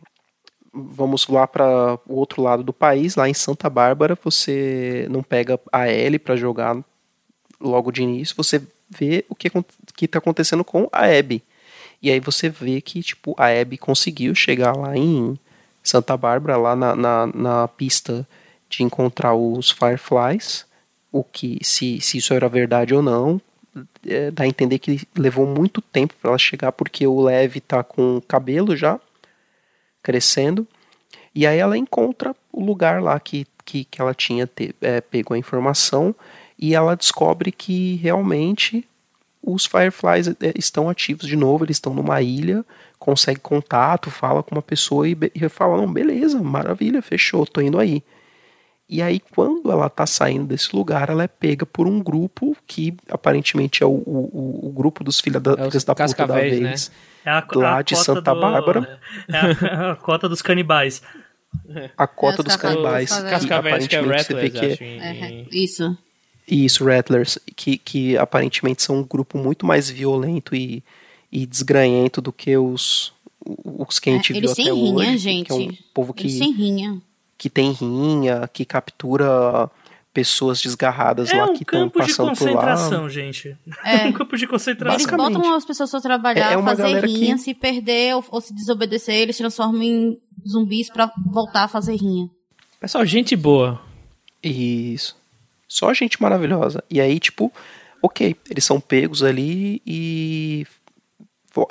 [0.73, 5.59] Vamos lá para o outro lado do país, lá em Santa Bárbara, você não pega
[5.73, 6.77] a Ellie para jogar
[7.61, 9.51] logo de início, você vê o que,
[9.95, 11.43] que tá acontecendo com a Abby.
[12.03, 15.39] E aí você vê que, tipo, a Abby conseguiu chegar lá em
[15.83, 18.27] Santa Bárbara, lá na, na, na pista
[18.69, 20.65] de encontrar os Fireflies,
[21.13, 23.41] o que, se, se isso era verdade ou não,
[24.07, 27.83] é, dá a entender que levou muito tempo para ela chegar, porque o Lev tá
[27.83, 28.99] com cabelo já,
[30.03, 30.67] crescendo,
[31.35, 35.35] e aí ela encontra o lugar lá que, que, que ela tinha te, é, pegou
[35.35, 36.15] a informação,
[36.59, 38.87] e ela descobre que realmente
[39.43, 42.65] os Fireflies é, estão ativos de novo, eles estão numa ilha,
[42.99, 47.79] consegue contato, fala com uma pessoa e, e fala, não, beleza, maravilha, fechou, tô indo
[47.79, 48.03] aí.
[48.93, 52.93] E aí, quando ela tá saindo desse lugar, ela é pega por um grupo que
[53.09, 56.35] aparentemente é o, o, o grupo dos filhos da, É os filhas da puta da
[56.35, 56.41] né?
[56.51, 56.91] vez.
[57.25, 59.01] É a, Lá a de cota Santa do- Bárbara.
[59.29, 61.03] É a, a cota dos canibais.
[61.97, 63.11] A cota É, os dos canibais.
[63.13, 64.85] que que é aparentemente você vê Rattlers, que é- acho.
[64.85, 65.99] em- É, isso.
[66.49, 70.83] Isso, Rattlers, que, que aparentemente são um grupo muito mais violento e,
[71.31, 73.13] e desgranhento do que os,
[73.65, 75.19] os que a gente É, viu eles até rinha, hoje.
[75.19, 75.47] gente.
[75.47, 77.01] Que é um povo Eles que, sem rinha.
[77.41, 79.71] Que tem rinha, que captura
[80.13, 82.53] pessoas desgarradas É lá um que estão campo de passando por lá.
[82.53, 83.57] concentração, gente.
[83.83, 84.05] É.
[84.09, 84.95] um campo de concentração.
[84.95, 85.37] Eles Basicamente.
[85.39, 88.53] botam as pessoas pra trabalhar, É- é fazer rinha, que- se perder ou, ou se
[88.53, 92.29] desobedecer, eles transformam em zumbis pra voltar a fazer rinha.
[92.79, 93.81] Pessoal, gente boa.
[94.43, 95.17] Isso.
[95.67, 96.85] Só gente maravilhosa.
[96.91, 97.51] E aí, tipo,
[98.03, 100.67] ok, eles são pegos ali e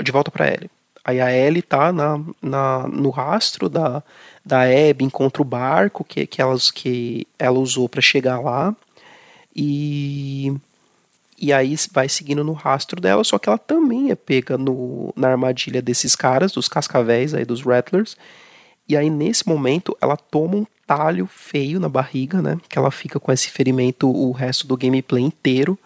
[0.01, 0.69] de volta pra Ellie.
[1.03, 4.03] Aí a Ellie tá na, na, no rastro da,
[4.49, 8.75] da Abby, encontra o barco que, que, elas, que ela usou pra chegar lá.
[9.55, 10.53] E,
[11.37, 15.29] e aí vai seguindo no rastro dela, só que ela também é pega no, na
[15.29, 18.17] armadilha desses caras, dos cascavéis aí, dos Rattlers.
[18.87, 22.57] E aí, nesse momento, ela toma um talho feio na barriga, né?
[22.67, 25.77] Que ela fica com esse ferimento o resto do gameplay inteiro,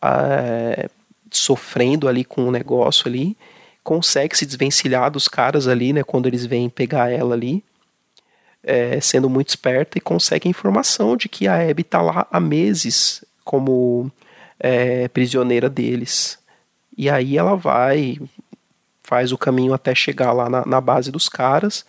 [0.00, 0.88] ah,
[1.30, 3.36] sofrendo ali com o negócio ali.
[3.84, 6.02] Consegue se desvencilhar dos caras ali, né?
[6.02, 7.62] Quando eles vêm pegar ela ali.
[8.62, 12.40] É, sendo muito esperta e consegue a informação de que a Abby tá lá há
[12.40, 14.10] meses como
[14.58, 16.38] é, prisioneira deles.
[16.96, 18.18] E aí ela vai,
[19.02, 21.84] faz o caminho até chegar lá na, na base dos caras,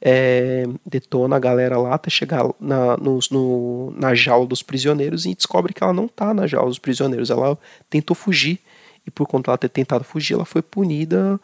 [0.00, 5.34] é, detona a galera lá até chegar na, nos- no- na jaula dos prisioneiros e
[5.34, 8.58] descobre que ela não tá na jaula dos prisioneiros, ela tentou fugir
[9.06, 11.40] E por conta dela ter tentado fugir, ela foi punida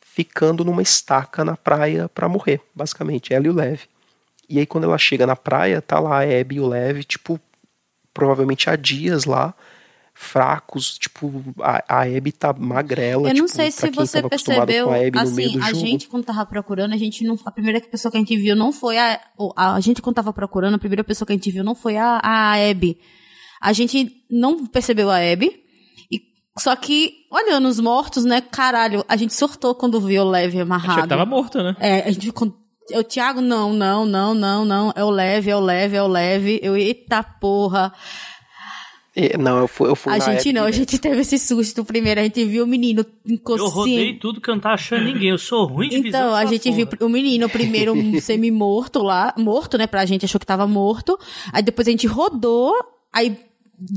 [0.00, 3.80] ficando numa estaca na praia para morrer, basicamente, ela e o Lev.
[4.50, 7.40] E aí quando ela chega na praia, tá lá a Abby e o Lev, tipo,
[8.12, 9.54] provavelmente há dias lá,
[10.12, 13.28] fracos, tipo, a, a Abby tá magrela.
[13.28, 15.80] Eu não tipo, sei se você percebeu, a Abby no meio assim, do a jogo.
[15.80, 18.72] gente quando tava procurando, a gente não, a primeira pessoa que a gente viu não
[18.72, 19.20] foi a,
[19.56, 21.96] a, a gente quando tava procurando, a primeira pessoa que a gente viu não foi
[21.96, 22.98] a, a Abby.
[23.62, 25.62] A gente não percebeu a Abby,
[26.10, 26.20] e,
[26.58, 30.90] só que, olhando os mortos, né, caralho, a gente surtou quando viu o Lev amarrado.
[30.90, 31.76] Achei que tava morto, né?
[31.78, 32.59] É, a gente ficou.
[32.94, 34.92] O Thiago, não, não, não, não, não.
[34.94, 36.60] É o leve, é o leve, é o leve.
[36.62, 37.92] Eu, eita porra.
[39.38, 42.20] Não, eu fui, eu fui A na gente não, a gente teve esse susto primeiro.
[42.20, 44.18] A gente viu o menino Eu rodei inconsciente.
[44.20, 45.30] tudo que eu não tava achando ninguém.
[45.30, 46.20] Eu sou ruim de visão.
[46.20, 47.04] Então, a gente viu porra.
[47.06, 49.86] o menino primeiro um semi-morto lá, morto, né?
[49.86, 51.18] Pra gente, achou que tava morto.
[51.52, 52.72] Aí depois a gente rodou,
[53.12, 53.36] aí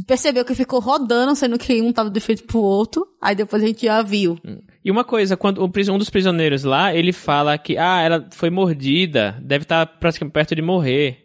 [0.08, 3.06] percebeu que ficou rodando, sendo que um tava de frente pro outro.
[3.22, 4.38] Aí depois a gente já viu.
[4.84, 9.38] E uma coisa, quando um dos prisioneiros lá, ele fala que, ah, ela foi mordida,
[9.42, 11.20] deve estar praticamente perto de morrer.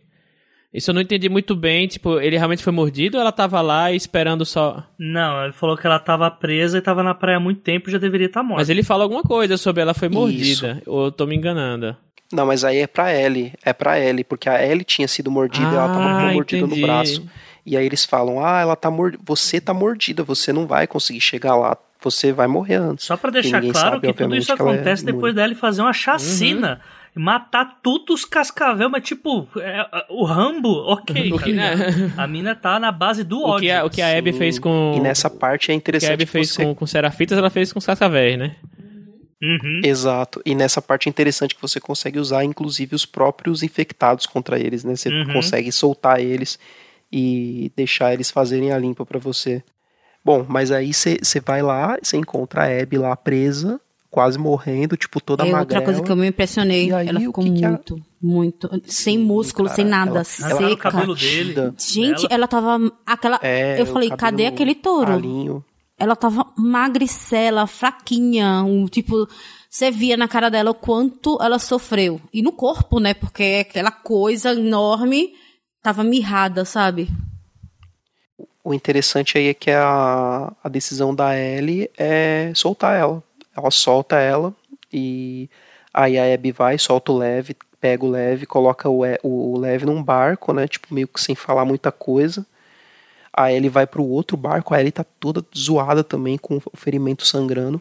[0.72, 3.90] Isso eu não entendi muito bem, tipo, ele realmente foi mordido ou ela tava lá
[3.90, 4.84] esperando só...
[4.98, 7.92] Não, ele falou que ela tava presa e tava na praia há muito tempo e
[7.92, 8.60] já deveria estar morta.
[8.60, 10.18] Mas ele fala alguma coisa sobre ela foi Isso.
[10.18, 11.96] mordida, ou eu tô me enganando.
[12.30, 13.54] Não, mas aí é pra Ellie.
[13.64, 16.66] É pra Ellie, porque a Ellie tinha sido mordida e ela tava com Ah, mordida
[16.66, 17.26] no braço.
[17.68, 19.22] E aí eles falam: Ah, ela tá mordida.
[19.26, 21.76] Você tá mordida, você não vai conseguir chegar lá.
[22.00, 23.04] Você vai morrer antes.
[23.04, 25.82] Só pra E deixar claro sabe, que tudo isso que é acontece depois dela fazer
[25.82, 26.80] uma chacina.
[27.16, 31.32] E matar todos os cascavel, mas tipo, é, é, o Rambo, ok.
[31.34, 31.76] O que, cara.
[31.76, 32.12] né?
[32.16, 33.62] A mina tá na base do O ódio.
[33.66, 34.94] que a, o que a Abby fez com...
[34.96, 37.36] E nessa parte é O que a interessante Abby que fez você com, com Serafitas,
[37.36, 38.54] ela fez com os cascavéis, né?
[39.42, 39.80] Uhum.
[39.84, 40.40] Exato.
[40.44, 44.84] E nessa parte é interessante que você consegue usar, inclusive, os próprios infectados contra eles,
[44.84, 44.94] né?
[44.96, 45.32] Você Uhum.
[45.32, 46.58] consegue soltar eles
[47.12, 49.62] e deixar eles fazerem a limpa pra você.
[50.24, 53.80] Bom, mas aí você vai lá, você encontra a Abby lá presa,
[54.10, 55.84] quase morrendo, tipo, toda É outra magrela.
[55.84, 56.92] coisa que eu me impressionei.
[56.92, 58.82] Aí, ela ficou que que a- muito, muito.
[58.86, 60.10] Sem músculo, cara, sem nada.
[60.10, 60.90] ela- Arrancaram o seca.
[60.90, 61.54] cabelo dele.
[61.54, 62.78] Gente, Gente, ela tava.
[63.06, 63.38] Aquela.
[63.42, 65.10] É, eu falei, cadê aquele touro?
[65.12, 65.64] ralinho.
[66.00, 69.26] Ela tava magricela, fraquinha, um tipo,
[69.68, 72.20] você via na cara dela o quanto ela sofreu.
[72.32, 73.14] E no corpo, né?
[73.14, 75.32] Porque aquela coisa enorme
[75.82, 77.08] tava mirrada, sabe?
[78.62, 83.22] O interessante aí é que a, a decisão da Ellie é soltar ela.
[83.56, 84.54] Ela solta ela
[84.92, 85.48] e
[85.92, 87.50] aí a Abby vai, solta o Lev,
[87.80, 90.68] pega o Lev, coloca o, o Lev num barco, né?
[90.68, 92.46] Tipo, meio que sem falar muita coisa.
[93.32, 97.26] A Ellie vai pro outro barco, a Ellie tá toda zoada também, com o ferimento
[97.26, 97.80] sangrando.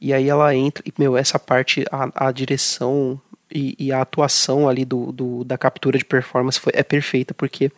[0.00, 3.20] E aí ela entra, e, meu, essa parte, a, a direção
[3.54, 7.70] e, e a atuação ali do, do- da captura de performance foi, é perfeita, porque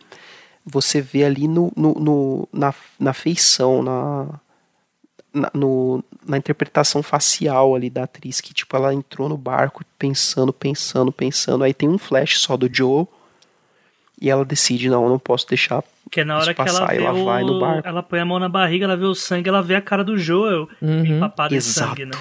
[0.65, 4.27] você vê ali no, no, no- na, na feição, na,
[5.33, 10.51] na, no- na interpretação facial ali da atriz, que tipo, ela entrou no barco pensando,
[10.53, 11.63] pensando, pensando.
[11.63, 13.05] Aí tem um flash só do Joe
[14.19, 16.87] e ela decide, não, eu não posso deixar Que é na hora que ela passar,
[16.95, 17.25] vê ela o...
[17.25, 17.87] vai no barco.
[17.87, 20.17] Ela põe a mão na barriga, ela vê o sangue, ela vê a cara do
[20.17, 21.05] Joel Uhum.
[21.05, 21.89] empapada em Exato.
[21.89, 22.17] sangue, né?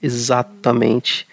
[0.00, 1.26] Exatamente.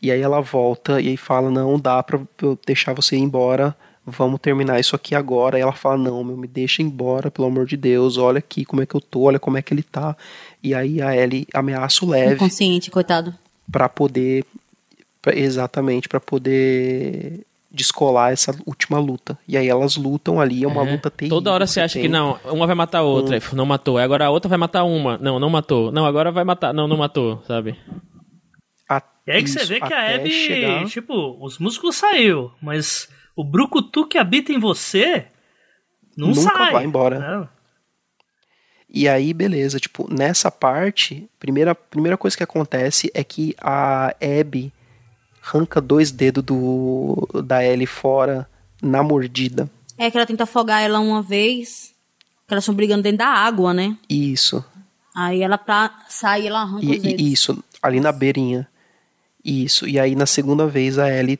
[0.00, 3.74] E aí ela volta e aí fala: Não, dá pra eu deixar você ir embora.
[4.06, 5.58] Vamos terminar isso aqui agora.
[5.58, 8.16] E ela fala: Não, meu, me deixa embora, pelo amor de Deus.
[8.16, 10.16] Olha aqui como é que eu tô, olha como é que ele tá.
[10.62, 13.34] E aí a Ellie ameaça o Lev Inconsciente, coitado.
[13.70, 14.44] pra poder.
[15.20, 19.36] pra- exatamente, pra poder descolar essa última luta.
[19.46, 20.92] E aí elas lutam ali, é uma É.
[20.92, 21.36] luta terrível.
[21.36, 22.02] Toda hora você acha tem.
[22.02, 23.98] que não, uma vai matar a outra, aí, não matou.
[23.98, 25.90] Agora a outra vai matar uma, não, não matou.
[25.92, 27.76] Não, agora vai matar, não, não matou, sabe?
[29.28, 33.08] E aí que você isso, vê que a Abby, chegar- tipo, os músculos saiu, mas
[33.36, 35.26] o brucutu que habita em você
[36.16, 36.72] não Nunca sai.
[36.72, 37.18] vai embora.
[37.18, 37.48] né?
[38.90, 44.72] E aí, beleza, tipo, nessa parte, primeira, primeira coisa que acontece é que a Abby
[45.46, 48.48] arranca dois dedos do, da Ellie fora
[48.82, 49.68] na mordida.
[49.98, 51.94] É que ela tenta afogar ela uma vez,
[52.46, 53.96] que elas estão brigando dentro da água, né?
[54.08, 54.64] Isso.
[55.14, 57.20] Aí ela pra sair, ela arranca E, os dedos.
[57.20, 58.67] e- isso, ali na beirinha.
[59.48, 59.86] Isso.
[59.88, 61.38] E aí, na segunda vez, a Ellie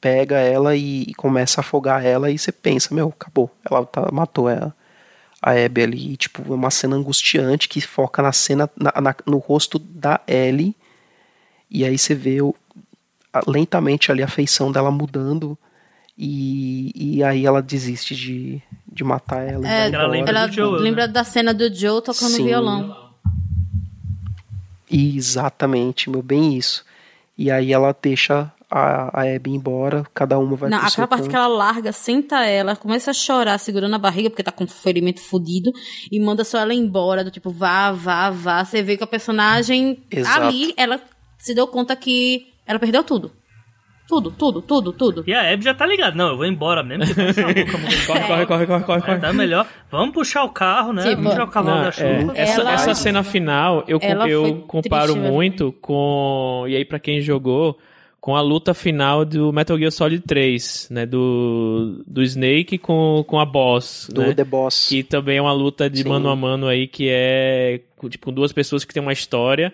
[0.00, 3.50] pega ela e, começa a afogar ela e você pensa, meu, acabou.
[3.68, 4.72] Ela tá- matou a,
[5.42, 6.12] a Abby ali.
[6.12, 10.20] E, tipo, é uma cena angustiante que foca na cena, na- na- no rosto da
[10.26, 10.74] Ellie.
[11.70, 12.54] E aí você vê o-
[13.32, 15.56] a- lentamente ali a feição dela mudando.
[16.16, 18.60] E, e aí ela desiste de,
[18.92, 19.64] de matar ela.
[19.66, 20.78] e É, ela lembra ela Joe, né?
[20.78, 22.46] lembra da cena do Joe tocando Sim.
[22.46, 23.08] violão.
[24.90, 26.84] Exatamente, meu, bem isso.
[27.38, 31.30] E aí ela deixa a, a Abby embora, cada uma vai Não, aquela parte canto.
[31.30, 34.68] que ela larga, senta ela, começa a chorar, segurando a barriga, porque tá com um
[34.68, 35.72] ferimento fudido,
[36.10, 38.64] e manda só ela embora, do tipo, vá, vá, vá.
[38.64, 40.46] Você vê que a personagem Exato.
[40.46, 41.00] ali, ela
[41.38, 43.32] se deu conta que ela perdeu tudo.
[44.08, 45.24] Tudo, tudo, tudo, tudo.
[45.26, 46.16] E a Abby já tá ligada.
[46.16, 47.04] Não, eu vou embora mesmo.
[47.06, 48.06] porque essa louca mulher.
[48.06, 49.18] Corre, corre, corre, corre, corre, É, corre.
[49.18, 49.66] tá melhor.
[49.90, 51.02] Vamos puxar o carro, né?
[51.02, 52.32] Tipo, Vamos tirar o cavalo Não, da é, chuva.
[52.34, 55.32] essa, Ela- essa cena final eu, eu comparo triste, velho.
[55.34, 56.64] muito com.
[56.68, 57.78] E aí, pra quem jogou,
[58.18, 61.04] com a luta final do Metal Gear Solid 3, né?
[61.04, 64.08] Do, do Snake com, com a boss.
[64.10, 64.32] Do né?
[64.34, 64.86] The Boss.
[64.88, 66.08] Que também é uma luta de Sim.
[66.08, 69.70] mano a mano aí, que é com, tipo, com duas pessoas que tem uma história,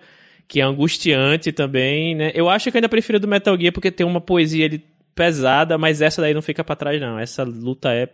[0.48, 2.31] que é angustiante também, né?
[2.34, 5.78] Eu acho que eu ainda prefiro do Metal Gear porque tem uma poesia ali pesada,
[5.78, 7.18] mas essa daí não fica pra trás, não.
[7.18, 8.08] Essa luta é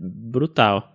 [0.00, 0.92] brutal.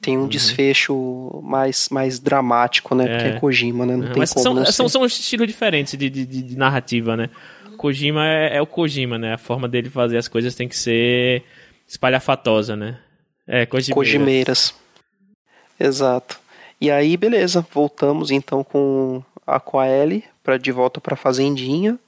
[0.00, 0.24] Tem Uhum.
[0.24, 3.08] um desfecho mais, mais dramático, né?
[3.08, 3.96] Porque é Kojima, né?
[3.96, 4.92] Não Uhum, tem mas como são, não são, ser.
[4.92, 7.28] são estilos diferentes de, de, de- narrativa, né?
[7.76, 9.34] Kojima é, é o Kojima, né?
[9.34, 11.42] A forma dele fazer as coisas tem que ser
[11.86, 12.98] espalhafatosa, né?
[13.46, 13.94] É, Kojima.
[13.96, 14.72] Kojimeiras.
[15.78, 16.38] Exato.
[16.80, 17.66] E aí, beleza.
[17.72, 19.22] Voltamos então com
[19.56, 21.98] a, com a Ellie pra, de volta pra fazendinha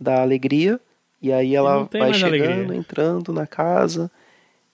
[0.00, 0.80] da alegria.
[1.20, 2.76] E aí ela tem vai chegando, alegria.
[2.76, 4.10] entrando na casa.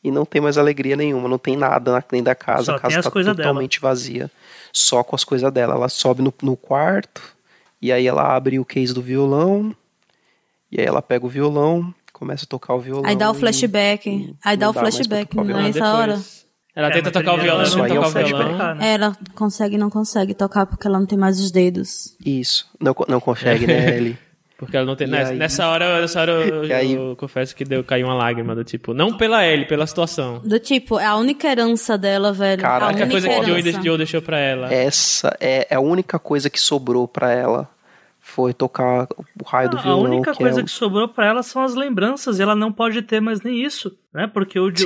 [0.03, 2.65] E não tem mais alegria nenhuma, não tem nada na- dentro da casa.
[2.65, 3.49] Só a casa tem as tá coisas dela.
[3.49, 4.31] totalmente vazia.
[4.73, 5.75] Só com as coisas dela.
[5.75, 7.21] Ela sobe no, no quarto.
[7.83, 9.75] E aí ela abre o case do violão.
[10.71, 13.05] E aí ela pega o violão, começa a tocar o violão.
[13.07, 14.35] Aí dá o e- flashback.
[14.45, 15.63] Aí dá o flashback violão.
[15.63, 16.21] nessa depois- hora.
[16.79, 18.75] Ela É, tenta tocar o violão, ela Isso não aí é toca o o violão.
[18.77, 18.93] né?
[18.95, 22.17] Ela consegue, não consegue tocar porque ela não tem mais os dedos.
[22.25, 22.69] Isso.
[22.81, 24.19] Não, não consegue, né, Ellie?
[24.57, 25.09] Porque ela não tem.
[25.09, 28.07] E Nessa, aí- nessa hora, nessa hora eu, E aí- eu confesso que deu, caiu
[28.07, 28.95] uma lágrima do tipo.
[28.95, 30.39] Não pela Ellie, pela situação.
[30.45, 32.63] Do tipo, é a única herança dela, velho.
[32.63, 33.83] Caraca, a A única coisa que Joe, herança.
[33.83, 34.73] Joe deixou pra ela.
[34.73, 37.69] Essa é, é a única coisa que sobrou pra ela.
[38.21, 39.05] Foi tocar
[39.41, 40.07] o raio do violão.
[40.07, 42.55] a única que coisa é o- que sobrou pra ela são as lembranças e ela
[42.55, 44.27] não pode ter mais nem isso, né?
[44.33, 44.85] Porque o, Sim.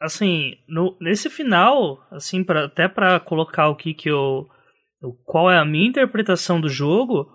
[0.00, 4.46] Assim, no, nesse final, assim, pra, até pra colocar o que que eu
[5.02, 7.28] o- qual é a minha interpretação do jogo,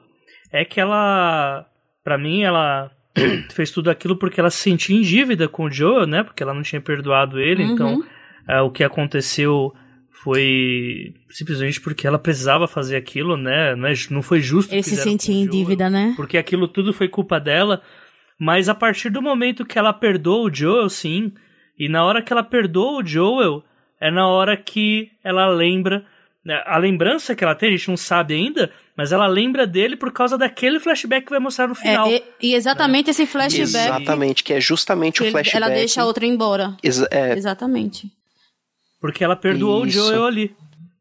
[0.52, 1.66] é que ela
[2.04, 2.92] pra mim ela
[3.54, 6.24] fez tudo aquilo porque ela se sentia em dívida com o Joel, né?
[6.24, 7.72] Porque ela não tinha perdoado ele, Uhum.
[7.74, 8.04] então
[8.48, 9.72] é, o que aconteceu
[10.24, 13.76] foi simplesmente porque ela precisava fazer aquilo, né?
[13.76, 14.74] Não, é, não foi justo.
[14.74, 16.14] Ele se sentia em dívida, né?
[16.16, 17.82] porque aquilo tudo foi culpa dela.
[18.40, 21.32] Mas a partir do momento que ela perdoa o Joel, sim,
[21.78, 23.64] e na hora que ela perdoa o Joel,
[24.00, 26.06] é na hora que ela lembra.
[26.46, 29.96] né, A lembrança que ela tem, a gente não sabe ainda, mas ela lembra dele
[29.96, 32.08] por causa daquele flashback que vai mostrar no final.
[32.08, 35.56] É, e, e exatamente esse flashback Exatamente, que é justamente que o flashback.
[35.64, 36.76] ela deixa a outra embora.
[36.84, 38.12] Exa- é, Exatamente.
[39.02, 40.00] Porque ela perdoou Isso.
[40.00, 40.56] o Joel ali.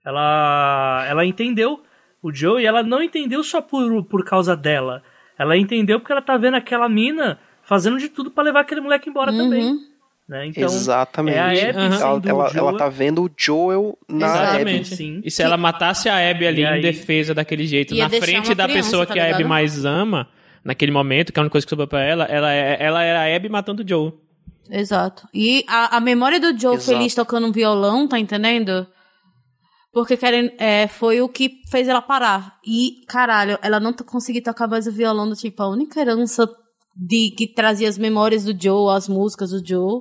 [0.05, 1.81] Ela, ela entendeu
[2.23, 5.02] o Joe e ela não entendeu só por, por causa dela.
[5.39, 9.09] Ela entendeu porque ela tá vendo aquela mina fazendo de tudo pra levar aquele moleque
[9.09, 9.76] embora também.
[10.28, 10.36] Uhum.
[10.39, 10.47] Né?
[10.47, 11.36] Então, exatamente.
[11.36, 11.94] é a Abby Aham.
[11.97, 12.76] ela, ela, Joel.
[12.76, 14.86] tá vendo o Joel na Exatamente.
[14.86, 14.97] Abby.
[14.97, 15.20] sim.
[15.25, 18.55] E se ela matasse a Abby ali aí- em defesa daquele jeito, Ia na frente
[18.55, 20.28] da criança, pessoa tá que a Abby mais ama,
[20.65, 23.20] naquele momento, que é a única coisa que sobrou pra ela, ela, é- ela era
[23.23, 24.12] a Abby matando o Joe.
[24.70, 25.28] Exato.
[25.34, 26.97] E a, a memória do Joe Exato.
[26.97, 28.86] feliz tocando um violão, tá entendendo?
[29.92, 32.57] Porque querem, é, foi o que fez ela parar.
[32.67, 36.49] E, caralho, ela não conseguiu tocar mais o violão do tipo, a única herança
[36.97, 40.01] de, que trazia as memórias do Joe, as músicas do Joe,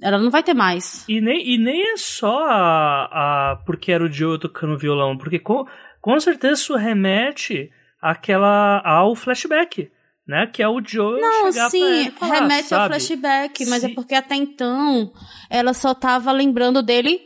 [0.00, 1.04] ela não vai ter mais.
[1.08, 5.38] E nem, e nem é só a, a porque era o Joe tocando violão, porque
[5.38, 5.66] com,
[6.00, 9.90] com certeza isso remete àquela, ao flashback,
[10.26, 10.46] né?
[10.46, 12.88] Que é o Joe Não, chegar pra sim, e falar, remete ao sabe?
[12.94, 13.94] flashback, mas é Sim.
[13.94, 15.12] porque até então
[15.50, 17.20] ela só tava lembrando dele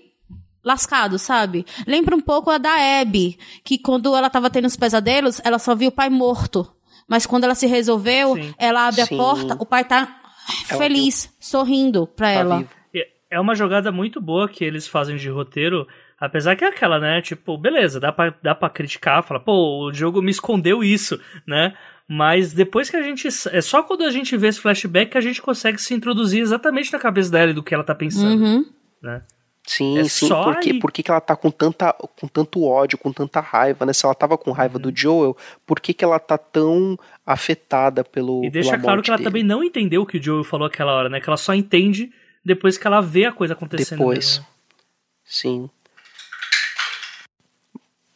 [0.64, 1.64] lascado, sabe?
[1.86, 5.76] Lembra um pouco a da Abby, que quando ela tava tendo os pesadelos, ela só
[5.76, 6.68] viu o pai morto.
[7.06, 8.52] Mas quando ela se resolveu, Sim.
[8.58, 9.14] ela abre Sim.
[9.14, 10.22] a porta, o pai tá
[10.68, 12.58] Ela feliz, sorrindo pra Tá ela.
[12.58, 12.70] vivo.
[13.28, 15.86] É uma jogada muito boa que eles fazem de roteiro,
[16.18, 17.20] apesar que é aquela, né?
[17.20, 21.74] Tipo, beleza, dá pra, dá pra criticar, falar, pô, o jogo me escondeu isso, né?
[22.08, 23.26] Mas depois que a gente.
[23.50, 26.92] É só quando a gente vê esse flashback que a gente consegue se introduzir exatamente
[26.92, 28.64] na cabeça dela e do que ela tá pensando, Uhum.
[29.02, 29.22] né?
[29.66, 30.28] Sim, É sim.
[30.28, 30.78] só Por, que, aí.
[30.78, 33.92] por que, que ela tá com, tanta, com tanto ódio, com tanta raiva, né?
[33.92, 34.82] Se ela tava com raiva Uhum.
[34.82, 38.44] do Joel, por que, que ela tá tão afetada pelo.
[38.44, 39.28] E deixa pela claro morte que ela dele?
[39.28, 41.20] também não entendeu o que o Joel falou aquela hora, né?
[41.20, 42.12] Que ela só entende
[42.44, 43.98] depois que ela vê a coisa acontecendo.
[43.98, 44.38] Depois.
[44.38, 44.46] mesmo?
[45.24, 45.70] Sim.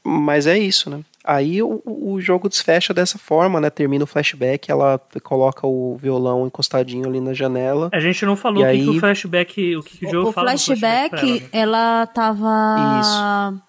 [0.04, 1.00] Mas é isso, né?
[1.22, 3.68] Aí o, o jogo desfecha dessa forma, né?
[3.68, 7.90] Termina o flashback, ela coloca o violão encostadinho ali na janela.
[7.92, 10.28] A gente não falou o que, que aí- o flashback, o que, que o Joel
[10.28, 11.48] O fala no flashback, pra ela, né?
[11.52, 13.62] ela tava.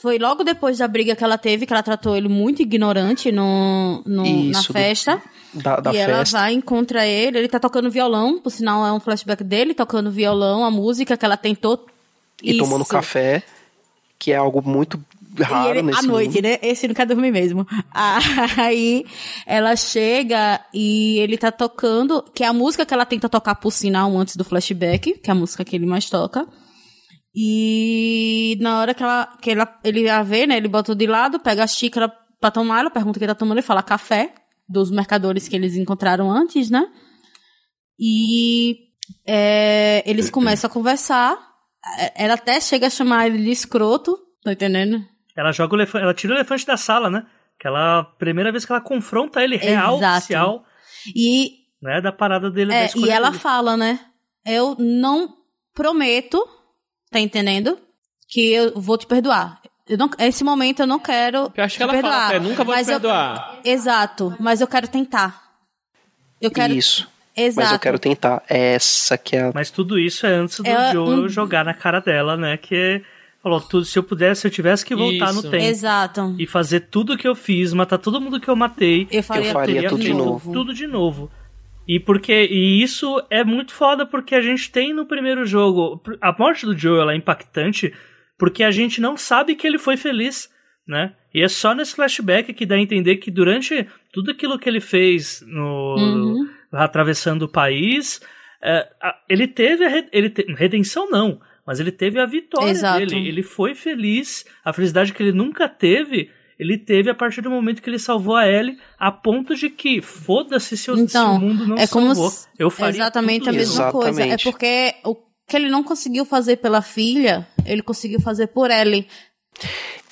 [0.00, 4.02] Foi logo depois da briga que ela teve, que ela tratou ele muito ignorante no,
[4.06, 5.20] no- na Isso, do- festa.
[5.52, 6.38] da, da e ela festa.
[6.38, 10.64] vai, encontra ele, ele tá tocando violão, por sinal é um flashback dele, tocando violão,
[10.64, 11.86] a música que ela tentou.
[12.42, 12.90] E tomando Isso.
[12.90, 13.42] café,
[14.18, 14.98] que é algo muito
[15.38, 16.42] raro ele, nesse à noite, mundo.
[16.44, 16.58] né?
[16.62, 17.66] Esse não quer dormir mesmo.
[18.56, 19.04] Aí
[19.46, 23.70] ela chega e ele tá tocando, que é a música que ela tenta tocar por
[23.70, 26.46] sinal antes do flashback, que é a música que ele mais toca.
[27.34, 30.56] E na hora que, ela, que ela, ele a vê, né?
[30.56, 32.08] Ele bota de lado, pega a xícara
[32.40, 34.34] pra tomar, ela pergunta o que ele tá tomando e fala café,
[34.68, 36.86] dos mercadores que eles encontraram antes, né?
[37.98, 38.76] E
[39.26, 41.38] é, eles começam a conversar.
[41.98, 45.04] É, Ela até chega a chamar ele de escroto, tá entendendo?
[45.36, 47.26] Ela joga o elefante, ela tira o elefante da sala, né?
[47.58, 50.18] Aquela primeira vez que ela confronta ele real, Exato.
[50.18, 50.64] oficial,
[51.14, 52.00] E, né?
[52.00, 52.70] Da parada dele.
[52.70, 53.40] da é, escolha e ela dele.
[53.42, 54.00] fala, né?
[54.46, 55.36] Eu não
[55.74, 56.42] prometo,
[57.10, 57.78] tá entendendo?
[58.28, 59.60] Que eu vou te perdoar.
[59.88, 61.52] Eu não, esse momento eu não quero.
[61.56, 63.58] Eu acho que ela fala perdoar, até, nunca vou te mas eu- perdoar.
[63.64, 65.42] exato, mas eu quero tentar.
[66.40, 66.72] Eu quero.
[66.72, 67.08] Isso.
[67.36, 67.64] Exato.
[67.64, 68.42] Mas eu quero tentar.
[68.48, 69.52] Essa que é a...
[69.54, 72.56] Mas tudo isso é antes do É, Joel um- jogar na cara dela, né?
[72.56, 73.02] Que
[73.42, 75.36] falou, tudo, se eu pudesse, se eu tivesse que voltar Isso.
[75.36, 76.34] no tempo Exato.
[76.38, 79.52] e fazer tudo que eu fiz, matar todo mundo que eu matei, Eu faria, Eu
[79.52, 80.52] faria tudo, tudo de novo.
[80.52, 81.30] tudo de novo.
[81.92, 86.30] E porque e isso é muito foda porque a gente tem no primeiro jogo a
[86.38, 87.92] morte do Joel ela é impactante
[88.38, 90.48] porque a gente não sabe que ele foi feliz,
[90.86, 91.14] né?
[91.34, 94.80] E é só nesse flashback que dá a entender que durante tudo aquilo que ele
[94.80, 96.48] fez no Uhum.
[96.72, 98.20] atravessando o país,
[98.62, 102.98] é, a- ele teve a ele te- redenção não, mas ele teve a vitória Exato.
[103.04, 103.28] dele.
[103.28, 106.30] Ele foi feliz, a felicidade que ele nunca teve,
[106.60, 110.02] ele teve a partir do momento que ele salvou a Ellie, a ponto de que
[110.02, 112.30] foda-se se, o- se Então, o mundo não é como salvou.
[112.30, 113.92] se- Eu faria exatamente a mesma isso.
[113.92, 114.22] coisa.
[114.24, 115.14] É porque o
[115.48, 119.08] que ele não conseguiu fazer pela filha, ele conseguiu fazer por Ellie.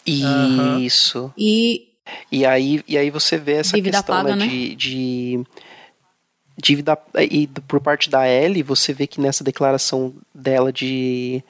[0.06, 1.32] Isso.
[1.36, 1.88] E
[2.32, 4.48] E aí, e aí você vê essa Dívida questão paga, né, né?
[4.50, 5.44] de, de
[6.56, 6.98] dívida
[7.30, 11.42] e por parte da Ellie, você vê que nessa declaração dela de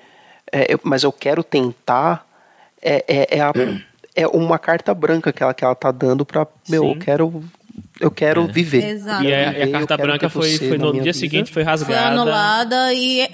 [0.53, 2.27] é, eu- mas eu quero tentar
[2.83, 3.53] é, é, é, a-
[4.23, 6.91] é uma carta branca que ela, que ela tá dando pra meu, Sim.
[6.93, 7.45] eu quero
[8.01, 8.85] eu quero viver.
[8.85, 9.23] Exato.
[9.25, 11.19] E Eu a, quero e a carta branca foi, foi no minha dia vida.
[11.19, 12.09] seguinte, foi foi rasgada.
[12.09, 13.29] anulada e,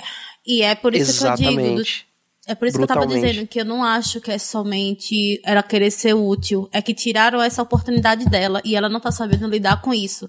[0.46, 1.50] e é por isso que eu digo.
[1.52, 2.06] do- Exatamente.
[2.46, 5.62] É por isso que eu tava dizendo que eu não acho que é somente ela
[5.62, 6.68] querer ser útil.
[6.72, 10.28] É que tiraram essa oportunidade dela e ela não tá sabendo lidar com isso.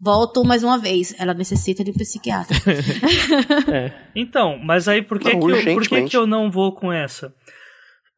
[0.00, 1.14] Volto mais uma vez.
[1.18, 2.56] Ela necessita de um psiquiatra.
[4.16, 6.92] Então, mas aí por que, Não, que, eu, por que, que eu não vou com
[6.92, 7.32] essa?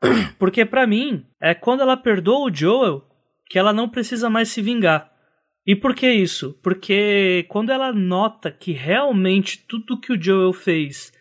[0.38, 3.06] Porque pra mim, é quando ela perdoa o Joel
[3.48, 5.12] que ela não precisa mais se vingar.
[5.66, 6.58] E por que isso?
[6.62, 11.12] Porque quando ela nota que realmente tudo que o Joel fez,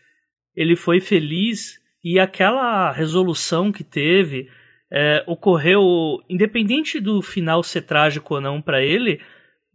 [0.56, 4.50] ele foi feliz e aquela resolução que teve
[4.90, 9.22] é, ocorreu, independente do final ser trágico ou não pra ele,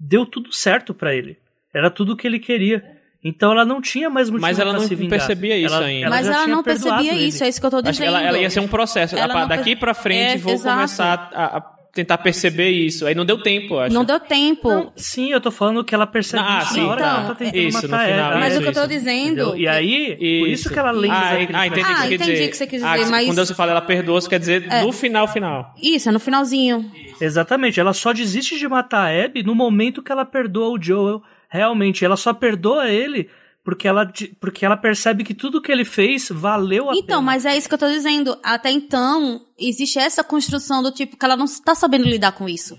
[0.01, 1.39] deu tudo certo pra ele.
[1.75, 2.96] Era tudo o que ele queria.
[3.29, 5.19] Então ela não tinha mais motivo Mas ela pra não se vingar.
[5.19, 6.09] percebia isso Ela- ainda.
[6.11, 7.25] Mas já ela não percebia ele.
[7.27, 8.07] isso, é isso que eu tô dizendo.
[8.07, 9.17] ela, ela ia ser um processo.
[9.17, 10.77] Ela Ah, Daqui per- pra frente É, vou exato.
[10.77, 11.61] começar a, a
[11.93, 13.07] tentar perceber isso.
[13.07, 13.95] Aí não deu tempo, acho.
[13.95, 14.69] Não deu tempo.
[14.69, 17.09] Não, sim, eu tô falando que ela percebe Ah, isso sim, na hora tá.
[17.11, 18.39] que ela tá tentando Isso, matar final, ela.
[18.39, 18.89] Mas isso, o que eu tô isso.
[18.89, 19.27] dizendo.
[19.31, 19.57] Entendeu?
[19.57, 22.47] E aí, por isso que ela lembra Ah, ah, entendi o que Ah, entendi dizer.
[22.47, 24.67] o que você quis Ah, dizer, mas- Quando você fala ela perdoa, você quer dizer
[24.85, 25.75] no final, final.
[25.83, 26.89] Isso, é no finalzinho.
[27.21, 31.23] Exatamente, ela só desiste de matar a Abby no momento que ela perdoa o Joel.
[31.57, 33.29] Realmente, ela só perdoa ele
[33.65, 37.23] porque ela, porque ela percebe que tudo que ele fez valeu a Então, pena.
[37.23, 38.39] mas é isso que eu tô dizendo.
[38.41, 42.79] Até então, existe essa construção do tipo que ela não tá sabendo lidar com isso.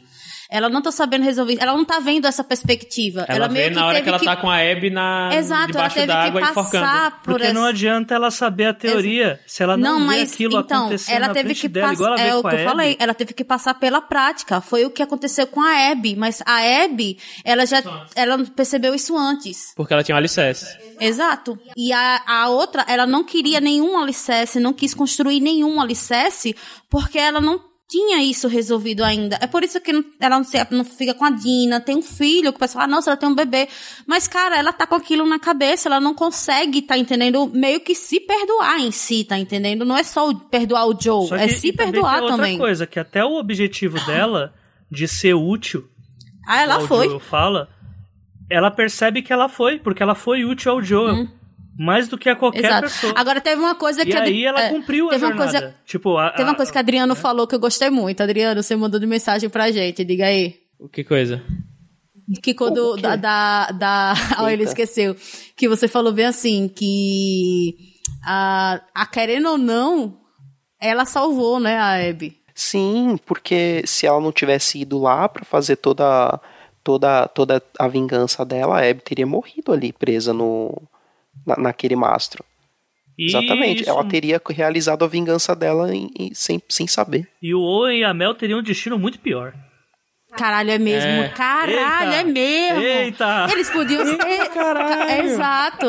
[0.50, 3.26] Ela não tá sabendo resolver, ela não tá vendo essa perspectiva.
[3.28, 5.30] Ela, Ela, vê meio que na hora teve que ela tá com a Abby na,
[5.34, 6.86] Exato, ela debaixo teve que d'água e enforcando.
[6.86, 7.54] passar por Porque essa...
[7.54, 11.12] não adianta ela saber a teoria se ela não, Não, vê mas aquilo então, acontecer
[11.14, 12.24] ela na teve que dela, igual passar.
[12.24, 14.62] ela É vê o que eu falei, ela teve que passar pela prática.
[14.62, 17.84] Foi o que aconteceu com a Abby, mas a Abby, ela já
[18.16, 19.74] ela percebeu isso antes.
[19.76, 20.78] Porque ela tinha um alicerce.
[21.00, 21.60] Exato.
[21.76, 26.56] E a, a outra, ela não queria nenhum alicerce, não quis construir nenhum alicerce,
[26.90, 29.38] porque ela não tinha isso resolvido ainda.
[29.42, 32.52] É por isso que ela não, se- não fica com a Dina, tem um filho,
[32.52, 33.70] que o pessoal, ah, nossa, ela tem um bebê.
[34.06, 37.50] Mas, cara, ela tá com aquilo na cabeça, ela não consegue, tá entendendo?
[37.54, 39.86] Meio que se perdoar em si, tá entendendo?
[39.86, 42.52] Não é só o- perdoar o Joe, é que- se e também perdoar tem também.
[42.54, 44.54] outra coisa, que até o objetivo dela
[44.92, 45.88] de ser útil
[46.46, 47.08] Ah, ela foi.
[47.08, 47.70] Joel fala,
[48.50, 51.28] ela percebe que ela foi, porque ela foi útil ao Joel.
[51.78, 52.66] Mais do que a qualquer.
[52.66, 52.84] Exato.
[52.84, 53.14] pessoa.
[53.16, 55.44] Agora teve uma coisa e que a Adri- aí ela é, cumpriu a jornada.
[55.52, 58.22] coisa tipo, a, Teve uma a- coisa que Adriano falou que eu gostei muito.
[58.22, 60.56] Adriano, você mandou de mensagem pra gente, diga aí.
[60.92, 61.42] Que coisa.
[62.42, 65.16] Que quando O da, da, da oh, ele esqueceu
[65.56, 67.74] que você falou bem assim que
[68.26, 70.18] a, a querendo ou não
[70.82, 75.76] ela salvou né a Abby Sim, porque se ela não tivesse ido lá pra fazer
[75.78, 76.38] toda
[76.84, 80.76] toda, toda a vingança dela, a Abby teria morrido ali, presa no,
[81.46, 82.44] na, naquele mastro.
[83.20, 83.82] Exatamente.
[83.82, 83.90] Isso.
[83.90, 87.28] Ela teria realizado a vingança dela em, em- sem, sem saber.
[87.42, 89.54] E o Owen e a Mel teriam um destino muito pior.
[90.38, 91.10] Caralho, é mesmo.
[91.10, 91.30] É.
[91.30, 92.20] Caralho, Eita.
[92.20, 92.82] é mesmo.
[92.84, 93.48] Eita!
[93.52, 94.50] Eles podiam ser.
[94.54, 95.26] caralho.
[95.26, 95.88] Exato.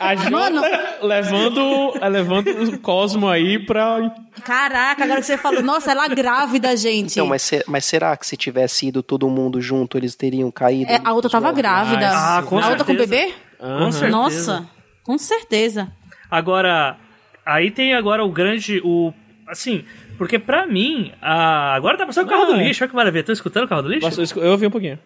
[0.00, 0.62] A Jota Mano.
[1.02, 4.10] levando, levando o Cosmo aí pra.
[4.42, 7.12] Caraca, agora que você falou, nossa, ela grávida, gente.
[7.12, 10.90] Então, mas, mas será que se tivesse ido todo mundo junto, eles teriam caído?
[10.90, 12.10] É, a outra tava grávida.
[12.10, 13.06] Ah, com a outra com certeza.
[13.08, 13.34] bebê?
[13.60, 14.08] Com certeza.
[14.10, 14.70] Nossa,
[15.04, 15.92] com certeza.
[16.30, 16.96] Agora,
[17.44, 18.80] aí tem agora o grande.
[18.84, 19.12] o
[19.48, 19.84] Assim,
[20.16, 21.74] porque pra mim, a...
[21.74, 22.84] agora tá passando o carro Ah, do lixo.
[22.84, 23.24] Olha que maravilha.
[23.24, 24.06] Tô escutando o carro do lixo?
[24.06, 24.98] Nossa, eu ouvi um pouquinho.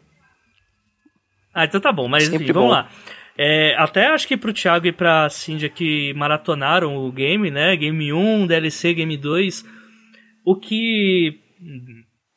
[1.55, 2.75] Ah, então tá bom, mas Sempre enfim, vamos bom.
[2.75, 2.91] lá.
[3.39, 7.75] É, até acho que pro Thiago e pra Cindy que maratonaram o game, né?
[7.77, 9.65] Game 1, DLC, Game 2.
[10.45, 11.41] O que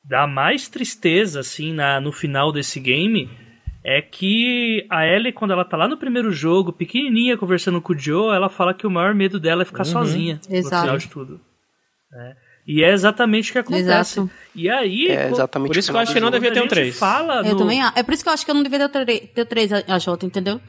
[0.04, 3.30] dá mais tristeza, assim, na, no final desse game
[3.90, 7.98] é que a Ellie, quando ela tá lá no primeiro jogo, pequenininha, conversando com o
[7.98, 10.76] Joe, ela fala que o maior medo dela é ficar sozinha Exato.
[10.76, 11.40] no final de tudo.
[12.12, 12.36] né?
[12.68, 14.20] E é exatamente o que acontece.
[14.20, 14.30] Exato.
[14.54, 16.68] E aí, É exatamente Por isso o que eu acho que não devia ter um
[16.68, 17.00] quando a gente 3.
[17.00, 17.98] Fala Eu no- também acho.
[17.98, 20.26] É por isso que eu acho que eu não devia ter, três a, a Jota,
[20.26, 20.60] entendeu?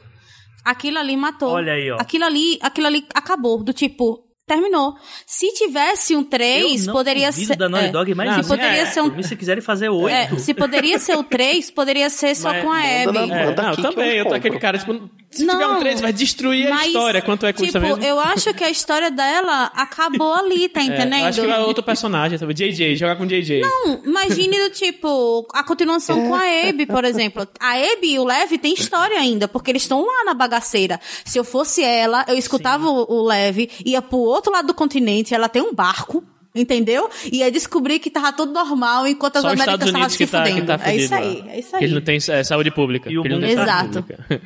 [0.63, 1.49] Aquilo ali matou.
[1.51, 1.97] Olha aí, ó.
[1.99, 3.61] Aquilo ali, aquilo ali acabou.
[3.61, 4.95] Do tipo, terminou.
[5.25, 7.55] Se tivesse um 3, Eu não poderia ser.
[7.55, 9.23] da Naughty é, Dog Não, se poderia é, ser um.
[9.23, 10.09] Se quiserem fazer oito.
[10.09, 13.27] É, se poderia ser o 3, poderia ser só Mas com a Abby.
[13.27, 14.09] na- É, não, aqui que também.
[14.11, 16.87] eu Eu tô aquele cara, tipo, se Não, tiver um 3, vai destruir a Mas,
[16.87, 17.21] história.
[17.21, 18.03] Quanto é que custa tipo, mesmo?
[18.03, 21.21] eu acho que a história dela acabou ali, tá É, entendendo?
[21.21, 22.53] eu acho que é outro personagem, sabe?
[22.53, 23.61] JJ, jogar com JJ.
[23.61, 27.47] Não, imagine do tipo, a continuação com a Abby, por exemplo.
[27.59, 30.99] A Abby e o Lev tem história ainda, porque eles estão lá na bagaceira.
[31.23, 35.33] Se eu fosse ela, eu escutava o, o Lev, ia pro outro lado do continente,
[35.33, 36.23] ela tem um barco.
[36.55, 37.07] Entendeu?
[37.31, 40.49] Ia descobrir que tava tudo normal enquanto as Só Américas estavam se que tá, que
[40.49, 40.65] fudendo.
[40.65, 41.93] tá é isso aí, é isso Que ele aí.
[41.93, 43.11] não tem é, saúde pública.
[43.11, 44.05] E o mundo saúde Exato.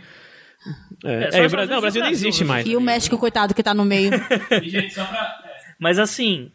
[1.05, 2.65] É, É, é, o Bra- Estados não, o Brasil nem existe mais.
[2.65, 4.11] E o México, coitado, que tá no meio.
[5.79, 6.51] Mas assim,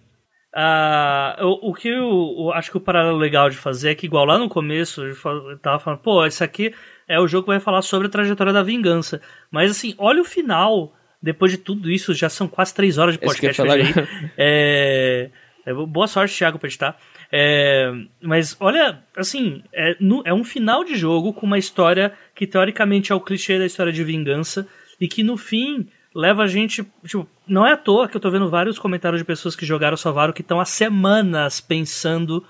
[0.54, 4.06] ah, o, o que eu, eu acho que o paralelo legal de fazer é que,
[4.06, 6.74] igual lá no começo, eu tava falando, pô, isso aqui
[7.06, 9.20] é o jogo que vai falar sobre a trajetória da vingança.
[9.50, 10.94] Mas assim, olha o final.
[11.20, 13.94] Depois de tudo isso, já são quase três horas de podcast hoje aí.
[14.38, 15.30] É,
[15.66, 16.96] é, boa sorte, Thiago, pra editar.
[17.30, 17.90] É,
[18.22, 23.12] mas olha, assim, é, no- é um final de jogo com uma história que teoricamente
[23.12, 24.66] é o clichê da história de vingança
[25.00, 26.86] e que no fim leva a gente.
[27.04, 29.96] Tipo, não é à toa que eu tô vendo vários comentários de pessoas que jogaram
[29.96, 32.44] Salvaro que estão há semanas pensando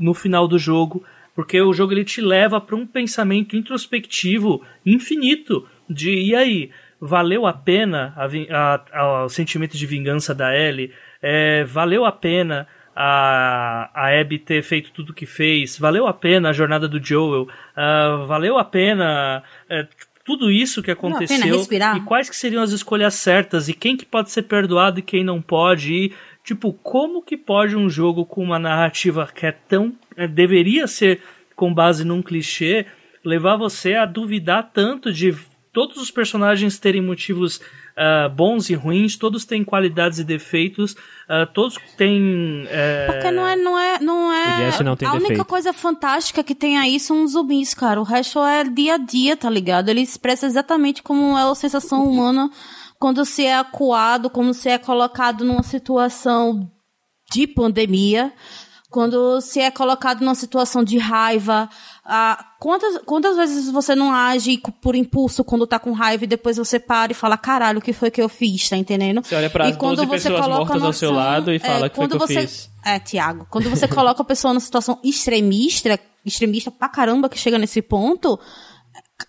[0.00, 1.02] no final do jogo,
[1.34, 7.46] porque o jogo ele te leva para um pensamento introspectivo infinito de e aí valeu
[7.46, 10.92] a pena a, a- a- o sentimento de vingança da Ellie?
[11.22, 15.78] É, valeu a pena a, a Abby ter feito tudo o que fez?
[15.78, 17.48] Valeu a pena a jornada do Joel?
[17.76, 19.86] Ah, valeu a pena é,
[20.24, 21.56] tudo isso que a pena aconteceu?
[21.56, 21.96] respirar?
[21.96, 23.68] e quais que seriam as escolhas certas?
[23.68, 25.92] E quem que pode ser perdoado e quem não pode?
[25.94, 26.12] E
[26.44, 31.20] tipo como que pode um jogo com uma narrativa que é tão é, deveria ser
[31.56, 32.86] com base num clichê
[33.24, 35.34] levar você a duvidar tanto de
[35.72, 37.60] todos os personagens terem motivos
[37.96, 40.96] ah, bons e ruins todos têm qualidades e defeitos
[41.28, 44.82] ah, todos têm é, Porque não é, não é, não é.
[44.82, 45.44] Não tem a única defeito.
[45.44, 48.00] coisa fantástica que tem aí são os zumbis, cara.
[48.00, 49.88] O resto é dia a dia, tá ligado?
[49.88, 52.50] Ele expressa exatamente como é a sensação humana
[52.98, 56.70] quando se é acuado, quando se é colocado numa situação
[57.32, 58.32] de pandemia,
[58.90, 61.68] quando se é colocado numa situação de raiva.
[62.12, 66.56] Ah, quantas, quantas vezes você não age por impulso quando tá com raiva e depois
[66.56, 69.22] você para e fala, caralho, o que foi que eu fiz, tá entendendo?
[69.24, 71.24] Você olha para E as quando 12 você pessoas coloca mortas a ao seu noção-
[71.24, 72.68] lado e fala é, que foi que quando eu você, fiz.
[72.84, 77.56] É, Tiago, quando você coloca a pessoa numa situação extremista, extremista pra caramba que chega
[77.58, 78.40] nesse ponto,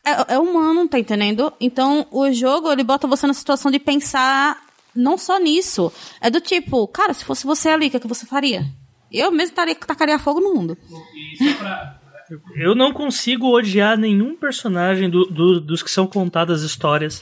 [0.04, 1.54] é, é humano, tá entendendo?
[1.62, 4.58] Então, o jogo, ele bota você na situação de pensar
[4.96, 5.94] não só nisso.
[6.20, 8.66] É do tipo, cara, se fosse você ali, o que, é que você faria?
[9.12, 10.76] Eu mesmo taria, tacaria fogo no mundo.
[12.56, 17.22] Eu não consigo odiar nenhum personagem do- do- dos que são contadas histórias.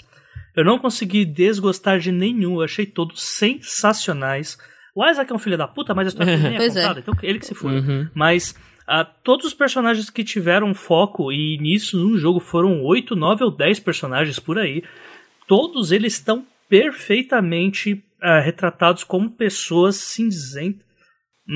[0.56, 2.56] Eu não consegui desgostar de nenhum.
[2.56, 4.58] Eu achei todos sensacionais.
[4.96, 6.82] O Isaac é um filho da puta, mas a história dele nem é Pois é.
[6.82, 7.72] contada, então ele que se for.
[7.72, 8.08] Uhum.
[8.14, 8.56] Mas
[8.88, 13.52] ah, todos os personagens que tiveram foco, e nisso no jogo foram 8, 9 ou
[13.52, 14.84] 10 personagens por aí,
[15.48, 20.89] todos eles estão perfeitamente ah, retratados como pessoas cinzentas.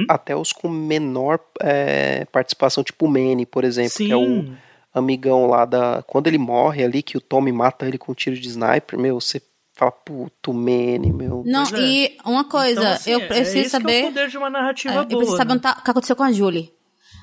[0.09, 4.05] Até os com menor é, participação, tipo o Manny, por exemplo, Sim.
[4.07, 4.45] que é o
[4.93, 6.03] amigão lá da.
[6.07, 9.19] Quando ele morre ali, que o Tommy mata ele com um tiro de sniper, meu,
[9.19, 9.41] você
[9.75, 11.43] fala, puto, Manny, meu.
[11.45, 11.79] Não, é.
[11.79, 14.03] e uma coisa, Então, assim, eu é- preciso é esse que é saber.
[14.03, 15.07] o poder de uma narrativa É, boa.
[15.09, 15.55] eu preciso saber né?
[15.55, 16.71] o que tá- o que aconteceu com a Julie.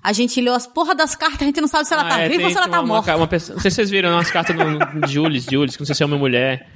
[0.02, 2.20] A gente leu as porra das cartas, a gente não sabe se ela Ah, tá
[2.20, 3.16] é, viva ou se ela tá uma- uma morta.
[3.16, 5.86] uma pessoa- não sei se vocês viram umas cartas no, de Jules, Jules, que não
[5.86, 6.66] sei se é homem ou mulher.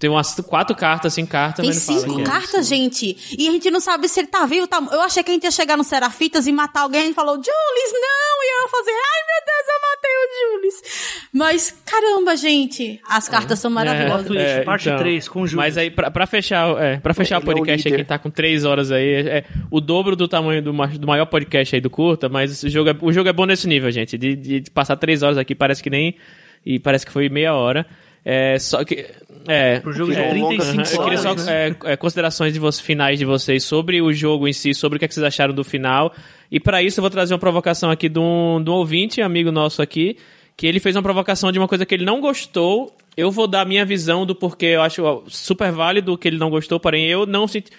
[0.00, 2.24] Tem umas quatro cartas, cinco cartas, Tem mas não fala cinco que é.
[2.24, 3.16] cartas, gente.
[3.38, 4.66] E a gente não sabe se ele tá vivo.
[4.66, 4.84] Tá...
[4.90, 7.02] Eu achei que a gente ia chegar no Serafitas e matar alguém.
[7.02, 8.42] A gente falou, Jules, não!
[8.42, 11.28] E eu ia fazer, ai meu Deus, eu matei o Jules.
[11.32, 13.00] Mas, caramba, gente.
[13.08, 14.26] As cartas são maravilhosas.
[14.26, 15.54] Twist, parte três, com Jules.
[15.54, 18.28] Mas aí, pra, pra fechar, é, pra fechar o é o podcast aqui, tá com
[18.28, 19.06] três horas aí.
[19.06, 22.68] É, é o dobro do tamanho do, do maior podcast aí do Curta, mas o
[22.68, 24.18] jogo é, o jogo é bom nesse nível, gente.
[24.18, 26.16] De, de- de passar três horas aqui, parece que nem.
[26.64, 27.86] E parece que foi meia hora.
[28.28, 29.06] É, só que.
[29.46, 31.68] É, jogo de longa, 35 Aham, Eu queria horas, só né?
[31.68, 34.98] é, é, considerações de vocês, finais de vocês sobre o jogo em si, sobre o
[34.98, 36.12] que, é que vocês acharam do final.
[36.50, 39.52] E para isso eu vou trazer uma provocação aqui de um, de um ouvinte, amigo
[39.52, 40.16] nosso aqui,
[40.56, 42.96] que ele fez uma provocação de uma coisa que ele não gostou.
[43.16, 46.50] Eu vou dar a minha visão do porquê eu acho super válido que ele não
[46.50, 47.70] gostou, porém eu não senti.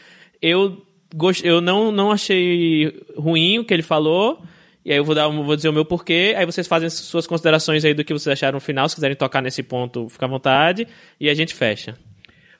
[0.42, 0.82] Eu,
[1.14, 4.42] gost, eu não, não achei ruim o que ele falou.
[4.88, 7.83] E aí eu vou, dar, vou dizer o meu porquê, aí vocês fazem suas considerações
[7.83, 10.88] aí do que vocês acharam no final, se quiserem tocar nesse ponto, fica à vontade,
[11.19, 11.98] e a gente fecha.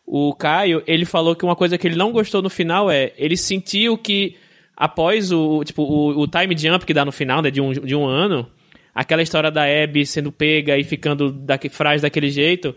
[0.06, 3.38] O Caio, ele falou que uma coisa que ele não gostou no final é, ele
[3.38, 4.36] sentiu que
[4.76, 7.96] após o, tipo, o, o time jump que dá no final, né, de um, de
[7.96, 8.46] um ano,
[8.94, 12.76] aquela história da Abby sendo pega e ficando daque, frágil daquele jeito,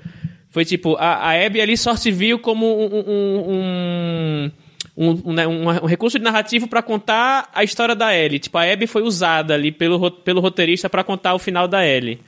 [0.49, 4.53] foi tipo, a, a Abby ali só se viu como um, um, um,
[5.01, 8.39] um, um, né, um- recurso de narrativo pra contar a história da Ellie.
[8.39, 12.21] Tipo, a Abby foi usada ali pelo, pelo roteirista pra contar o final da Ellie.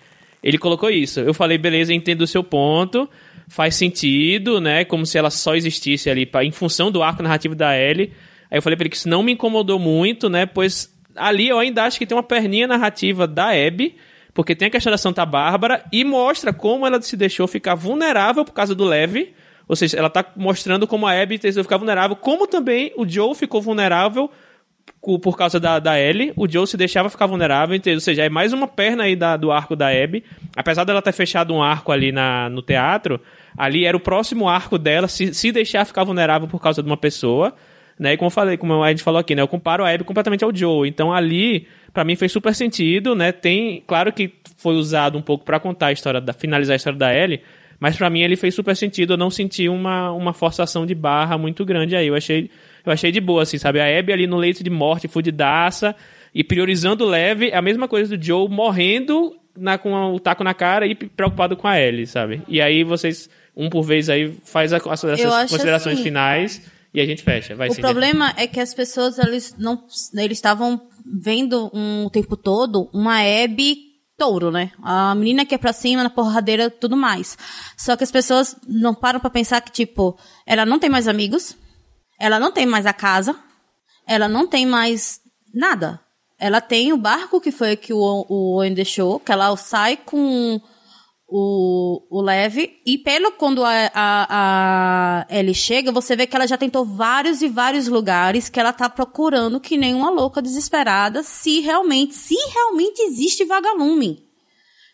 [0.42, 1.20] Ele colocou isso.
[1.20, 3.07] Eu falei, beleza, entendo o seu ponto.
[3.47, 4.86] Faz sentido, né?
[4.86, 8.10] Como se ela só existisse ali pra, em função do arco narrativo da Ellie.
[8.51, 10.47] Aí eu falei pra ele que isso não me incomodou muito, né?
[10.47, 13.97] Pois ali eu ainda acho que tem uma perninha narrativa da Abby,
[14.33, 18.47] porque tem a questão da Santa Bárbara e mostra como ela se deixou ficar vulnerável
[18.47, 19.34] por causa do Leve.
[19.69, 23.35] Ou seja, ela tá mostrando como a Abby decidiu ficar vulnerável, como também o Joe
[23.35, 24.31] ficou vulnerável
[25.23, 27.97] por causa da, da Ellie, o Joe se deixava ficar vulnerável, entendeu?
[27.97, 30.25] ou seja, é mais uma perna aí da- do arco da Abby.
[30.57, 33.21] Apesar dela ter fechado um arco ali na, no teatro,
[33.57, 36.97] ali era o próximo arco dela se, se deixar ficar vulnerável por causa de uma
[36.97, 37.53] pessoa.
[37.99, 38.15] Né?
[38.15, 39.43] E como eu falei, como a gente falou aqui, né?
[39.43, 40.89] Eu comparo a Abby completamente ao Joe.
[40.89, 43.31] Então ali, pra mim, fez super sentido, né?
[43.33, 46.99] Tem, claro que foi usado um pouco pra contar a história, da, finalizar a história
[46.99, 47.41] da Ellie,
[47.83, 49.15] mas pra mim ele fez super sentido.
[49.15, 52.07] Eu não senti uma, uma forçação de barra muito grande aí.
[52.07, 52.49] Eu achei,
[52.86, 53.81] eu achei de boa, assim, sabe?
[53.81, 55.97] A Abby ali no leito de morte, fudidaça,
[56.33, 60.55] e priorizando leve, é a mesma coisa do Joe morrendo na, com o taco na
[60.55, 62.41] cara e preocupado com a Ellie, sabe?
[62.47, 67.01] E aí vocês, um por vez aí, faz a- as acho considerações assim, finais e
[67.01, 67.57] a gente fecha.
[67.57, 69.83] Vai, O problema é que as pessoas, eles não,
[70.17, 73.92] eles estavam vendo um, o tempo todo uma Abby
[74.23, 74.70] touro, né?
[74.81, 77.36] A menina que é pra cima, na porradeira, tudo mais.
[77.76, 81.57] Só que as pessoas não param pra pensar que, tipo, ela não tem mais amigos,
[82.20, 83.34] ela não tem mais a casa,
[84.07, 85.18] ela não tem mais
[85.52, 86.01] nada.
[86.39, 90.60] Ela tem o barco que foi que o, o Owen deixou, que ela sai com
[91.35, 92.78] o, o Leve.
[92.85, 97.41] E pelo quando a, a, a Ellie chega, você vê que ela já tentou vários
[97.41, 102.35] e vários lugares que ela tá procurando que nem uma louca desesperada se realmente, se
[102.35, 104.28] realmente existe vagalume.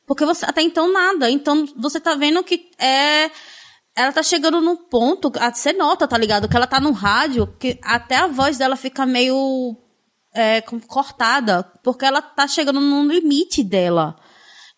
[0.06, 1.28] Porque você até então nada.
[1.28, 3.30] Então você tá vendo que é.
[3.96, 6.48] Ela tá chegando num ponto, você nota, tá ligado?
[6.48, 9.76] Que ela tá no rádio, que até a voz dela fica meio
[10.32, 14.16] é, cortada, porque ela tá chegando num limite dela.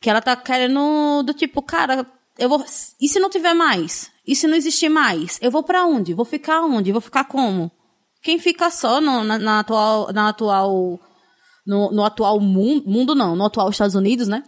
[0.01, 2.07] Que ela tá querendo do tipo, cara,
[2.39, 2.65] eu vou.
[3.01, 4.11] E se não tiver mais?
[4.27, 5.39] E se não existir mais?
[5.43, 6.15] Eu vou pra onde?
[6.15, 6.93] Vou ficar onde?
[6.93, 7.71] Vou ficar como?
[8.23, 10.13] Quem fica só no- na, na atual.
[10.13, 10.99] Na atual
[11.67, 14.43] no, no atual mundo, mundo não, no atual Estados Unidos, né?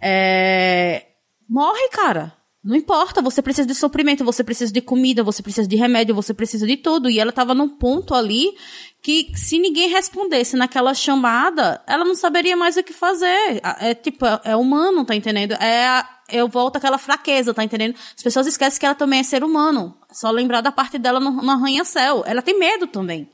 [0.00, 1.06] É,
[1.48, 2.32] morre, cara.
[2.68, 6.34] Não importa, você precisa de suprimento, você precisa de comida, você precisa de remédio, você
[6.34, 7.08] precisa de tudo.
[7.08, 8.54] E ela tava num ponto ali
[9.00, 13.62] que se ninguém respondesse naquela chamada, ela não saberia mais o que fazer.
[13.80, 15.52] É tipo, é, é humano, tá entendendo?
[15.52, 17.94] É eu volto àquela fraqueza, tá entendendo?
[18.14, 19.96] As pessoas esquecem que ela também é ser humano.
[20.12, 22.22] Só lembrar da parte dela no, no arranha-céu.
[22.26, 23.30] Ela tem medo também.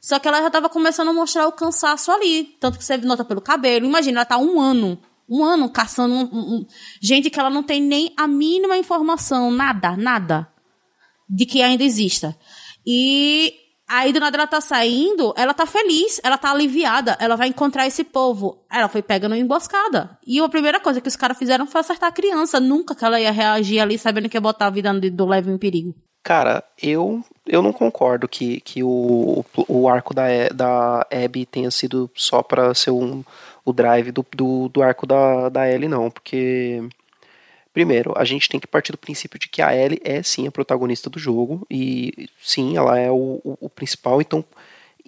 [0.00, 2.56] Só que ela já tava começando a mostrar o cansaço ali.
[2.58, 3.86] Tanto que você nota pelo cabelo.
[3.86, 4.98] Imagina, ela tá um ano.
[5.28, 6.66] Um ano caçando um- um-
[7.00, 10.48] gente que ela não tem nem a mínima informação, nada, nada,
[11.28, 12.36] de que ainda exista.
[12.86, 13.54] E
[13.88, 17.86] aí do nada ela tá saindo, ela tá feliz, ela tá aliviada, ela vai encontrar
[17.86, 18.64] esse povo.
[18.70, 20.18] Ela foi pega numa emboscada.
[20.26, 22.60] E a primeira coisa que os caras fizeram foi acertar a criança.
[22.60, 25.58] Nunca que ela ia reagir ali sabendo que ia botar a vida do- Leve em
[25.58, 25.94] perigo.
[26.22, 32.10] Cara, eu, eu não concordo que, que o, o arco da, da Abby tenha sido
[32.14, 33.22] só pra ser um,
[33.64, 36.10] o drive do, do, do arco da, da Ellie, não.
[36.10, 36.82] Porque,
[37.72, 40.52] primeiro, a gente tem que partir do princípio de que a Ellie é sim a
[40.52, 41.66] protagonista do jogo.
[41.70, 44.20] E sim, ela é o, o, o principal.
[44.20, 44.44] Então,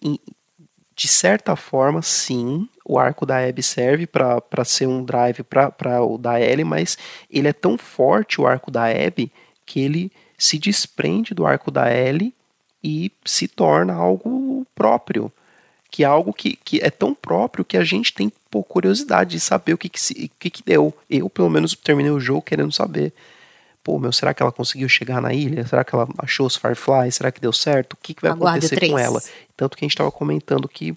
[0.03, 0.19] em-
[0.95, 6.17] de certa forma, sim, o arco da Abby serve para ser um drive para o
[6.17, 6.97] da Ellie, mas
[7.31, 9.31] ele é tão forte, o arco da Abby,
[9.67, 12.35] que ele se desprende do arco da Ellie
[12.83, 15.31] e se torna algo próprio.
[15.97, 19.41] Que é algo que, que é tão próprio que a gente tem por curiosidade de
[19.41, 20.93] saber o que, que, se, que, que deu.
[21.09, 23.15] Eu, pelo menos, terminei o jogo querendo saber.
[23.83, 25.67] Pô, meu, será que ela conseguiu chegar na ilha?
[25.67, 27.15] Será que ela achou os Fireflies?
[27.15, 27.95] Será que deu certo?
[27.95, 29.23] O que, que vai Aguarde acontecer com ela?
[29.57, 30.95] Tanto que a gente tava comentando que,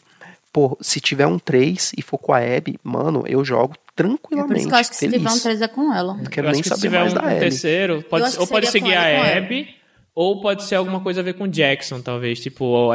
[0.51, 4.47] pô, se tiver um 3 e for com a Abby, mano, eu jogo É tranquilamente.
[4.49, 5.17] por isso que eu acho que se feliz.
[5.21, 6.13] tiver um 3 é com ela.
[6.15, 7.39] Não quero Eu nem que se saber mais um, da Ellie.
[7.39, 9.69] terceiro, pode, ou pode seguir com a Abby,
[10.13, 12.39] ou pode ser alguma coisa a ver com Jackson, talvez.
[12.41, 12.91] Tipo,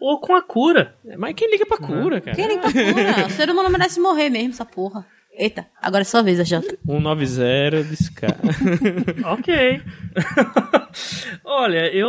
[0.00, 0.94] ou com a cura.
[1.18, 2.36] mas quem liga pra cura, cara?
[2.36, 3.26] Quem liga cura?
[3.26, 5.06] O ser humano merece morrer mesmo, essa porra.
[5.38, 6.78] Eita, agora é sua vez, Jota.
[6.86, 8.36] 190 discar.
[9.32, 9.82] ok.
[11.44, 12.06] Olha, eu.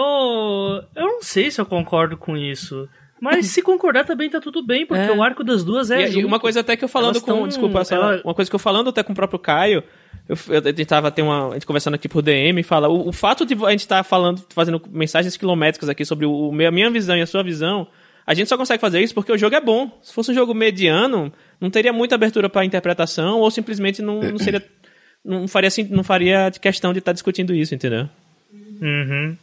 [0.95, 2.87] Eu não sei se eu concordo com isso.
[3.19, 5.11] Mas se concordar também tá tudo bem, porque É.
[5.11, 6.01] o arco das duas é.
[6.01, 6.27] E, e junto.
[6.27, 7.31] uma coisa até que eu falando Elas com.
[7.33, 9.83] tão- desculpa, só, ela- uma coisa que eu falando até com o próprio Caio.
[10.27, 13.09] Eu, eu, a gente tava tem uma, a gente conversando aqui por DM, fala, o,
[13.09, 16.89] o fato de a gente estar falando, fazendo mensagens quilométricas aqui sobre o, a minha
[16.89, 17.87] visão e a sua visão,
[18.25, 19.89] a gente só consegue fazer isso porque o jogo é bom.
[20.01, 21.31] Se fosse um jogo mediano,
[21.61, 24.63] não teria muita abertura para interpretação ou simplesmente não, não seria
[25.23, 28.09] não faria não faria questão de estar discutindo isso, entendeu?
[28.81, 29.35] Uhum.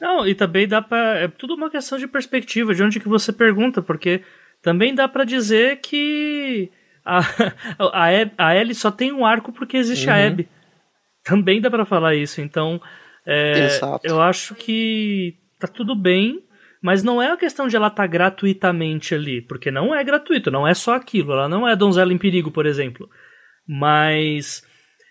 [0.00, 1.18] Não, e também dá pra.
[1.18, 4.22] É tudo uma questão de perspectiva, de onde que você pergunta, porque
[4.62, 6.70] também dá pra dizer que
[7.06, 7.20] a,
[7.78, 10.48] a, a Ellie só tem um arco porque existe a Abby.
[11.24, 12.80] Também dá pra falar isso, então.
[13.26, 13.68] é,
[14.02, 16.42] eu acho que tá tudo bem,
[16.82, 20.66] mas não é a questão de ela estar gratuitamente ali, porque não é gratuito, não
[20.66, 21.32] é só aquilo.
[21.32, 23.08] Ela não é donzela em perigo, por exemplo.
[23.66, 24.62] Mas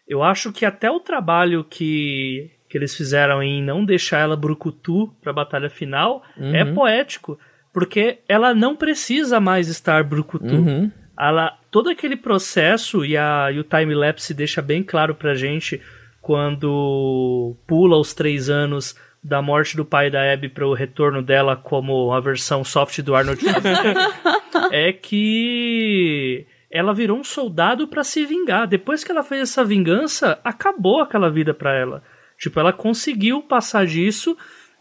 [0.07, 5.13] eu acho que até o trabalho que, que eles fizeram em não deixar ela brucutu
[5.21, 7.37] pra batalha final é poético.
[7.73, 10.55] Porque ela não precisa mais estar brucutu.
[10.55, 10.89] Uhum.
[11.19, 15.81] Ela, todo aquele processo, e, a, e o time-lapse deixa bem claro pra gente
[16.21, 21.57] quando pula os três anos da morte do pai da Abby para o retorno dela
[21.57, 23.93] como a versão soft do Arnold Schwarzenegger,
[24.71, 28.69] é que ela virou um soldado para se vingar.
[28.69, 32.01] Depois que ela fez essa vingança, acabou aquela vida para ela.
[32.37, 34.37] Tipo, ela conseguiu passar disso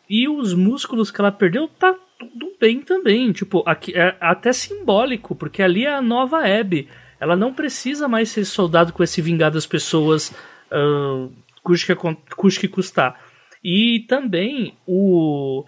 [0.09, 3.33] e os músculos que ela perdeu tá tudo bem também.
[3.33, 6.89] Tipo, aqui é até simbólico, porque ali é a nova Abby.
[7.21, 10.35] Ela não precisa mais ser soldado com esse vingar das pessoas,
[10.71, 11.29] ah,
[11.63, 13.19] custe, que, que custar.
[13.63, 15.65] E também o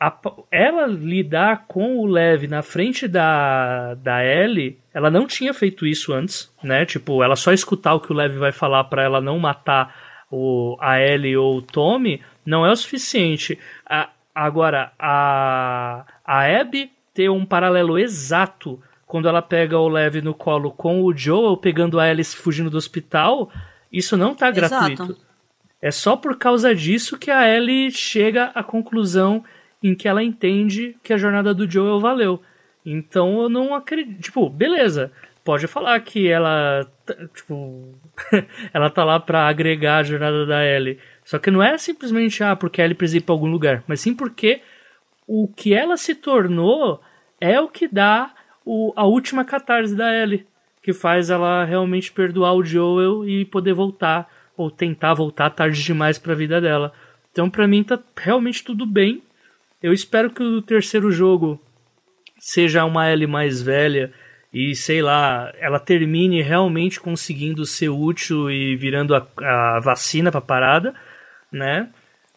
[0.00, 0.20] a-
[0.50, 6.12] ela lidar com o Lev na frente da, da Ellie, ela não tinha feito isso
[6.12, 6.84] antes, né?
[6.84, 9.94] Tipo, ela só escutar o que o Lev vai falar pra ela não matar
[10.30, 13.58] o, a Ellie ou o Tommy não é o suficiente.
[13.88, 20.34] A, agora, a, a Abby ter um paralelo exato quando ela pega o Lev no
[20.34, 23.50] colo com o Joel pegando a Ellie fugindo do hospital,
[23.90, 24.94] isso não tá Exato.
[24.94, 25.16] gratuito.
[25.80, 29.42] É só por causa disso que a Ellie chega à conclusão
[29.82, 32.42] em que ela entende que a jornada do Joel valeu.
[32.84, 34.20] Então eu não acredito.
[34.20, 35.12] Tipo, beleza.
[35.44, 36.86] Pode falar que ela.
[37.34, 37.94] Tipo.
[38.74, 40.98] ela tá lá pra agregar a jornada da Ellie.
[41.26, 43.82] Só que não é simplesmente, ah, porque a Ellie precisa ir pra algum lugar.
[43.88, 44.62] Mas sim porque
[45.26, 47.00] o que ela se tornou
[47.40, 48.32] é o que dá
[48.64, 50.46] o, a última catarse da Ellie.
[50.80, 54.30] Que faz ela realmente perdoar o Joel e poder voltar.
[54.56, 56.92] Ou tentar voltar tarde demais pra vida dela.
[57.32, 59.20] Então, pra mim, tá realmente tudo bem.
[59.82, 61.60] Eu espero que o terceiro jogo
[62.38, 64.12] seja uma Ellie mais velha
[64.54, 70.40] e, sei lá, ela termine realmente conseguindo ser útil e virando a, a vacina pra
[70.40, 70.94] parada,
[71.52, 71.88] né?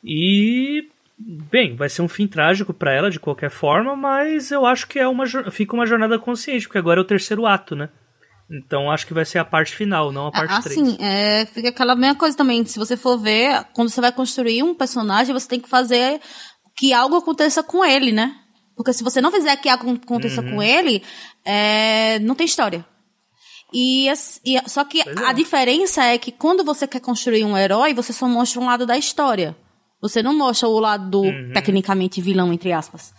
[0.04, 4.88] E, bem, vai ser um fim trágico pra ela de qualquer forma, mas eu acho
[4.88, 7.90] que é uma, fica uma jornada consciente, porque agora é o terceiro ato, né?
[8.52, 10.78] Então acho que vai ser a parte final, não a parte 3.
[10.80, 12.66] Assim, é, fica aquela mesma coisa também.
[12.66, 16.20] Se você for ver, quando você vai construir um personagem, você tem que fazer
[16.76, 18.36] que algo aconteça com ele, né?
[18.76, 20.52] Porque se você não fizer que algo aconteça Uhum.
[20.52, 21.04] com ele,
[21.46, 22.84] é, não tem história.
[23.74, 24.08] E,
[24.46, 25.06] e- só que é.
[25.28, 28.86] a diferença é que quando você quer construir um herói, você só mostra um lado
[28.86, 29.56] da história.
[30.02, 31.52] Você não mostra o lado do, Uhum.
[31.54, 33.14] tecnicamente, vilão, entre aspas.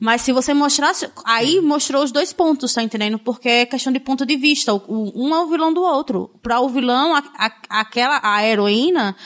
[0.00, 1.10] Mas se você mostrasse.
[1.24, 3.18] Aí mostrou os dois pontos, tá entendendo?
[3.18, 4.72] Porque é questão de ponto de vista.
[4.72, 6.30] O- o- um é o vilão do outro.
[6.40, 9.16] Pra o vilão, a, a- aquela, a heroína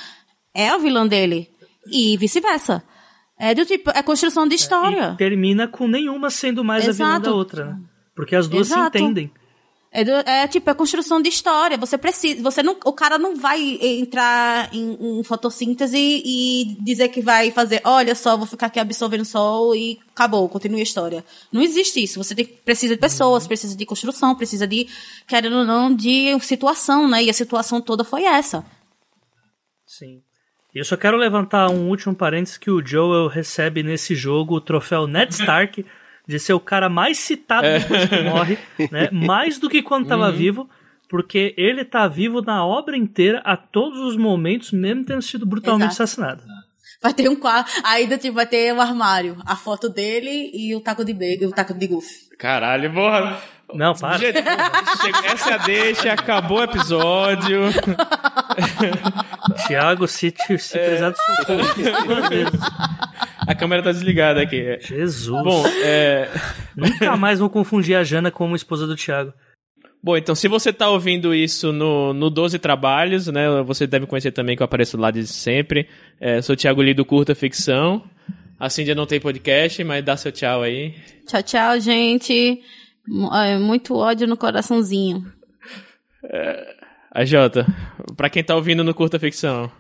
[0.55, 1.51] é o vilão dele.
[1.91, 2.83] E vice-versa.
[3.39, 5.13] É do tipo, é construção de história.
[5.15, 7.25] E termina com nenhuma sendo mais a vilã Exato.
[7.27, 7.77] da outra?
[8.17, 8.97] Porque as duas Exato.
[8.97, 9.31] se entendem.
[9.95, 11.77] É, do- é tipo, é construção de história.
[11.77, 12.43] Você precisa.
[12.43, 17.83] Você não, o cara não vai entrar em, em fotossíntese e dizer que vai fazer,
[17.85, 21.23] olha só, vou ficar aqui absorvendo sol e acabou, continue a história.
[21.53, 22.23] Não existe isso.
[22.25, 24.89] Você tem, precisa de pessoas, precisa de construção, precisa de,
[25.29, 27.25] querendo ou não, de situação, né?
[27.25, 28.65] E a situação toda foi essa.
[29.87, 30.23] Sim.
[30.75, 34.61] E eu só quero levantar um último parênteses que o Joel recebe nesse jogo o
[34.61, 35.85] troféu Ned Stark
[36.27, 38.59] de ser o cara mais citado depois que morre,
[38.91, 39.09] né?
[39.13, 40.69] Mais do que quando estava vivo,
[41.09, 45.91] porque ele tá vivo na obra inteira a todos os momentos, mesmo tendo sido brutalmente
[45.93, 46.03] Exato.
[46.05, 46.43] assassinado.
[47.03, 47.71] Vai ter um quadro.
[47.85, 51.53] Ainda tipo, vai ter o armário, a foto dele e o taco de bacon, o
[51.53, 52.29] taco de golfe.
[52.39, 53.41] Caralho, porra.
[53.75, 54.19] Não, para.
[54.19, 54.39] Gente,
[55.25, 57.61] essa é a deixa, acabou o episódio.
[59.67, 60.85] Tiago, se, te- se É.
[60.85, 62.61] precisar de socorro, aqui duas vezes.
[63.47, 64.79] A câmera tá desligada aqui.
[64.81, 65.43] Jesus.
[65.43, 66.29] Bom, é...
[66.77, 69.33] Nunca mais vou confundir a Jana como esposa do Tiago.
[70.03, 73.63] Bom, então se você tá ouvindo isso no, no 12 Trabalhos, né?
[73.63, 75.89] Você deve conhecer também que eu apareço lá de sempre.
[76.21, 78.03] É, sou o Thiago Lee do Curta Ficção.
[78.59, 80.95] A Cindia não tem podcast, mas dá seu tchau aí.
[81.27, 82.61] Tchau, tchau, gente.
[83.33, 85.25] É, Muito ódio no coraçãozinho.
[87.11, 87.67] A Jota,
[88.17, 89.71] pra quem tá ouvindo no Curta Ficção.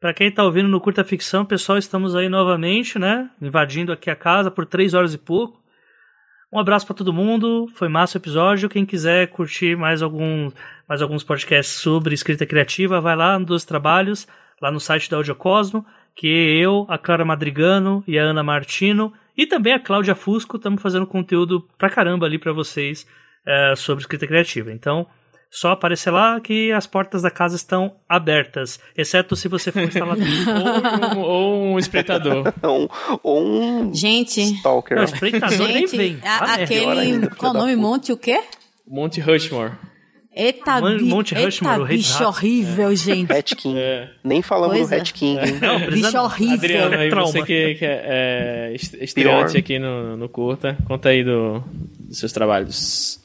[0.00, 3.28] Pra quem tá ouvindo no Curta Ficção, pessoal, estamos aí novamente, né?
[3.42, 5.60] Invadindo aqui a casa por três horas e pouco.
[6.52, 8.68] Um abraço pra todo mundo, foi massa o episódio.
[8.68, 10.52] Quem quiser curtir mais, algum,
[10.88, 14.28] mais alguns podcasts sobre escrita criativa, vai lá no Dos Trabalhos,
[14.62, 19.48] lá no site da Audiocosmo, que eu, a Clara Madrigano e a Ana Martino, e
[19.48, 23.04] também a Cláudia Fusco, estamos fazendo conteúdo pra caramba ali pra vocês
[23.44, 24.70] eh, sobre escrita criativa.
[24.72, 25.08] Então,
[25.50, 30.24] só aparecer lá que as portas da casa estão abertas, exceto se você for instalador.
[31.16, 32.52] Ou, um- ou um espreitador.
[32.62, 32.90] Ou,
[33.22, 34.96] ou um Gente, stalker.
[34.98, 36.18] Não, espreitador nem gente, vem.
[36.22, 36.86] a- aquele.
[36.98, 37.76] ainda, qual o nome?
[37.76, 38.40] Monte o quê?
[38.86, 39.72] Monte Rushmore.
[40.34, 43.32] Eita, Mon- Monte Rushmore, eita o rei bicho horrível, gente.
[43.32, 43.76] Hat King.
[43.78, 44.08] É.
[44.22, 44.98] Nem falamos Pois do é.
[45.00, 45.58] Hat King, hein?
[45.60, 46.54] Não, precisa Bicho horrível.
[46.54, 47.32] Adriano, aí Trauma.
[47.32, 49.58] você que, que é, é est- estreante Pior.
[49.58, 51.60] aqui no, no Curta, conta aí do,
[51.98, 53.17] dos seus trabalhos.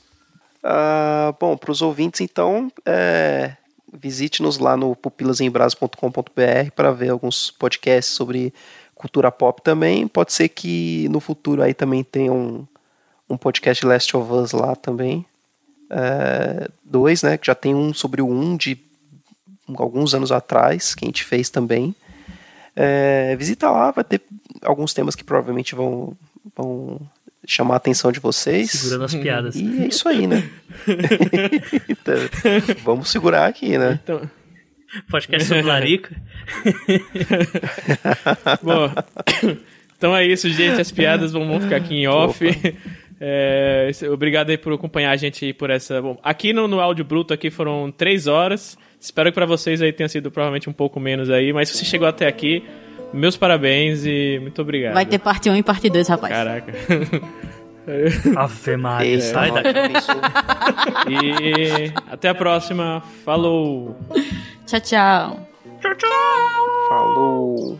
[0.63, 3.57] Ah, bom, para os ouvintes, então, é,
[3.91, 8.53] visite-nos lá no pupilasembrasa.com.br para ver alguns podcasts sobre
[8.95, 10.07] cultura pop também.
[10.07, 12.65] Pode ser que no futuro aí também tenha um,
[13.29, 15.25] um podcast Last of Us lá também.
[15.89, 17.37] É, dois, né?
[17.37, 18.79] Que já tem um sobre o um de
[19.75, 21.93] alguns anos atrás, que a gente fez também.
[22.75, 24.21] É, visita lá, vai ter
[24.63, 26.17] alguns temas que provavelmente vão,
[26.55, 26.99] vão
[27.45, 28.71] chamar a atenção de vocês.
[28.71, 29.55] Segurando as piadas.
[29.55, 30.49] E é isso aí, né?
[31.87, 32.15] Então,
[32.83, 33.99] Vamos segurar aqui, né?
[34.03, 34.29] Então,
[35.09, 36.15] Podcast sobre Larica.
[38.61, 38.91] bom,
[39.97, 40.79] então é isso, gente.
[40.79, 42.45] As piadas vão, vão ficar aqui em off.
[43.19, 46.01] É, obrigado aí por acompanhar a gente aí por essa.
[46.01, 48.77] Bom, aqui no, no áudio bruto aqui foram três horas.
[48.99, 51.51] Espero que pra vocês aí tenha sido provavelmente um pouco menos aí.
[51.53, 52.63] Mas se você chegou até aqui,
[53.13, 54.93] meus parabéns e muito obrigado.
[54.93, 56.33] Vai ter parte 1 e parte 2, rapaz.
[56.33, 56.73] Caraca.
[58.37, 59.71] Ave Maria, sai daqui.
[61.09, 63.03] E até a próxima.
[63.25, 63.97] Falou!
[64.65, 65.47] Tchau, tchau.
[66.89, 67.79] Falou.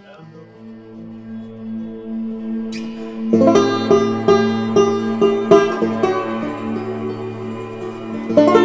[8.36, 8.58] Thank